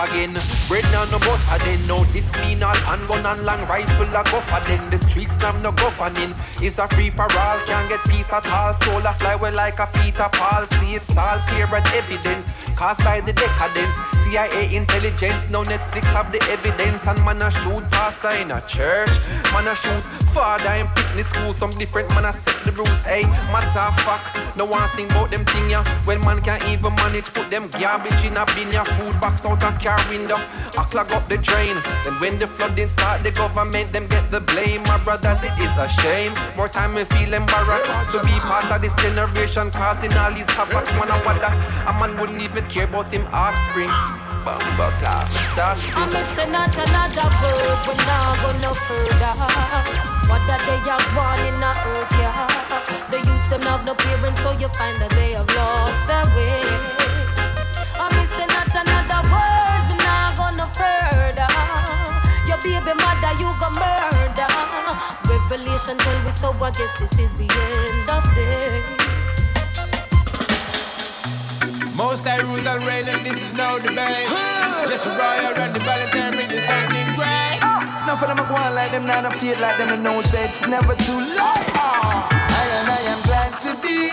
Again. 0.03 0.33
Bread 0.67 0.85
on 0.95 1.09
no 1.11 1.19
butter 1.19 1.59
then. 1.65 1.85
No, 1.87 2.03
this 2.13 2.31
mean 2.41 2.63
all 2.63 2.75
handgun 2.75 3.25
and 3.25 3.43
long 3.45 3.61
rifle 3.67 4.09
a 4.09 4.23
go 4.29 4.41
for 4.41 4.61
then. 4.65 4.81
The 4.89 4.97
streets 4.97 5.39
now 5.39 5.51
no 5.61 5.71
governing. 5.71 6.33
It's 6.61 6.79
a 6.79 6.87
free 6.89 7.09
for 7.09 7.29
all, 7.37 7.59
can't 7.65 7.89
get 7.89 8.03
peace 8.09 8.31
at 8.33 8.47
all. 8.47 8.73
Soul 8.75 9.05
a 9.05 9.13
fly 9.13 9.35
well 9.35 9.53
like 9.53 9.79
a 9.79 9.87
Peter 9.93 10.29
Paul. 10.31 10.65
See 10.67 10.95
it's 10.95 11.15
all 11.17 11.39
clear 11.47 11.67
and 11.73 11.87
evident. 11.87 12.45
Caused 12.75 13.03
by 13.03 13.21
the 13.21 13.33
decadence. 13.33 13.95
CIA 14.23 14.73
intelligence, 14.73 15.49
no 15.49 15.63
Netflix 15.63 16.05
have 16.15 16.31
the 16.31 16.41
evidence. 16.49 17.05
And 17.07 17.19
man 17.25 17.41
a 17.41 17.51
shoot 17.51 17.83
pastor 17.91 18.31
in 18.41 18.51
a 18.51 18.61
church. 18.61 19.11
Man 19.53 19.67
a 19.67 19.75
shoot 19.75 20.03
father 20.33 20.71
in 20.73 20.87
picnic 20.95 21.25
school. 21.25 21.53
Some 21.53 21.71
different 21.71 22.09
man 22.15 22.25
a 22.25 22.33
set 22.33 22.57
the 22.65 22.71
rules. 22.71 23.05
Hey, 23.05 23.23
matter 23.51 23.79
of 23.79 23.95
fact, 24.01 24.39
no 24.55 24.65
one 24.65 24.87
sing 24.89 25.11
about 25.11 25.31
them 25.31 25.45
thing 25.45 25.69
ya. 25.69 25.83
Well, 26.07 26.19
man 26.19 26.41
can't 26.41 26.63
even 26.65 26.95
manage 26.95 27.31
put 27.33 27.49
them 27.49 27.67
garbage 27.69 28.23
in 28.23 28.37
a 28.37 28.45
bin 28.55 28.71
ya. 28.71 28.83
Food 28.83 29.19
box 29.19 29.45
out 29.45 29.63
a 29.63 29.71
car 29.83 29.90
window. 30.09 30.39
I 30.77 30.83
clog 30.89 31.11
up 31.11 31.27
the 31.27 31.37
drain. 31.37 31.75
Then 32.03 32.15
when 32.21 32.39
the 32.39 32.47
flooding 32.47 32.87
start, 32.87 33.23
the 33.23 33.31
government 33.31 33.91
them 33.91 34.07
get 34.07 34.29
the 34.31 34.41
blame. 34.41 34.83
My 34.83 34.97
brothers, 35.03 35.43
it 35.43 35.55
is 35.59 35.73
a 35.77 35.87
shame. 36.01 36.33
More 36.55 36.69
time 36.69 36.95
we 36.95 37.03
feel 37.05 37.33
embarrassed 37.33 37.91
to 38.11 38.19
be 38.23 38.35
part 38.47 38.71
of 38.71 38.81
this 38.81 38.93
generation 38.95 39.71
causing 39.71 40.13
all 40.13 40.31
these 40.31 40.49
havoc. 40.51 40.85
Man, 40.99 41.11
I 41.11 41.21
what 41.25 41.41
that 41.41 41.59
a 41.87 41.93
man 41.99 42.19
wouldn't 42.19 42.41
even 42.41 42.65
care 42.67 42.85
about 42.85 43.11
him 43.11 43.25
offspring. 43.31 43.91
Bumbo 44.43 44.89
class, 44.97 45.37
start 45.53 45.77
I'm 45.93 46.09
missing 46.09 46.49
out 46.55 46.73
another 46.73 47.29
word, 47.45 47.79
we 47.85 47.93
not 48.09 48.41
go 48.41 48.49
no 48.57 48.73
further. 48.73 49.33
What 50.25 50.41
that 50.49 50.61
they 50.65 50.81
are 50.89 51.05
born 51.13 51.39
in 51.45 51.59
the 51.61 51.69
earth, 51.69 52.13
yeah. 52.17 52.71
The 53.11 53.17
youths 53.17 53.49
them 53.49 53.61
have 53.61 53.85
no 53.85 53.93
parents, 53.93 54.41
so 54.41 54.51
you 54.53 54.67
find 54.69 54.99
that 55.01 55.11
they 55.11 55.33
have 55.33 55.47
lost 55.53 56.07
their 56.07 56.25
way. 56.35 57.10
Baby 62.63 62.93
mother, 63.01 63.33
you 63.41 63.49
go 63.59 63.69
murder. 63.73 64.49
Revelation 65.27 65.97
tell 65.97 66.19
me 66.23 66.31
so, 66.31 66.49
I 66.61 66.71
guess 66.71 66.93
this 66.99 67.17
is 67.17 67.33
the 67.37 67.47
end 67.49 68.09
of 68.09 68.23
day. 68.35 68.83
Most 71.93 72.25
I 72.25 72.37
rules 72.41 72.65
and 72.65 72.83
reign, 72.85 73.07
and 73.07 73.25
this 73.25 73.41
is 73.41 73.53
no 73.53 73.77
debate. 73.79 74.27
Just 74.87 75.05
a 75.05 75.09
royal 75.09 75.53
and 75.57 75.73
the 75.75 75.79
Valentine 75.79 76.33
bring 76.33 76.49
you 76.49 76.59
something 76.59 77.15
great. 77.15 77.59
None 77.61 78.09
of 78.09 78.19
them 78.19 78.39
are 78.39 78.47
going 78.47 78.73
like 78.75 78.91
them, 78.91 79.05
not 79.05 79.25
a 79.25 79.31
feel 79.39 79.59
like 79.59 79.77
them, 79.77 79.89
and 79.89 80.03
no 80.03 80.21
say 80.21 80.45
it's 80.45 80.61
never 80.61 80.95
too 80.95 81.19
late. 81.19 81.75
I 81.77 82.63
and 82.79 82.89
I 82.89 83.01
am 83.13 83.21
glad 83.23 83.57
to 83.65 83.71
be 83.85 84.09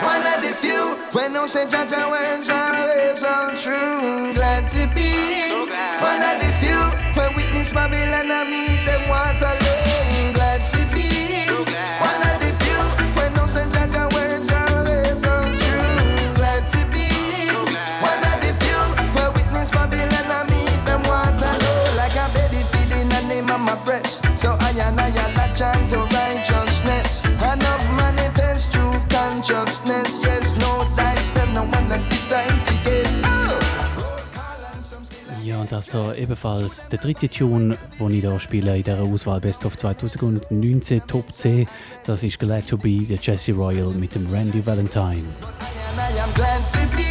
one 0.00 0.24
of 0.26 0.40
the 0.42 0.54
few. 0.56 0.96
When 1.12 1.32
no 1.34 1.46
say 1.46 1.66
judge 1.68 1.92
and 1.92 2.10
words 2.10 2.48
always 2.48 3.22
untrue. 3.22 4.32
Glad 4.34 4.70
to 4.70 4.86
be 4.94 5.11
So 24.82 24.88
I 24.88 24.90
and 24.90 25.00
I 25.00 25.10
latch 25.36 25.62
on 25.62 25.88
to 25.90 25.98
righteousness. 25.98 27.22
Enough 27.52 27.86
manifest 27.96 28.72
through 28.72 28.92
consciousness. 29.08 30.20
Yes, 30.24 30.56
no 30.56 30.84
dice, 30.96 31.30
them 31.32 31.54
no 31.54 31.62
one 31.62 31.92
at 31.92 32.02
the 32.10 32.16
time 32.28 32.58
to 32.66 32.74
guess. 32.84 33.12
Ja, 35.44 35.60
und 35.60 35.70
das 35.70 35.86
da 35.88 36.14
ebenfalls 36.14 36.88
der 36.88 36.98
dritte 36.98 37.28
Tune, 37.28 37.76
den 37.98 38.10
ich 38.10 38.20
hier 38.20 38.40
spiele 38.40 38.76
in 38.76 38.82
dieser 38.82 39.00
Auswahl 39.00 39.40
Best 39.40 39.64
of 39.64 39.76
2019 39.76 41.02
Top 41.06 41.32
10. 41.32 41.68
Das 42.06 42.22
ist 42.22 42.38
Glad 42.38 42.66
to 42.66 42.76
Be, 42.76 42.98
der 43.04 43.18
Jesse 43.18 43.52
Royal 43.52 43.92
mit 43.92 44.14
dem 44.14 44.30
Randy 44.32 44.64
Valentine. 44.64 45.24
And 45.90 45.98
I 45.98 46.20
am 46.20 46.32
glad 46.34 46.62
to 46.72 46.96
be 46.96 47.01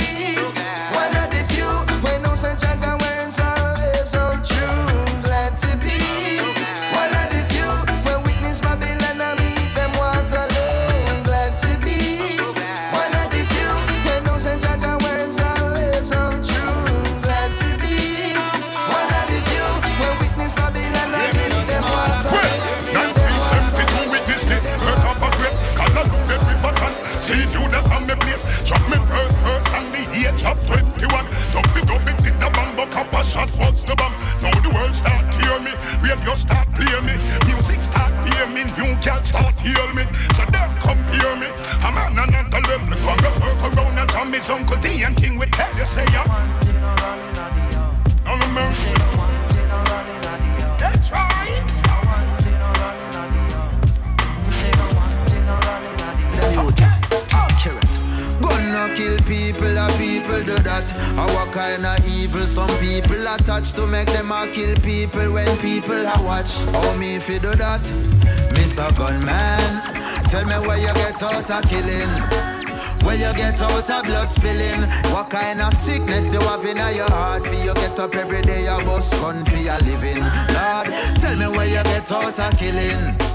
radio 36.21 36.33
start 36.35 36.67
play 36.73 37.01
me, 37.01 37.13
music 37.47 37.81
start 37.81 38.13
hear 38.27 38.47
me, 38.47 38.63
new 38.77 38.95
girl 39.01 39.23
start 39.23 39.59
hear 39.59 39.93
me. 39.93 40.03
So 40.35 40.45
them 40.45 40.69
compare 40.79 41.35
me, 41.35 41.47
I'm 41.81 41.97
on 41.97 42.17
another 42.17 42.61
level. 42.67 42.95
From 42.97 43.17
the 43.17 43.31
circle 43.31 43.69
round 43.71 43.99
and 43.99 44.09
Tom 44.09 44.33
is 44.33 44.49
Uncle 44.49 44.77
D 44.77 45.03
and 45.03 45.17
King 45.17 45.37
with 45.37 45.53
head, 45.55 45.75
you 45.77 45.85
say 45.85 46.05
ya. 46.13 46.23
No 48.25 48.37
mercy. 48.53 49.10
Kill 59.01 59.17
people, 59.25 59.77
a 59.77 59.87
people 59.97 60.41
do 60.43 60.57
that. 60.63 60.85
A 61.17 61.23
what 61.33 61.51
kind 61.53 61.85
of 61.85 61.97
evil 62.07 62.45
some 62.45 62.73
people 62.79 63.27
attach 63.27 63.73
to 63.73 63.87
make 63.87 64.07
them 64.07 64.31
a 64.31 64.47
kill 64.53 64.75
people 64.77 65.33
when 65.33 65.51
people 65.57 66.07
are 66.07 66.23
watch. 66.23 66.53
How 66.75 66.95
me 66.97 67.15
if 67.15 67.27
you 67.29 67.39
do 67.39 67.55
that? 67.55 67.81
Mr. 68.55 68.87
Gunman, 68.97 69.71
tell 70.29 70.45
me 70.45 70.67
where 70.67 70.77
you 70.77 70.93
get 70.93 71.23
out 71.23 71.49
of 71.49 71.69
killing. 71.69 72.13
Where 73.03 73.15
you 73.15 73.33
get 73.33 73.59
out 73.59 73.89
of 73.89 74.03
blood 74.03 74.29
spilling 74.29 74.81
What 75.11 75.31
kind 75.31 75.59
of 75.59 75.73
sickness 75.73 76.31
you 76.31 76.39
have 76.39 76.63
in 76.63 76.77
your 76.77 77.09
heart 77.09 77.43
For 77.43 77.55
you 77.55 77.73
get 77.73 77.99
up 77.99 78.13
every 78.13 78.43
day 78.43 78.65
you 78.65 78.85
bust 78.85 79.13
gun 79.13 79.43
for 79.43 79.57
your 79.57 79.79
living 79.79 80.21
Lord, 80.21 80.85
tell 81.19 81.35
me 81.35 81.47
where 81.47 81.65
you 81.65 81.83
get 81.83 82.11
out 82.11 82.39
of 82.39 82.59
killing 82.59 83.30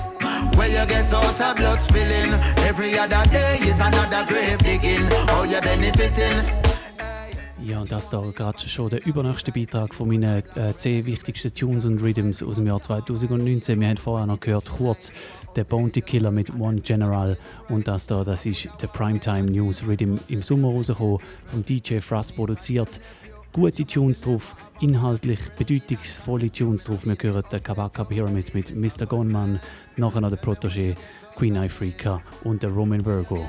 where 0.57 0.69
you 0.69 0.87
get 0.87 1.13
out 1.13 1.41
of 1.41 1.57
blood 1.57 1.81
spilling 1.81 2.33
Every 2.69 2.99
other 2.99 3.25
day 3.31 3.59
is 3.63 3.81
another 3.81 4.25
grave 4.27 4.59
digging 4.59 5.07
How 5.29 5.45
you 5.45 5.61
benefiting 5.61 6.67
Ja, 7.67 7.81
und 7.81 7.91
das 7.91 8.11
da 8.11 8.21
gerade 8.21 8.69
schon 8.69 8.91
der 8.91 9.05
übernächste 9.05 9.51
Beitrag 9.51 9.93
von 9.93 10.07
meinen 10.07 10.45
äh, 10.55 10.77
10 10.77 11.05
wichtigsten 11.05 11.53
Tunes 11.53 11.85
und 11.85 12.01
Rhythms 12.01 12.41
aus 12.41 12.57
dem 12.57 12.67
Jahr 12.69 12.81
2019. 12.81 13.81
Wir 13.81 13.89
haben 13.89 13.97
vorher 13.97 14.25
noch 14.27 14.39
gehört, 14.39 14.71
kurz, 14.71 15.11
der 15.57 15.65
Bounty 15.65 16.01
Killer 16.01 16.31
mit 16.31 16.55
One 16.61 16.81
General 16.83 17.37
und 17.69 17.89
das 17.89 18.07
da, 18.07 18.23
das 18.23 18.47
ist 18.47 18.69
der 18.81 18.87
Primetime 18.87 19.51
News 19.51 19.83
Rhythm 19.85 20.17
im 20.29 20.43
Sommer 20.43 20.69
rausgekommen, 20.69 21.19
vom 21.47 21.65
DJ 21.65 21.99
Frost 21.99 22.37
produziert. 22.37 23.01
Gute 23.53 23.85
Tunes 23.85 24.21
drauf, 24.21 24.55
inhaltlich 24.81 25.41
bedeutungsvolle 25.59 26.53
Tunes 26.53 26.85
drauf. 26.85 27.05
Wir 27.07 27.17
hören 27.21 27.43
den 27.51 27.63
Kabaka 27.63 28.05
Pyramid 28.05 28.55
mit 28.55 28.77
Mr. 28.77 29.07
Gunman, 29.07 29.59
nachher 29.97 30.21
noch 30.21 30.31
der 30.31 30.37
Protoje 30.37 30.95
Queen 31.37 31.57
Africa 31.57 32.23
und 32.45 32.63
der 32.63 32.71
Romain 32.71 33.05
Virgo. 33.05 33.49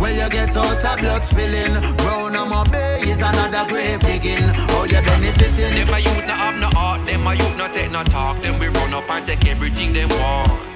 where 0.00 0.14
you 0.14 0.30
get 0.30 0.56
out 0.56 0.82
of 0.82 0.98
blood 0.98 1.22
spilling 1.22 1.76
on 1.76 2.48
my 2.48 2.64
bay 2.70 2.98
is 3.02 3.18
another 3.18 3.66
grave 3.68 4.00
digging 4.00 4.48
you 4.88 5.00
benefiting 5.02 5.74
Them 5.74 5.94
a 5.94 5.98
youth 5.98 6.26
no 6.26 6.34
have 6.34 6.58
no 6.58 6.68
heart, 6.68 7.06
them 7.06 7.26
a 7.26 7.34
youth 7.34 7.56
no 7.56 7.68
take 7.68 7.90
no 7.90 8.02
talk. 8.04 8.40
Them 8.40 8.58
we 8.58 8.68
run 8.68 8.94
up 8.94 9.10
and 9.10 9.26
take 9.26 9.46
everything 9.46 9.92
them 9.92 10.08
want. 10.08 10.69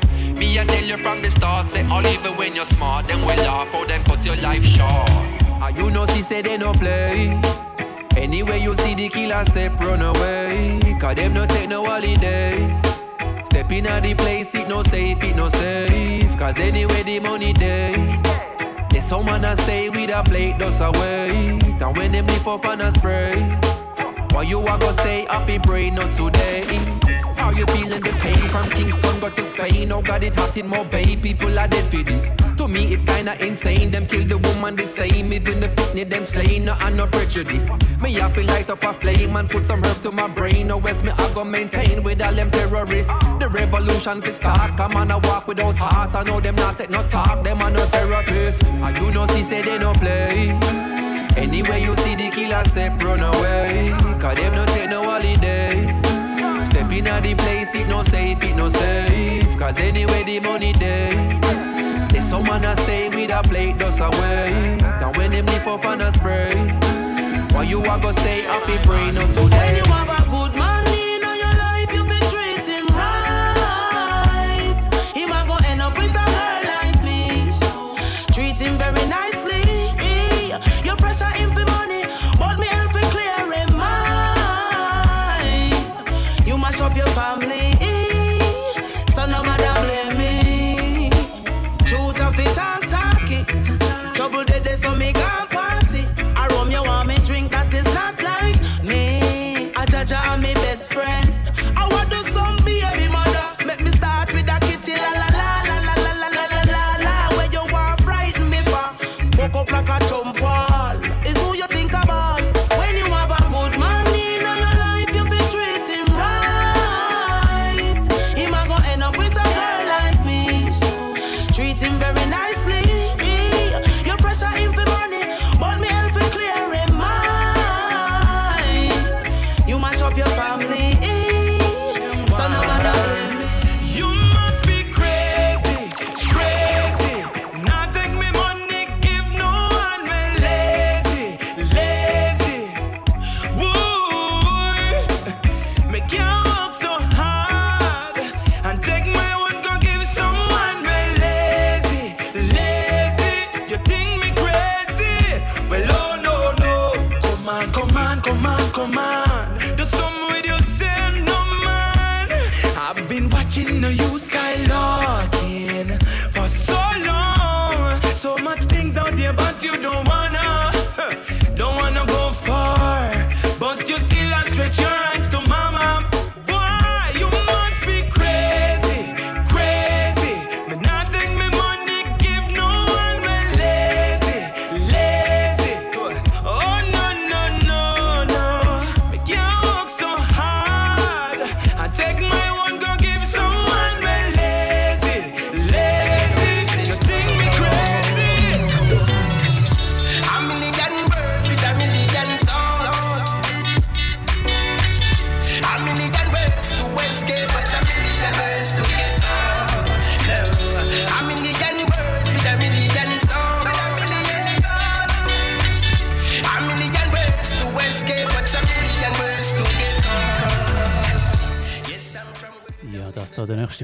Me 0.44 0.60
I 0.60 0.64
tell 0.66 0.84
you 0.84 0.98
from 0.98 1.22
the 1.22 1.30
start, 1.30 1.70
say 1.70 1.88
all 1.88 2.06
even 2.06 2.36
when 2.36 2.54
you're 2.54 2.66
smart, 2.66 3.06
them 3.06 3.20
will 3.22 3.36
laugh 3.48 3.68
how 3.68 3.86
them 3.86 4.04
cut 4.04 4.22
your 4.26 4.36
life 4.36 4.62
short. 4.62 5.08
And 5.08 5.74
you 5.74 5.90
know, 5.90 6.04
see, 6.04 6.20
say 6.20 6.42
they 6.42 6.58
no 6.58 6.74
play. 6.74 7.40
Anyway, 8.14 8.60
you 8.60 8.74
see 8.76 8.94
the 8.94 9.08
killer 9.08 9.42
step, 9.46 9.80
run 9.80 10.02
away. 10.02 10.98
Cause 11.00 11.14
them 11.14 11.32
no 11.32 11.46
take 11.46 11.70
no 11.70 11.82
holiday. 11.82 12.78
Step 13.46 13.72
in 13.72 13.84
the 13.84 14.14
place, 14.18 14.54
it 14.54 14.68
no 14.68 14.82
safe, 14.82 15.24
it 15.24 15.34
no 15.34 15.48
safe. 15.48 16.36
Cause 16.36 16.58
anyway, 16.58 17.02
the 17.02 17.20
money 17.20 17.54
day. 17.54 18.20
There's 18.90 19.04
someone 19.04 19.46
a 19.46 19.56
stay 19.56 19.88
with 19.88 20.10
a 20.10 20.22
plate, 20.22 20.58
does 20.58 20.80
away. 20.80 21.58
And 21.80 21.96
when 21.96 22.12
them 22.12 22.26
lift 22.26 22.46
up 22.46 22.66
and 22.66 22.82
a 22.82 22.92
spray. 22.92 23.83
What 24.34 24.48
you 24.48 24.60
a 24.66 24.76
go 24.76 24.90
say, 24.90 25.26
happy 25.30 25.58
brain, 25.58 25.94
not 25.94 26.12
today. 26.12 26.64
How 27.36 27.50
you 27.50 27.66
feeling 27.66 28.00
the 28.00 28.10
pain 28.18 28.48
from 28.48 28.68
Kingston 28.68 29.20
got 29.20 29.36
to 29.36 29.44
Spain? 29.44 29.92
Oh 29.92 30.02
God, 30.02 30.24
it 30.24 30.34
hot 30.34 30.56
in 30.56 30.68
Bay. 30.90 31.14
People 31.14 31.56
are 31.56 31.68
dead 31.68 31.84
for 31.84 32.02
this. 32.02 32.32
To 32.56 32.66
me, 32.66 32.94
it 32.94 33.06
kinda 33.06 33.36
insane. 33.46 33.92
Them 33.92 34.06
kill 34.06 34.24
the 34.24 34.38
woman 34.38 34.74
the 34.74 34.88
same. 34.88 35.32
Even 35.32 35.60
the 35.60 35.68
picnic, 35.68 36.10
them 36.10 36.24
slain. 36.24 36.64
No, 36.64 36.72
I'm 36.80 36.96
no 36.96 37.06
prejudice. 37.06 37.70
Me 38.02 38.14
have 38.14 38.34
to 38.34 38.42
light 38.42 38.68
up 38.70 38.82
a 38.82 38.92
flame 38.92 39.36
and 39.36 39.48
put 39.48 39.68
some 39.68 39.84
herb 39.84 40.02
to 40.02 40.10
my 40.10 40.26
brain. 40.26 40.68
Or 40.72 40.88
else 40.88 41.04
me 41.04 41.12
I 41.12 41.32
go 41.32 41.44
maintain 41.44 42.02
with 42.02 42.20
all 42.20 42.32
them 42.32 42.50
terrorists. 42.50 43.12
The 43.38 43.48
revolution 43.48 44.20
fi 44.20 44.32
start. 44.32 44.76
Come 44.76 44.96
on, 44.96 45.12
I 45.12 45.16
walk 45.28 45.46
without 45.46 45.78
heart. 45.78 46.12
I 46.12 46.24
know 46.24 46.40
them 46.40 46.56
not 46.56 46.76
take 46.76 46.90
no 46.90 47.06
talk. 47.06 47.44
Them 47.44 47.62
are 47.62 47.70
no 47.70 47.86
therapists. 47.86 48.64
I 48.82 48.98
you 48.98 49.12
know, 49.12 49.26
see, 49.26 49.44
say 49.44 49.62
they 49.62 49.78
no 49.78 49.92
play. 49.92 50.93
Anyway, 51.36 51.82
you 51.82 51.96
see 51.96 52.14
the 52.14 52.30
killer 52.30 52.64
step, 52.64 53.02
run 53.02 53.20
away. 53.20 53.92
Cause 54.20 54.36
them 54.36 54.54
no 54.54 54.64
take 54.66 54.88
no 54.90 55.02
holiday. 55.02 56.00
Step 56.64 56.90
in 56.92 57.04
the 57.04 57.34
place, 57.36 57.74
it 57.74 57.88
no 57.88 58.02
safe, 58.02 58.42
it 58.42 58.54
no 58.56 58.68
safe. 58.68 59.58
Cause 59.58 59.78
anyway, 59.78 60.22
the 60.24 60.40
money 60.40 60.72
day. 60.72 61.40
There's 62.10 62.24
someone 62.24 62.64
a 62.64 62.76
stay 62.76 63.08
with 63.08 63.30
a 63.30 63.42
plate 63.42 63.78
just 63.78 64.00
away. 64.00 64.78
Now 65.00 65.12
when 65.16 65.32
them 65.32 65.46
lift 65.46 65.66
up 65.66 65.84
on 65.84 66.00
a 66.00 66.12
spray. 66.12 66.54
What 67.52 67.68
you 67.68 67.80
a 67.84 67.98
go 67.98 68.12
say, 68.12 68.42
happy 68.42 68.84
brain 68.86 69.16
up 69.18 69.30
today. 69.32 69.82
Pressure 81.16 81.38
him 81.38 81.54
for 81.54 81.73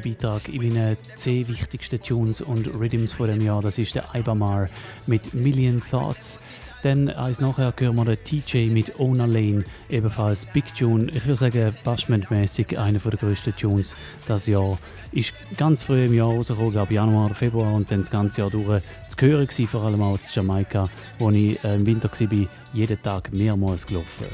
nächste 0.00 0.28
Beitrag 0.28 0.48
in 0.48 0.68
meinen 0.68 0.96
10 1.16 1.48
wichtigsten 1.48 2.00
Tunes 2.00 2.40
und 2.40 2.66
Rhythms 2.68 3.12
vor 3.12 3.26
dem 3.26 3.40
Jahr. 3.40 3.62
Das 3.62 3.78
ist 3.78 3.94
der 3.94 4.06
Ibamar 4.14 4.68
mit 5.06 5.34
Million 5.34 5.82
Thoughts. 5.90 6.38
Dann 6.82 7.10
als 7.10 7.40
nachher 7.40 7.74
hören 7.76 7.96
wir 7.96 8.04
den 8.06 8.24
TJ 8.24 8.70
mit 8.70 8.98
Ona 8.98 9.26
Lane, 9.26 9.64
ebenfalls 9.90 10.46
Big 10.46 10.74
Tune. 10.74 11.10
Ich 11.12 11.26
würde 11.26 11.36
sagen, 11.36 11.74
Bashment-mäßig 11.84 12.78
einer 12.78 12.98
der 12.98 13.18
grössten 13.18 13.54
Tunes 13.54 13.96
das 14.26 14.46
Jahr. 14.46 14.78
Ist 15.12 15.34
ganz 15.58 15.82
früh 15.82 16.06
im 16.06 16.14
Jahr 16.14 16.28
rausgekommen, 16.28 16.72
glaube 16.72 16.94
Januar 16.94 17.34
Februar 17.34 17.74
und 17.74 17.90
dann 17.90 18.00
das 18.00 18.10
ganze 18.10 18.40
Jahr 18.40 18.50
durch 18.50 18.82
zu 19.08 19.26
hören 19.26 19.46
gewesen, 19.46 19.68
vor 19.68 19.82
allem 19.82 20.00
auch 20.00 20.18
zu 20.18 20.32
Jamaika, 20.34 20.88
wo 21.18 21.30
ich 21.30 21.62
äh, 21.62 21.74
im 21.74 21.84
Winter 21.84 22.08
war, 22.08 22.48
jeden 22.72 23.02
Tag 23.02 23.30
mehrmals 23.30 23.86
gelaufen. 23.86 24.26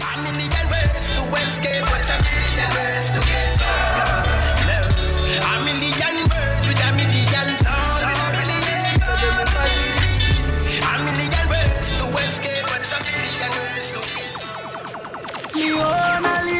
A 0.00 0.16
million 0.32 0.50
ways 0.68 1.12
to 1.12 1.22
escape, 1.36 1.77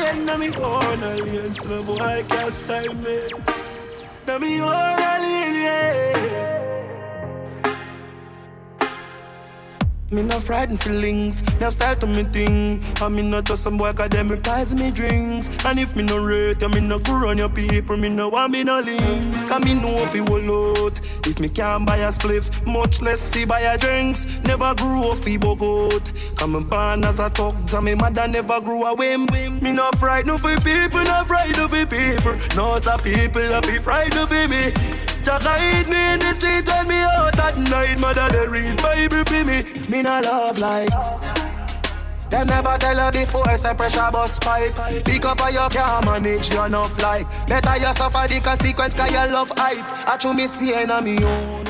alien, 0.09 0.25
na 0.25 0.37
me 0.37 0.51
own 0.57 1.03
alien, 1.03 1.55
so 1.55 1.83
boy 1.83 2.25
can't 2.29 2.55
style 2.55 2.95
me. 2.95 3.19
Na 4.27 4.39
me 4.39 4.61
own 4.61 5.01
alien, 5.01 5.55
yeah. 5.55 6.98
Me 10.11 10.23
no 10.23 10.41
frightened 10.41 10.83
feelings, 10.83 11.43
now 11.61 11.69
start 11.69 12.01
to 12.01 12.07
me 12.07 12.25
thing. 12.25 12.83
And 13.03 13.15
me 13.15 13.21
not 13.21 13.45
just 13.45 13.63
some 13.63 13.77
boy 13.77 13.93
cause 13.93 14.09
them 14.09 14.29
reprise 14.29 14.75
me 14.75 14.91
drinks. 14.91 15.51
And 15.67 15.79
if 15.79 15.95
me 15.97 16.03
no 16.03 16.17
rate, 16.17 16.63
you 16.63 16.69
me 16.71 16.81
no 16.81 16.99
go 16.99 17.19
run 17.19 17.37
your 17.37 17.51
people, 17.51 17.95
me 17.99 18.09
no 18.09 18.31
want 18.31 18.53
me 18.53 18.65
no 18.65 18.81
links. 18.81 19.43
Cause 19.43 19.63
me 19.63 19.75
know 19.75 19.99
if 19.99 20.15
you 20.15 20.25
will. 20.25 20.87
If 21.27 21.41
me 21.41 21.49
can't 21.51 21.85
buy 21.85 21.99
a 21.99 22.09
spliff, 22.09 22.67
much 22.67 23.03
less 23.03 23.21
see 23.21 23.45
buy 23.45 23.61
a 23.61 23.77
drinks. 23.77 24.25
Never 24.45 24.75
grew 24.77 25.11
up 25.11 25.19
fi 25.19 25.37
bogot. 25.37 26.37
Come 26.37 26.53
me 26.53 26.61
born 26.65 27.05
as 27.05 27.19
a 27.19 27.29
thug, 27.29 27.55
and 27.75 27.85
me 27.85 27.95
mother 27.95 28.27
never 28.27 28.63
grew 28.63 28.87
a 28.87 28.95
whim. 28.95 29.27
Me 29.61 29.73
no 29.73 29.91
frightened 29.99 30.41
for 30.41 30.57
people, 30.61 31.05
no 31.05 31.23
frightened 31.27 31.69
for 31.69 31.85
people. 31.85 32.35
No, 32.57 32.81
some 32.81 33.01
people 33.01 33.53
a 33.53 33.61
be 33.61 33.79
frightened 33.79 34.27
for 34.27 34.49
me. 34.49 35.18
Jack 35.29 35.43
hide 35.43 35.89
me 35.91 36.15
in 36.15 36.21
the 36.21 36.33
street 36.33 36.67
when 36.67 36.89
me 36.89 37.03
out 37.03 37.39
at 37.39 37.59
night. 37.69 38.01
Mother 38.01 38.29
they 38.31 38.49
read 38.49 38.81
Bible 38.81 39.25
for 39.27 39.45
me. 39.45 39.63
Me 39.91 40.01
no 40.01 40.21
love 40.25 40.57
likes. 40.57 41.21
Them 42.31 42.47
never 42.47 42.75
tell 42.79 42.97
her 42.97 43.13
before, 43.13 43.55
say 43.55 43.75
pressure 43.75 44.09
bus 44.11 44.39
pipe. 44.39 44.73
Pick 45.05 45.27
up 45.27 45.43
on 45.43 45.53
your 45.53 45.69
car, 45.69 46.01
manage 46.03 46.51
your 46.51 46.65
enough 46.65 46.99
like. 47.03 47.27
Better 47.47 47.77
you 47.77 47.93
suffer 47.93 48.27
the 48.27 48.41
consequence, 48.41 48.95
cause 48.95 49.11
you 49.11 49.31
love 49.31 49.53
hype. 49.55 50.09
I 50.09 50.17
true 50.17 50.33
me 50.33 50.47
stay 50.47 50.83
in 50.83 51.05
me 51.05 51.23
own. 51.23 51.69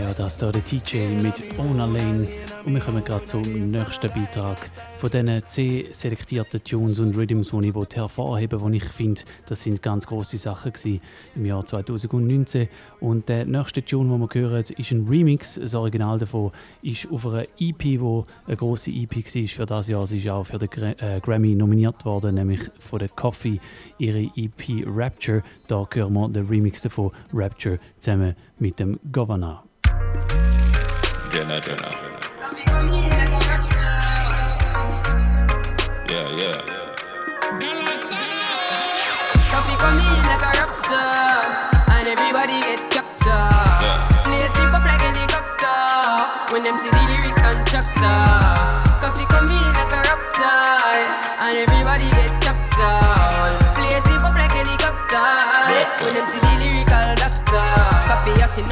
Ja, 0.00 0.14
das 0.14 0.38
hier 0.38 0.52
der 0.52 0.64
TJ 0.64 1.22
mit 1.22 1.42
Ona 1.58 1.84
Lane. 1.84 2.26
Und 2.64 2.74
wir 2.74 2.80
kommen 2.80 3.04
gerade 3.04 3.24
zum 3.24 3.42
nächsten 3.42 4.10
Beitrag 4.12 4.58
von 4.98 5.10
diesen 5.10 5.42
zehn 5.46 5.92
selektierten 5.92 6.62
Tunes 6.64 6.98
und 6.98 7.16
Rhythms, 7.16 7.50
die 7.50 7.68
ich 7.68 7.96
hervorheben 7.96 8.60
wollte, 8.60 8.78
die 8.78 8.84
ich 8.84 8.92
finde, 8.92 9.20
das 9.46 9.62
sind 9.62 9.82
ganz 9.82 10.06
große 10.06 10.38
Sachen 10.38 10.72
im 11.34 11.44
Jahr 11.44 11.64
2019. 11.64 12.68
Und 13.00 13.28
der 13.28 13.44
nächste 13.44 13.84
Tune, 13.84 14.08
den 14.10 14.20
wir 14.20 14.40
hören, 14.40 14.64
ist 14.76 14.90
ein 14.92 15.06
Remix. 15.06 15.60
Das 15.60 15.74
Original 15.74 16.18
davon 16.18 16.50
ist 16.82 17.10
auf 17.10 17.26
einer 17.26 17.42
EP, 17.58 17.78
die 17.78 18.22
eine 18.46 18.56
grosse 18.56 18.90
EP 18.90 19.16
war 19.16 19.48
für 19.48 19.66
das 19.66 19.88
Jahr. 19.88 20.06
Sie 20.06 20.18
ist 20.18 20.28
auch 20.28 20.44
für 20.44 20.58
den 20.58 20.70
äh, 20.98 21.20
Grammy 21.22 21.54
nominiert 21.54 22.04
worden, 22.04 22.36
nämlich 22.36 22.60
von 22.78 22.98
der 22.98 23.08
Coffee, 23.10 23.60
ihre 23.98 24.30
EP 24.34 24.86
Rapture. 24.86 25.42
Da 25.68 25.86
hören 25.92 26.12
wir 26.14 26.28
den 26.28 26.46
Remix 26.46 26.80
davon, 26.80 27.10
Rapture, 27.34 27.78
zusammen 27.98 28.34
mit 28.58 28.78
dem 28.78 28.98
Governor. 29.12 29.64
Jenna, 31.32 31.58
Jenna. 31.58 33.55
Yeah. 36.36 36.52
Koffee 39.48 39.76
come 39.80 39.96
in 39.96 40.22
like 40.28 40.44
a 40.44 40.52
rapture, 40.60 41.40
and 41.88 42.06
everybody 42.12 42.60
get 42.60 42.90
captured. 42.90 43.80
Yeah. 43.80 44.04
Play 44.22 44.44
sleep 44.52 44.68
up 44.68 44.84
like 44.84 45.00
helicopter 45.00 46.52
when 46.52 46.64
them 46.64 46.76
see 46.76 46.90
the 46.90 47.15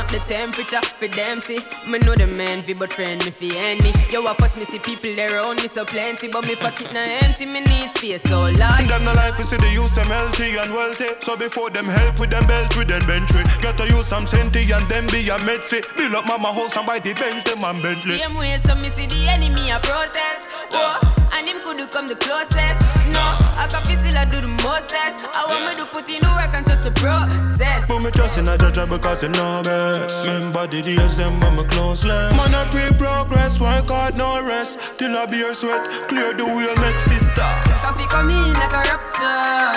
up 0.04 0.10
the 0.10 0.18
temperature 0.20 0.82
for 0.82 1.08
them 1.08 1.40
see. 1.40 1.58
Me 1.86 1.98
know 1.98 2.14
the 2.14 2.26
man 2.26 2.62
fi 2.62 2.74
but 2.74 2.92
friend 2.92 3.24
me 3.24 3.30
fi 3.30 3.56
end 3.56 3.82
me. 3.82 3.92
Yo, 4.10 4.26
I 4.26 4.34
course 4.34 4.56
me 4.56 4.64
see 4.64 4.78
people 4.78 5.14
there 5.14 5.34
around 5.36 5.60
me 5.62 5.68
so 5.68 5.84
plenty, 5.84 6.28
but 6.28 6.46
me 6.46 6.56
pocket 6.56 6.92
na 6.92 7.00
empty. 7.00 7.46
Me 7.46 7.60
need 7.60 7.90
space 7.92 8.22
so 8.22 8.42
large. 8.42 8.86
Them 8.86 9.04
the 9.04 9.14
life 9.14 9.38
is 9.40 9.48
see 9.48 9.56
the 9.56 9.68
use 9.70 9.94
them 9.94 10.06
healthy 10.06 10.56
and 10.56 10.72
wealthy. 10.72 11.08
So 11.20 11.36
before 11.36 11.70
them 11.70 11.86
help 11.86 12.18
with 12.20 12.30
them 12.30 12.46
belt 12.46 12.76
with 12.76 12.88
them 12.88 13.04
with. 13.06 13.62
Get 13.62 13.76
to 13.78 13.86
use 13.88 14.06
some 14.06 14.26
senti 14.26 14.70
and 14.70 14.86
them 14.88 15.06
be 15.08 15.28
a 15.28 15.38
med 15.44 15.62
fit. 15.62 15.86
Build 15.96 16.14
up 16.14 16.26
mama 16.26 16.52
house 16.52 16.76
and 16.76 16.86
buy 16.86 16.98
the 16.98 17.14
Benz 17.14 17.44
them 17.44 17.64
and 17.64 17.82
Bentley. 17.82 18.18
Same 18.18 18.34
way, 18.34 18.56
so 18.58 18.74
me 18.74 18.88
see 18.90 19.06
the 19.06 19.28
enemy 19.28 19.70
a 19.70 19.78
protest. 19.80 20.50
Whoa, 20.72 21.00
and 21.32 21.48
him 21.48 21.58
could 21.62 21.80
come 21.90 22.06
the 22.06 22.16
closest. 22.16 22.80
No, 23.12 23.20
I 23.56 23.66
can 23.70 23.82
feel 23.84 23.98
still 23.98 24.18
I 24.18 24.24
do 24.24 24.40
the 24.40 24.52
mostest. 24.62 25.24
I 25.32 25.46
want 25.48 25.64
me 25.68 25.72
to 25.76 25.86
put 25.86 26.08
in 26.10 26.20
the 26.20 26.28
work 26.34 26.54
and 26.54 26.66
trust 26.66 26.84
the 26.84 26.90
process. 26.92 27.86
Put 27.86 28.02
me 28.02 28.10
trust 28.10 28.38
in 28.38 28.48
a 28.48 28.58
judge 28.58 28.88
because 28.88 29.22
you 29.22 29.28
know 29.30 29.62
best. 30.00 30.26
Remember 30.26 30.66
the 30.66 30.82
days 30.82 31.16
them 31.16 31.40
when 31.40 31.56
me 31.56 31.64
close 31.64 32.04
less. 32.04 32.36
Man 32.36 32.54
I 32.54 32.64
pray 32.70 32.90
progress, 32.98 33.60
work 33.60 33.88
hard 33.88 34.16
no 34.16 34.42
rest. 34.44 34.78
Till 34.98 35.16
I 35.16 35.26
beer 35.26 35.54
sweat, 35.54 35.82
clear 36.08 36.32
the 36.34 36.44
way 36.44 36.74
make 36.82 36.98
sister. 37.06 37.50
Koffee 37.82 38.08
come 38.08 38.30
in 38.30 38.54
like 38.54 38.74
a 38.74 38.82
rapture, 38.90 39.70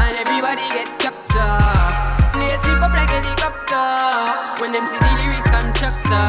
and 0.00 0.14
everybody 0.16 0.64
get 0.76 0.90
captured. 0.98 2.12
Play 2.32 2.52
sleep 2.64 2.80
up 2.80 2.92
like 2.92 3.10
helicopter 3.10 4.60
when 4.60 4.72
them 4.72 4.84
see 4.86 4.98
the 4.98 5.12
lyrics 5.20 5.48
contractor. 5.48 6.28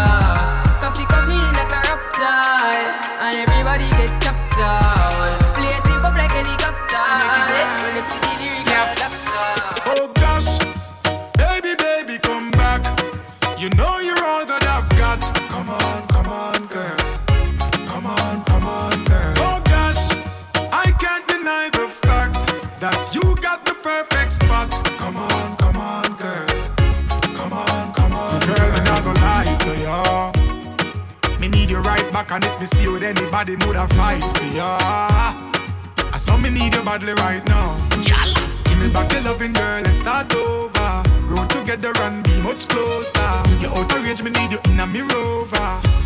Koffee 0.81 1.07
come 1.07 1.31
in 1.31 1.51
like 1.57 1.71
a 1.71 1.81
rapture, 1.87 2.83
and 3.23 3.35
everybody 3.43 3.87
get 3.99 4.13
captured. 4.21 5.37
Play 5.55 5.75
sleep 5.87 6.03
up 6.03 6.15
like 6.15 6.31
helicopter 6.31 7.07
when 7.83 7.91
them 7.95 8.05
see 8.07 8.19
the 8.19 8.31
lyrics 8.39 8.72
and 32.33 32.43
if 32.43 32.59
me 32.59 32.65
see 32.65 32.83
you 32.83 32.91
with 32.91 33.03
anybody, 33.03 33.55
would 33.57 33.75
I 33.75 33.85
fight 33.87 34.23
for 34.23 34.55
ya? 34.55 34.77
I 34.79 36.17
saw 36.17 36.35
me 36.35 36.49
need 36.49 36.73
you 36.73 36.81
badly 36.81 37.13
right 37.13 37.45
now. 37.45 37.77
Give 38.65 38.79
me 38.79 38.89
back 38.91 39.09
the 39.09 39.21
loving 39.21 39.53
girl, 39.53 39.81
let's 39.83 39.99
start 39.99 40.33
over. 40.33 41.03
Grow 41.27 41.45
together 41.47 41.91
and 41.97 42.23
be 42.23 42.41
much 42.41 42.67
closer. 42.67 43.33
You're 43.61 43.77
out 43.77 43.91
of 43.91 44.03
range, 44.03 44.23
me 44.23 44.31
need 44.31 44.51
you 44.51 44.59
in 44.65 44.79
a 44.79 44.87
me 44.87 45.01
rover. 45.01 46.02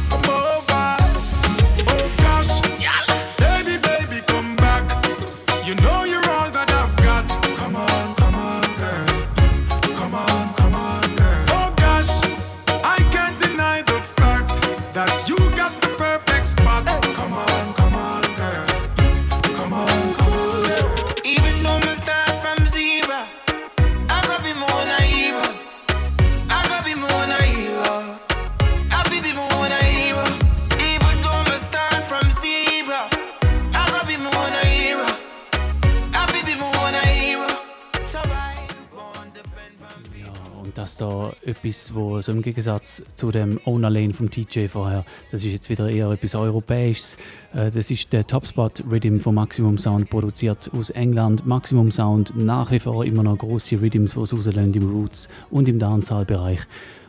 Etwas, 41.68 41.94
wo 41.94 42.22
so 42.22 42.32
im 42.32 42.42
Gegensatz 42.42 43.04
zu 43.16 43.30
dem 43.30 43.60
Ona 43.66 43.90
Lane 43.90 44.14
vom 44.14 44.32
TJ 44.32 44.68
vorher, 44.68 45.04
das 45.32 45.44
ist 45.44 45.52
jetzt 45.52 45.70
wieder 45.70 45.90
eher 45.90 46.10
etwas 46.12 46.34
Europäisches. 46.34 47.18
Äh, 47.54 47.72
Das 47.72 47.92
ist 47.92 48.14
der 48.14 48.26
Topspot 48.26 48.84
Rhythm 48.90 49.20
von 49.20 49.36
Maximum 49.36 49.78
Sound, 49.78 50.10
produziert 50.10 50.72
aus 50.74 50.90
England. 50.92 51.46
Maximum 51.46 51.92
Sound 51.92 52.34
nach 52.38 52.72
wie 52.72 52.80
vor 52.80 53.04
immer 53.04 53.24
noch 53.24 53.38
große 53.38 53.82
Rhythms, 53.82 54.14
die 54.14 54.20
es 54.22 54.34
rauslassen 54.34 54.74
im 54.74 54.90
Roots 54.90 55.28
und 55.52 55.68
im 55.68 55.78
Dancehall-Bereich. 55.78 56.62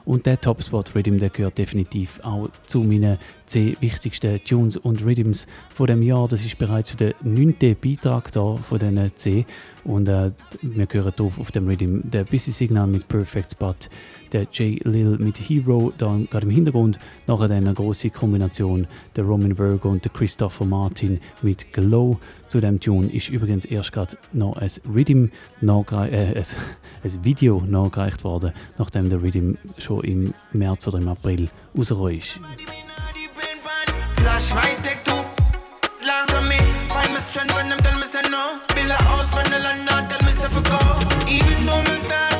Und 0.04 0.24
der 0.24 0.40
Topspot 0.40 0.94
Rhythm, 0.94 1.18
der 1.18 1.28
gehört 1.28 1.58
definitiv 1.58 2.18
auch 2.24 2.48
zu 2.66 2.80
meinen 2.80 3.18
10 3.46 3.76
wichtigsten 3.80 4.42
Tunes 4.42 4.76
und 4.78 5.04
Rhythms 5.04 5.46
von 5.74 5.86
dem 5.86 6.02
Jahr. 6.02 6.28
Das 6.28 6.44
ist 6.44 6.58
bereits 6.58 6.96
der 6.96 7.14
neunte 7.22 7.74
Beitrag 7.74 8.32
da 8.32 8.56
von 8.56 8.78
diesen 8.78 9.12
10. 9.14 9.44
Und 9.88 10.06
äh, 10.06 10.32
wir 10.60 10.86
hören 10.92 11.12
drauf 11.16 11.40
auf 11.40 11.50
dem 11.50 11.66
Rhythm 11.66 12.00
der 12.02 12.24
Busy 12.24 12.52
Signal 12.52 12.86
mit 12.86 13.08
Perfect 13.08 13.52
Spot, 13.52 13.74
der 14.32 14.42
J. 14.52 14.84
Lil 14.84 15.16
mit 15.18 15.38
Hero 15.38 15.94
da 15.96 16.14
gerade 16.30 16.44
im 16.44 16.50
Hintergrund. 16.52 16.98
Nachher 17.26 17.48
dann 17.48 17.64
eine 17.64 17.72
große 17.72 18.10
Kombination 18.10 18.86
der 19.16 19.24
Roman 19.24 19.56
Virgo 19.56 19.88
und 19.88 20.04
der 20.04 20.12
Christopher 20.12 20.66
Martin 20.66 21.20
mit 21.40 21.72
Glow. 21.72 22.18
Zu 22.48 22.60
dem 22.60 22.78
Tune 22.80 23.10
ist 23.10 23.30
übrigens 23.30 23.64
erst 23.64 23.92
gerade 23.92 24.18
noch 24.34 24.58
ein 24.58 24.70
Rhythm 24.94 25.28
äh, 25.62 25.64
ein, 25.64 26.34
ein 26.34 27.24
Video 27.24 27.62
nachgereicht 27.66 28.24
worden, 28.24 28.52
nachdem 28.76 29.08
der 29.08 29.22
Rhythm 29.22 29.54
schon 29.78 30.04
im 30.04 30.34
März 30.52 30.86
oder 30.86 30.98
im 30.98 31.08
April 31.08 31.48
rausgekommen 31.74 32.18
ist. 32.18 32.38
Flash 34.16 34.52
my 34.52 34.60
take 34.82 35.02
two. 35.04 35.18
Tell 37.82 38.07
me 38.38 38.50
say 38.50 38.68
no. 38.68 38.74
Build 38.74 38.90
a 38.90 38.94
house 39.04 39.34
when 39.34 39.50
the 39.50 39.58
land 39.58 39.86
not 39.86 40.10
tell 40.10 40.26
me 40.26 40.32
say 40.32 40.48
for 40.48 40.62
go. 40.62 40.78
Even 41.28 41.66
though 41.66 41.82
me 41.82 41.96
start 41.98 42.37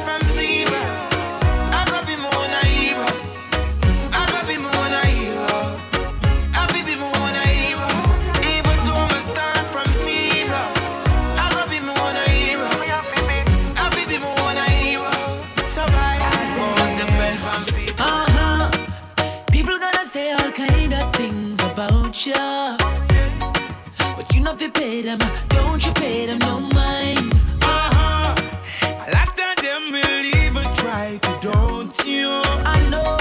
Have 24.59 24.67
you 24.67 24.73
paid 24.73 25.05
them? 25.05 25.19
Don't 25.51 25.87
you 25.87 25.93
pay 25.93 26.27
them 26.27 26.41
no 26.41 26.59
mind? 26.59 27.33
Uh 27.63 27.91
huh. 27.95 28.35
A 28.83 29.09
lot 29.15 29.31
of 29.31 29.55
them 29.63 29.93
will 29.93 30.25
even 30.27 30.67
try 30.75 31.17
to, 31.23 31.39
don't 31.41 31.95
you? 32.05 32.43
I 32.67 32.83
know. 32.91 33.17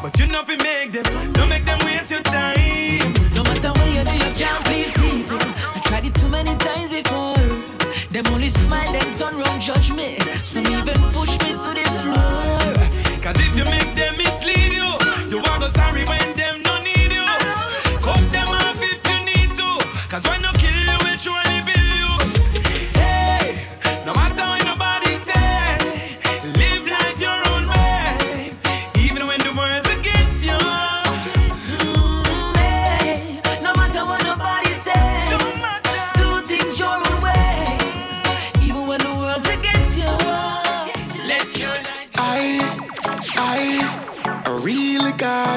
But 0.00 0.16
you 0.20 0.28
know 0.28 0.42
if 0.42 0.48
you 0.48 0.58
make 0.58 0.92
them, 0.92 1.32
don't 1.32 1.48
make 1.48 1.64
them 1.64 1.80
waste 1.84 2.12
your 2.12 2.22
time. 2.22 3.12
No 3.34 3.42
matter 3.42 3.72
what 3.72 3.88
you 3.90 4.04
do, 4.04 4.14
you 4.22 4.32
can't 4.38 4.64
please 4.66 4.92
people. 4.92 5.42
I 5.42 5.80
tried 5.82 6.06
it 6.06 6.14
too 6.14 6.28
many 6.28 6.54
times 6.54 6.90
before. 6.90 7.34
Them 8.12 8.32
only 8.32 8.48
smile, 8.48 8.94
and 8.94 9.18
turn 9.18 9.34
round, 9.36 9.60
judge 9.60 9.90
me. 9.90 10.20
Some 10.44 10.68
even 10.68 10.94
push 11.10 11.34
me 11.42 11.58
to 11.58 11.70
the 11.74 11.86
floor. 11.98 12.74
Cause 13.24 13.34
if 13.42 13.56
you 13.58 13.64
make 13.64 13.96
them 13.96 14.16
mislead 14.16 14.70
you, 14.78 14.90
you 15.28 15.38
are 15.42 15.58
go 15.58 15.68
sorry 15.70 16.04
when 16.04 16.34
them 16.36 16.62
no 16.62 16.78
need 16.84 17.10
you. 17.10 17.26
Cut 17.98 18.22
them 18.30 18.46
off 18.46 18.78
if 18.80 19.00
you 19.10 19.18
need 19.26 19.56
to. 19.58 19.68
Cause 20.08 20.24
when 20.28 20.47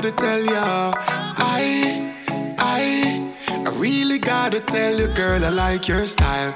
gotta 0.01 0.15
tell 0.17 0.43
ya, 0.45 0.93
I, 1.37 2.15
I, 2.57 3.33
I 3.47 3.69
really 3.77 4.17
gotta 4.17 4.59
tell 4.59 4.97
you, 4.97 5.07
girl, 5.09 5.45
I 5.45 5.49
like 5.49 5.87
your 5.87 6.07
style. 6.07 6.55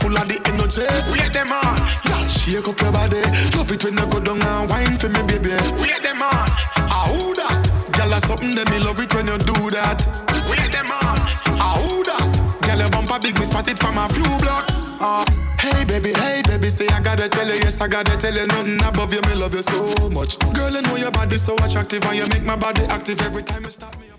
Full 0.00 0.16
of 0.16 0.26
the 0.26 0.40
energy. 0.46 0.82
We 1.12 1.20
Wait 1.20 1.32
them 1.32 1.52
on, 1.52 1.76
y'all 2.08 2.26
shake 2.26 2.66
up 2.66 2.80
your 2.80 2.92
body. 2.92 3.20
Love 3.54 3.70
it 3.70 3.84
when 3.84 3.98
you 3.98 4.06
go 4.06 4.18
down 4.20 4.40
and 4.42 4.70
wine 4.70 4.96
for 4.98 5.08
me, 5.10 5.22
baby. 5.28 5.50
Wait 5.78 6.02
them 6.02 6.22
on, 6.22 6.32
ah 6.90 7.06
who 7.12 7.34
that? 7.34 7.61
Girl, 8.12 8.20
that's 8.20 8.28
something 8.28 8.54
that 8.56 8.68
me 8.70 8.78
love 8.78 9.00
it 9.00 9.08
when 9.14 9.24
you 9.24 9.38
do 9.40 9.56
that. 9.72 10.04
Wait 10.44 10.68
them 10.68 10.84
on, 10.84 11.16
ah 11.56 11.80
who 11.80 12.04
that? 12.04 12.60
Girl, 12.60 12.76
your 12.76 12.90
bumper 12.90 13.18
big, 13.18 13.38
me 13.40 13.46
spot 13.46 13.66
it 13.68 13.78
from 13.78 13.96
a 13.96 14.06
few 14.12 14.28
blocks. 14.36 14.92
Ah. 15.00 15.24
Hey 15.58 15.82
baby, 15.86 16.12
hey 16.20 16.42
baby, 16.44 16.68
say 16.68 16.86
I 16.88 17.00
gotta 17.00 17.26
tell 17.30 17.48
you, 17.48 17.54
yes 17.54 17.80
I 17.80 17.88
gotta 17.88 18.14
tell 18.18 18.34
you, 18.34 18.46
nothing 18.48 18.84
above 18.84 19.14
you, 19.14 19.22
me 19.22 19.34
love 19.34 19.54
you 19.54 19.62
so 19.62 20.10
much. 20.10 20.38
Girl, 20.52 20.76
I 20.76 20.82
know 20.82 20.96
your 20.96 21.10
body 21.10 21.38
so 21.38 21.56
attractive 21.64 22.04
and 22.04 22.18
you 22.18 22.26
make 22.26 22.44
my 22.44 22.54
body 22.54 22.82
active 22.82 23.18
every 23.22 23.44
time 23.44 23.64
you 23.64 23.70
start 23.70 23.98
me. 23.98 24.12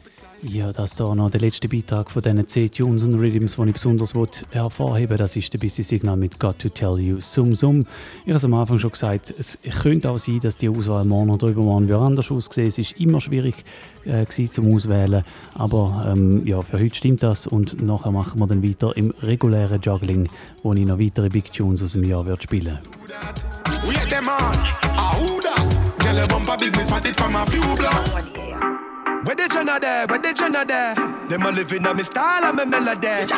Ja, 0.46 0.74
das 0.74 0.98
hier 0.98 1.16
noch 1.16 1.32
der 1.32 1.40
letzte 1.40 1.70
Beitrag 1.70 2.12
von 2.12 2.22
diesen 2.22 2.46
10 2.46 2.72
Tunes 2.72 3.04
und 3.04 3.16
Rhythms, 3.16 3.56
den 3.56 3.70
ich 3.70 3.76
besonders 3.76 4.14
hervorheben. 4.52 5.18
Das 5.18 5.38
ist 5.38 5.54
der 5.54 5.58
Busy 5.58 5.84
Signal 5.84 6.18
mit 6.18 6.38
Got 6.38 6.60
to 6.60 6.68
Tell 6.68 7.00
You. 7.00 7.22
Sum 7.22 7.56
Sum. 7.56 7.86
Ich 8.24 8.28
habe 8.28 8.38
es 8.38 8.44
am 8.44 8.54
Anfang 8.54 8.78
schon 8.78 8.92
gesagt, 8.92 9.34
es 9.38 9.58
könnte 9.82 10.10
auch 10.10 10.18
sein, 10.18 10.42
dass 10.42 10.58
die 10.58 10.68
Auswahl 10.68 11.06
morgen 11.06 11.30
oder 11.30 11.48
übermorgen 11.48 11.88
wieder 11.88 12.02
anders 12.02 12.30
aussehen. 12.30 12.68
Es 12.68 12.78
ist 12.78 13.00
immer 13.00 13.22
schwierig 13.22 13.56
äh, 14.04 14.26
zum 14.50 14.76
Auswählen, 14.76 15.24
aber 15.54 16.12
ähm, 16.14 16.46
ja, 16.46 16.62
für 16.62 16.78
heute 16.78 16.96
stimmt 16.96 17.24
das 17.24 17.48
und 17.48 17.82
nachher 17.82 18.12
machen 18.12 18.38
wir 18.38 18.48
dann 18.48 18.62
weiter 18.62 18.98
im 18.98 19.14
regulären 19.22 19.80
Juggling, 19.82 20.28
wo 20.62 20.74
ich 20.74 20.86
noch 20.86 21.00
weitere 21.00 21.30
Big 21.30 21.54
Tunes 21.54 21.82
aus 21.82 21.94
dem 21.94 22.04
Jahr 22.04 22.26
werde 22.26 22.42
spielen. 22.42 22.80
Wait 23.86 24.12
Where 29.24 29.36
the 29.36 29.48
Jenna 29.48 29.80
there? 29.80 30.06
Where 30.08 30.20
the 30.20 30.34
Jenna 30.34 30.66
there? 30.66 30.96
Them 31.30 31.44
a 31.44 31.52
living 31.52 31.88
on 31.88 31.96
me 31.96 32.04
style 32.04 32.44
and 32.44 32.58
me 32.58 32.66
melody. 32.66 33.32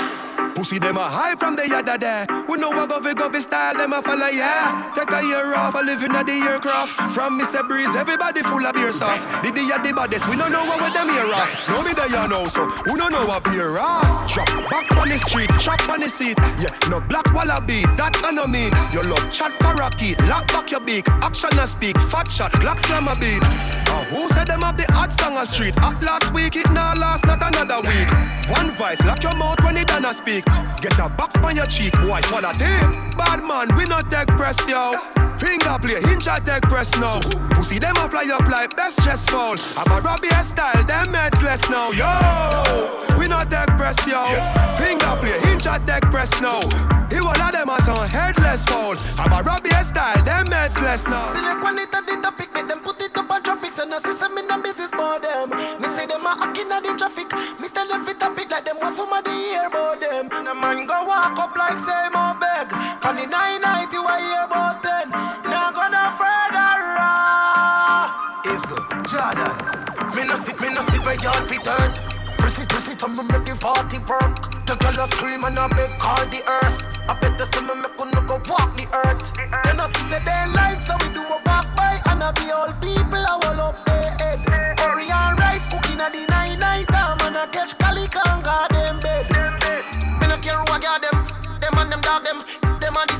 Pussy 0.55 0.79
them 0.79 0.97
a 0.97 1.03
high 1.03 1.35
from 1.35 1.55
the 1.55 1.67
yada 1.67 1.97
there. 1.99 2.25
We 2.47 2.57
know 2.57 2.69
what 2.69 2.89
govy 2.89 3.13
govy 3.13 3.41
style 3.41 3.77
them 3.77 3.93
a 3.93 4.01
follow 4.01 4.27
yeah. 4.27 4.91
Take 4.95 5.11
a 5.11 5.21
year 5.21 5.53
off, 5.53 5.75
a 5.75 5.79
living 5.79 6.15
at 6.15 6.25
the 6.25 6.31
aircraft. 6.31 7.13
From 7.13 7.39
Mr. 7.39 7.67
Breeze, 7.67 7.95
everybody 7.95 8.41
full 8.41 8.65
of 8.65 8.73
beer 8.73 8.91
sauce. 8.91 9.25
The 9.43 9.51
the 9.51 9.61
the 9.83 9.93
baddest, 9.93 10.27
we 10.27 10.37
don't 10.37 10.51
know 10.51 10.65
what 10.65 10.81
with 10.81 10.93
them 10.93 11.09
here 11.09 11.29
off. 11.35 11.69
No 11.69 11.83
me 11.83 11.93
there 11.93 12.09
you 12.09 12.27
know 12.29 12.47
so, 12.47 12.65
we 12.87 12.97
don't 12.97 13.11
know 13.11 13.27
what 13.27 13.43
beer 13.43 13.77
ass. 13.77 14.33
Drop 14.33 14.47
back 14.71 14.97
on 14.97 15.09
the 15.09 15.17
street, 15.19 15.51
chop 15.59 15.87
on 15.89 15.99
the 15.99 16.09
seat. 16.09 16.39
Yeah, 16.57 16.73
no 16.89 16.99
black 17.01 17.31
wallaby, 17.33 17.83
that 17.99 18.17
I 18.23 18.31
me. 18.47 18.71
You 18.91 19.03
love 19.03 19.29
chat 19.29 19.51
parakeet, 19.59 20.17
lock 20.23 20.47
back 20.47 20.71
your 20.71 20.83
beak. 20.83 21.07
Action 21.21 21.51
and 21.59 21.69
speak, 21.69 21.97
fat 22.09 22.31
shot, 22.31 22.51
black 22.61 22.79
slam 22.79 23.07
a 23.07 23.15
beat. 23.19 23.43
Uh, 23.87 24.03
who 24.05 24.27
said 24.29 24.47
them 24.47 24.61
have 24.61 24.77
the 24.77 24.83
hot 24.91 25.11
song 25.11 25.37
on 25.37 25.45
street? 25.45 25.74
At 25.81 26.01
last 26.01 26.33
week, 26.33 26.55
it 26.55 26.69
now 26.71 26.93
last, 26.95 27.25
not 27.25 27.41
another 27.41 27.81
week. 27.87 28.09
One 28.49 28.71
voice, 28.71 29.03
lock 29.05 29.23
your 29.23 29.35
mouth 29.35 29.63
when 29.63 29.77
it 29.77 29.87
done 29.87 30.13
speak. 30.13 30.45
Get 30.81 30.99
a 30.99 31.09
box 31.09 31.35
on 31.41 31.55
your 31.55 31.65
cheek, 31.65 31.93
boy, 32.01 32.21
swallow 32.21 32.51
tape. 32.51 33.15
Bad 33.17 33.43
man, 33.43 33.67
we 33.77 33.85
not 33.85 34.11
take 34.11 34.27
press, 34.29 34.57
yo. 34.67 34.91
Finger 35.37 35.77
play, 35.79 36.01
hinge 36.01 36.27
a 36.27 36.39
take 36.39 36.63
press 36.63 36.95
now. 36.97 37.19
Pussy 37.51 37.79
them 37.79 37.95
a 37.97 38.09
fly 38.09 38.29
up 38.31 38.47
like 38.49 38.75
best 38.75 39.03
chest 39.03 39.29
fall. 39.29 39.55
I'm 39.75 39.91
a 39.91 40.01
Robbie 40.01 40.29
style, 40.41 40.83
them 40.85 41.07
meds 41.07 41.43
less 41.43 41.67
now, 41.69 41.91
yo. 41.91 43.17
We 43.19 43.27
not 43.27 43.49
take 43.49 43.67
press, 43.77 43.97
yo. 44.07 44.25
Finger 44.77 45.15
play, 45.19 45.39
hinge 45.49 45.65
a 45.65 45.79
take 45.85 46.03
press 46.11 46.29
now. 46.41 46.59
He 47.09 47.17
all 47.19 47.29
of 47.29 47.51
them 47.51 47.69
a 47.69 47.81
some 47.81 48.07
headless 48.07 48.65
fall. 48.65 48.95
I'm 49.17 49.31
a 49.31 49.43
Robbie 49.43 49.69
style, 49.83 50.23
them 50.23 50.47
meds 50.47 50.81
less 50.81 51.05
now. 51.05 51.27
Select 51.27 51.61
one 51.61 51.79
it 51.79 51.93
at 51.93 52.05
the 52.05 52.15
topic, 52.21 52.53
make 52.53 52.67
them 52.67 52.79
put 52.79 53.01
it 53.01 53.17
up 53.17 53.29
on 53.29 53.43
tropics 53.43 53.79
and 53.79 53.91
no 53.91 53.99
system 53.99 54.37
in 54.37 54.47
the 54.47 54.57
business 54.57 54.84
them. 55.19 55.49
Me 55.81 55.87
see 55.95 56.05
them 56.05 56.25
a 56.25 56.35
hacking 56.35 56.71
at 56.71 56.83
the 56.83 56.93
traffic. 56.97 57.31
Me 57.59 57.67
tell 57.69 57.87
them 57.87 58.05
fit 58.05 58.21
up 58.23 58.37
it 58.37 58.49
like 58.49 58.65
them 58.65 58.77
want 58.81 58.95
somebody 58.95 59.31
hear 59.31 59.67
about 59.67 59.99
them. 59.99 60.29
The 60.29 60.53
man 60.53 60.85
go 60.85 61.05
walk 61.05 61.39
up 61.39 61.55
like 61.55 61.79
say 61.79 62.09
more 62.13 62.35
beg. 62.39 62.71
On 63.05 63.15
the 63.15 63.25
990 63.27 63.97
I 63.97 64.19
hear 64.21 64.43
about 64.45 64.83
ten. 64.83 65.09
Now 65.45 65.71
gonna 65.71 66.11
further 66.19 66.73
ah. 66.79 66.95
raw. 66.97 68.51
Isle, 68.51 68.79
Jordan. 69.09 69.75
Me 70.15 70.23
no 70.23 70.35
sit, 70.35 70.59
me 70.61 70.69
no 70.73 70.81
sit 70.81 71.03
where 71.05 71.19
y'all 71.19 71.47
be 71.47 71.57
dirt. 71.57 71.93
Press 72.37 72.59
it, 72.59 73.03
and 73.03 73.17
me 73.17 73.23
make 73.23 73.49
it 73.49 73.59
party 73.59 73.99
work. 73.99 74.65
The 74.65 74.75
girl 74.75 75.03
a 75.03 75.07
scream 75.07 75.43
and 75.43 75.57
a 75.57 75.67
beg 75.69 75.97
call 75.99 76.25
the 76.27 76.41
earth. 76.47 76.89
I 77.07 77.13
bet 77.19 77.37
the 77.37 77.45
summer 77.45 77.75
me 77.75 77.83
could 77.83 78.27
go 78.27 78.41
walk 78.49 78.75
the 78.75 78.87
earth. 78.93 79.33
Then 79.63 79.79
I 79.79 79.85
see 79.87 80.09
say 80.09 80.19
they 80.23 80.53
light, 80.53 80.83
so 80.83 80.95
we 81.01 81.13
do 81.13 81.21
a 81.21 81.41
walk 81.45 81.75
by 81.75 82.01
and 82.09 82.23
I 82.23 82.31
be 82.31 82.49
all 82.51 82.67
people 82.81 83.25
I 83.25 83.35
will 83.43 83.61
up 83.61 83.85
their 83.85 84.11
head. 84.19 84.64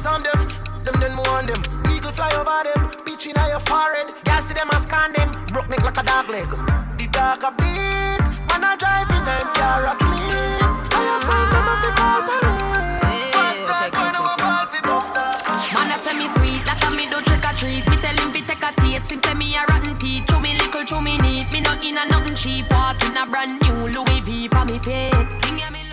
Them 0.05 0.21
them, 0.21 0.47
them 0.85 0.95
then 1.01 1.13
more 1.15 1.29
on 1.29 1.45
them. 1.47 1.57
Eagle 1.89 2.11
fly 2.11 2.29
over 2.37 2.61
them, 2.61 2.91
bitch 3.05 3.25
in 3.25 3.35
your 3.49 3.59
forehead. 3.65 4.13
Girl 4.23 4.41
see 4.41 4.53
them 4.53 4.69
and 4.71 4.83
scan 4.83 5.11
them, 5.13 5.31
broke 5.49 5.67
neck 5.67 5.83
like 5.83 5.97
a 5.97 6.03
dog 6.03 6.29
leg. 6.29 6.45
The 6.45 7.07
dog 7.09 7.41
a 7.41 7.49
beat, 7.57 8.21
man 8.53 8.61
I 8.61 8.77
driving 8.77 9.25
them 9.25 9.47
car 9.57 9.81
asleep. 9.89 10.61
I 10.93 11.01
am 11.09 11.21
find 11.25 11.49
them 11.49 11.65
a 11.65 11.75
fi 11.81 11.89
call 11.97 12.21
police. 12.21 13.65
First 13.65 13.93
time 13.97 14.15
I 14.15 14.21
walk 14.21 14.37
call 14.37 14.65
fi 14.69 14.79
buff. 14.85 15.09
Man, 15.73 15.89
I 15.89 15.97
say 16.05 16.13
me 16.13 16.27
sweet, 16.37 16.61
like 16.69 16.85
a 16.85 16.89
me 16.93 17.09
do 17.09 17.17
trick 17.25 17.41
or 17.41 17.53
treat. 17.57 17.83
Me 17.89 17.97
tell 17.97 18.13
him 18.13 18.29
fi 18.29 18.41
take 18.45 18.61
a 18.61 18.69
taste, 18.77 19.09
him 19.11 19.19
say 19.19 19.33
me 19.33 19.57
a 19.57 19.65
rotten 19.73 19.97
teeth. 19.97 20.29
Chew 20.29 20.39
me 20.39 20.53
little, 20.53 20.85
chew 20.85 21.01
me 21.01 21.17
neat. 21.17 21.51
Me 21.51 21.61
not 21.61 21.83
in 21.83 21.97
a 21.97 22.05
nothing 22.05 22.35
cheap. 22.35 22.69
Walk 22.69 23.01
in 23.09 23.17
a 23.17 23.25
brand 23.25 23.57
new 23.65 23.89
Louis 23.89 24.21
V 24.21 24.47
for 24.49 24.65
me 24.65 24.77
feet. 24.77 25.84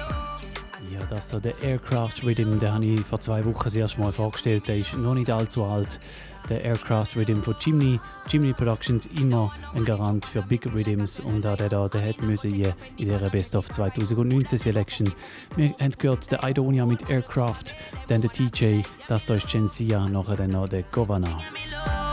Thing 1.12 1.18
ya 1.18 1.18
me 1.18 1.18
Ja, 1.18 1.18
das 1.18 1.28
so 1.30 1.40
der 1.40 1.62
Aircraft 1.62 2.24
Rhythm, 2.24 2.58
den 2.58 2.72
habe 2.72 2.84
ich 2.84 3.00
vor 3.00 3.20
zwei 3.20 3.44
Wochen 3.44 3.64
das 3.64 3.74
erste 3.74 4.00
Mal 4.00 4.12
vorgestellt. 4.12 4.66
Der 4.68 4.76
ist 4.76 4.96
noch 4.96 5.14
nicht 5.14 5.30
allzu 5.30 5.64
alt. 5.64 6.00
Der 6.48 6.62
Aircraft 6.64 7.16
Rhythm 7.16 7.42
von 7.42 7.54
Jimny. 7.60 8.00
Jimny 8.28 8.52
Productions 8.52 9.06
immer 9.20 9.50
ein 9.74 9.84
Garant 9.84 10.24
für 10.24 10.42
Big 10.42 10.66
Rhythms 10.72 11.20
und 11.20 11.46
auch 11.46 11.56
der 11.56 11.68
da, 11.68 11.86
der 11.88 12.00
hätte 12.00 12.24
müssen 12.24 12.54
in 12.54 12.74
dieser 12.98 13.30
Best 13.30 13.54
of 13.54 13.68
2019 13.68 14.58
Selection. 14.58 15.12
Wir 15.56 15.74
haben 15.80 15.92
gehört 15.98 16.30
der 16.30 16.42
Idonia 16.44 16.86
mit 16.86 17.08
Aircraft, 17.08 17.74
dann 18.08 18.22
der 18.22 18.30
TJ, 18.30 18.82
das 19.08 19.26
da 19.26 19.34
ist 19.34 19.48
Gensia, 19.48 20.08
nachher 20.08 20.36
dann 20.36 20.50
noch 20.50 20.68
der 20.68 20.82
Governor. 20.84 21.38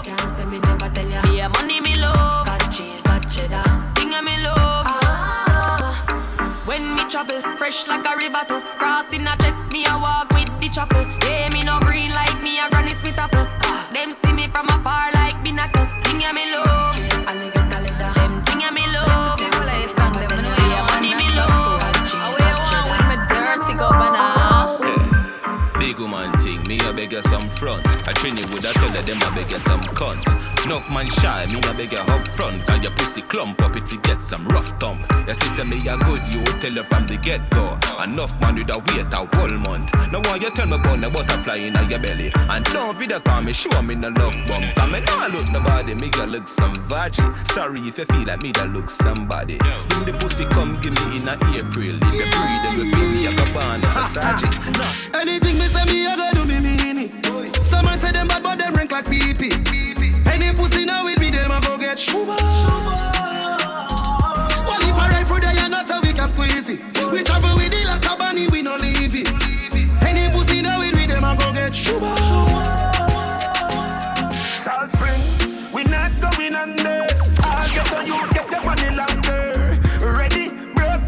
Can't 0.04 0.38
say 0.38 0.46
me 0.46 0.60
never 0.60 0.94
tell 0.94 1.10
ya. 1.10 1.22
Yeah, 1.34 1.50
money 1.50 1.82
me 1.82 1.96
love. 2.00 2.46
Got 2.46 2.72
cheese, 2.72 3.02
got 3.04 3.30
cheddar. 3.30 3.64
Thing 3.96 4.14
a 4.14 4.22
me 4.22 4.36
love. 4.44 4.88
When 6.66 6.96
me 6.96 7.04
travel, 7.10 7.42
fresh 7.70 7.88
like 7.88 8.06
a 8.06 8.18
river 8.18 8.44
too. 8.48 8.62
Crossing 8.78 9.28
a 9.28 9.36
chest, 9.38 9.72
me 9.72 9.86
a 9.86 9.98
walk 10.00 10.30
with 10.34 10.50
the 10.60 10.70
chapel. 10.70 11.06
Yeah, 11.26 11.50
me 11.54 11.64
no 11.64 11.80
green 11.82 12.12
like 12.12 12.42
me 12.42 12.60
a 12.60 12.70
granny 12.70 12.94
smith 12.96 13.18
apple. 13.18 13.46
Ah, 13.64 13.90
them 13.94 14.12
see 14.22 14.34
me 14.34 14.48
from 14.48 14.66
afar 14.70 15.12
like 15.14 15.36
binacle. 15.44 15.88
Thing 16.06 16.24
a 16.24 16.34
me 16.34 16.52
love. 16.52 16.69
Thing, 27.00 27.08
me 27.08 27.08
a 27.08 27.08
beg 27.08 27.14
you 27.14 27.22
some 27.24 27.50
front. 27.50 27.86
I 28.08 28.14
train 28.14 28.36
you 28.36 28.44
with 28.44 28.66
a 28.66 28.74
tell 28.74 29.04
them 29.04 29.18
a 29.22 29.36
beg 29.36 29.52
you 29.52 29.60
some 29.60 29.82
cunt. 29.96 30.24
Enough 30.66 30.92
man 30.92 31.10
shy, 31.10 31.46
me 31.52 31.60
a 31.60 31.74
beg 31.74 31.92
you 31.92 32.00
up 32.00 32.28
front. 32.28 32.70
And 32.70 32.84
your 32.84 32.92
pussy 32.94 33.22
clump 33.22 33.62
up 33.62 33.76
if 33.76 33.92
you 33.92 34.00
get 34.02 34.22
some 34.22 34.46
rough 34.48 34.80
thump. 34.80 35.06
Your 35.26 35.36
sister 35.36 35.66
me 35.66 35.78
a 35.88 35.98
good, 35.98 36.28
you 36.28 36.44
tell 36.60 36.74
her 36.74 36.84
from 36.84 37.08
the 37.08 37.18
get 37.18 37.50
go. 37.52 37.78
Enough 38.04 38.40
man 38.42 38.56
with 38.56 38.70
a 38.70 38.78
wait 38.78 39.14
a 39.14 39.38
whole 39.38 39.58
month. 39.66 39.94
Now 40.12 40.22
why 40.26 40.36
you 40.36 40.50
tell 40.52 40.68
me 40.68 40.76
about 40.76 41.02
the 41.02 41.10
butterfly 41.10 41.56
in 41.56 41.76
your 41.90 42.00
belly? 42.00 42.32
And 42.36 42.66
don't 42.66 42.98
video 42.98 43.20
call 43.20 43.42
me, 43.42 43.54
show 43.54 43.82
me 43.82 43.96
no 43.96 44.10
love 44.10 44.36
bump. 44.48 44.66
I 44.78 44.86
mean, 44.92 45.04
I 45.08 45.28
look 45.28 45.48
nobody, 45.52 45.96
me 45.96 46.12
a 46.20 46.26
look 46.26 46.48
some 46.48 46.76
virgin. 46.88 47.34
Sorry 47.46 47.80
if 47.80 47.98
you 47.98 48.06
feel 48.06 48.26
like 48.26 48.42
me 48.42 48.52
that 48.54 48.70
look 48.70 48.90
somebody. 48.90 49.58
Bring 49.58 50.06
the 50.06 50.14
pussy 50.20 50.46
come 50.46 50.80
give 50.82 50.94
me 50.94 51.18
in 51.18 51.28
a 51.28 51.34
April. 51.34 51.96
If 52.02 52.16
you 52.20 52.28
breathe, 52.28 52.62
then 52.64 52.74
we 52.78 52.84
beat 52.92 53.10
me 53.16 53.26
a 53.28 53.32
go 53.32 53.46
born 53.54 53.84
a 53.84 54.06
sergeant. 54.06 54.56
No. 54.78 55.20
Anything 55.20 55.58
me 55.58 55.68
say 55.68 55.86
me, 55.86 56.08
I 56.08 56.16
go 56.16 56.32
do 56.34 56.39
me 56.50 56.60
mean 56.60 56.98
it. 56.98 57.56
Some 57.58 57.86
man 57.86 58.00
say 58.00 58.12
them 58.12 58.28
bad, 58.28 58.44
but 58.44 58.58
them 58.58 58.74
rank 58.74 58.92
like 58.92 59.10
pee 59.10 59.34
pee. 59.34 59.52
Any 60.26 60.54
pussy 60.54 60.86
now 60.86 61.06
with 61.06 61.20
me, 61.20 61.30
them 61.30 61.52
a 61.52 61.62
go 61.62 61.78
get 61.78 62.00
shuba. 62.00 62.36
Well, 64.68 64.82
if 64.82 64.96
I 64.96 65.10
ride 65.12 65.28
through 65.28 65.42
there, 65.42 65.54
you 65.54 65.70
know 65.70 65.84
so 65.88 66.00
we 66.02 66.14
can 66.14 66.34
squeeze 66.34 66.70
it. 66.70 66.80
We 67.12 67.24
travel 67.24 67.56
with 67.56 67.74
it 67.74 67.88
like 67.88 68.06
a 68.06 68.18
bunny, 68.18 68.48
we 68.48 68.62
no 68.62 68.76
leave 68.76 69.16
it. 69.16 69.28
Any 70.04 70.30
pussy 70.32 70.62
now 70.62 70.80
with 70.80 70.96
me, 70.96 71.06
them 71.06 71.24
a 71.24 71.36
go 71.36 71.54
get 71.54 71.74
shuba. 71.74 72.16
Salt 74.34 74.92
Spring, 74.92 75.22
we 75.74 75.84
not 75.84 76.20
going 76.20 76.56
under. 76.56 77.08
I'll 77.44 77.70
get 77.70 77.94
on 77.94 78.06
you, 78.08 78.28
get 78.32 78.52
your 78.52 78.64
money 78.66 78.90
longer. 78.96 79.78
Ready, 80.02 80.50
broke 80.74 81.06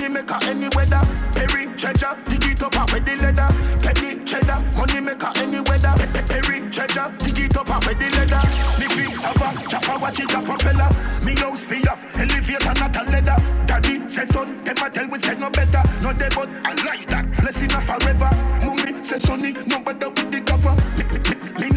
money 0.00 0.14
maker 0.14 0.38
any 0.44 0.68
weather. 0.74 1.00
Perry 1.34 1.66
treasure, 1.76 2.16
dig 2.24 2.44
it 2.44 2.62
up 2.62 2.74
and 2.74 2.90
wear 2.90 3.00
the 3.00 3.16
leather. 3.20 3.48
Petty 3.80 4.24
cheddar, 4.24 4.56
money 4.76 5.00
maker 5.00 5.30
any 5.36 5.60
weather. 5.60 5.92
Perry 6.26 6.60
treasure, 6.70 7.12
dig 7.18 7.38
it 7.44 7.56
up 7.56 7.68
and 7.68 7.84
wear 7.84 7.94
the 7.94 8.08
leather. 8.16 8.42
Me 8.80 8.86
feel 8.88 9.10
have 9.20 9.36
a 9.36 9.68
chopper, 9.68 9.98
watch 9.98 10.20
it 10.20 10.32
a 10.32 10.40
propeller. 10.40 10.88
Me 11.24 11.34
nose 11.34 11.64
feel 11.64 11.88
off, 11.88 12.04
elevator 12.16 12.74
not 12.80 12.96
a 12.96 13.02
leather. 13.10 13.36
Daddy 13.66 14.08
say 14.08 14.24
son, 14.24 14.64
them 14.64 14.76
a 14.78 14.90
tell 14.90 15.08
we 15.08 15.18
say 15.18 15.34
no 15.38 15.50
better. 15.50 15.82
No 16.02 16.12
they 16.12 16.28
but 16.30 16.48
I 16.64 16.72
like 16.84 17.06
that. 17.10 17.26
Blessing 17.42 17.72
a 17.72 17.80
forever. 17.80 18.30
Mummy 18.64 19.02
say 19.02 19.18
sonny, 19.18 19.52
no 19.66 19.80
better 19.80 20.29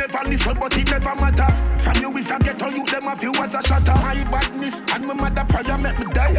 never 0.08 0.30
listen, 0.30 0.58
but 0.60 0.78
it 0.78 0.90
never 0.90 1.16
matter. 1.16 1.48
From 1.78 2.02
you 2.02 2.18
is 2.18 2.32
a 2.32 2.38
ghetto, 2.40 2.68
you 2.70 2.86
them 2.86 3.08
a 3.08 3.16
few 3.16 3.34
as 3.36 3.56
a 3.56 3.62
shatter. 3.64 3.94
My 3.94 4.24
badness 4.32 4.82
and 4.92 5.08
my 5.08 5.14
mother 5.14 5.46
prayer 5.48 5.78
make 5.78 6.00
me 6.00 6.06
die. 6.14 6.34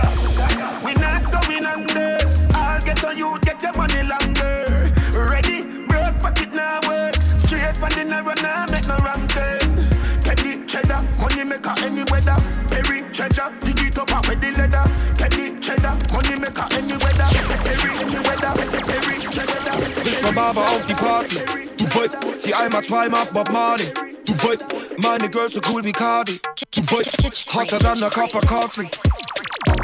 We 0.85 0.93
not 0.95 1.25
going 1.33 1.65
under. 1.65 2.19
I'll 2.55 2.81
get 2.85 3.05
on 3.05 3.17
you, 3.17 3.39
get 3.41 3.63
your 3.63 3.73
money 3.77 4.03
longer. 4.05 4.93
Ready, 5.31 5.87
broke 5.87 6.19
pocket 6.21 6.53
now 6.53 6.81
work. 6.87 7.15
Straight 7.39 7.77
from 7.77 7.91
the 7.91 8.05
narrow 8.05 8.35
now, 8.43 8.67
make 8.71 8.87
no 8.87 8.97
wrong 9.05 9.27
turn. 9.29 9.77
The 10.25 10.65
cheddar, 10.67 11.01
money 11.21 11.45
maker 11.45 11.75
any 11.79 12.05
weather. 12.11 12.37
Perry 12.69 13.03
treasure, 13.13 13.49
dig 13.61 13.81
it 13.81 13.99
up 13.99 14.11
and 14.11 14.27
where 14.27 14.37
the 14.37 14.51
leather. 14.59 14.85
The 15.17 15.57
cheddar, 15.61 15.95
money 16.13 16.37
maker 16.39 16.67
any 16.75 16.97
weather. 17.01 17.29
Perry 17.65 17.93
any 17.97 18.21
weather, 18.29 18.53
Perry 18.85 19.17
cheddar. 19.33 19.79
Frisch 20.03 20.21
von 20.21 20.35
Barber 20.35 20.61
auf 20.61 20.87
die 20.87 20.95
Party. 20.95 21.74
Weißt, 21.95 22.19
zieh 22.41 22.53
einmal, 22.53 22.83
zweimal 22.83 23.25
Bob 23.27 23.51
Marley. 23.53 23.93
Du 24.27 24.33
weißt, 24.33 24.67
meine 24.99 25.31
Girls 25.31 25.55
so 25.55 25.61
cool 25.71 25.85
wie 25.85 25.93
Cardi. 25.93 26.41
Du 26.75 26.81
weißt, 26.83 27.55
hotter 27.55 27.79
dann 27.79 27.99
der 27.99 28.09
of 28.09 28.47
Coffee. 28.49 28.89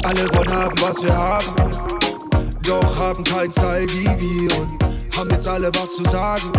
Alle 0.03 0.27
wollen 0.33 0.51
haben, 0.51 0.81
was 0.81 1.01
wir 1.01 1.15
haben. 1.15 1.55
Doch 2.63 2.99
haben 2.99 3.23
kein 3.23 3.51
Style 3.51 3.87
wie 3.89 4.05
wir 4.05 4.57
und 4.59 4.83
haben 5.15 5.29
jetzt 5.29 5.47
alle 5.47 5.71
was 5.75 5.95
zu 5.95 6.03
sagen. 6.03 6.51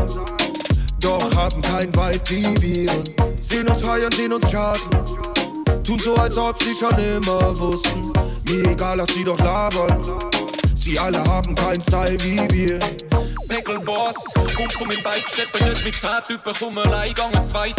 Doch 1.01 1.35
haben 1.35 1.61
kein 1.61 1.93
Vibe 1.95 2.31
wie 2.31 2.63
wir 2.63 2.91
und 2.93 3.13
sehen 3.41 3.69
uns 3.69 3.83
feiern, 3.83 4.13
sehen 4.13 4.33
uns 4.33 4.51
charten. 4.51 4.91
Tun 5.85 5.99
so, 5.99 6.15
als 6.15 6.37
ob 6.39 6.63
sie 6.63 6.75
schon 6.75 6.97
immer 6.99 7.59
wussten. 7.59 8.13
Mir 8.49 8.71
egal, 8.71 8.97
lass 8.97 9.13
sie 9.13 9.25
doch 9.25 9.39
labern. 9.39 10.01
Sie 10.83 10.99
alle 10.99 11.23
haben 11.25 11.55
kein 11.55 11.81
Style 11.81 12.19
wie 12.25 12.39
wir. 12.53 12.79
Pegelboss, 13.47 14.17
kommt 14.57 14.73
von 14.73 14.89
meinem 14.89 15.01
Bike, 15.05 15.29
steppe 15.29 15.63
nicht 15.63 15.85
mit 15.85 15.95
10 15.95 16.11
Typen, 16.27 16.53
komm 16.59 16.77
allein, 16.79 17.15
gang 17.15 17.33
ins 17.37 17.51
Zweit. 17.51 17.77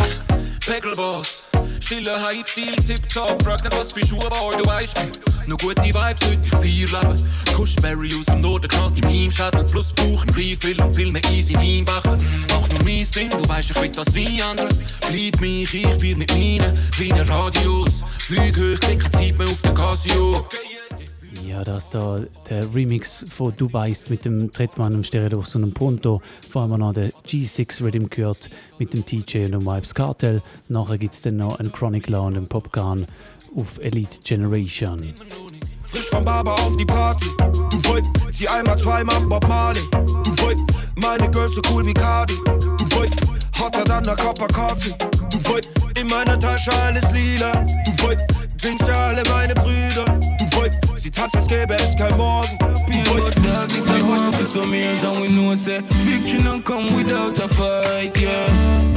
Pegelboss, 0.65 1.43
stiller 1.81 2.23
Hype, 2.23 2.47
Stil, 2.47 2.71
tipptopp, 2.71 3.43
frag 3.43 3.61
nicht 3.61 3.77
was 3.77 3.91
für 3.91 4.05
Schuhe, 4.05 4.25
aber 4.27 4.57
du 4.57 4.65
weißt, 4.65 5.01
nur 5.47 5.57
gute 5.57 5.81
Vibes, 5.81 5.99
heute 5.99 6.39
ich 6.45 6.55
vier 6.61 6.87
leben. 6.87 7.29
Kuschberry 7.53 8.15
aus 8.17 8.25
dem 8.27 8.39
Norden, 8.39 8.69
knallt 8.69 8.97
in 8.97 9.03
meinem 9.03 9.31
Schädel, 9.33 9.65
plus 9.65 9.91
Buch, 9.91 10.23
ein 10.25 10.33
Refill 10.35 10.81
und 10.81 10.95
viel 10.95 11.11
mehr 11.11 11.21
easy, 11.29 11.55
mein 11.55 11.83
Bacher. 11.83 12.15
Mach 12.51 12.69
nur 12.69 12.85
mein 12.85 13.11
Ding, 13.11 13.29
du 13.29 13.49
weißt, 13.49 13.71
ich 13.71 13.81
will 13.81 13.89
das 13.89 14.15
wie 14.15 14.41
andere. 14.41 14.69
Bleib 15.09 15.41
mich, 15.41 15.73
ich 15.73 15.87
vier 15.99 16.15
mit 16.15 16.31
meinen 16.31 16.89
kleinen 16.95 17.27
Radios. 17.27 18.01
Flüg 18.19 18.55
hoch, 18.55 18.79
klick 18.79 19.03
Zeit 19.13 19.37
mehr 19.37 19.49
auf 19.49 19.61
den 19.61 19.73
Casio. 19.73 20.47
Ja, 21.53 21.63
das 21.63 21.91
da 21.91 22.19
der 22.49 22.73
Remix 22.73 23.23
von 23.29 23.53
Du 23.55 23.71
weißt 23.71 24.09
mit 24.09 24.25
dem 24.25 24.51
Tretmann, 24.51 24.91
dem 24.91 25.03
Stereodos 25.03 25.55
und 25.55 25.61
dem 25.61 25.71
Punto. 25.71 26.19
Vor 26.49 26.63
allem 26.63 26.79
noch 26.79 26.93
der 26.93 27.11
G6 27.27 27.79
Rhythm 27.83 28.07
gehört 28.09 28.49
mit 28.79 28.91
dem 28.95 29.05
TJ 29.05 29.45
und 29.45 29.51
dem 29.51 29.61
Vibes 29.61 29.93
Cartel. 29.93 30.41
Nachher 30.67 30.97
gibt 30.97 31.13
es 31.13 31.21
dann 31.21 31.37
noch 31.37 31.59
einen 31.59 31.71
Chronicler 31.71 32.23
und 32.23 32.37
einen 32.37 32.47
Popgun 32.47 33.05
auf 33.55 33.77
Elite 33.77 34.17
Generation. 34.23 35.13
Frisch 35.83 36.09
vom 36.09 36.25
Barber 36.25 36.53
auf 36.53 36.75
die 36.75 36.85
Party. 36.85 37.27
Du 37.37 37.77
weißt, 37.87 38.33
zieh 38.33 38.47
einmal, 38.47 38.79
zweimal 38.79 39.21
Bob 39.21 39.47
Marley. 39.47 39.83
Du 39.91 40.31
weißt, 40.31 40.65
meine 40.95 41.29
Girls 41.29 41.53
so 41.53 41.61
cool 41.71 41.85
wie 41.85 41.93
Cardi. 41.93 42.33
Du 42.45 42.97
weißt, 42.97 43.31
hotter 43.59 43.83
dann 43.83 44.03
der 44.03 44.15
Cup 44.15 44.41
of 44.41 44.47
Coffee. 44.47 44.95
Du 45.29 45.37
weißt, 45.53 45.71
in 45.99 46.07
meiner 46.07 46.39
Tasche 46.39 46.71
alles 46.73 47.11
lila. 47.11 47.51
Du 47.85 48.07
weißt, 48.07 48.43
Drinks 48.63 48.85
für 48.85 48.95
alle 48.95 49.23
meine 49.29 49.53
Brüder. 49.55 50.05
Du 50.39 50.42
weißt, 50.55 50.79
sie 50.97 51.11
tanzt, 51.11 51.35
als 51.35 51.47
gäbe 51.47 51.75
es 51.75 51.95
kein 51.95 52.15
Morgen. 52.17 52.57
Du 52.59 53.15
weißt, 53.15 53.35
Dog, 53.43 53.67
this 53.69 53.89
is 53.89 54.03
one 54.03 54.31
for 54.31 54.45
some 54.45 54.73
years 54.73 55.03
and 55.03 55.21
we 55.21 55.27
know 55.29 55.55
say 55.55 55.81
victory 56.05 56.41
don't 56.43 56.63
come 56.63 56.85
without 56.95 57.37
a 57.39 57.47
fight, 57.47 58.17
yeah. 58.19 58.93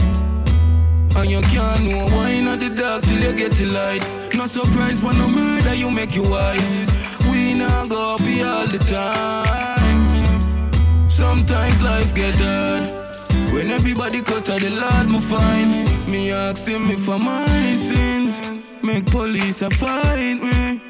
And 1.17 1.31
you 1.31 1.41
can't 1.43 1.85
know 1.89 2.09
why 2.15 2.41
not 2.41 2.61
the 2.61 2.69
dark 2.69 3.03
till 3.03 3.19
you 3.19 3.33
get 3.33 3.53
the 3.53 3.67
light. 3.67 4.05
No 4.35 4.47
surprise 4.47 5.03
when 5.03 5.17
no 5.17 5.29
murder 5.29 5.75
you 5.75 5.91
make 5.91 6.15
you 6.15 6.23
wise. 6.23 6.87
We 7.31 7.55
not 7.55 7.89
go 7.89 8.19
be 8.19 8.43
all 8.43 8.67
the 8.67 8.79
time. 8.79 10.07
Sometimes 11.09 11.83
life 11.83 12.15
get 12.15 12.39
hard. 12.39 12.85
When 13.51 13.71
everybody 13.71 14.21
cut 14.21 14.51
out 14.51 14.61
the 14.61 14.71
Lord, 14.71 15.09
me 15.09 15.21
find 15.21 15.71
me 16.07 16.33
asking 16.33 16.87
me 16.87 16.97
for 16.97 17.19
my 17.19 17.47
sins. 17.77 18.43
Make 18.83 19.07
police 19.07 19.63
a 19.63 19.71
fight 19.71 20.43
me. 20.43 20.86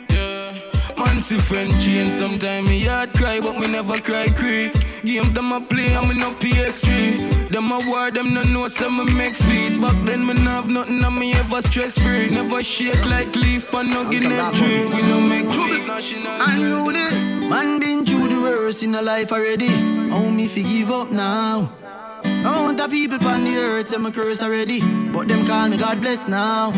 Man 1.16 1.22
see 1.22 1.38
friend 1.38 1.72
change 1.80 2.12
Sometimes 2.12 2.68
me 2.68 2.84
heart 2.84 3.10
cry 3.14 3.40
but 3.40 3.58
me 3.58 3.68
never 3.68 3.96
cry 3.96 4.28
cry 4.28 4.70
Games 5.02 5.32
them 5.32 5.50
a 5.50 5.62
play 5.62 5.94
and 5.94 6.08
me 6.08 6.14
no 6.14 6.32
PS3 6.32 7.48
Them 7.48 7.72
a 7.72 7.78
war 7.88 8.10
them 8.10 8.34
no 8.34 8.42
know 8.42 8.68
so 8.68 8.90
me 8.90 9.10
make 9.14 9.34
feedback 9.34 9.96
Then 10.04 10.26
me 10.26 10.34
no 10.34 10.50
have 10.50 10.68
nothing 10.68 11.02
and 11.02 11.18
me 11.18 11.32
ever 11.32 11.62
stress 11.62 11.96
free 11.98 12.28
Never 12.28 12.62
shake 12.62 13.06
like 13.06 13.34
leaf 13.34 13.72
and 13.72 13.88
no 13.92 14.04
guinea 14.04 14.36
tree. 14.58 14.84
We 14.92 15.00
no 15.08 15.18
make 15.18 15.48
weak 15.48 15.86
national 15.86 16.36
Unruly, 16.48 17.48
man 17.48 17.80
been 17.80 18.04
through 18.04 18.28
the 18.28 18.38
worst 18.38 18.82
in 18.82 18.94
a 18.94 19.00
life 19.00 19.32
already. 19.32 19.68
How 20.10 20.28
me 20.28 20.46
fi 20.46 20.64
give 20.64 20.90
up 20.90 21.10
now? 21.10 21.72
I 22.24 22.62
want 22.62 22.76
the 22.76 22.88
people 22.88 23.26
on 23.26 23.44
the 23.44 23.56
earth 23.56 23.88
say 23.88 23.96
me 23.96 24.10
curse 24.10 24.42
already, 24.42 24.80
but 25.14 25.28
them 25.28 25.46
call 25.46 25.66
me 25.66 25.78
God 25.78 25.98
bless 26.02 26.28
now. 26.28 26.72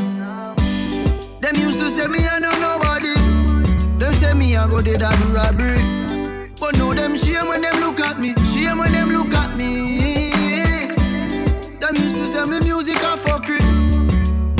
Them 1.40 1.56
used 1.56 1.81
to 1.81 1.90
say 1.90 2.06
me 2.06 2.20
I 2.20 2.39
know 2.39 2.52
nobody. 2.60 2.98
I 4.59 4.66
go 4.68 4.82
dead 4.82 5.02
and 5.02 5.28
robbery. 5.30 6.48
But 6.59 6.76
now 6.76 6.93
them 6.93 7.16
shame 7.16 7.47
when 7.48 7.62
them 7.62 7.78
look 7.80 8.01
at 8.01 8.18
me. 8.18 8.35
Shame 8.52 8.78
when 8.78 8.90
them 8.93 9.10
look 9.10 9.32
at 9.32 9.56
me. 9.56 10.32
Them 11.78 11.94
used 11.94 12.16
to 12.16 12.26
say 12.26 12.44
me 12.44 12.59
music 12.60 12.97
a 12.97 13.16
fuckery. 13.16 13.62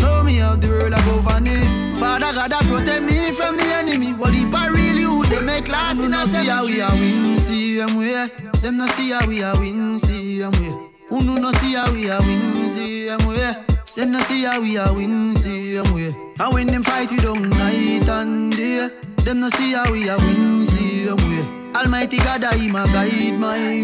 Know 0.01 0.23
me 0.23 0.37
how 0.37 0.55
the 0.55 0.69
world 0.69 0.93
a 0.93 1.03
go 1.03 1.19
vanity. 1.27 1.99
Father 1.99 2.33
God 2.33 2.53
a 2.53 2.59
protect 2.71 3.03
me 3.03 3.33
from 3.33 3.57
the 3.57 3.65
enemy. 3.65 4.15
Well 4.15 4.33
if 4.33 4.55
I 4.55 4.69
really 4.69 5.03
who 5.03 5.27
they 5.27 5.41
make 5.41 5.69
last 5.69 6.01
in 6.01 6.15
a 6.15 6.27
see 6.27 6.47
how 6.47 6.65
we 6.65 6.81
a 6.81 6.87
win, 6.87 7.39
see 7.41 7.77
them 7.79 7.97
way. 7.97 8.29
Them 8.63 8.77
no 8.77 8.87
see 8.95 9.11
how 9.11 9.27
we 9.27 9.43
a 9.43 9.53
win, 9.57 9.99
see 9.99 10.39
them 10.39 10.53
way. 10.53 10.91
Who 11.09 11.23
no 11.25 11.35
no 11.37 11.51
see 11.59 11.75
how 11.75 11.91
we 11.93 12.09
a 12.09 12.21
win, 12.21 12.71
see 12.71 13.07
them 13.07 13.27
way. 13.27 13.53
Them 13.97 14.13
no 14.13 14.21
see 14.21 14.45
how 14.45 14.61
we 14.61 14.77
a 14.77 14.93
win, 14.93 15.35
see 15.39 15.75
them 15.75 15.93
way. 15.93 16.15
And 16.39 16.55
when 16.55 16.69
them 16.69 16.85
fight 16.85 17.11
we 17.11 17.19
don't 17.19 17.51
night 17.51 18.09
and 18.09 18.57
day. 18.57 18.89
Them 19.25 19.41
no 19.41 19.49
see 19.51 19.73
how 19.73 19.91
we 19.93 20.09
a 20.09 20.17
win, 20.17 20.65
see 20.67 21.05
them 21.05 21.17
way. 21.17 21.45
Almighty 21.75 22.17
God 22.19 22.45
I 22.45 22.57
him 22.57 22.77
a 22.77 22.87
guide 22.87 23.39
my 23.39 23.59
way. 23.59 23.83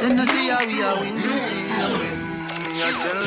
Them 0.00 0.16
no 0.16 0.24
see 0.24 0.48
how 0.48 0.64
we 0.66 0.80
a 0.82 1.00
win, 1.00 1.16
see 1.20 1.66
them 1.78 1.92
way. 1.98 2.12
Mm, 2.50 3.19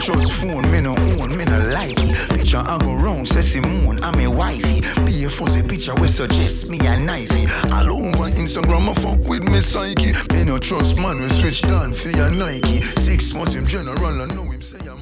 trust 0.00 0.32
phone, 0.32 0.70
me 0.70 0.80
no 0.80 0.96
own, 0.96 1.36
me 1.36 1.44
no 1.44 1.58
like 1.72 1.98
it. 1.98 2.30
Picture 2.30 2.62
I 2.64 2.78
go 2.78 2.94
round, 2.94 3.28
say 3.28 3.42
Simone, 3.42 4.02
I'm 4.02 4.18
a 4.20 4.28
wifey. 4.28 4.80
Be 5.04 5.24
a 5.24 5.28
fuzzy 5.30 5.62
picture 5.62 5.94
we 5.96 6.08
suggest 6.08 6.70
me 6.70 6.78
a 6.78 6.96
knifey. 6.96 7.46
All 7.72 8.06
over 8.06 8.30
Instagram, 8.30 8.88
I 8.88 8.94
fuck 8.94 9.18
with 9.28 9.42
me 9.44 9.60
psyche. 9.60 10.12
Me 10.32 10.44
no 10.44 10.58
trust 10.58 10.96
man, 10.96 11.20
we 11.20 11.28
switch 11.28 11.62
down 11.62 11.92
for 11.92 12.10
your 12.10 12.30
Nike. 12.30 12.80
Six 12.96 13.34
months 13.34 13.54
him 13.54 13.66
general, 13.66 14.22
I 14.22 14.26
know 14.26 14.44
him 14.44 14.62
say 14.62 14.78
I'm 14.88 14.99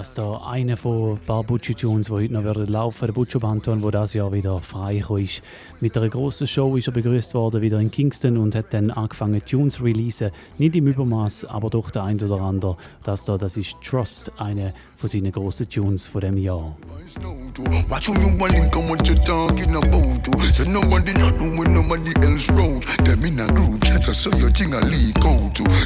das 0.00 0.14
da 0.14 0.40
einer 0.48 0.78
von 0.78 1.10
ein 1.10 1.18
paar 1.18 1.44
Butcher-Tunes, 1.44 2.06
die 2.06 2.12
heute 2.12 2.32
noch 2.32 2.54
laufen. 2.54 3.04
Der 3.04 3.12
Butcher 3.12 3.38
Banton, 3.38 3.82
der 3.82 3.90
das 3.90 4.14
Jahr 4.14 4.32
wieder 4.32 4.58
frei 4.60 5.04
ist. 5.18 5.42
Mit 5.80 5.94
einer 5.94 6.08
grossen 6.08 6.46
Show 6.46 6.74
ist 6.76 6.86
er 6.86 6.94
begrüßt 6.94 7.34
worden, 7.34 7.60
wieder 7.60 7.78
in 7.78 7.90
Kingston 7.90 8.38
und 8.38 8.54
hat 8.54 8.72
dann 8.72 8.90
angefangen 8.90 9.44
Tunes 9.44 9.74
zu 9.74 9.84
releasen. 9.84 10.30
Nicht 10.56 10.74
im 10.74 10.86
Übermaß, 10.86 11.44
aber 11.44 11.68
doch 11.68 11.90
der 11.90 12.04
ein 12.04 12.18
oder 12.22 12.40
andere. 12.40 12.78
Das 13.04 13.26
da, 13.26 13.36
das 13.36 13.58
ist 13.58 13.76
Trust, 13.82 14.32
eine 14.38 14.72
von 14.96 15.10
seinen 15.10 15.32
grossen 15.32 15.68
Tunes 15.68 16.06
von 16.06 16.22
dem 16.22 16.38
Jahr. 16.38 16.74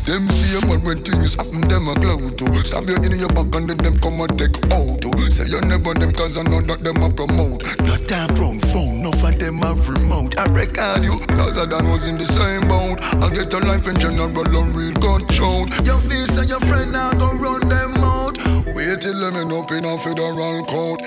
Them 0.05 0.29
see 0.29 0.59
a 0.59 0.67
man 0.67 0.85
when 0.85 1.03
things 1.03 1.35
happen, 1.35 1.63
them 1.63 1.89
a 1.89 1.95
glow 1.95 2.29
to. 2.29 2.45
Stab 2.63 2.85
you 2.89 2.97
in 2.97 3.19
your 3.19 3.29
back 3.29 3.55
and 3.57 3.69
then 3.69 3.79
them 3.79 3.97
come 4.05 4.21
and 4.21 4.39
take 4.39 4.71
out. 4.71 5.01
Say 5.33 5.47
you 5.47 5.61
never 5.63 5.95
them 5.95 6.13
cause 6.13 6.37
I 6.37 6.43
know 6.43 6.61
that 6.61 6.85
them 6.85 7.03
a 7.03 7.09
promote. 7.11 7.65
Not 7.81 8.07
that 8.09 8.39
wrong 8.39 8.61
phone, 8.61 9.03
no 9.03 9.11
for 9.13 9.33
them 9.33 9.59
have 9.63 9.89
remote. 9.89 10.39
I 10.39 10.45
record 10.53 11.03
you, 11.03 11.19
cause 11.35 11.57
I 11.57 11.65
done 11.65 11.89
was 11.91 12.07
in 12.07 12.19
the 12.19 12.27
same 12.27 12.69
boat. 12.69 13.01
I 13.25 13.31
get 13.31 13.53
a 13.55 13.59
life 13.59 13.89
in 13.89 13.99
general 13.99 14.29
and 14.29 14.77
real 14.77 14.95
shout. 15.31 15.87
Your 15.87 16.01
face 16.01 16.37
and 16.37 16.49
your 16.49 16.61
friend 16.61 16.93
now 16.93 17.13
go 17.13 17.33
run 17.33 17.69
them 17.69 17.95
out. 17.97 18.34
Wait 18.67 19.01
till 19.01 19.19
them 19.21 19.37
end 19.37 19.53
up 19.53 19.71
in 19.73 19.85
a 19.85 19.99
federal 19.99 20.65
court. 20.65 21.03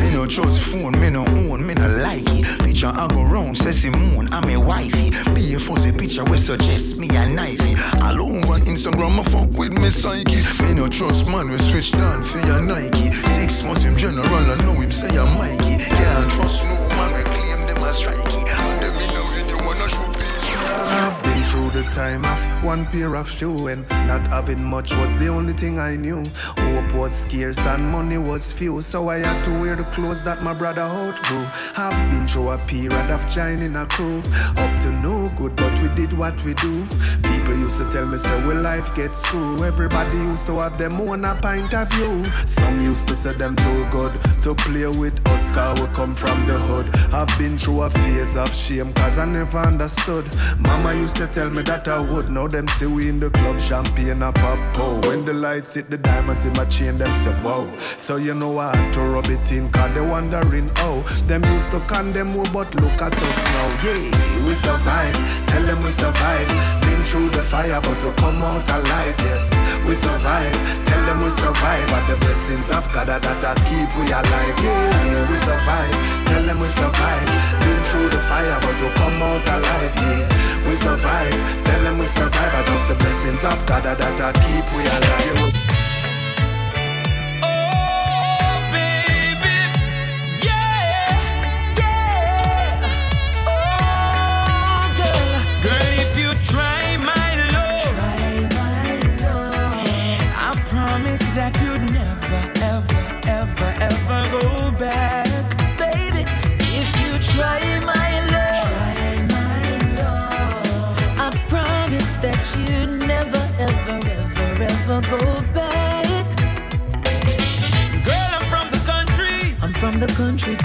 Me 0.00 0.10
no 0.10 0.26
trust 0.26 0.72
phone, 0.72 0.92
me 1.00 1.10
no 1.10 1.24
own, 1.26 1.66
me 1.66 1.74
no 1.74 1.88
like 1.88 2.22
it. 2.28 2.60
Picture 2.60 2.92
I 2.94 3.08
go 3.08 3.24
round, 3.24 3.58
say 3.58 3.72
Simone, 3.72 4.28
I'm 4.32 4.48
a 4.48 4.56
wifey. 4.56 5.10
Be 5.34 5.54
a 5.54 5.58
fuzzy 5.58 5.90
picture 5.90 6.24
we 6.24 6.38
suggest 6.38 6.98
me 6.98 7.08
a 7.08 7.26
knifey. 7.26 7.74
All 8.02 8.22
over 8.22 8.60
Instagram, 8.64 9.18
I 9.18 9.22
fuck 9.24 9.50
with 9.58 9.72
me 9.72 9.90
psyche. 9.90 10.42
Me 10.62 10.74
no 10.74 10.88
trust 10.88 11.26
man, 11.26 11.50
we 11.50 11.58
switch 11.58 11.90
down 11.92 12.22
for 12.22 12.38
your 12.40 12.62
Nike. 12.62 13.12
Six 13.12 13.62
months 13.64 13.82
him 13.82 13.96
general, 13.96 14.24
I 14.26 14.54
know 14.64 14.74
him 14.74 14.92
say 14.92 15.08
I'm 15.18 15.36
Mikey. 15.36 15.82
Can't 15.82 16.30
trust 16.30 16.62
no 16.64 16.76
man, 16.96 17.12
we 17.16 17.22
claim 17.24 17.66
them 17.66 17.84
as 17.84 18.00
strikey. 18.00 18.48
And 18.48 18.82
them 18.82 18.94
in 18.94 19.16
a 19.16 19.22
video 19.34 19.66
wanna 19.66 19.88
shoot 19.88 21.26
me. 21.26 21.31
The 21.72 21.84
time 21.84 22.22
of 22.26 22.64
one 22.64 22.84
pair 22.84 23.16
of 23.16 23.30
shoe 23.30 23.68
and 23.68 23.88
not 24.06 24.20
having 24.28 24.62
much 24.62 24.94
was 24.94 25.16
the 25.16 25.28
only 25.28 25.54
thing 25.54 25.78
I 25.78 25.96
knew. 25.96 26.22
Hope 26.36 26.94
was 26.94 27.12
scarce 27.12 27.58
and 27.60 27.90
money 27.90 28.18
was 28.18 28.52
few, 28.52 28.82
so 28.82 29.08
I 29.08 29.20
had 29.20 29.42
to 29.44 29.50
wear 29.58 29.74
the 29.74 29.84
clothes 29.84 30.22
that 30.24 30.42
my 30.42 30.52
brother 30.52 30.82
outgrew. 30.82 31.46
I've 31.78 32.10
been 32.10 32.28
through 32.28 32.50
a 32.50 32.58
period 32.58 33.10
of 33.10 33.26
joining 33.30 33.74
a 33.76 33.86
crew, 33.86 34.18
up 34.18 34.82
to 34.82 34.90
no 35.00 35.32
good, 35.38 35.56
but 35.56 35.72
we 35.80 35.88
did 35.94 36.12
what 36.12 36.44
we 36.44 36.52
do. 36.54 36.86
People 37.22 37.56
used 37.56 37.78
to 37.78 37.90
tell 37.90 38.04
me, 38.04 38.18
say, 38.18 38.46
well, 38.46 38.60
life 38.60 38.94
gets 38.94 39.26
through. 39.26 39.64
Everybody 39.64 40.18
used 40.18 40.46
to 40.48 40.58
have 40.58 40.76
them 40.76 41.00
own 41.00 41.24
a 41.24 41.34
point 41.36 41.72
of 41.72 41.90
view. 41.92 42.22
Some 42.46 42.82
used 42.82 43.08
to 43.08 43.16
say 43.16 43.32
them 43.32 43.56
too 43.56 43.86
good 43.90 44.12
to 44.42 44.54
play 44.56 44.86
with 44.88 45.24
cause 45.24 45.80
we 45.80 45.86
come 45.94 46.14
from 46.14 46.46
the 46.46 46.58
hood. 46.58 46.94
I've 47.14 47.38
been 47.38 47.58
through 47.58 47.82
a 47.82 47.90
phase 47.90 48.36
of 48.36 48.54
shame, 48.54 48.92
cause 48.92 49.16
I 49.16 49.24
never 49.24 49.58
understood. 49.58 50.26
Mama 50.58 50.92
used 50.94 51.16
to 51.16 51.26
tell 51.26 51.48
me 51.48 51.61
that 51.64 51.88
I 51.88 52.02
would. 52.12 52.30
Now 52.30 52.46
them 52.46 52.66
see 52.68 52.86
we 52.86 53.08
in 53.08 53.20
the 53.20 53.30
club, 53.30 53.60
champagne 53.60 54.22
a 54.22 54.32
pop. 54.32 54.58
Oh, 54.78 55.00
when 55.08 55.24
the 55.24 55.32
lights 55.32 55.74
hit 55.74 55.90
the 55.90 55.98
diamonds 55.98 56.44
in 56.44 56.52
my 56.54 56.64
chain, 56.66 56.98
them 56.98 57.14
say, 57.16 57.34
wow. 57.42 57.68
So 57.96 58.16
you 58.16 58.34
know 58.34 58.58
I 58.58 58.76
had 58.76 58.94
to 58.94 59.00
rub 59.00 59.26
it 59.26 59.52
in, 59.52 59.70
cause 59.70 59.92
they 59.94 60.00
wondering, 60.00 60.68
oh. 60.78 61.00
Them 61.26 61.44
used 61.44 61.70
to 61.72 61.80
condemn 61.80 62.34
we, 62.34 62.44
but 62.52 62.74
look 62.80 63.00
at 63.00 63.14
us 63.14 63.38
now. 63.44 63.68
Yeah, 63.84 64.46
we 64.46 64.54
survive. 64.54 65.14
Tell 65.46 65.62
them 65.62 65.80
we 65.82 65.90
survive. 65.90 66.48
Been 66.82 67.02
through 67.04 67.30
the 67.30 67.42
fire, 67.42 67.80
but 67.82 67.98
we 68.02 68.10
come 68.16 68.42
out 68.42 68.68
alive. 68.70 69.14
Yes, 69.20 69.50
we 69.86 69.94
survive. 69.94 70.52
Tell 70.86 71.02
them 71.06 71.18
we 71.22 71.30
survive. 71.30 71.86
But 71.88 72.06
the 72.08 72.16
blessings 72.16 72.70
of 72.70 72.84
God 72.92 73.08
that, 73.08 73.22
that 73.22 73.58
keep 73.68 73.88
we 73.98 74.08
alive. 74.12 74.56
Yeah, 74.62 75.30
we 75.30 75.36
survive. 75.36 75.92
Tell 76.26 76.42
them 76.42 76.58
we 76.58 76.68
survive. 76.68 77.26
Been 77.60 77.80
through 77.90 78.08
the 78.08 78.20
fire, 78.28 78.58
but 78.62 78.76
we 78.80 78.88
come 78.96 79.22
out 79.22 79.46
alive. 79.48 79.92
Yeah, 80.00 80.68
we 80.68 80.76
survive. 80.76 81.51
Tell 81.64 81.82
them 81.84 81.98
we 81.98 82.06
survive. 82.06 82.52
But 82.52 82.66
just 82.66 82.88
the 82.88 82.94
blessings 82.94 83.44
of 83.44 83.66
God 83.66 83.84
that, 83.84 83.98
that 83.98 84.34
keep 84.34 84.66
we 84.76 84.84
alive. 84.84 85.51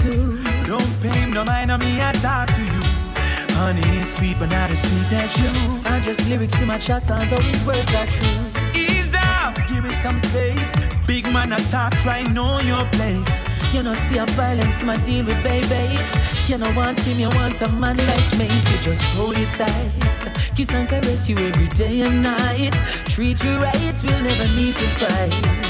Too. 0.02 0.42
Don't 0.66 1.02
pay 1.02 1.26
no 1.26 1.44
mind 1.44 1.70
on 1.70 1.80
me, 1.80 2.00
I 2.00 2.12
talk 2.12 2.48
to 2.48 2.62
you. 2.62 2.82
Honey 3.56 3.82
is 3.98 4.16
sweet, 4.16 4.36
but 4.38 4.50
not 4.50 4.70
as 4.70 4.80
sweet 4.82 5.12
as 5.12 5.32
you. 5.40 5.50
I 5.86 6.00
just 6.00 6.28
lyrics 6.28 6.60
in 6.60 6.68
my 6.68 6.78
chat, 6.78 7.10
and 7.10 7.28
though 7.30 7.42
his 7.42 7.64
words 7.66 7.92
are 7.94 8.06
true. 8.06 8.40
Ease 8.74 9.14
up, 9.14 9.54
give 9.66 9.82
me 9.84 9.90
some 10.02 10.18
space. 10.20 10.70
Big 11.06 11.24
man 11.32 11.52
attack, 11.52 11.92
try 11.98 12.22
know 12.32 12.60
your 12.60 12.84
place. 12.92 13.28
You 13.74 13.82
know, 13.82 13.94
see 13.94 14.18
a 14.18 14.26
violence, 14.26 14.82
my 14.82 14.96
deal 15.04 15.24
with 15.24 15.42
baby. 15.42 15.98
You 16.46 16.58
know, 16.58 16.72
want 16.74 17.00
him, 17.00 17.18
you 17.18 17.28
want 17.36 17.60
a 17.60 17.68
man 17.72 17.96
like 17.96 18.38
me. 18.38 18.46
You 18.46 18.78
just 18.80 19.02
hold 19.16 19.36
it 19.36 19.50
tight. 19.50 20.54
Kiss 20.56 20.72
and 20.72 20.88
caress 20.88 21.28
you 21.28 21.36
every 21.36 21.68
day 21.68 22.00
and 22.00 22.22
night. 22.22 22.72
Treat 23.04 23.42
you 23.44 23.58
right, 23.58 23.94
we'll 24.02 24.22
never 24.22 24.48
need 24.56 24.74
to 24.76 24.86
fight. 24.98 25.67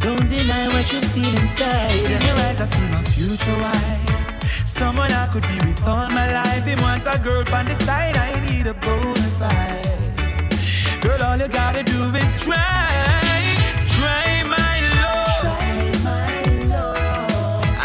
Don't 0.00 0.28
deny 0.28 0.66
what 0.68 0.90
you 0.92 1.00
feel 1.02 1.28
inside. 1.38 2.06
In 2.06 2.20
your 2.22 2.36
eyes, 2.46 2.60
I 2.60 2.64
see 2.64 2.88
my 2.88 3.02
future 3.04 3.58
wife. 3.60 4.66
Someone 4.66 5.12
I 5.12 5.26
could 5.32 5.42
be 5.42 5.58
with 5.66 5.86
all 5.86 6.08
my 6.08 6.32
life. 6.32 6.64
He 6.64 6.74
wants 6.82 7.06
a 7.06 7.18
girl 7.18 7.44
on 7.52 7.66
the 7.66 7.74
side, 7.86 8.16
I 8.16 8.40
need 8.48 8.66
a 8.66 8.74
bona 8.74 9.30
fide. 9.38 11.02
Girl, 11.02 11.22
all 11.22 11.36
you 11.36 11.48
gotta 11.48 11.82
do 11.82 12.00
is 12.14 12.42
try. 12.42 13.56
Try 13.96 14.42
my 14.56 14.76
love. 15.00 15.44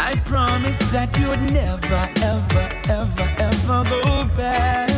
I 0.08 0.14
promise 0.24 0.78
that 0.92 1.10
you'd 1.18 1.52
never, 1.52 2.02
ever, 2.22 2.66
ever, 2.88 3.26
ever 3.38 3.84
go 3.90 4.28
back. 4.36 4.95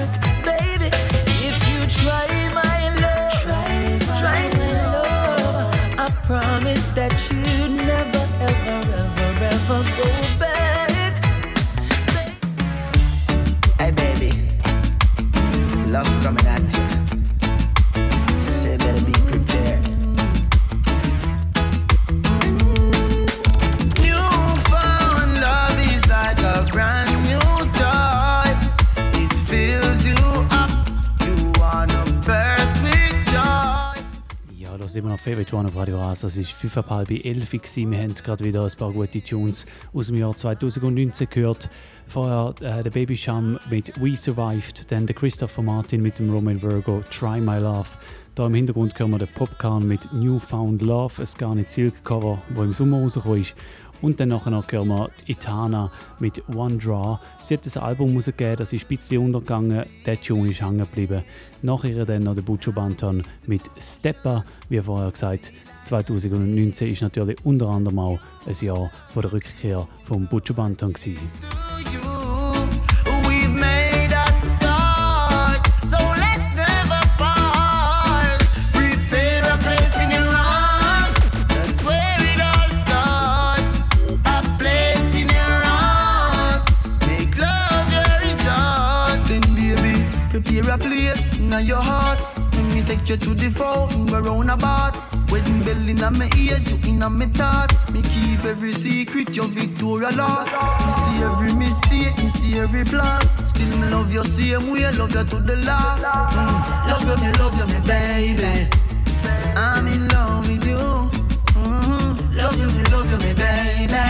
That 7.09 7.31
you 7.33 7.38
immer 34.99 35.11
noch 35.11 35.21
Favorite 35.21 35.55
One 35.55 35.69
auf 35.69 35.77
Radio 35.77 35.99
Rasa. 36.01 36.27
Es 36.27 36.37
war 36.37 36.45
5 36.45 36.77
ab 36.79 36.91
halb 36.91 37.11
11 37.11 37.51
gewesen. 37.51 37.91
Wir 37.91 37.99
haben 37.99 38.15
gerade 38.15 38.45
wieder 38.45 38.65
ein 38.65 38.73
paar 38.77 38.93
gute 38.93 39.23
Tunes 39.23 39.65
aus 39.95 40.09
dem 40.09 40.17
Jahr 40.17 40.37
2019 40.37 41.29
gehört. 41.31 41.71
Vorher 42.07 42.55
äh, 42.61 42.83
der 42.83 42.91
Baby 42.91 43.17
Sham 43.17 43.59
mit 43.71 43.93
We 44.01 44.17
Survived, 44.17 44.91
dann 44.91 45.07
der 45.07 45.15
Christopher 45.15 45.63
Martin 45.63 46.03
mit 46.03 46.19
dem 46.19 46.31
Roman 46.31 46.61
Virgo 46.61 47.03
Try 47.11 47.41
My 47.41 47.59
Love. 47.59 47.89
Da 48.35 48.47
im 48.47 48.55
Hintergrund 48.55 48.99
hören 48.99 49.11
wir 49.11 49.19
den 49.19 49.29
Popcorn 49.29 49.87
mit 49.87 50.13
Newfound 50.13 50.83
Love, 50.83 51.23
ein 51.23 51.29
gar 51.39 51.55
nicht 51.55 51.71
Silk 51.71 52.05
Cover, 52.05 52.43
wo 52.51 52.63
im 52.63 52.73
Sommer 52.73 52.99
rausgekommen 52.99 53.41
ist. 53.41 53.55
Und 54.01 54.21
dann 54.21 54.31
noch 54.31 54.47
hören 54.47 54.89
wir 54.89 55.11
Itana 55.27 55.91
mit 56.19 56.43
One 56.55 56.77
Draw. 56.77 57.19
Sie 57.41 57.55
hat 57.55 57.67
ein 57.67 57.83
Album 57.83 58.15
rausgegeben, 58.15 58.57
das 58.57 58.73
ist 58.73 58.85
ein 58.85 58.97
bisschen 58.97 59.19
untergegangen, 59.19 59.85
der 60.07 60.21
Tune 60.21 60.51
ist 60.51 60.61
hängen 60.61 60.79
geblieben. 60.79 61.25
Nach 61.63 61.83
ihr 61.85 62.05
dann 62.05 62.23
noch 62.23 62.35
der 62.35 62.43
Butcher 62.43 62.73
Banton 62.73 63.25
mit 63.47 63.63
Stepper, 63.79 64.45
wie 64.69 64.81
vorher 64.81 65.11
gesagt. 65.11 65.53
2019 65.85 66.93
ist 66.93 67.03
natürlich 67.03 67.39
unter 67.45 67.69
anderem 67.69 67.99
auch 67.99 68.19
ein 68.47 68.67
Jahr 68.67 68.91
von 69.13 69.23
der 69.23 69.33
Rückkehr 69.33 69.89
vom 70.05 70.27
Butcher 70.27 70.55
Banton 70.55 70.93
gewesen. 70.93 72.28
Place 91.59 91.69
your 91.69 91.83
heart. 91.83 92.19
Let 92.53 92.75
me 92.75 92.83
take 92.83 93.09
you 93.09 93.17
to 93.17 93.35
the 93.35 93.51
phone, 93.51 94.07
we're 94.07 94.23
round 94.23 94.51
about. 94.51 94.95
Wedding 95.31 95.63
bell 95.63 95.89
in 95.89 96.19
my 96.19 96.31
ears, 96.37 96.71
you 96.71 96.91
in 96.91 96.99
my 96.99 97.27
thoughts. 97.27 97.91
Me 97.93 98.03
keep 98.03 98.45
every 98.45 98.73
secret, 98.73 99.35
your 99.35 99.49
Victoria 99.49 100.11
lost. 100.11 100.51
Me 100.85 100.93
see 101.03 101.25
every 101.25 101.53
mistake, 101.53 102.17
me 102.23 102.29
see 102.29 102.59
every 102.59 102.85
flaw. 102.85 103.19
Still 103.49 103.77
me 103.79 103.89
love 103.89 104.13
you 104.13 104.25
same 104.25 104.71
way, 104.71 104.91
love 104.93 105.15
you 105.15 105.25
to 105.25 105.39
the 105.41 105.57
last. 105.57 106.03
Mm. 106.05 106.91
Love 106.91 107.05
you, 107.09 107.17
me 107.23 107.33
love 107.39 107.57
you, 107.59 107.67
me 107.73 107.81
baby. 107.87 108.69
I'm 109.57 109.87
in 109.87 110.09
love 110.09 110.49
with 110.49 110.65
you. 110.65 111.11
Mhm. 111.59 112.37
Love 112.37 112.59
you, 112.61 112.69
me 112.77 112.83
love 112.93 113.11
you, 113.11 113.19
me 113.27 113.33
baby. 113.35 114.05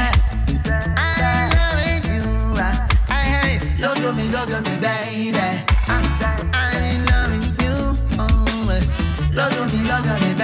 I'm 0.97 1.25
in 1.33 1.51
love 1.57 1.77
with 1.81 2.07
you. 2.15 2.25
I, 2.61 2.89
I, 3.09 3.21
I 3.49 3.81
love 3.81 3.99
you, 3.99 4.13
me 4.13 4.29
love 4.29 4.51
you, 4.51 4.61
me 4.61 4.75
baby. 4.81 5.47
I'm 5.89 6.38
love 9.39 9.73
me 9.73 9.85
love 9.85 10.21
me 10.21 10.38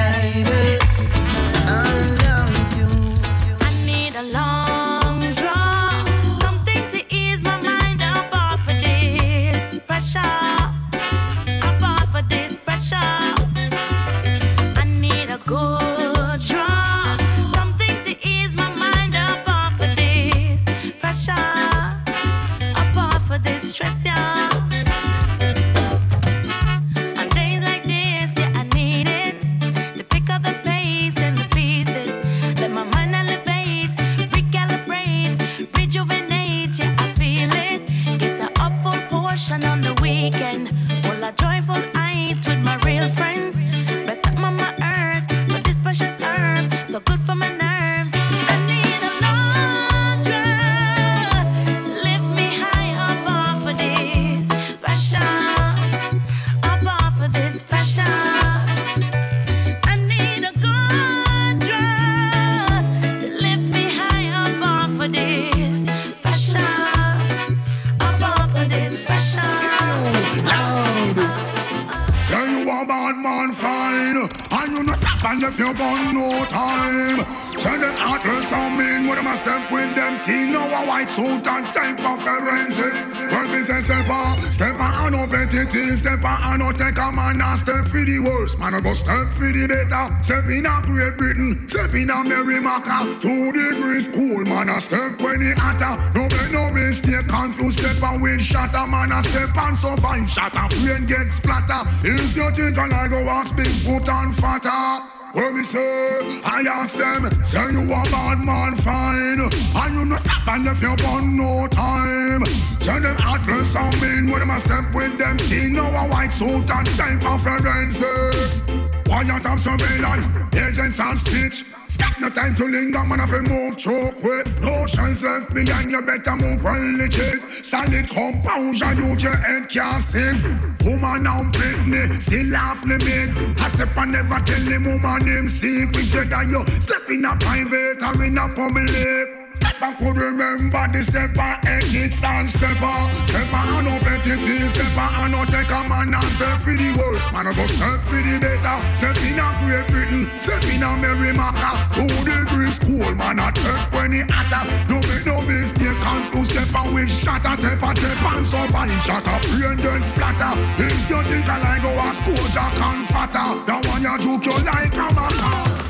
suit 81.15 81.47
and 81.47 81.67
time 81.73 81.97
for 81.97 82.17
forensic. 82.19 82.93
When 83.31 83.47
me 83.53 83.61
say 83.63 83.81
step 83.81 84.09
on, 84.11 84.43
step 84.51 84.75
on 84.81 85.15
and 85.15 85.15
no 85.15 85.27
things. 85.71 86.01
Step 86.01 86.25
on 86.25 86.43
and 86.43 86.59
no 86.59 86.73
take 86.73 86.99
a 86.99 87.13
man 87.13 87.41
and 87.41 87.59
step 87.59 87.87
for 87.87 88.05
the 88.05 88.19
worst. 88.19 88.59
Man 88.59 88.75
I 88.75 88.81
go 88.81 88.93
step 88.93 89.31
for 89.33 89.53
the 89.53 89.67
better. 89.67 90.23
Step 90.23 90.45
in 90.51 90.67
a 90.67 90.83
Great 90.83 91.17
Britain, 91.17 91.69
step 91.69 91.95
in 91.95 92.11
a 92.11 92.25
Merrimaca. 92.25 93.21
Two 93.21 93.53
degrees 93.53 94.09
cool, 94.09 94.45
man 94.45 94.69
a 94.69 94.81
step 94.81 95.21
when 95.23 95.41
he 95.41 95.53
hotter. 95.53 95.95
No 96.19 96.27
make 96.27 96.53
no 96.53 96.73
mistake, 96.73 97.29
confused 97.29 97.79
step 97.79 98.03
on 98.03 98.21
with 98.21 98.43
shatter. 98.43 98.87
Man 98.91 99.13
a 99.13 99.23
step 99.23 99.57
and 99.57 99.79
survive 99.79 100.29
shatter. 100.29 100.67
Brain 100.83 101.07
get 101.07 101.29
splatter. 101.29 101.87
If 102.03 102.37
you 102.37 102.51
think 102.51 102.79
I 102.79 103.09
go 103.09 103.21
ask 103.29 103.55
foot 103.55 104.09
and 104.09 104.35
fatter. 104.35 105.14
What 105.35 105.53
me 105.53 105.65
say? 105.65 106.41
I 106.45 106.63
ask 106.63 106.97
them, 106.97 107.29
say 107.43 107.73
you 107.73 107.83
a 107.83 108.03
bad 108.05 108.45
man 108.45 108.77
fine. 108.77 109.41
And 109.41 109.95
you 109.95 110.05
no 110.05 110.17
stop 110.17 110.47
and 110.47 110.65
if 110.69 110.81
you 110.81 110.95
burn 110.95 111.37
no 111.37 111.67
time. 111.67 112.45
Say 112.79 113.01
them 113.01 113.17
heartless 113.17 113.75
and 113.75 114.01
mean 114.01 114.31
when 114.31 114.39
them 114.39 114.51
a 114.51 114.61
step 114.61 114.95
with 114.95 115.19
them 115.19 115.37
team. 115.37 115.73
Now 115.73 115.89
a 115.89 116.09
white 116.09 116.31
suit 116.31 116.71
and 116.71 116.87
time 116.97 117.19
for 117.19 117.37
forensic. 117.41 119.05
Quiet 119.07 119.45
of 119.45 119.61
surveillance, 119.61 120.27
agents 120.55 121.01
and 121.01 121.19
stitch. 121.19 121.74
Stop 122.05 122.21
no 122.21 122.29
time 122.29 122.55
to 122.55 122.65
linger, 122.67 123.05
man, 123.05 123.21
I 123.21 123.27
you 123.27 123.43
move 123.43 123.79
choke 123.79 124.17
quick. 124.21 124.47
No 124.61 124.87
chance 124.87 125.23
left 125.23 125.55
behind, 125.55 125.91
you 125.91 126.03
better 126.03 126.37
move 126.37 126.63
well 126.63 126.81
legit. 126.99 127.41
Solid 127.65 128.09
composure, 128.09 128.93
use 128.95 129.23
your 129.23 129.37
head, 129.37 129.69
can't 129.69 130.03
sing. 130.03 130.43
Woman 130.85 131.27
and 131.27 131.53
Britney, 131.53 132.21
still 132.21 132.47
laugh 132.49 132.85
limit. 132.85 133.59
I 133.59 133.69
step 133.69 133.97
and 133.97 134.13
never 134.13 134.39
tell 134.41 134.61
the 134.61 134.79
woman 134.85 135.25
name 135.25 135.49
secret. 135.49 136.29
That 136.29 136.47
you 136.49 136.65
step 136.81 137.09
in 137.09 137.25
a 137.25 137.37
private 137.37 138.03
or 138.03 138.25
in 138.25 138.39
a 138.39 138.49
public. 138.49 139.44
I 139.81 139.93
could 139.95 140.17
remember 140.17 140.87
the 140.93 141.03
stepper, 141.03 141.59
exits 141.67 142.23
and 142.23 142.49
stepper. 142.49 142.97
Stepper 143.27 143.63
and 143.75 143.87
no 143.87 143.99
petty 143.99 144.39
stepper 144.71 145.09
and 145.19 145.33
no 145.33 145.45
take 145.45 145.71
a 145.71 145.83
man 145.89 146.15
and 146.15 146.31
step 146.39 146.61
for 146.61 146.75
the 146.75 146.95
worst. 146.95 147.33
Man, 147.33 147.49
I 147.49 147.53
go 147.55 147.67
step 147.67 148.01
for 148.07 148.23
the 148.23 148.39
better. 148.39 148.77
Step 148.95 149.19
in 149.27 149.39
a 149.39 149.47
Great 149.67 149.87
Britain, 149.91 150.25
step 150.41 150.63
in 150.71 150.83
a 150.83 150.95
Merrimaca. 150.95 151.91
Two 151.91 152.07
degrees 152.23 152.79
cool, 152.79 153.15
man, 153.19 153.41
I 153.41 153.51
take 153.51 153.93
when 153.93 154.13
he 154.13 154.23
hotter. 154.31 154.63
No 154.87 155.03
make 155.11 155.27
no 155.27 155.43
mistake, 155.43 155.99
confuse 155.99 156.55
stepper 156.55 156.95
with 156.95 157.11
shatter. 157.11 157.55
Stepper, 157.59 157.93
step 157.99 158.23
and 158.31 158.47
survive, 158.47 159.03
shatter. 159.03 159.39
Brain 159.59 159.77
then 159.79 160.03
splatter. 160.07 160.55
If 160.79 161.11
you 161.11 161.21
think 161.27 161.49
I 161.51 161.59
like 161.59 161.83
go 161.83 161.91
a 161.91 162.15
school, 162.15 162.47
jack 162.55 162.79
and 162.79 163.07
fatter. 163.11 163.59
The 163.67 163.75
one 163.91 164.03
you 164.03 164.15
juke 164.23 164.47
you 164.47 164.57
like 164.65 164.95
a 164.95 165.09
maca. 165.13 165.84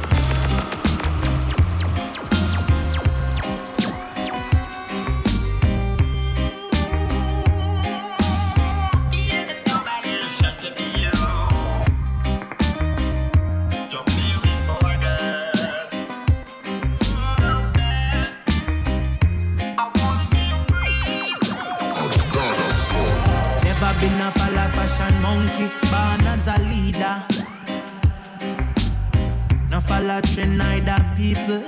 Follow 29.87 30.21
trend 30.21 30.59
neither 30.59 30.97
people, 31.17 31.63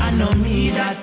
I 0.00 0.10
know 0.12 0.30
me 0.32 0.70
that. 0.70 0.98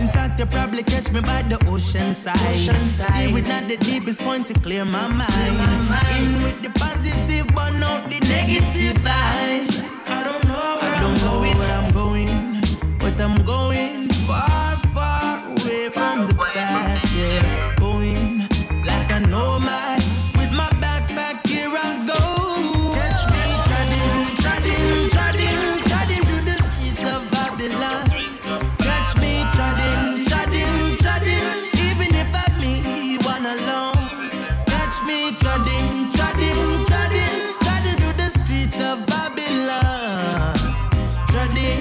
In 0.00 0.08
fact, 0.08 0.38
you 0.38 0.46
probably 0.46 0.82
catch 0.82 1.10
me 1.12 1.20
by 1.20 1.42
the 1.42 1.58
ocean 1.68 2.14
side. 2.14 2.36
Ocean 2.36 2.88
side. 2.88 3.28
Steering 3.28 3.46
at 3.46 3.68
the 3.68 3.76
deepest 3.76 4.22
point 4.22 4.46
to 4.48 4.54
clear 4.54 4.84
my 4.84 5.08
mind. 5.08 5.58
My 5.58 5.78
mind. 5.88 6.36
In 6.36 6.42
with 6.42 6.62
the 6.62 6.70
positive, 6.78 7.46
but 7.54 7.70
not 7.78 8.04
the 8.04 8.20
negative 8.28 8.96
vibes. 9.04 10.08
I 10.08 10.24
don't 10.24 10.44
know 10.48 10.78
where, 10.80 10.94
I 10.94 11.00
don't 11.00 11.10
I'm, 11.10 11.24
know 11.24 11.40
going. 11.40 11.58
where 11.58 11.76
I'm 11.76 11.89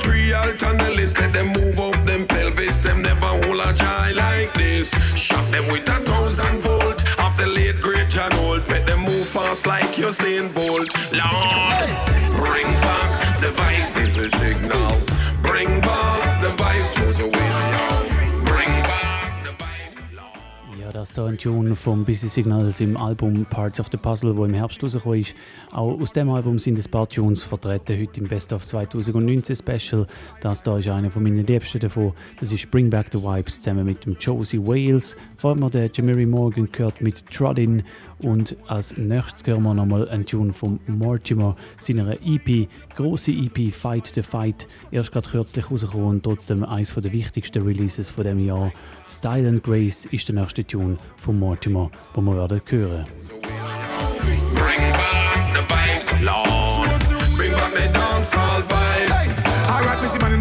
Three 0.00 0.32
list, 0.96 1.18
let 1.18 1.32
them 1.32 1.48
move 1.48 1.78
up 1.78 2.04
them 2.06 2.26
pelvis. 2.26 2.78
Them 2.78 3.02
never 3.02 3.26
hold 3.26 3.60
a 3.60 3.72
child 3.74 4.16
like 4.16 4.52
this. 4.54 4.90
Shot 5.16 5.50
them 5.50 5.66
with 5.70 5.88
a 5.88 6.00
thousand 6.04 6.60
volt. 6.60 7.02
Off 7.18 7.36
the 7.36 7.46
late 7.46 7.80
great 7.80 8.08
John 8.08 8.30
Holt. 8.32 8.68
Make 8.68 8.86
them 8.86 9.00
move 9.00 9.26
fast 9.26 9.66
like 9.66 9.96
Usain 9.96 10.52
Bolt. 10.54 10.88
Lord. 11.12 12.06
Bring 12.06 12.23
das 21.04 21.10
ist 21.10 21.16
so 21.16 21.24
ein 21.24 21.36
Tune 21.36 21.76
vom 21.76 22.02
Busy 22.02 22.28
Signals 22.28 22.80
im 22.80 22.96
Album 22.96 23.44
Parts 23.44 23.78
of 23.78 23.88
the 23.92 23.98
Puzzle, 23.98 24.34
wo 24.34 24.46
im 24.46 24.54
Herbst 24.54 24.82
rausgekommen 24.82 25.20
ist. 25.20 25.34
Auch 25.70 26.00
aus 26.00 26.14
dem 26.14 26.30
Album 26.30 26.58
sind 26.58 26.78
ein 26.78 26.90
paar 26.90 27.06
Tunes 27.06 27.42
vertreten, 27.42 28.00
heute 28.00 28.20
im 28.20 28.26
Best 28.26 28.54
of 28.54 28.64
2019 28.64 29.54
Special. 29.54 30.06
Das 30.40 30.62
da 30.62 30.78
ist 30.78 30.88
einer 30.88 31.10
von 31.10 31.22
meinen 31.22 31.44
liebsten 31.44 31.80
davon. 31.80 32.14
Das 32.40 32.52
ist 32.52 32.70
Bring 32.70 32.88
Back 32.88 33.08
the 33.12 33.22
Vibes 33.22 33.60
zusammen 33.60 33.84
mit 33.84 34.06
dem 34.06 34.16
Josie 34.18 34.58
Wales. 34.58 35.14
Vor 35.44 35.50
allem 35.50 35.70
der 35.70 35.90
Jamiri 35.92 36.24
Morgan 36.24 36.70
gehört 36.72 37.02
mit 37.02 37.26
Trudin 37.26 37.82
und 38.20 38.56
als 38.66 38.96
nächstes 38.96 39.46
hören 39.46 39.62
wir 39.64 39.74
nochmal 39.74 40.08
einen 40.08 40.24
Tune 40.24 40.54
von 40.54 40.80
Mortimer, 40.86 41.54
seiner 41.78 42.14
EP, 42.24 42.66
große 42.96 43.30
EP 43.30 43.70
Fight 43.70 44.06
the 44.14 44.22
Fight. 44.22 44.66
Erst 44.90 45.12
gerade 45.12 45.28
kürzlich 45.28 45.70
rausgekommen 45.70 46.08
und 46.08 46.22
trotzdem 46.22 46.64
eines 46.64 46.94
der 46.94 47.12
wichtigsten 47.12 47.60
Releases 47.60 48.08
von 48.08 48.24
dem 48.24 48.38
Jahr. 48.38 48.72
Style 49.06 49.46
and 49.46 49.62
Grace 49.62 50.06
ist 50.06 50.28
der 50.28 50.36
nächste 50.36 50.66
Tune 50.66 50.96
von 51.18 51.38
Mortimer, 51.38 51.90
wo 52.14 52.22
wir 52.22 52.36
werden 52.36 52.62
hören. 52.70 53.06
Bring 54.54 55.03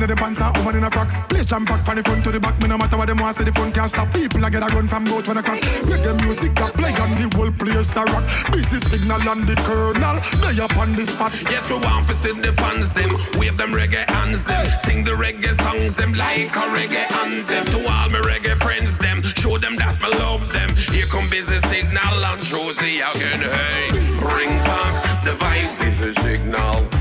In 0.03 0.09
the 0.09 0.15
pants 0.17 0.41
and 0.41 0.57
woman 0.57 0.75
in 0.75 0.83
a 0.83 0.91
frock. 0.91 1.07
Place 1.29 1.45
jam 1.45 1.63
pack 1.63 1.85
from 1.85 1.95
the 1.95 2.03
front 2.03 2.25
to 2.25 2.31
the 2.33 2.37
back. 2.37 2.59
Me 2.61 2.67
no 2.67 2.77
matter 2.77 2.97
what 2.97 3.07
them 3.07 3.19
want, 3.19 3.37
say 3.37 3.45
the 3.45 3.53
front 3.53 3.73
can't 3.73 3.89
stop. 3.89 4.11
People 4.11 4.43
I 4.43 4.49
get 4.49 4.61
a 4.61 4.67
gun 4.67 4.85
from 4.85 5.05
both 5.05 5.25
when 5.29 5.37
I 5.37 5.41
crack. 5.41 5.61
Reggae 5.87 6.19
music 6.19 6.53
that 6.55 6.73
play 6.73 6.91
on 6.91 7.15
the 7.15 7.31
whole 7.33 7.51
place 7.55 7.95
a 7.95 8.03
rock. 8.11 8.25
Busy 8.51 8.83
signal 8.83 9.23
on 9.29 9.45
the 9.47 9.55
colonel, 9.63 10.19
They 10.43 10.59
up 10.59 10.75
on 10.75 10.91
the 10.97 11.05
spot. 11.05 11.31
Yes, 11.47 11.63
we 11.69 11.79
want 11.79 12.05
to 12.07 12.13
see 12.15 12.33
the 12.35 12.51
fans 12.51 12.91
them. 12.91 13.15
Wave 13.39 13.55
them 13.55 13.71
reggae 13.71 14.03
hands 14.11 14.43
them. 14.43 14.67
Sing 14.81 15.05
the 15.05 15.11
reggae 15.11 15.55
songs 15.63 15.95
them 15.95 16.11
like 16.11 16.51
a 16.51 16.67
reggae 16.75 17.07
anthem. 17.23 17.63
To 17.71 17.79
all 17.87 18.09
my 18.11 18.19
reggae 18.19 18.57
friends 18.59 18.97
them. 18.97 19.23
Show 19.39 19.57
them 19.57 19.77
that 19.77 20.01
me 20.01 20.09
love 20.19 20.51
them. 20.51 20.75
Here 20.91 21.07
come 21.07 21.29
busy 21.29 21.59
signal 21.71 22.25
and 22.27 22.43
Josie 22.43 22.99
again. 22.99 23.39
Hey, 23.39 23.87
bring 24.19 24.51
back 24.67 25.23
the 25.23 25.31
vibes, 25.31 25.71
busy 25.79 26.11
signal. 26.19 26.92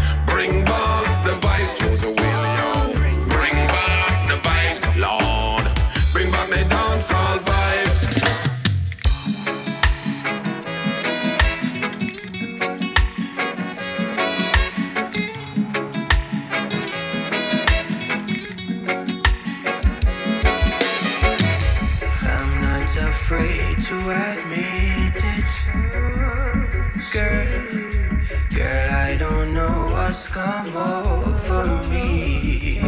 Know 30.12 30.28
come 30.28 30.76
over 30.76 31.90
me. 31.90 32.80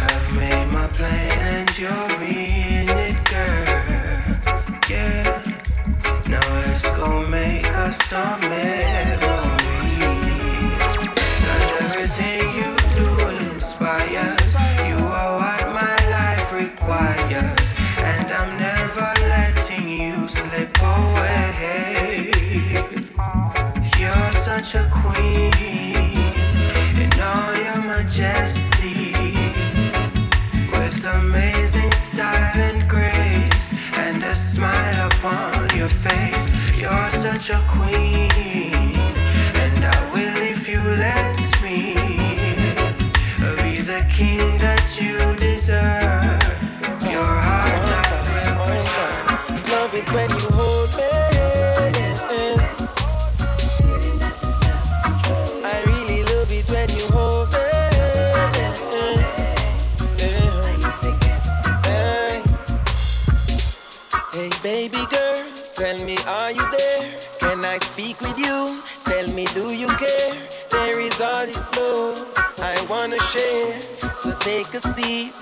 I've 0.00 0.34
made 0.36 0.70
my 0.70 0.86
plan 0.94 1.38
and 1.54 1.78
you're 1.78 2.22
in 2.22 2.88
it, 2.88 3.18
girl. 3.24 3.82
Yeah, 4.88 5.42
now 6.28 6.60
let's 6.60 6.86
go 6.90 7.26
make 7.28 7.66
us 7.66 7.96
some 8.04 8.40
memories. 8.40 9.45
Such 24.66 24.84
a 24.84 24.90
queen 24.90 25.52
in 27.00 27.20
all 27.20 27.54
your 27.54 27.84
majesty. 27.86 29.12
With 30.72 31.04
amazing 31.22 31.92
style 31.92 32.52
and 32.56 32.88
grace. 32.88 33.72
And 33.94 34.24
a 34.24 34.34
smile 34.34 35.06
upon 35.06 35.76
your 35.76 35.88
face. 35.88 36.80
You're 36.80 37.10
such 37.10 37.50
a 37.50 37.60
queen. 37.68 38.92
And 39.54 39.84
I 39.84 40.10
will 40.12 40.36
if 40.42 40.68
you 40.68 40.80
let 40.80 41.36
me 41.62 41.94
be 43.62 43.80
the 43.80 44.04
king 44.10 44.75
wanna 72.96 73.18
share. 73.18 73.78
So 74.14 74.34
take 74.40 74.72
a 74.72 74.80
seat 74.80 75.32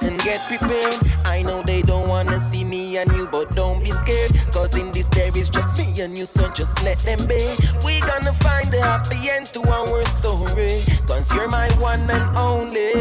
and 0.00 0.16
get 0.20 0.40
prepared. 0.46 0.98
I 1.26 1.42
know 1.42 1.60
they 1.62 1.82
don't 1.82 2.08
wanna 2.08 2.38
see 2.38 2.62
me 2.62 2.98
and 2.98 3.10
you, 3.16 3.26
but 3.26 3.50
don't 3.50 3.80
be 3.82 3.90
scared. 3.90 4.30
Cause 4.52 4.78
in 4.78 4.92
this 4.92 5.08
there 5.08 5.36
is 5.36 5.50
just 5.50 5.76
me 5.76 5.86
and 6.00 6.16
you, 6.16 6.24
so 6.24 6.48
just 6.52 6.80
let 6.84 6.98
them 6.98 7.18
be. 7.26 7.42
We 7.84 8.00
gonna 8.10 8.32
find 8.46 8.72
a 8.72 8.80
happy 8.80 9.28
end 9.28 9.46
to 9.54 9.60
our 9.78 10.04
story. 10.18 10.74
Cause 11.08 11.34
you're 11.34 11.48
my 11.48 11.68
one 11.90 12.08
and 12.16 12.28
only. 12.38 12.92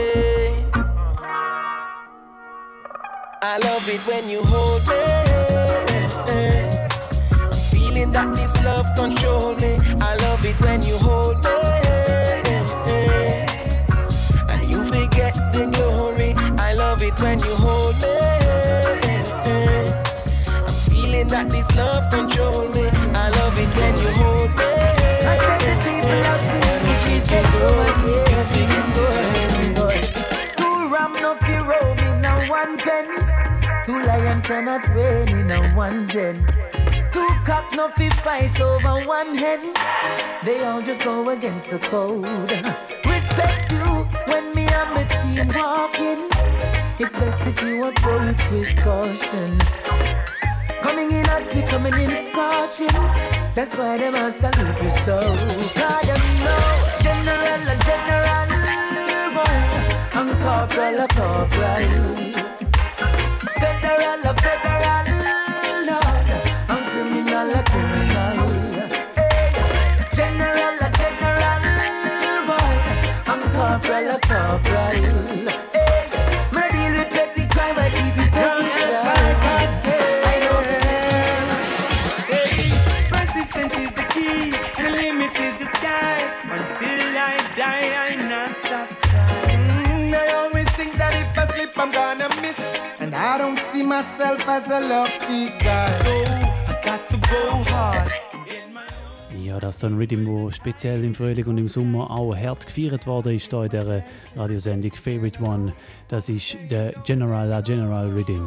I 3.51 3.53
love 3.67 3.85
it 3.95 4.01
when 4.09 4.23
you 4.33 4.41
hold 4.53 4.83
me. 4.89 5.03
I'm 7.45 7.61
feeling 7.71 8.11
that 8.13 8.33
this 8.33 8.53
love 8.65 8.87
control 8.95 9.53
me. 9.63 9.77
I 10.01 10.15
love 10.25 10.43
it 10.45 10.59
when 10.61 10.81
you 10.81 10.97
hold 10.97 11.43
me. 11.43 11.58
The 15.59 15.67
glory. 15.75 16.33
I 16.57 16.73
love 16.73 17.03
it 17.03 17.19
when 17.19 17.39
you 17.39 17.53
hold 17.55 17.95
me. 18.01 18.15
I'm 20.67 20.75
feeling 20.87 21.27
that 21.27 21.49
this 21.49 21.69
love 21.75 22.09
control 22.09 22.67
me. 22.69 22.85
I 23.23 23.29
love 23.39 23.57
it 23.59 23.71
when 23.79 23.93
you 24.01 24.09
hold 24.21 24.51
me. 24.59 24.71
I 25.31 25.35
said 25.43 25.59
the 25.67 25.73
people 25.83 26.23
of 26.33 26.41
me, 26.53 26.91
Jesus, 27.03 27.45
go 27.55 27.67
ahead. 27.83 28.15
Two 30.57 30.77
ram 30.93 31.13
no 31.21 31.35
fi 31.35 31.59
roll 31.59 31.95
me 31.95 32.09
now 32.21 32.39
one 32.49 32.77
pen. 32.77 33.07
Two 33.85 33.99
lion 33.99 34.41
cannot 34.41 34.87
reign 34.95 35.29
in 35.29 35.51
a 35.51 35.61
one 35.75 36.07
den. 36.07 36.45
Two 37.11 37.29
cock 37.43 37.71
no 37.73 37.89
fi 37.97 38.09
fight 38.23 38.59
over 38.61 38.95
one 39.05 39.35
hen. 39.35 39.73
They 40.45 40.63
all 40.63 40.81
just 40.81 41.03
go 41.03 41.27
against 41.29 41.69
the 41.69 41.79
code. 41.79 42.63
Walking. 45.47 46.27
It's 46.99 47.17
best 47.17 47.41
if 47.43 47.61
you 47.61 47.85
approach 47.85 48.41
with 48.51 48.75
caution. 48.77 49.57
Coming 50.81 51.11
in 51.11 51.25
hot, 51.25 51.53
we 51.53 51.61
coming 51.61 51.93
in 51.93 52.09
scorching. 52.09 52.87
That's 53.53 53.75
why 53.77 53.97
them 53.97 54.15
a 54.15 54.31
salute 54.31 54.81
you 54.81 54.89
so. 55.05 55.19
God, 55.75 56.03
them 56.03 56.23
know 56.43 56.67
general 57.01 57.61
a 57.67 57.77
general 57.87 58.49
boy, 59.37 59.59
and 60.19 60.29
corporal 60.43 60.99
a 60.99 61.07
corporal. 61.07 61.89
Federal 63.59 64.21
a 64.25 64.33
federal 64.43 65.08
deal 76.71 76.93
with 76.97 77.09
petty 77.09 77.47
crime, 77.47 77.77
I 77.77 77.89
keep. 77.89 78.19
I 80.25 80.39
know 80.43 80.59
is 83.83 83.91
the 83.91 84.05
key, 84.13 84.55
and 84.77 84.87
the 84.87 84.91
limit 84.91 85.39
is 85.39 85.55
the 85.59 85.65
sky. 85.77 86.17
Until 86.43 87.01
I 87.17 87.37
die, 87.55 87.89
I 88.05 88.15
not 88.27 88.51
stop 88.63 88.89
trying. 89.01 90.13
I 90.13 90.31
always 90.33 90.69
think 90.71 90.97
that 90.97 91.13
if 91.15 91.37
I 91.37 91.47
slip, 91.53 91.77
I'm 91.77 91.89
gonna 91.89 92.29
miss. 92.41 92.59
And 92.99 93.15
I 93.15 93.37
don't 93.37 93.59
see 93.71 93.83
myself 93.83 94.47
as 94.47 94.69
a 94.69 94.79
lucky 94.81 95.49
guy. 95.59 95.89
So 96.03 96.11
I 96.71 96.79
got 96.83 97.07
to 97.09 97.17
go 97.17 97.63
hard. 97.71 98.28
Ja, 99.49 99.59
das 99.59 99.77
ist 99.77 99.83
ein 99.83 99.97
Rhythm, 99.97 100.27
wo 100.27 100.51
speziell 100.51 101.03
im 101.03 101.15
Frühling 101.15 101.45
und 101.47 101.57
im 101.57 101.67
Sommer 101.67 102.11
auch 102.11 102.35
hart 102.35 102.67
gefeiert 102.67 103.07
worden 103.07 103.35
ist, 103.35 103.49
hier 103.49 103.63
in 103.63 103.69
dieser 103.71 104.03
Radiosendung 104.35 104.91
Favorite 104.91 105.41
One. 105.43 105.73
Das 106.07 106.29
ist 106.29 106.55
der 106.69 106.93
General 107.03 107.47
La 107.47 107.59
General 107.59 108.07
Rhythm. 108.09 108.45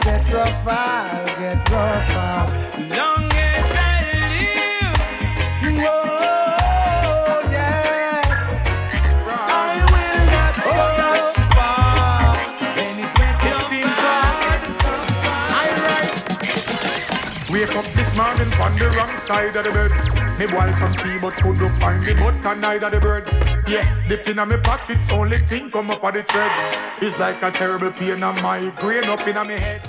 Gets 0.00 0.28
rough, 0.32 0.66
I'll 0.66 1.24
get 1.38 1.70
rougher. 1.70 2.62
Long 2.62 2.71
morning 18.16 18.52
on 18.60 18.76
the 18.78 18.88
wrong 18.96 19.16
side 19.16 19.56
of 19.56 19.64
the 19.64 19.70
bed. 19.70 19.90
Me 20.38 20.46
boil 20.46 20.74
some 20.76 20.92
tea 20.92 21.18
but 21.20 21.34
couldn't 21.34 21.74
find 21.80 22.04
the 22.04 22.14
butter 22.14 22.54
neither 22.54 22.90
the 22.90 23.00
bread. 23.00 23.24
Yeah, 23.68 23.84
the 24.08 24.16
pin 24.18 24.36
me 24.48 24.56
pockets 24.62 25.10
only 25.10 25.38
thing 25.38 25.70
come 25.70 25.90
up 25.90 26.04
on 26.04 26.14
the 26.14 26.22
thread. 26.22 26.50
It's 27.00 27.18
like 27.18 27.42
a 27.42 27.50
terrible 27.50 27.90
pain 27.90 28.22
on 28.22 28.40
my 28.42 28.70
brain 28.80 29.04
up 29.04 29.26
in 29.26 29.34
my 29.34 29.58
head. 29.58 29.82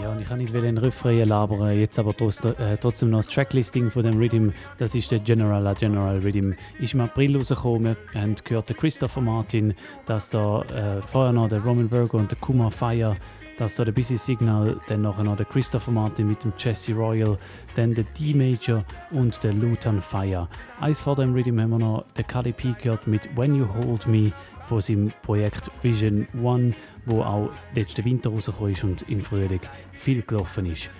Ja, 0.00 0.10
und 0.10 0.20
ich 0.20 0.28
kann 0.28 0.38
nicht 0.38 0.52
den 0.52 0.76
Refrain 0.76 1.28
labern, 1.28 1.78
jetzt 1.78 2.00
aber 2.00 2.10
äh, 2.10 2.76
trotzdem 2.80 3.10
noch 3.10 3.18
das 3.18 3.28
Tracklisting 3.28 3.92
von 3.92 4.02
dem 4.02 4.18
Rhythm. 4.18 4.50
Das 4.76 4.94
ist 4.94 5.12
der 5.12 5.20
General 5.20 5.72
General 5.76 6.18
Rhythm. 6.18 6.52
Ist 6.80 6.94
im 6.94 7.00
April 7.00 7.36
rausgekommen. 7.36 7.96
Haben 8.12 8.34
gehört 8.44 8.68
den 8.68 8.76
Christopher 8.76 9.20
Martin, 9.20 9.74
dass 10.06 10.30
da 10.30 10.62
äh, 10.62 11.00
vorher 11.06 11.32
noch 11.32 11.48
der 11.48 11.62
Roman 11.62 11.90
Virgo 11.92 12.18
und 12.18 12.28
der 12.28 12.38
Kuma 12.38 12.70
Fire, 12.70 13.16
dass 13.58 13.76
da 13.76 13.84
der 13.84 13.92
Busy 13.92 14.18
Signal, 14.18 14.78
dann 14.88 15.02
noch 15.02 15.36
der 15.36 15.46
Christopher 15.46 15.92
Martin 15.92 16.28
mit 16.28 16.42
dem 16.44 16.52
Jesse 16.58 16.94
Royal, 16.94 17.38
dann 17.76 17.94
der 17.94 18.04
D-Major 18.04 18.84
und 19.10 19.42
der 19.42 19.52
Luton 19.52 20.00
Fire. 20.02 20.48
Eins 20.80 21.00
vor 21.00 21.16
dem 21.16 21.32
Rhythm 21.34 21.60
haben 21.60 21.70
wir 21.70 21.78
noch 21.78 22.04
den 22.16 22.26
Cali 22.26 22.52
P 22.52 22.74
gehört 22.80 23.06
mit 23.06 23.36
When 23.36 23.54
You 23.54 23.66
Hold 23.72 24.06
Me 24.06 24.32
von 24.68 24.80
seinem 24.80 25.12
Projekt 25.22 25.70
Vision 25.82 26.26
One, 26.42 26.74
wo 27.06 27.22
auch 27.22 27.50
letzten 27.74 28.04
Winter 28.04 28.30
rausgekommen 28.30 28.72
ist 28.72 28.84
und 28.84 29.02
im 29.08 29.20
Frühling 29.20 29.60
viel 29.92 30.22
gelaufen 30.22 30.66
ist. 30.66 30.90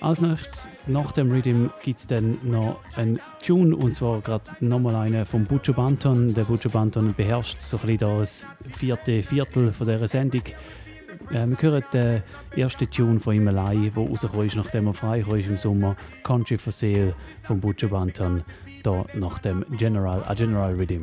Als 0.00 0.20
nächstes, 0.20 0.68
nach 0.86 1.12
dem 1.12 1.30
Rhythm, 1.30 1.68
gibt 1.82 2.00
es 2.00 2.06
dann 2.06 2.36
noch 2.42 2.80
einen 2.96 3.20
Tune 3.42 3.74
und 3.74 3.94
zwar 3.94 4.20
gerade 4.20 4.50
nochmal 4.60 4.96
einen 4.96 5.24
vom 5.24 5.44
Butcher 5.44 5.72
Banton. 5.72 6.34
Der 6.34 6.42
Butcher 6.44 6.68
Banton 6.68 7.14
beherrscht 7.14 7.60
so 7.60 7.78
ein 7.78 7.96
bisschen 7.96 8.18
das 8.18 8.46
vierte 8.68 9.22
Viertel 9.22 9.72
von 9.72 9.86
dieser 9.86 10.08
Sendung. 10.08 10.42
Äh, 11.30 11.46
wir 11.46 11.56
hören 11.60 11.84
den 11.92 12.22
ersten 12.56 12.90
Tune 12.90 13.20
von 13.20 13.34
ihm 13.34 13.48
allein, 13.48 13.90
der 13.94 14.04
rausgekommen 14.04 14.46
ist, 14.46 14.56
nachdem 14.56 14.86
er 14.86 14.94
frei 14.94 15.20
ist 15.20 15.46
im 15.46 15.56
Sommer. 15.56 15.96
Country 16.22 16.58
for 16.58 16.72
Sale 16.72 17.14
von 17.42 17.60
Butcher 17.60 17.88
Banton, 17.88 18.44
Hier 18.84 19.06
nach 19.14 19.38
dem 19.38 19.64
General, 19.78 20.22
a 20.28 20.34
General 20.34 20.74
Rhythm. 20.74 21.02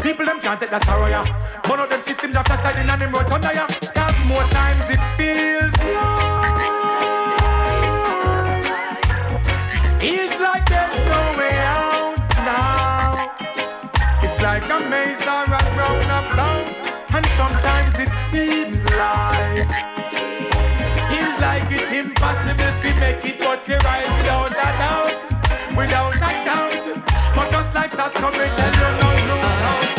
People 0.00 0.24
them 0.24 0.38
can't 0.38 0.60
take 0.60 0.70
the 0.70 0.78
sorrow, 0.84 1.06
yeah. 1.08 1.24
One 1.68 1.80
of 1.80 1.88
them 1.88 2.00
systems 2.00 2.36
are 2.36 2.44
faster 2.44 2.72
than 2.72 2.88
an 2.88 3.02
emerald 3.02 3.26
thunder, 3.26 3.50
yeah. 3.52 3.66
That's 3.94 4.24
more 4.26 4.44
times 4.44 4.88
it 4.90 5.00
feels 5.16 5.74
like. 5.92 7.17
maize 14.88 15.22
are 15.22 15.44
a 15.44 15.74
brown 15.74 16.02
or 16.16 16.24
brown, 16.34 16.64
and 17.14 17.26
sometimes 17.36 17.98
it 17.98 18.12
seems 18.30 18.84
like 18.84 19.68
seems 21.08 21.36
like 21.40 21.68
it's 21.70 21.92
impossible 21.92 22.72
to 22.82 22.90
make 23.00 23.24
it, 23.24 23.38
but 23.38 23.68
you 23.68 23.76
rise 23.76 24.12
without 24.16 24.50
a 24.50 24.70
doubt, 24.82 25.76
without 25.76 26.16
a 26.16 26.32
doubt. 26.48 26.84
But 27.34 27.50
just 27.50 27.74
like 27.74 27.90
Sasko, 27.90 28.30
we 28.32 28.46
tell 28.56 28.72
you 28.80 28.90
no, 29.00 29.34
lose 29.34 29.62
out. 29.68 29.97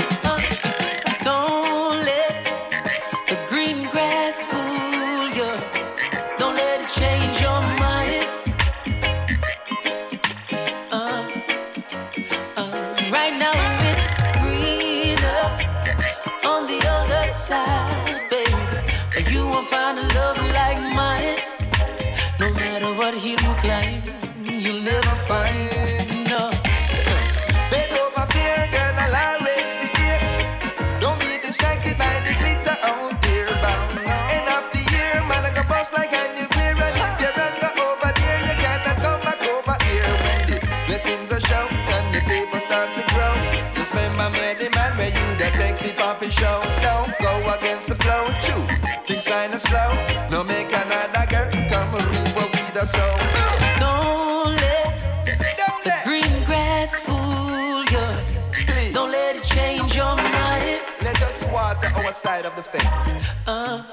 things. 62.69 63.25
Uh, 63.47 63.83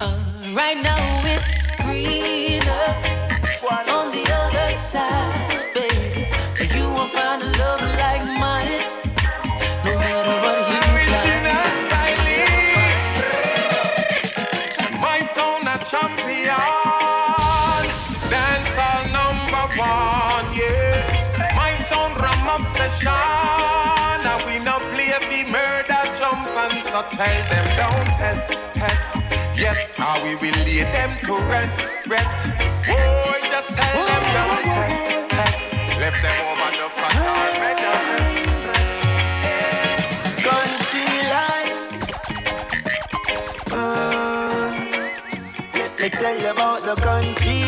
uh, 0.00 0.54
right 0.54 0.80
now 0.80 0.96
it's 1.24 1.66
greener. 1.82 3.17
no 27.02 27.08
tell 27.08 27.38
them 27.50 27.66
don't 27.76 28.06
test, 28.18 28.50
test. 28.72 29.16
Yes, 29.56 29.90
how 29.94 30.22
we 30.24 30.34
will 30.36 30.58
lay 30.64 30.82
them 30.96 31.16
to 31.26 31.34
rest, 31.46 31.80
rest. 32.08 32.46
Boy, 32.88 33.38
just 33.52 33.70
tell 33.78 34.06
them 34.08 34.24
don't 34.36 34.64
test, 34.64 35.30
test. 35.30 35.62
Left 36.02 36.20
them 36.22 36.38
over 36.50 36.70
the 36.80 36.88
front 36.96 37.16
already. 37.16 37.88
Uh, 43.70 43.98
tell 46.10 46.40
you 46.40 46.50
about 46.50 46.80
the 46.82 46.94
country 47.02 47.67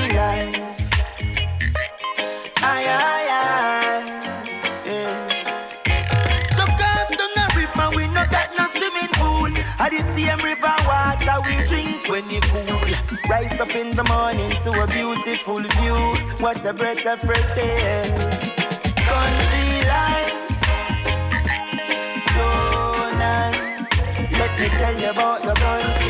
same 10.20 10.44
river 10.44 10.74
water 10.86 11.36
we 11.46 11.56
drink 11.66 12.08
when 12.08 12.24
it 12.30 12.44
cool. 12.44 12.80
Rise 13.28 13.58
up 13.60 13.74
in 13.74 13.96
the 13.96 14.04
morning 14.04 14.50
to 14.64 14.70
a 14.82 14.86
beautiful 14.86 15.60
view. 15.60 15.98
What 16.38 16.64
a 16.64 16.72
breath 16.72 17.06
of 17.06 17.20
fresh 17.20 17.56
air. 17.56 18.04
Country 19.10 19.70
life, 19.94 20.34
so 22.34 22.46
nice. 23.18 23.90
Let 24.38 24.60
me 24.60 24.68
tell 24.68 25.00
you 25.00 25.10
about 25.10 25.42
the 25.42 25.54
country. 25.54 26.09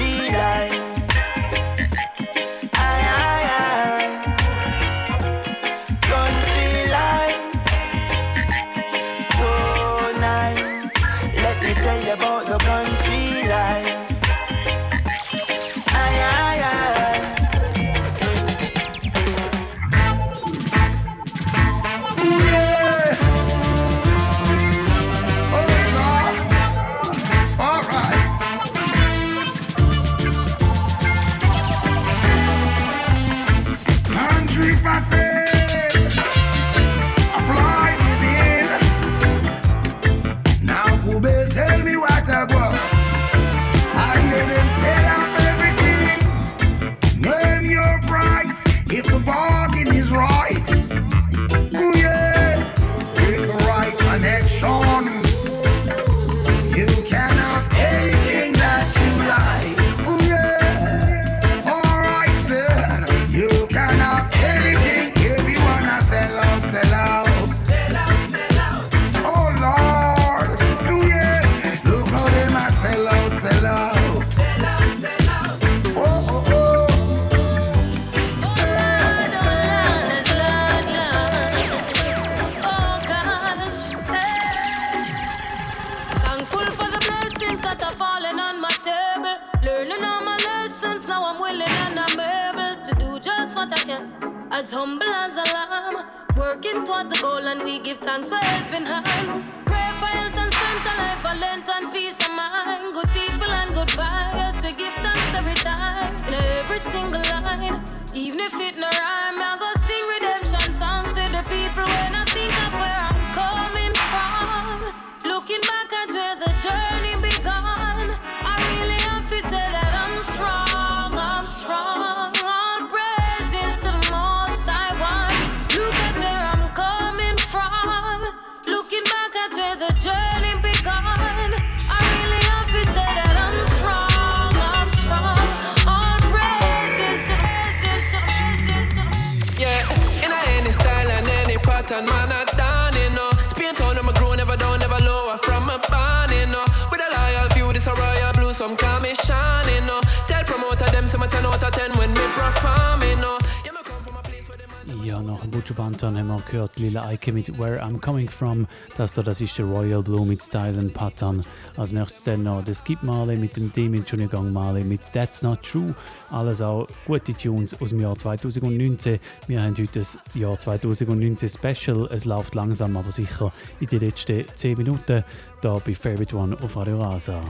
Eike 157.20 157.32
mit 157.32 157.58
Where 157.58 157.82
I'm 157.82 158.00
Coming 158.00 158.28
From. 158.28 158.66
Das 158.96 159.14
da, 159.14 159.22
das 159.22 159.40
ist 159.40 159.58
der 159.58 159.66
Royal 159.66 160.02
Blue 160.02 160.24
mit 160.24 160.42
Style 160.42 160.78
and 160.78 160.94
Pattern. 160.94 161.44
Als 161.76 161.92
nächstes 161.92 162.24
dann 162.24 162.44
noch 162.44 162.64
das 162.64 162.78
Skip 162.78 163.02
Marley 163.02 163.36
mit 163.36 163.56
dem 163.56 163.72
Team 163.72 163.94
in 163.94 164.04
Gang 164.04 164.52
Marley 164.52 164.84
mit 164.84 165.00
That's 165.12 165.42
Not 165.42 165.62
True. 165.62 165.94
Alles 166.30 166.62
auch 166.62 166.86
gute 167.06 167.34
Tunes 167.34 167.78
aus 167.80 167.90
dem 167.90 168.00
Jahr 168.00 168.16
2019. 168.16 169.18
Wir 169.46 169.62
haben 169.62 169.76
heute 169.76 169.98
das 169.98 170.18
Jahr 170.34 170.58
2019 170.58 171.48
Special. 171.48 172.08
Es 172.10 172.24
läuft 172.24 172.54
langsam, 172.54 172.96
aber 172.96 173.12
sicher 173.12 173.52
in 173.80 173.88
den 173.88 174.00
letzten 174.00 174.46
10 174.54 174.78
Minuten. 174.78 175.22
Da 175.60 175.78
bei 175.78 175.94
Favorite 175.94 176.34
One 176.34 176.56
auf 176.62 176.76
Radio 176.76 177.02
Rasa. 177.02 177.42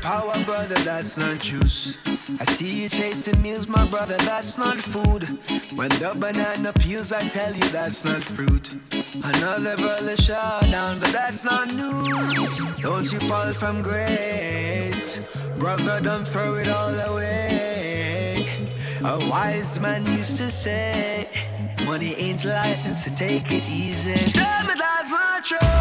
Power, 0.00 0.32
brother, 0.44 0.74
that's 0.76 1.16
not 1.18 1.38
juice. 1.38 1.96
I 2.40 2.44
see 2.46 2.82
you 2.82 2.88
chasing 2.88 3.40
meals, 3.42 3.68
my 3.68 3.86
brother, 3.88 4.16
that's 4.18 4.56
not 4.56 4.78
food. 4.78 5.28
When 5.74 5.88
the 6.00 6.16
banana 6.18 6.72
peels, 6.72 7.12
I 7.12 7.20
tell 7.20 7.52
you 7.52 7.68
that's 7.70 8.04
not 8.04 8.22
fruit. 8.22 8.74
Another 9.22 9.76
brother 9.76 10.16
shot 10.16 10.62
down, 10.70 10.98
but 10.98 11.08
that's 11.08 11.44
not 11.44 11.74
news. 11.74 12.64
Don't 12.80 13.12
you 13.12 13.20
fall 13.20 13.52
from 13.52 13.82
grace, 13.82 15.20
brother, 15.58 16.00
don't 16.00 16.26
throw 16.26 16.54
it 16.56 16.68
all 16.68 16.94
away. 17.10 18.46
A 19.04 19.18
wise 19.28 19.78
man 19.80 20.06
used 20.06 20.36
to 20.38 20.50
say, 20.50 21.28
money 21.84 22.14
ain't 22.14 22.44
life, 22.44 22.98
so 22.98 23.14
take 23.14 23.52
it 23.52 23.68
easy. 23.68 24.14
Tell 24.32 24.66
me 24.66 24.74
that's 24.78 25.10
not 25.10 25.44
true. 25.44 25.75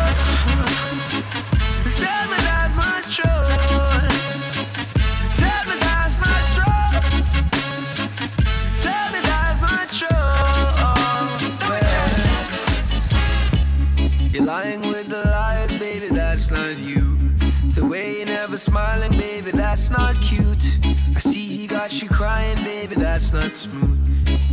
Not 20.16 20.24
cute. 20.24 20.78
I 21.16 21.20
see 21.20 21.46
he 21.46 21.68
got 21.68 22.02
you 22.02 22.10
crying, 22.10 22.64
baby, 22.64 22.96
that's 22.96 23.32
not 23.34 23.56
smooth. 23.56 24.00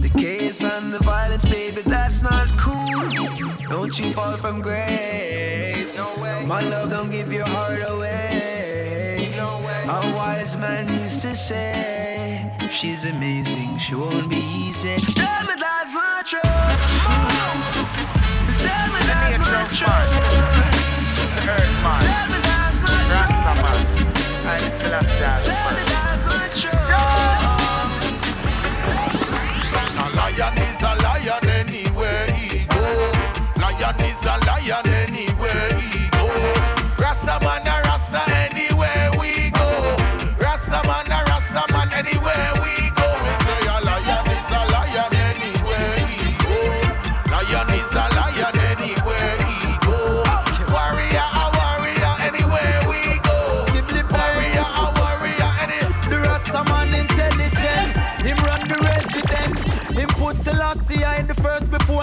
The 0.00 0.08
chaos 0.10 0.62
and 0.62 0.92
the 0.92 0.98
violence, 0.98 1.44
baby, 1.44 1.82
that's 1.82 2.22
not 2.22 2.48
cool. 2.58 3.08
Don't 3.68 3.98
you 3.98 4.12
fall 4.12 4.36
from 4.36 4.60
grace. 4.60 5.98
No 5.98 6.14
way. 6.22 6.44
My 6.46 6.60
love, 6.60 6.90
don't 6.90 7.10
give 7.10 7.32
your 7.32 7.46
heart 7.46 7.82
away. 7.86 9.34
A 9.38 10.12
wise 10.14 10.56
man 10.56 10.88
used 11.00 11.22
to 11.22 11.34
say, 11.36 12.50
if 12.60 12.72
she's 12.72 13.04
amazing, 13.04 13.78
she 13.78 13.94
won't 13.94 14.30
be 14.30 14.36
easy. 14.36 14.96
Tell 15.14 15.44
me 15.46 15.54
that's 15.58 15.94
not 15.94 16.26
true. 16.26 16.40
Tell 18.58 18.88
me 18.92 19.00
that's 19.06 19.50
not 19.50 19.66
true. 19.66 20.22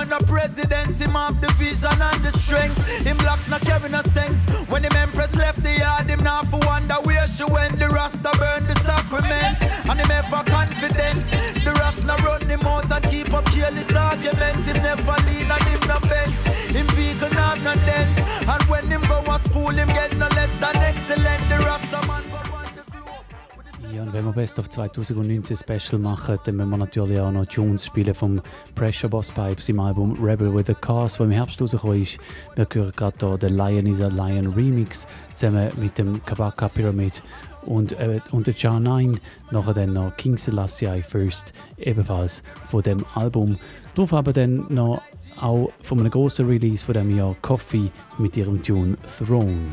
No 0.10 0.18
president. 0.26 1.00
Him 1.00 1.12
have 1.12 1.40
the 1.40 1.52
vision 1.54 2.02
and 2.02 2.26
the 2.26 2.32
strength. 2.40 2.82
Him 3.06 3.18
blocks 3.18 3.48
not 3.48 3.62
carry 3.62 3.90
no 3.90 4.02
scent. 4.02 4.36
When 4.72 4.84
him 4.84 4.96
empress 4.96 5.36
left 5.36 5.64
the 5.64 5.78
yard, 5.78 6.10
him 6.10 6.24
not 6.24 6.48
for 6.50 6.60
wonder 6.66 6.96
where 7.06 7.28
she 7.28 7.44
went. 7.44 7.80
The 7.80 7.88
Rasta 7.90 8.32
burn 8.42 8.66
the 8.66 8.76
sacrament, 8.82 9.62
and 9.88 10.00
him 10.00 10.12
ever 10.12 10.44
confident. 10.50 11.22
The 11.64 11.72
Rasta 11.80 12.16
run 12.26 12.50
him 12.50 12.62
out 12.66 12.92
and 12.92 13.06
keep 13.12 13.32
up 13.34 13.46
careless 13.46 13.94
argument. 13.96 14.58
Him 14.66 14.82
never 14.82 15.16
lean 15.28 15.52
and 15.52 15.64
him 15.70 15.82
no 15.88 16.00
bent. 16.02 16.34
Him 16.74 16.88
vehicle 16.98 17.30
not 17.30 17.62
no 17.64 17.74
dent. 17.86 18.18
And 18.50 18.64
when 18.64 18.90
him 18.90 19.02
go 19.02 19.22
to 19.22 19.40
school, 19.48 19.70
him 19.70 19.88
get 19.90 20.16
no 20.18 20.28
less 20.34 20.56
than 20.58 20.76
excellent. 20.78 21.42
The 21.50 21.58
Rasta 21.66 22.02
man 22.08 22.29
Ja, 23.94 24.04
und 24.04 24.14
wenn 24.14 24.24
wir 24.26 24.34
Best 24.34 24.60
of 24.60 24.70
2019 24.70 25.58
Special 25.58 26.00
machen, 26.00 26.38
dann 26.44 26.56
müssen 26.56 26.70
wir 26.70 26.78
natürlich 26.78 27.20
auch 27.20 27.32
noch 27.32 27.46
Tunes 27.46 27.86
spielen 27.86 28.14
vom 28.14 28.40
Pressure 28.76 29.10
Boss 29.10 29.32
Pipes 29.32 29.68
im 29.70 29.80
Album 29.80 30.14
Rebel 30.24 30.54
with 30.54 30.70
a 30.70 30.74
Cause, 30.74 31.18
das 31.18 31.26
im 31.26 31.32
Herbst 31.32 31.60
rausgekommen 31.60 32.04
ist. 32.04 32.18
Wir 32.56 32.68
hören 32.72 32.92
gerade 32.96 33.16
hier 33.20 33.38
den 33.38 33.58
Lion 33.58 33.88
is 33.88 34.00
a 34.00 34.08
Lion 34.08 34.54
Remix 34.54 35.08
zusammen 35.36 35.72
mit 35.78 35.98
dem 35.98 36.24
Kabaka 36.24 36.68
Pyramid 36.68 37.24
und, 37.66 37.94
äh, 37.94 38.20
und 38.32 38.46
der 38.46 38.54
John 38.54 38.84
9. 38.84 39.20
Nachher 39.52 39.74
dann 39.74 39.94
noch 39.94 40.16
King 40.18 40.38
Selassie 40.38 41.02
First, 41.02 41.54
ebenfalls 41.78 42.44
von 42.70 42.84
dem 42.84 43.04
Album. 43.16 43.58
Darauf 43.96 44.14
aber 44.14 44.34
dann 44.34 44.66
noch 44.70 45.02
auch 45.42 45.72
von 45.82 46.00
einem 46.00 46.12
grossen 46.12 46.48
Release 46.48 46.86
von 46.86 46.94
dem 46.94 47.16
Jahr 47.16 47.36
Coffee 47.42 47.90
mit 48.20 48.38
ihrem 48.38 48.62
Tune 48.62 48.98
Throne. 49.18 49.68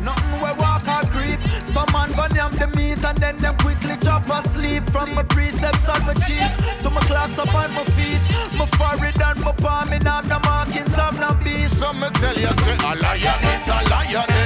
Nothing 0.00 0.32
we 0.32 0.52
walk 0.58 0.86
or 0.88 1.08
creep. 1.10 1.38
Some 1.64 1.86
man 1.92 2.10
gun 2.12 2.34
yam 2.34 2.52
the 2.52 2.66
and 3.14 3.22
then 3.22 3.36
them 3.36 3.56
quickly 3.58 3.96
drop 3.96 4.26
asleep. 4.28 4.88
From 4.90 5.14
my 5.14 5.22
precepts 5.22 5.88
on 5.88 6.06
my 6.06 6.14
cheek 6.14 6.50
to 6.80 6.90
my 6.90 7.00
clocks 7.02 7.38
up 7.38 7.54
on 7.54 7.72
my 7.74 7.84
feet. 7.96 8.20
My 8.58 8.66
forehead 8.76 9.20
and 9.20 9.40
my 9.40 9.52
palm 9.52 9.92
in 9.92 10.02
have 10.02 10.28
no 10.28 10.38
markings 10.40 10.94
of 10.94 11.18
no 11.18 11.34
beast. 11.42 11.78
Some 11.78 12.00
me 12.00 12.08
tell 12.14 12.36
you 12.36 12.52
say 12.64 12.76
a 12.76 12.94
lion 12.94 13.44
is 13.54 13.68
a 13.68 13.78
lion 13.90 14.43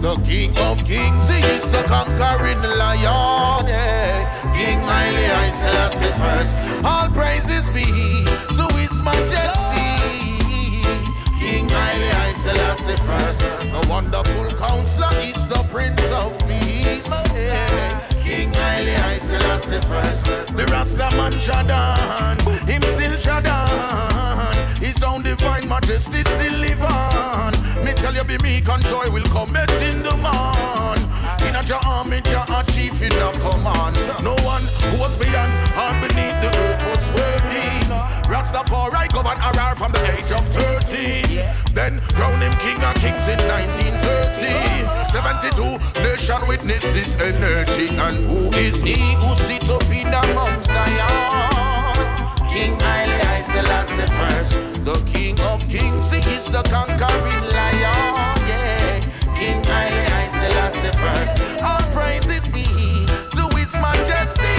the 0.00 0.16
King 0.24 0.56
of 0.58 0.84
Kings, 0.84 1.28
he 1.28 1.44
is 1.56 1.68
the 1.70 1.82
conquering 1.84 2.62
lion. 2.62 3.66
Yeah. 3.66 4.52
King 4.56 4.80
Haile 4.80 5.26
I 5.44 5.50
Selassie 5.50 6.14
first, 6.22 6.54
all 6.84 7.08
praises 7.10 7.68
be 7.70 7.84
to 8.56 8.64
His 8.76 9.00
Majesty. 9.02 9.90
King 11.38 11.68
Haile 11.68 12.10
I 12.26 12.32
Selassie 12.34 12.98
first, 13.08 13.40
the 13.72 13.86
wonderful 13.88 14.46
counselor, 14.56 15.10
it's 15.14 15.46
the 15.46 15.62
Prince 15.70 16.08
of 16.10 16.32
Peace. 16.46 17.08
Yeah. 17.34 18.00
King 18.22 18.52
Haile 18.52 18.96
I 19.12 19.18
Selassie 19.18 19.80
first, 19.88 20.24
the 20.56 20.64
Rasta 20.72 21.08
man 21.16 21.32
Jadan, 21.34 22.40
him 22.68 22.82
still 22.82 23.16
Jadan. 23.18 23.57
His 24.88 25.02
own 25.02 25.22
divine 25.22 25.68
majesty 25.68 26.22
still 26.22 26.58
live 26.60 26.82
on. 26.82 27.52
Me 27.84 27.92
tell 27.92 28.14
you, 28.14 28.24
be 28.24 28.38
meek 28.38 28.66
and 28.70 28.82
joy 28.86 29.10
will 29.10 29.28
come 29.36 29.52
met 29.52 29.70
in 29.82 30.02
the 30.02 30.16
man. 30.16 30.96
In 31.46 31.54
a 31.54 31.62
Jah 31.62 31.78
army, 31.84 32.22
a 32.24 32.64
chief 32.72 32.96
in 33.02 33.12
a 33.12 33.30
command. 33.44 33.96
No 34.24 34.34
one 34.48 34.64
who 34.88 34.98
was 34.98 35.14
beyond 35.14 35.52
or 35.76 35.92
beneath 36.00 36.40
the 36.40 36.50
earth 36.64 36.80
was 36.88 37.04
worthy. 37.12 37.68
Rastafari 38.32 39.12
govern 39.12 39.36
Harar 39.36 39.74
from 39.74 39.92
the 39.92 40.00
age 40.16 40.32
of 40.32 40.48
30. 40.56 41.44
Then 41.74 42.00
crown 42.16 42.40
him 42.40 42.52
king 42.64 42.82
of 42.82 42.94
kings 42.96 43.28
in 43.28 43.38
1930. 43.44 44.88
72 45.04 46.02
nation 46.02 46.40
witness 46.48 46.82
this 46.96 47.14
energy. 47.20 47.94
And 47.98 48.24
who 48.24 48.50
is 48.56 48.80
he 48.80 48.96
who 49.20 49.34
sit 49.34 49.68
up 49.68 49.84
in 49.92 50.10
Mount 50.34 50.64
Zion? 50.64 51.57
King 52.58 52.76
Haile 52.80 53.20
I 53.36 53.42
Selassie 53.42 54.10
first. 54.18 54.52
The 54.84 54.96
king 55.12 55.38
of 55.42 55.60
kings, 55.68 56.10
he 56.10 56.18
is 56.34 56.46
the 56.46 56.62
conquering 56.64 57.44
lion. 57.54 58.34
Yeah. 58.50 58.98
King 59.38 59.62
Haile 59.62 60.02
I 60.18 60.26
Selassie 60.26 60.94
first. 60.98 61.36
All 61.62 61.84
praises 61.94 62.48
be 62.48 62.66
to 63.38 63.44
his 63.56 63.72
majesty. 63.78 64.58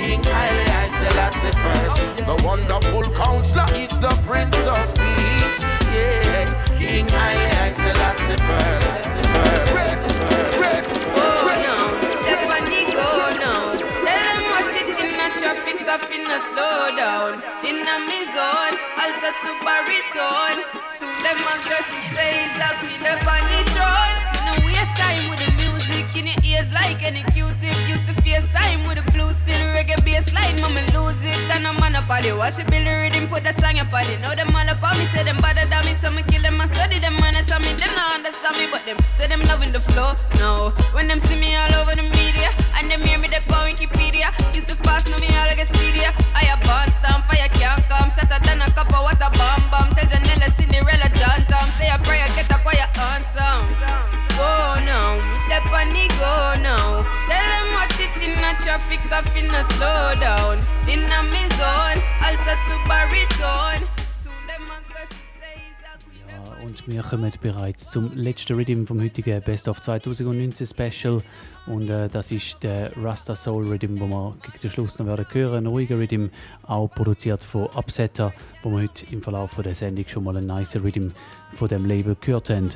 King 0.00 0.24
Haile 0.24 0.64
I 0.80 0.88
Selassie 1.00 1.52
first. 1.64 1.98
The 2.24 2.36
wonderful 2.48 3.04
counselor 3.12 3.68
is 3.74 3.98
the 3.98 4.14
prince 4.24 4.64
of 4.64 4.88
peace. 4.96 5.60
Yeah. 5.92 6.48
King 6.78 7.08
Haile 7.08 7.46
I 7.60 7.72
Selassie 7.72 8.40
first. 8.48 8.81
I 15.92 15.98
finna 16.08 16.40
slow 16.48 16.96
down. 16.96 17.36
In 17.68 17.84
a 17.84 17.96
me 18.08 18.24
zone, 18.32 18.76
alter 18.96 19.34
to 19.44 19.50
baritone. 19.60 20.64
Soon 20.88 21.12
them 21.20 21.36
a 21.36 21.54
gossip 21.68 22.00
say 22.16 22.48
it's 22.48 22.56
a 22.64 22.72
queen 22.80 23.04
up 23.04 23.20
on 23.28 23.44
the 23.52 23.60
throne. 23.76 24.16
No 24.48 24.64
waste 24.64 24.96
time 24.96 25.20
with 25.28 25.44
the 25.44 25.52
music 25.60 26.08
in 26.16 26.32
your 26.32 26.40
ears 26.48 26.72
like 26.72 27.04
any 27.04 27.22
Q-tip. 27.36 27.76
Used 27.86 28.08
to 28.08 28.16
face 28.22 28.48
time 28.54 28.88
with 28.88 29.04
the 29.04 29.12
blues 29.12 29.36
still 29.36 29.60
reggae 30.12 30.22
bass 30.22 30.32
line, 30.34 30.60
mama 30.60 30.80
lose 30.92 31.24
it. 31.24 31.38
And 31.50 31.66
I'm 31.66 31.80
on 31.82 31.94
a 31.94 32.02
party, 32.02 32.32
watch 32.32 32.58
it 32.58 32.70
build 32.70 32.86
the 32.86 32.92
rhythm, 32.92 33.28
put 33.28 33.42
the 33.42 33.52
song 33.52 33.78
up 33.78 33.92
on 33.92 34.06
it. 34.06 34.20
Know 34.20 34.34
them 34.34 34.48
all 34.54 34.68
up 34.68 34.82
on 34.82 34.98
me, 34.98 35.04
say 35.06 35.24
them 35.24 35.36
bother 35.40 35.66
than 35.66 35.84
me, 35.84 35.94
so 35.94 36.10
me 36.10 36.22
kill 36.22 36.42
them 36.42 36.60
and 36.60 36.70
study 36.70 36.98
them 36.98 37.14
when 37.20 37.34
they 37.34 37.42
tell 37.42 37.60
me 37.60 37.72
them 37.72 37.92
not 37.94 38.16
understand 38.16 38.56
me, 38.58 38.66
but 38.70 38.84
them 38.84 38.98
say 39.16 39.26
them 39.26 39.42
loving 39.48 39.72
the 39.72 39.80
flow. 39.80 40.14
No, 40.38 40.70
when 40.92 41.08
them 41.08 41.20
see 41.20 41.38
me 41.38 41.56
all 41.56 41.74
over 41.80 41.94
the 41.96 42.04
media 42.12 42.50
and 42.76 42.90
them 42.90 43.00
hear 43.00 43.18
me 43.18 43.28
they 43.28 43.42
on 43.52 43.68
Wikipedia. 43.68 44.28
Used 44.54 44.68
to 44.68 44.76
fast, 44.84 45.08
know 45.08 45.18
me 45.18 45.28
all 45.36 45.52
get 45.56 45.68
speedier. 45.68 46.12
I 46.34 46.52
a 46.52 46.56
born 46.64 46.92
stamp, 46.98 47.24
fire 47.24 47.48
can't 47.56 47.82
come, 47.88 48.10
shatter 48.10 48.40
than 48.44 48.60
a 48.60 48.68
cup 48.72 48.92
of 48.92 49.02
water 49.04 49.30
bomb 49.36 49.64
bomb. 49.70 49.88
Tell 49.96 50.08
Janella, 50.08 50.48
Cinderella, 50.52 51.08
John 51.16 51.40
Tom, 51.48 51.66
say 51.78 51.88
a 51.88 51.98
prayer, 51.98 52.26
get 52.36 52.50
a 52.50 52.58
quiet 52.60 52.90
answer. 53.12 53.52
Go 54.36 54.48
now, 54.88 55.20
me 55.20 55.38
step 55.46 55.66
on 55.70 55.88
the 55.92 56.04
go 56.18 56.32
now. 56.62 57.04
Tell 57.28 57.46
them 57.52 57.68
watch 57.76 58.00
it 58.00 58.16
in 58.16 58.32
a 58.32 58.50
traffic, 58.64 59.00
I 59.12 59.20
finna 59.32 59.62
slow 59.76 60.01
down. 60.20 60.58
In 60.88 61.00
a 61.00 61.22
me 61.22 61.42
zone, 61.58 61.98
alter 62.20 62.56
it's 62.56 62.70
a 62.70 62.92
Und 66.62 66.88
wir 66.88 67.02
kommen 67.02 67.30
bereits 67.42 67.90
zum 67.90 68.12
letzten 68.14 68.54
Rhythm 68.54 68.86
vom 68.86 69.00
heutigen 69.00 69.42
Best 69.42 69.68
of 69.68 69.80
2019 69.80 70.66
Special. 70.66 71.20
Und 71.66 71.90
äh, 71.90 72.08
das 72.08 72.32
ist 72.32 72.62
der 72.62 72.96
Rasta 72.96 73.36
Soul 73.36 73.68
Rhythm, 73.68 74.00
wo 74.00 74.06
wir 74.06 74.36
gegen 74.42 74.58
den 74.58 74.70
Schluss 74.70 74.98
noch 74.98 75.06
werden. 75.06 75.26
Ein 75.54 75.66
ruhiger 75.66 75.98
Rhythm, 75.98 76.28
auch 76.66 76.88
produziert 76.88 77.44
von 77.44 77.68
Upsetter, 77.74 78.32
wo 78.62 78.70
wir 78.70 78.84
heute 78.84 79.04
im 79.12 79.22
Verlauf 79.22 79.60
der 79.62 79.74
Sendung 79.74 80.06
schon 80.08 80.24
mal 80.24 80.36
einen 80.36 80.46
nice 80.46 80.76
Rhythm 80.76 81.08
von 81.52 81.68
dem 81.68 81.84
Label 81.84 82.16
gehört 82.20 82.48
haben. 82.48 82.70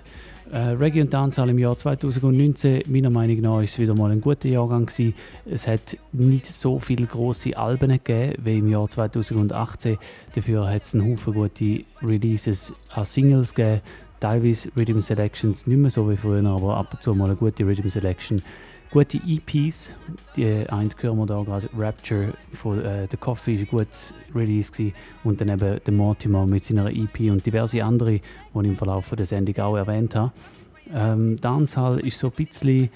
Äh, 0.53 0.59
Reggae 0.59 1.01
und 1.01 1.13
Dancehall 1.13 1.51
im 1.51 1.59
Jahr 1.59 1.77
2019, 1.77 2.85
meiner 2.87 3.11
Meinung 3.11 3.41
nach, 3.41 3.63
ist 3.63 3.81
wieder 3.81 3.97
mal 3.97 4.13
ein 4.13 4.21
guter 4.21 4.49
Jahrgang 4.49 4.87
gewesen. 4.87 5.15
Es 5.45 5.67
hat 5.67 5.99
nicht 6.13 6.47
so 6.47 6.79
viele 6.79 7.07
große 7.07 7.57
Alben 7.57 7.91
gegeben 7.91 8.35
wie 8.45 8.59
im 8.59 8.69
Jahr 8.69 8.89
2018. 8.89 9.99
Dafür 10.35 10.71
hat 10.71 10.85
es 10.85 10.95
einen 10.95 11.11
Haufen 11.11 11.35
gute 11.35 11.85
Releases 12.01 12.73
an 12.95 13.05
Singles 13.05 13.55
gegeben. 13.55 13.81
Teilweise 14.21 14.71
Rhythm 14.77 15.01
Selections 15.01 15.67
nicht 15.67 15.79
mehr 15.79 15.91
so 15.91 16.09
wie 16.09 16.17
früher, 16.17 16.45
aber 16.47 16.77
ab 16.77 16.93
und 16.93 17.03
zu 17.03 17.15
mal 17.15 17.27
eine 17.27 17.35
gute 17.35 17.67
Rhythm 17.67 17.89
Selection. 17.89 18.41
Gute 18.91 19.19
EPs, 19.27 19.93
die 20.37 20.67
eine 20.69 20.91
hören 21.01 21.19
wir 21.19 21.27
da 21.27 21.43
gerade, 21.43 21.69
Rapture 21.77 22.33
von 22.53 22.85
äh, 22.85 23.09
The 23.11 23.17
Coffee 23.17 23.55
ist 23.55 23.61
ein 23.61 23.67
gutes 23.67 24.15
Release 24.35 24.71
gewesen. 24.71 24.95
und 25.25 25.41
dann 25.41 25.49
eben 25.49 25.81
der 25.85 25.93
Mortimer 25.93 26.47
mit 26.47 26.65
seiner 26.65 26.91
EP 26.91 27.31
und 27.31 27.45
diverse 27.45 27.83
andere, 27.85 28.13
die 28.13 28.21
ich 28.55 28.65
im 28.65 28.77
Verlauf 28.77 29.11
der 29.11 29.27
Sendung 29.27 29.59
auch 29.59 29.77
erwähnt 29.77 30.15
habe. 30.15 30.33
Ähm, 30.95 31.41
Dancehall 31.41 32.01
ist 32.01 32.19
so 32.19 32.29
ein 32.29 32.33
bisschen, 32.45 32.91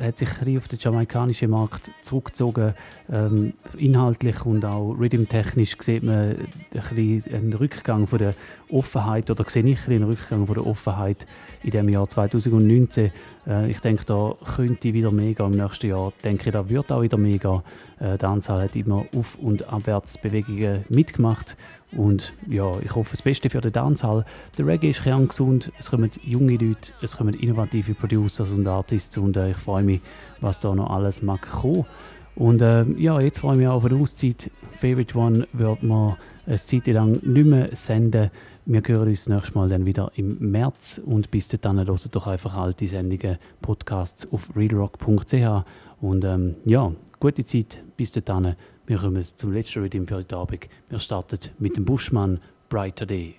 hat 0.00 0.18
sich 0.18 0.28
ein 0.40 0.56
auf 0.56 0.68
den 0.68 0.78
jamaikanischen 0.78 1.50
Markt 1.50 1.90
zurückgezogen. 2.02 2.74
Ähm, 3.10 3.52
inhaltlich 3.76 4.44
und 4.44 4.64
auch 4.64 4.92
rhythmtechnisch 4.98 5.76
sieht 5.80 6.02
man 6.02 6.36
ein 6.74 7.22
einen 7.32 7.52
Rückgang 7.52 8.06
von 8.06 8.18
der 8.18 8.34
Offenheit 8.70 9.30
oder 9.30 9.44
sehe 9.48 9.64
ich 9.64 9.86
einen 9.88 10.04
Rückgang 10.04 10.46
von 10.46 10.54
der 10.54 10.66
Offenheit 10.66 11.26
in 11.62 11.70
dem 11.70 11.88
Jahr 11.88 12.08
2019. 12.08 13.10
Äh, 13.46 13.70
ich 13.70 13.80
denke, 13.80 14.04
da 14.04 14.34
könnte 14.56 14.92
wieder 14.92 15.10
mega 15.10 15.46
im 15.46 15.52
nächsten 15.52 15.88
Jahr. 15.88 16.12
Ich 16.16 16.22
denke, 16.22 16.50
da 16.50 16.68
wird 16.68 16.92
auch 16.92 17.02
wieder 17.02 17.18
mega. 17.18 17.62
Äh, 18.00 18.18
Dancehall 18.18 18.64
hat 18.64 18.76
immer 18.76 19.06
Auf- 19.16 19.38
und 19.40 19.68
Abwärtsbewegungen 19.68 20.84
mitgemacht. 20.88 21.56
Und 21.92 22.34
ja, 22.46 22.78
ich 22.80 22.94
hoffe 22.94 23.12
das 23.12 23.22
Beste 23.22 23.48
für 23.48 23.60
den 23.60 23.72
Dancehall. 23.72 24.24
Der 24.58 24.66
Reggae 24.66 24.90
ist 24.90 25.02
kerngesund, 25.02 25.72
es 25.78 25.90
kommen 25.90 26.10
junge 26.22 26.56
Leute, 26.56 26.92
es 27.00 27.16
kommen 27.16 27.34
innovative 27.34 27.94
Producers 27.94 28.50
und 28.50 28.66
Artists 28.66 29.16
und 29.16 29.36
äh, 29.36 29.52
ich 29.52 29.56
freue 29.56 29.82
mich, 29.82 30.00
was 30.40 30.60
da 30.60 30.74
noch 30.74 30.90
alles 30.90 31.22
mag 31.22 31.42
kommen. 31.48 31.86
Und 32.34 32.62
äh, 32.62 32.84
ja, 32.92 33.20
jetzt 33.20 33.40
freue 33.40 33.54
ich 33.54 33.58
mich 33.58 33.68
auch 33.68 33.76
auf 33.76 33.84
eine 33.84 33.96
Auszeit. 33.96 34.50
Favorite 34.70 35.18
One 35.18 35.48
wird 35.54 35.82
man 35.82 36.16
eine 36.46 36.56
Zeit 36.56 36.86
lang 36.86 37.12
nicht 37.22 37.46
mehr 37.46 37.68
senden. 37.72 38.30
Wir 38.64 38.82
hören 38.86 39.08
uns 39.08 39.24
das 39.24 39.34
nächste 39.34 39.58
Mal 39.58 39.68
dann 39.70 39.86
wieder 39.86 40.12
im 40.14 40.36
März 40.38 41.00
und 41.04 41.30
bis 41.30 41.48
dahin 41.48 41.86
hört 41.86 42.14
doch 42.14 42.26
einfach 42.26 42.54
alte 42.54 42.86
Sendungen, 42.86 43.38
Podcasts 43.62 44.30
auf 44.30 44.54
realrock.ch 44.54 45.64
und 46.00 46.24
ähm, 46.24 46.56
ja, 46.64 46.92
gute 47.18 47.44
Zeit 47.44 47.82
bis 47.96 48.12
dahin. 48.12 48.54
Wir 48.88 48.96
kommen 48.96 49.22
zum 49.36 49.52
letzten 49.52 49.80
Rhythm 49.80 50.06
für 50.06 50.14
heute 50.14 50.38
Abend. 50.38 50.66
Wir 50.88 50.98
starten 50.98 51.38
mit 51.58 51.76
dem 51.76 51.84
Buschmann 51.84 52.40
Brighter 52.70 53.04
Day. 53.04 53.34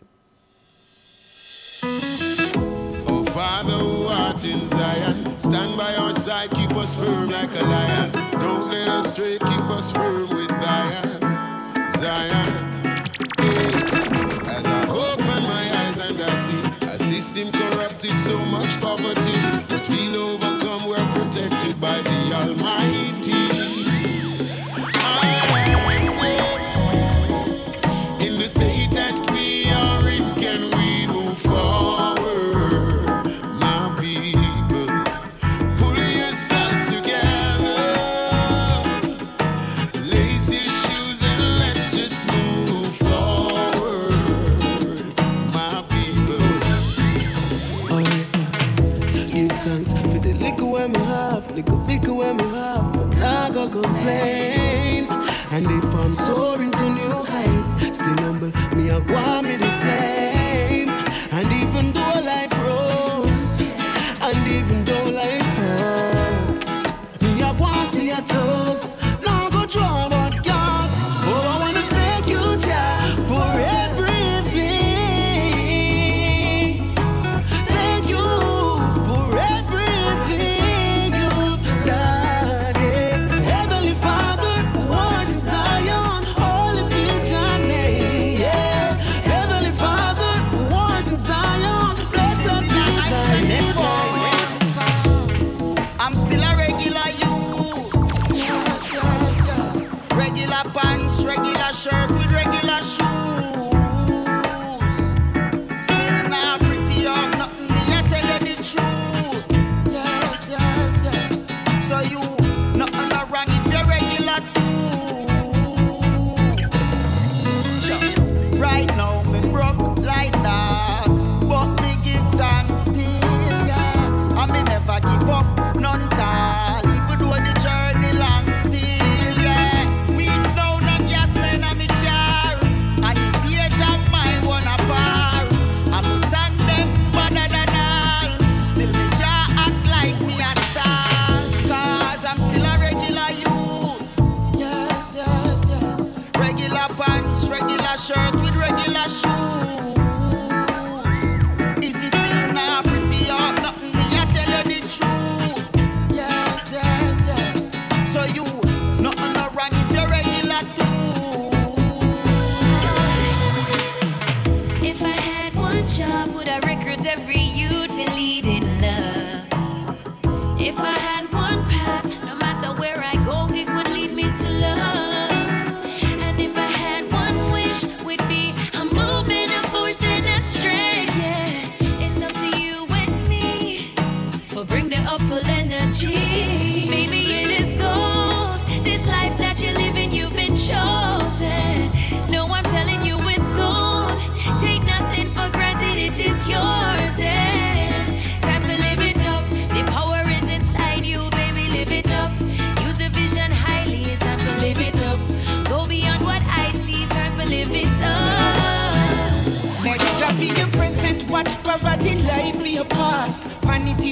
Oh, 3.08 3.24
Father 3.24 3.80
who 3.80 4.08
art 4.10 4.44
in 4.44 4.64
Zion, 4.64 5.26
stand 5.40 5.76
by 5.76 5.98
our 5.98 6.14
side, 6.14 6.52
keep 6.52 6.76
us 6.76 6.96
firm 6.96 7.32
like 7.32 7.50
a 7.60 7.64
lion. 7.64 8.12
Don't 8.40 8.70
let 8.70 8.90
us 8.90 9.10
stray, 9.10 9.40
keep 9.40 9.68
us 9.72 9.92
firm 9.92 10.30
with. 10.30 10.50
Zion. 10.62 11.19
And 55.52 55.66
if 55.66 55.96
I'm 55.96 56.12
soaring 56.12 56.72
to 56.72 56.90
new 56.90 57.24
heights, 57.24 57.98
still 57.98 58.18
humble, 58.24 58.52
me 58.76 58.92
I 58.92 59.00
want 59.00 59.48
me 59.48 59.56
the 59.58 59.68
same. 59.68 60.29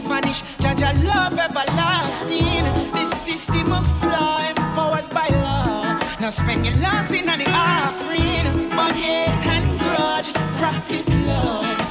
vanish. 0.08 0.42
Jah 0.60 0.74
Jah 0.74 0.94
love 1.04 1.38
everlasting. 1.38 2.64
This 2.94 3.12
system 3.22 3.72
of 3.72 3.86
law 4.04 4.40
empowered 4.50 5.10
by 5.10 5.28
law. 5.28 6.00
Now 6.20 6.30
spend 6.30 6.66
your 6.66 6.76
last 6.78 7.12
in 7.12 7.30
on 7.30 7.40
the 7.40 7.50
offering, 7.52 8.70
but 8.70 8.94
hate 8.94 9.46
and 9.56 9.80
grudge. 9.80 10.34
Practice 10.60 11.14
love. 11.28 11.87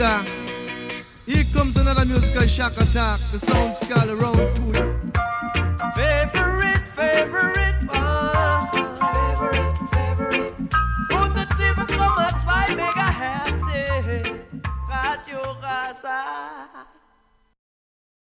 Here 0.00 1.44
comes 1.52 1.76
another 1.76 2.06
musical 2.06 2.46
shock 2.46 2.72
attack. 2.78 3.20
The 3.32 3.38
sound 3.38 3.74
skull 3.74 4.10
around 4.10 4.56
two. 4.56 4.69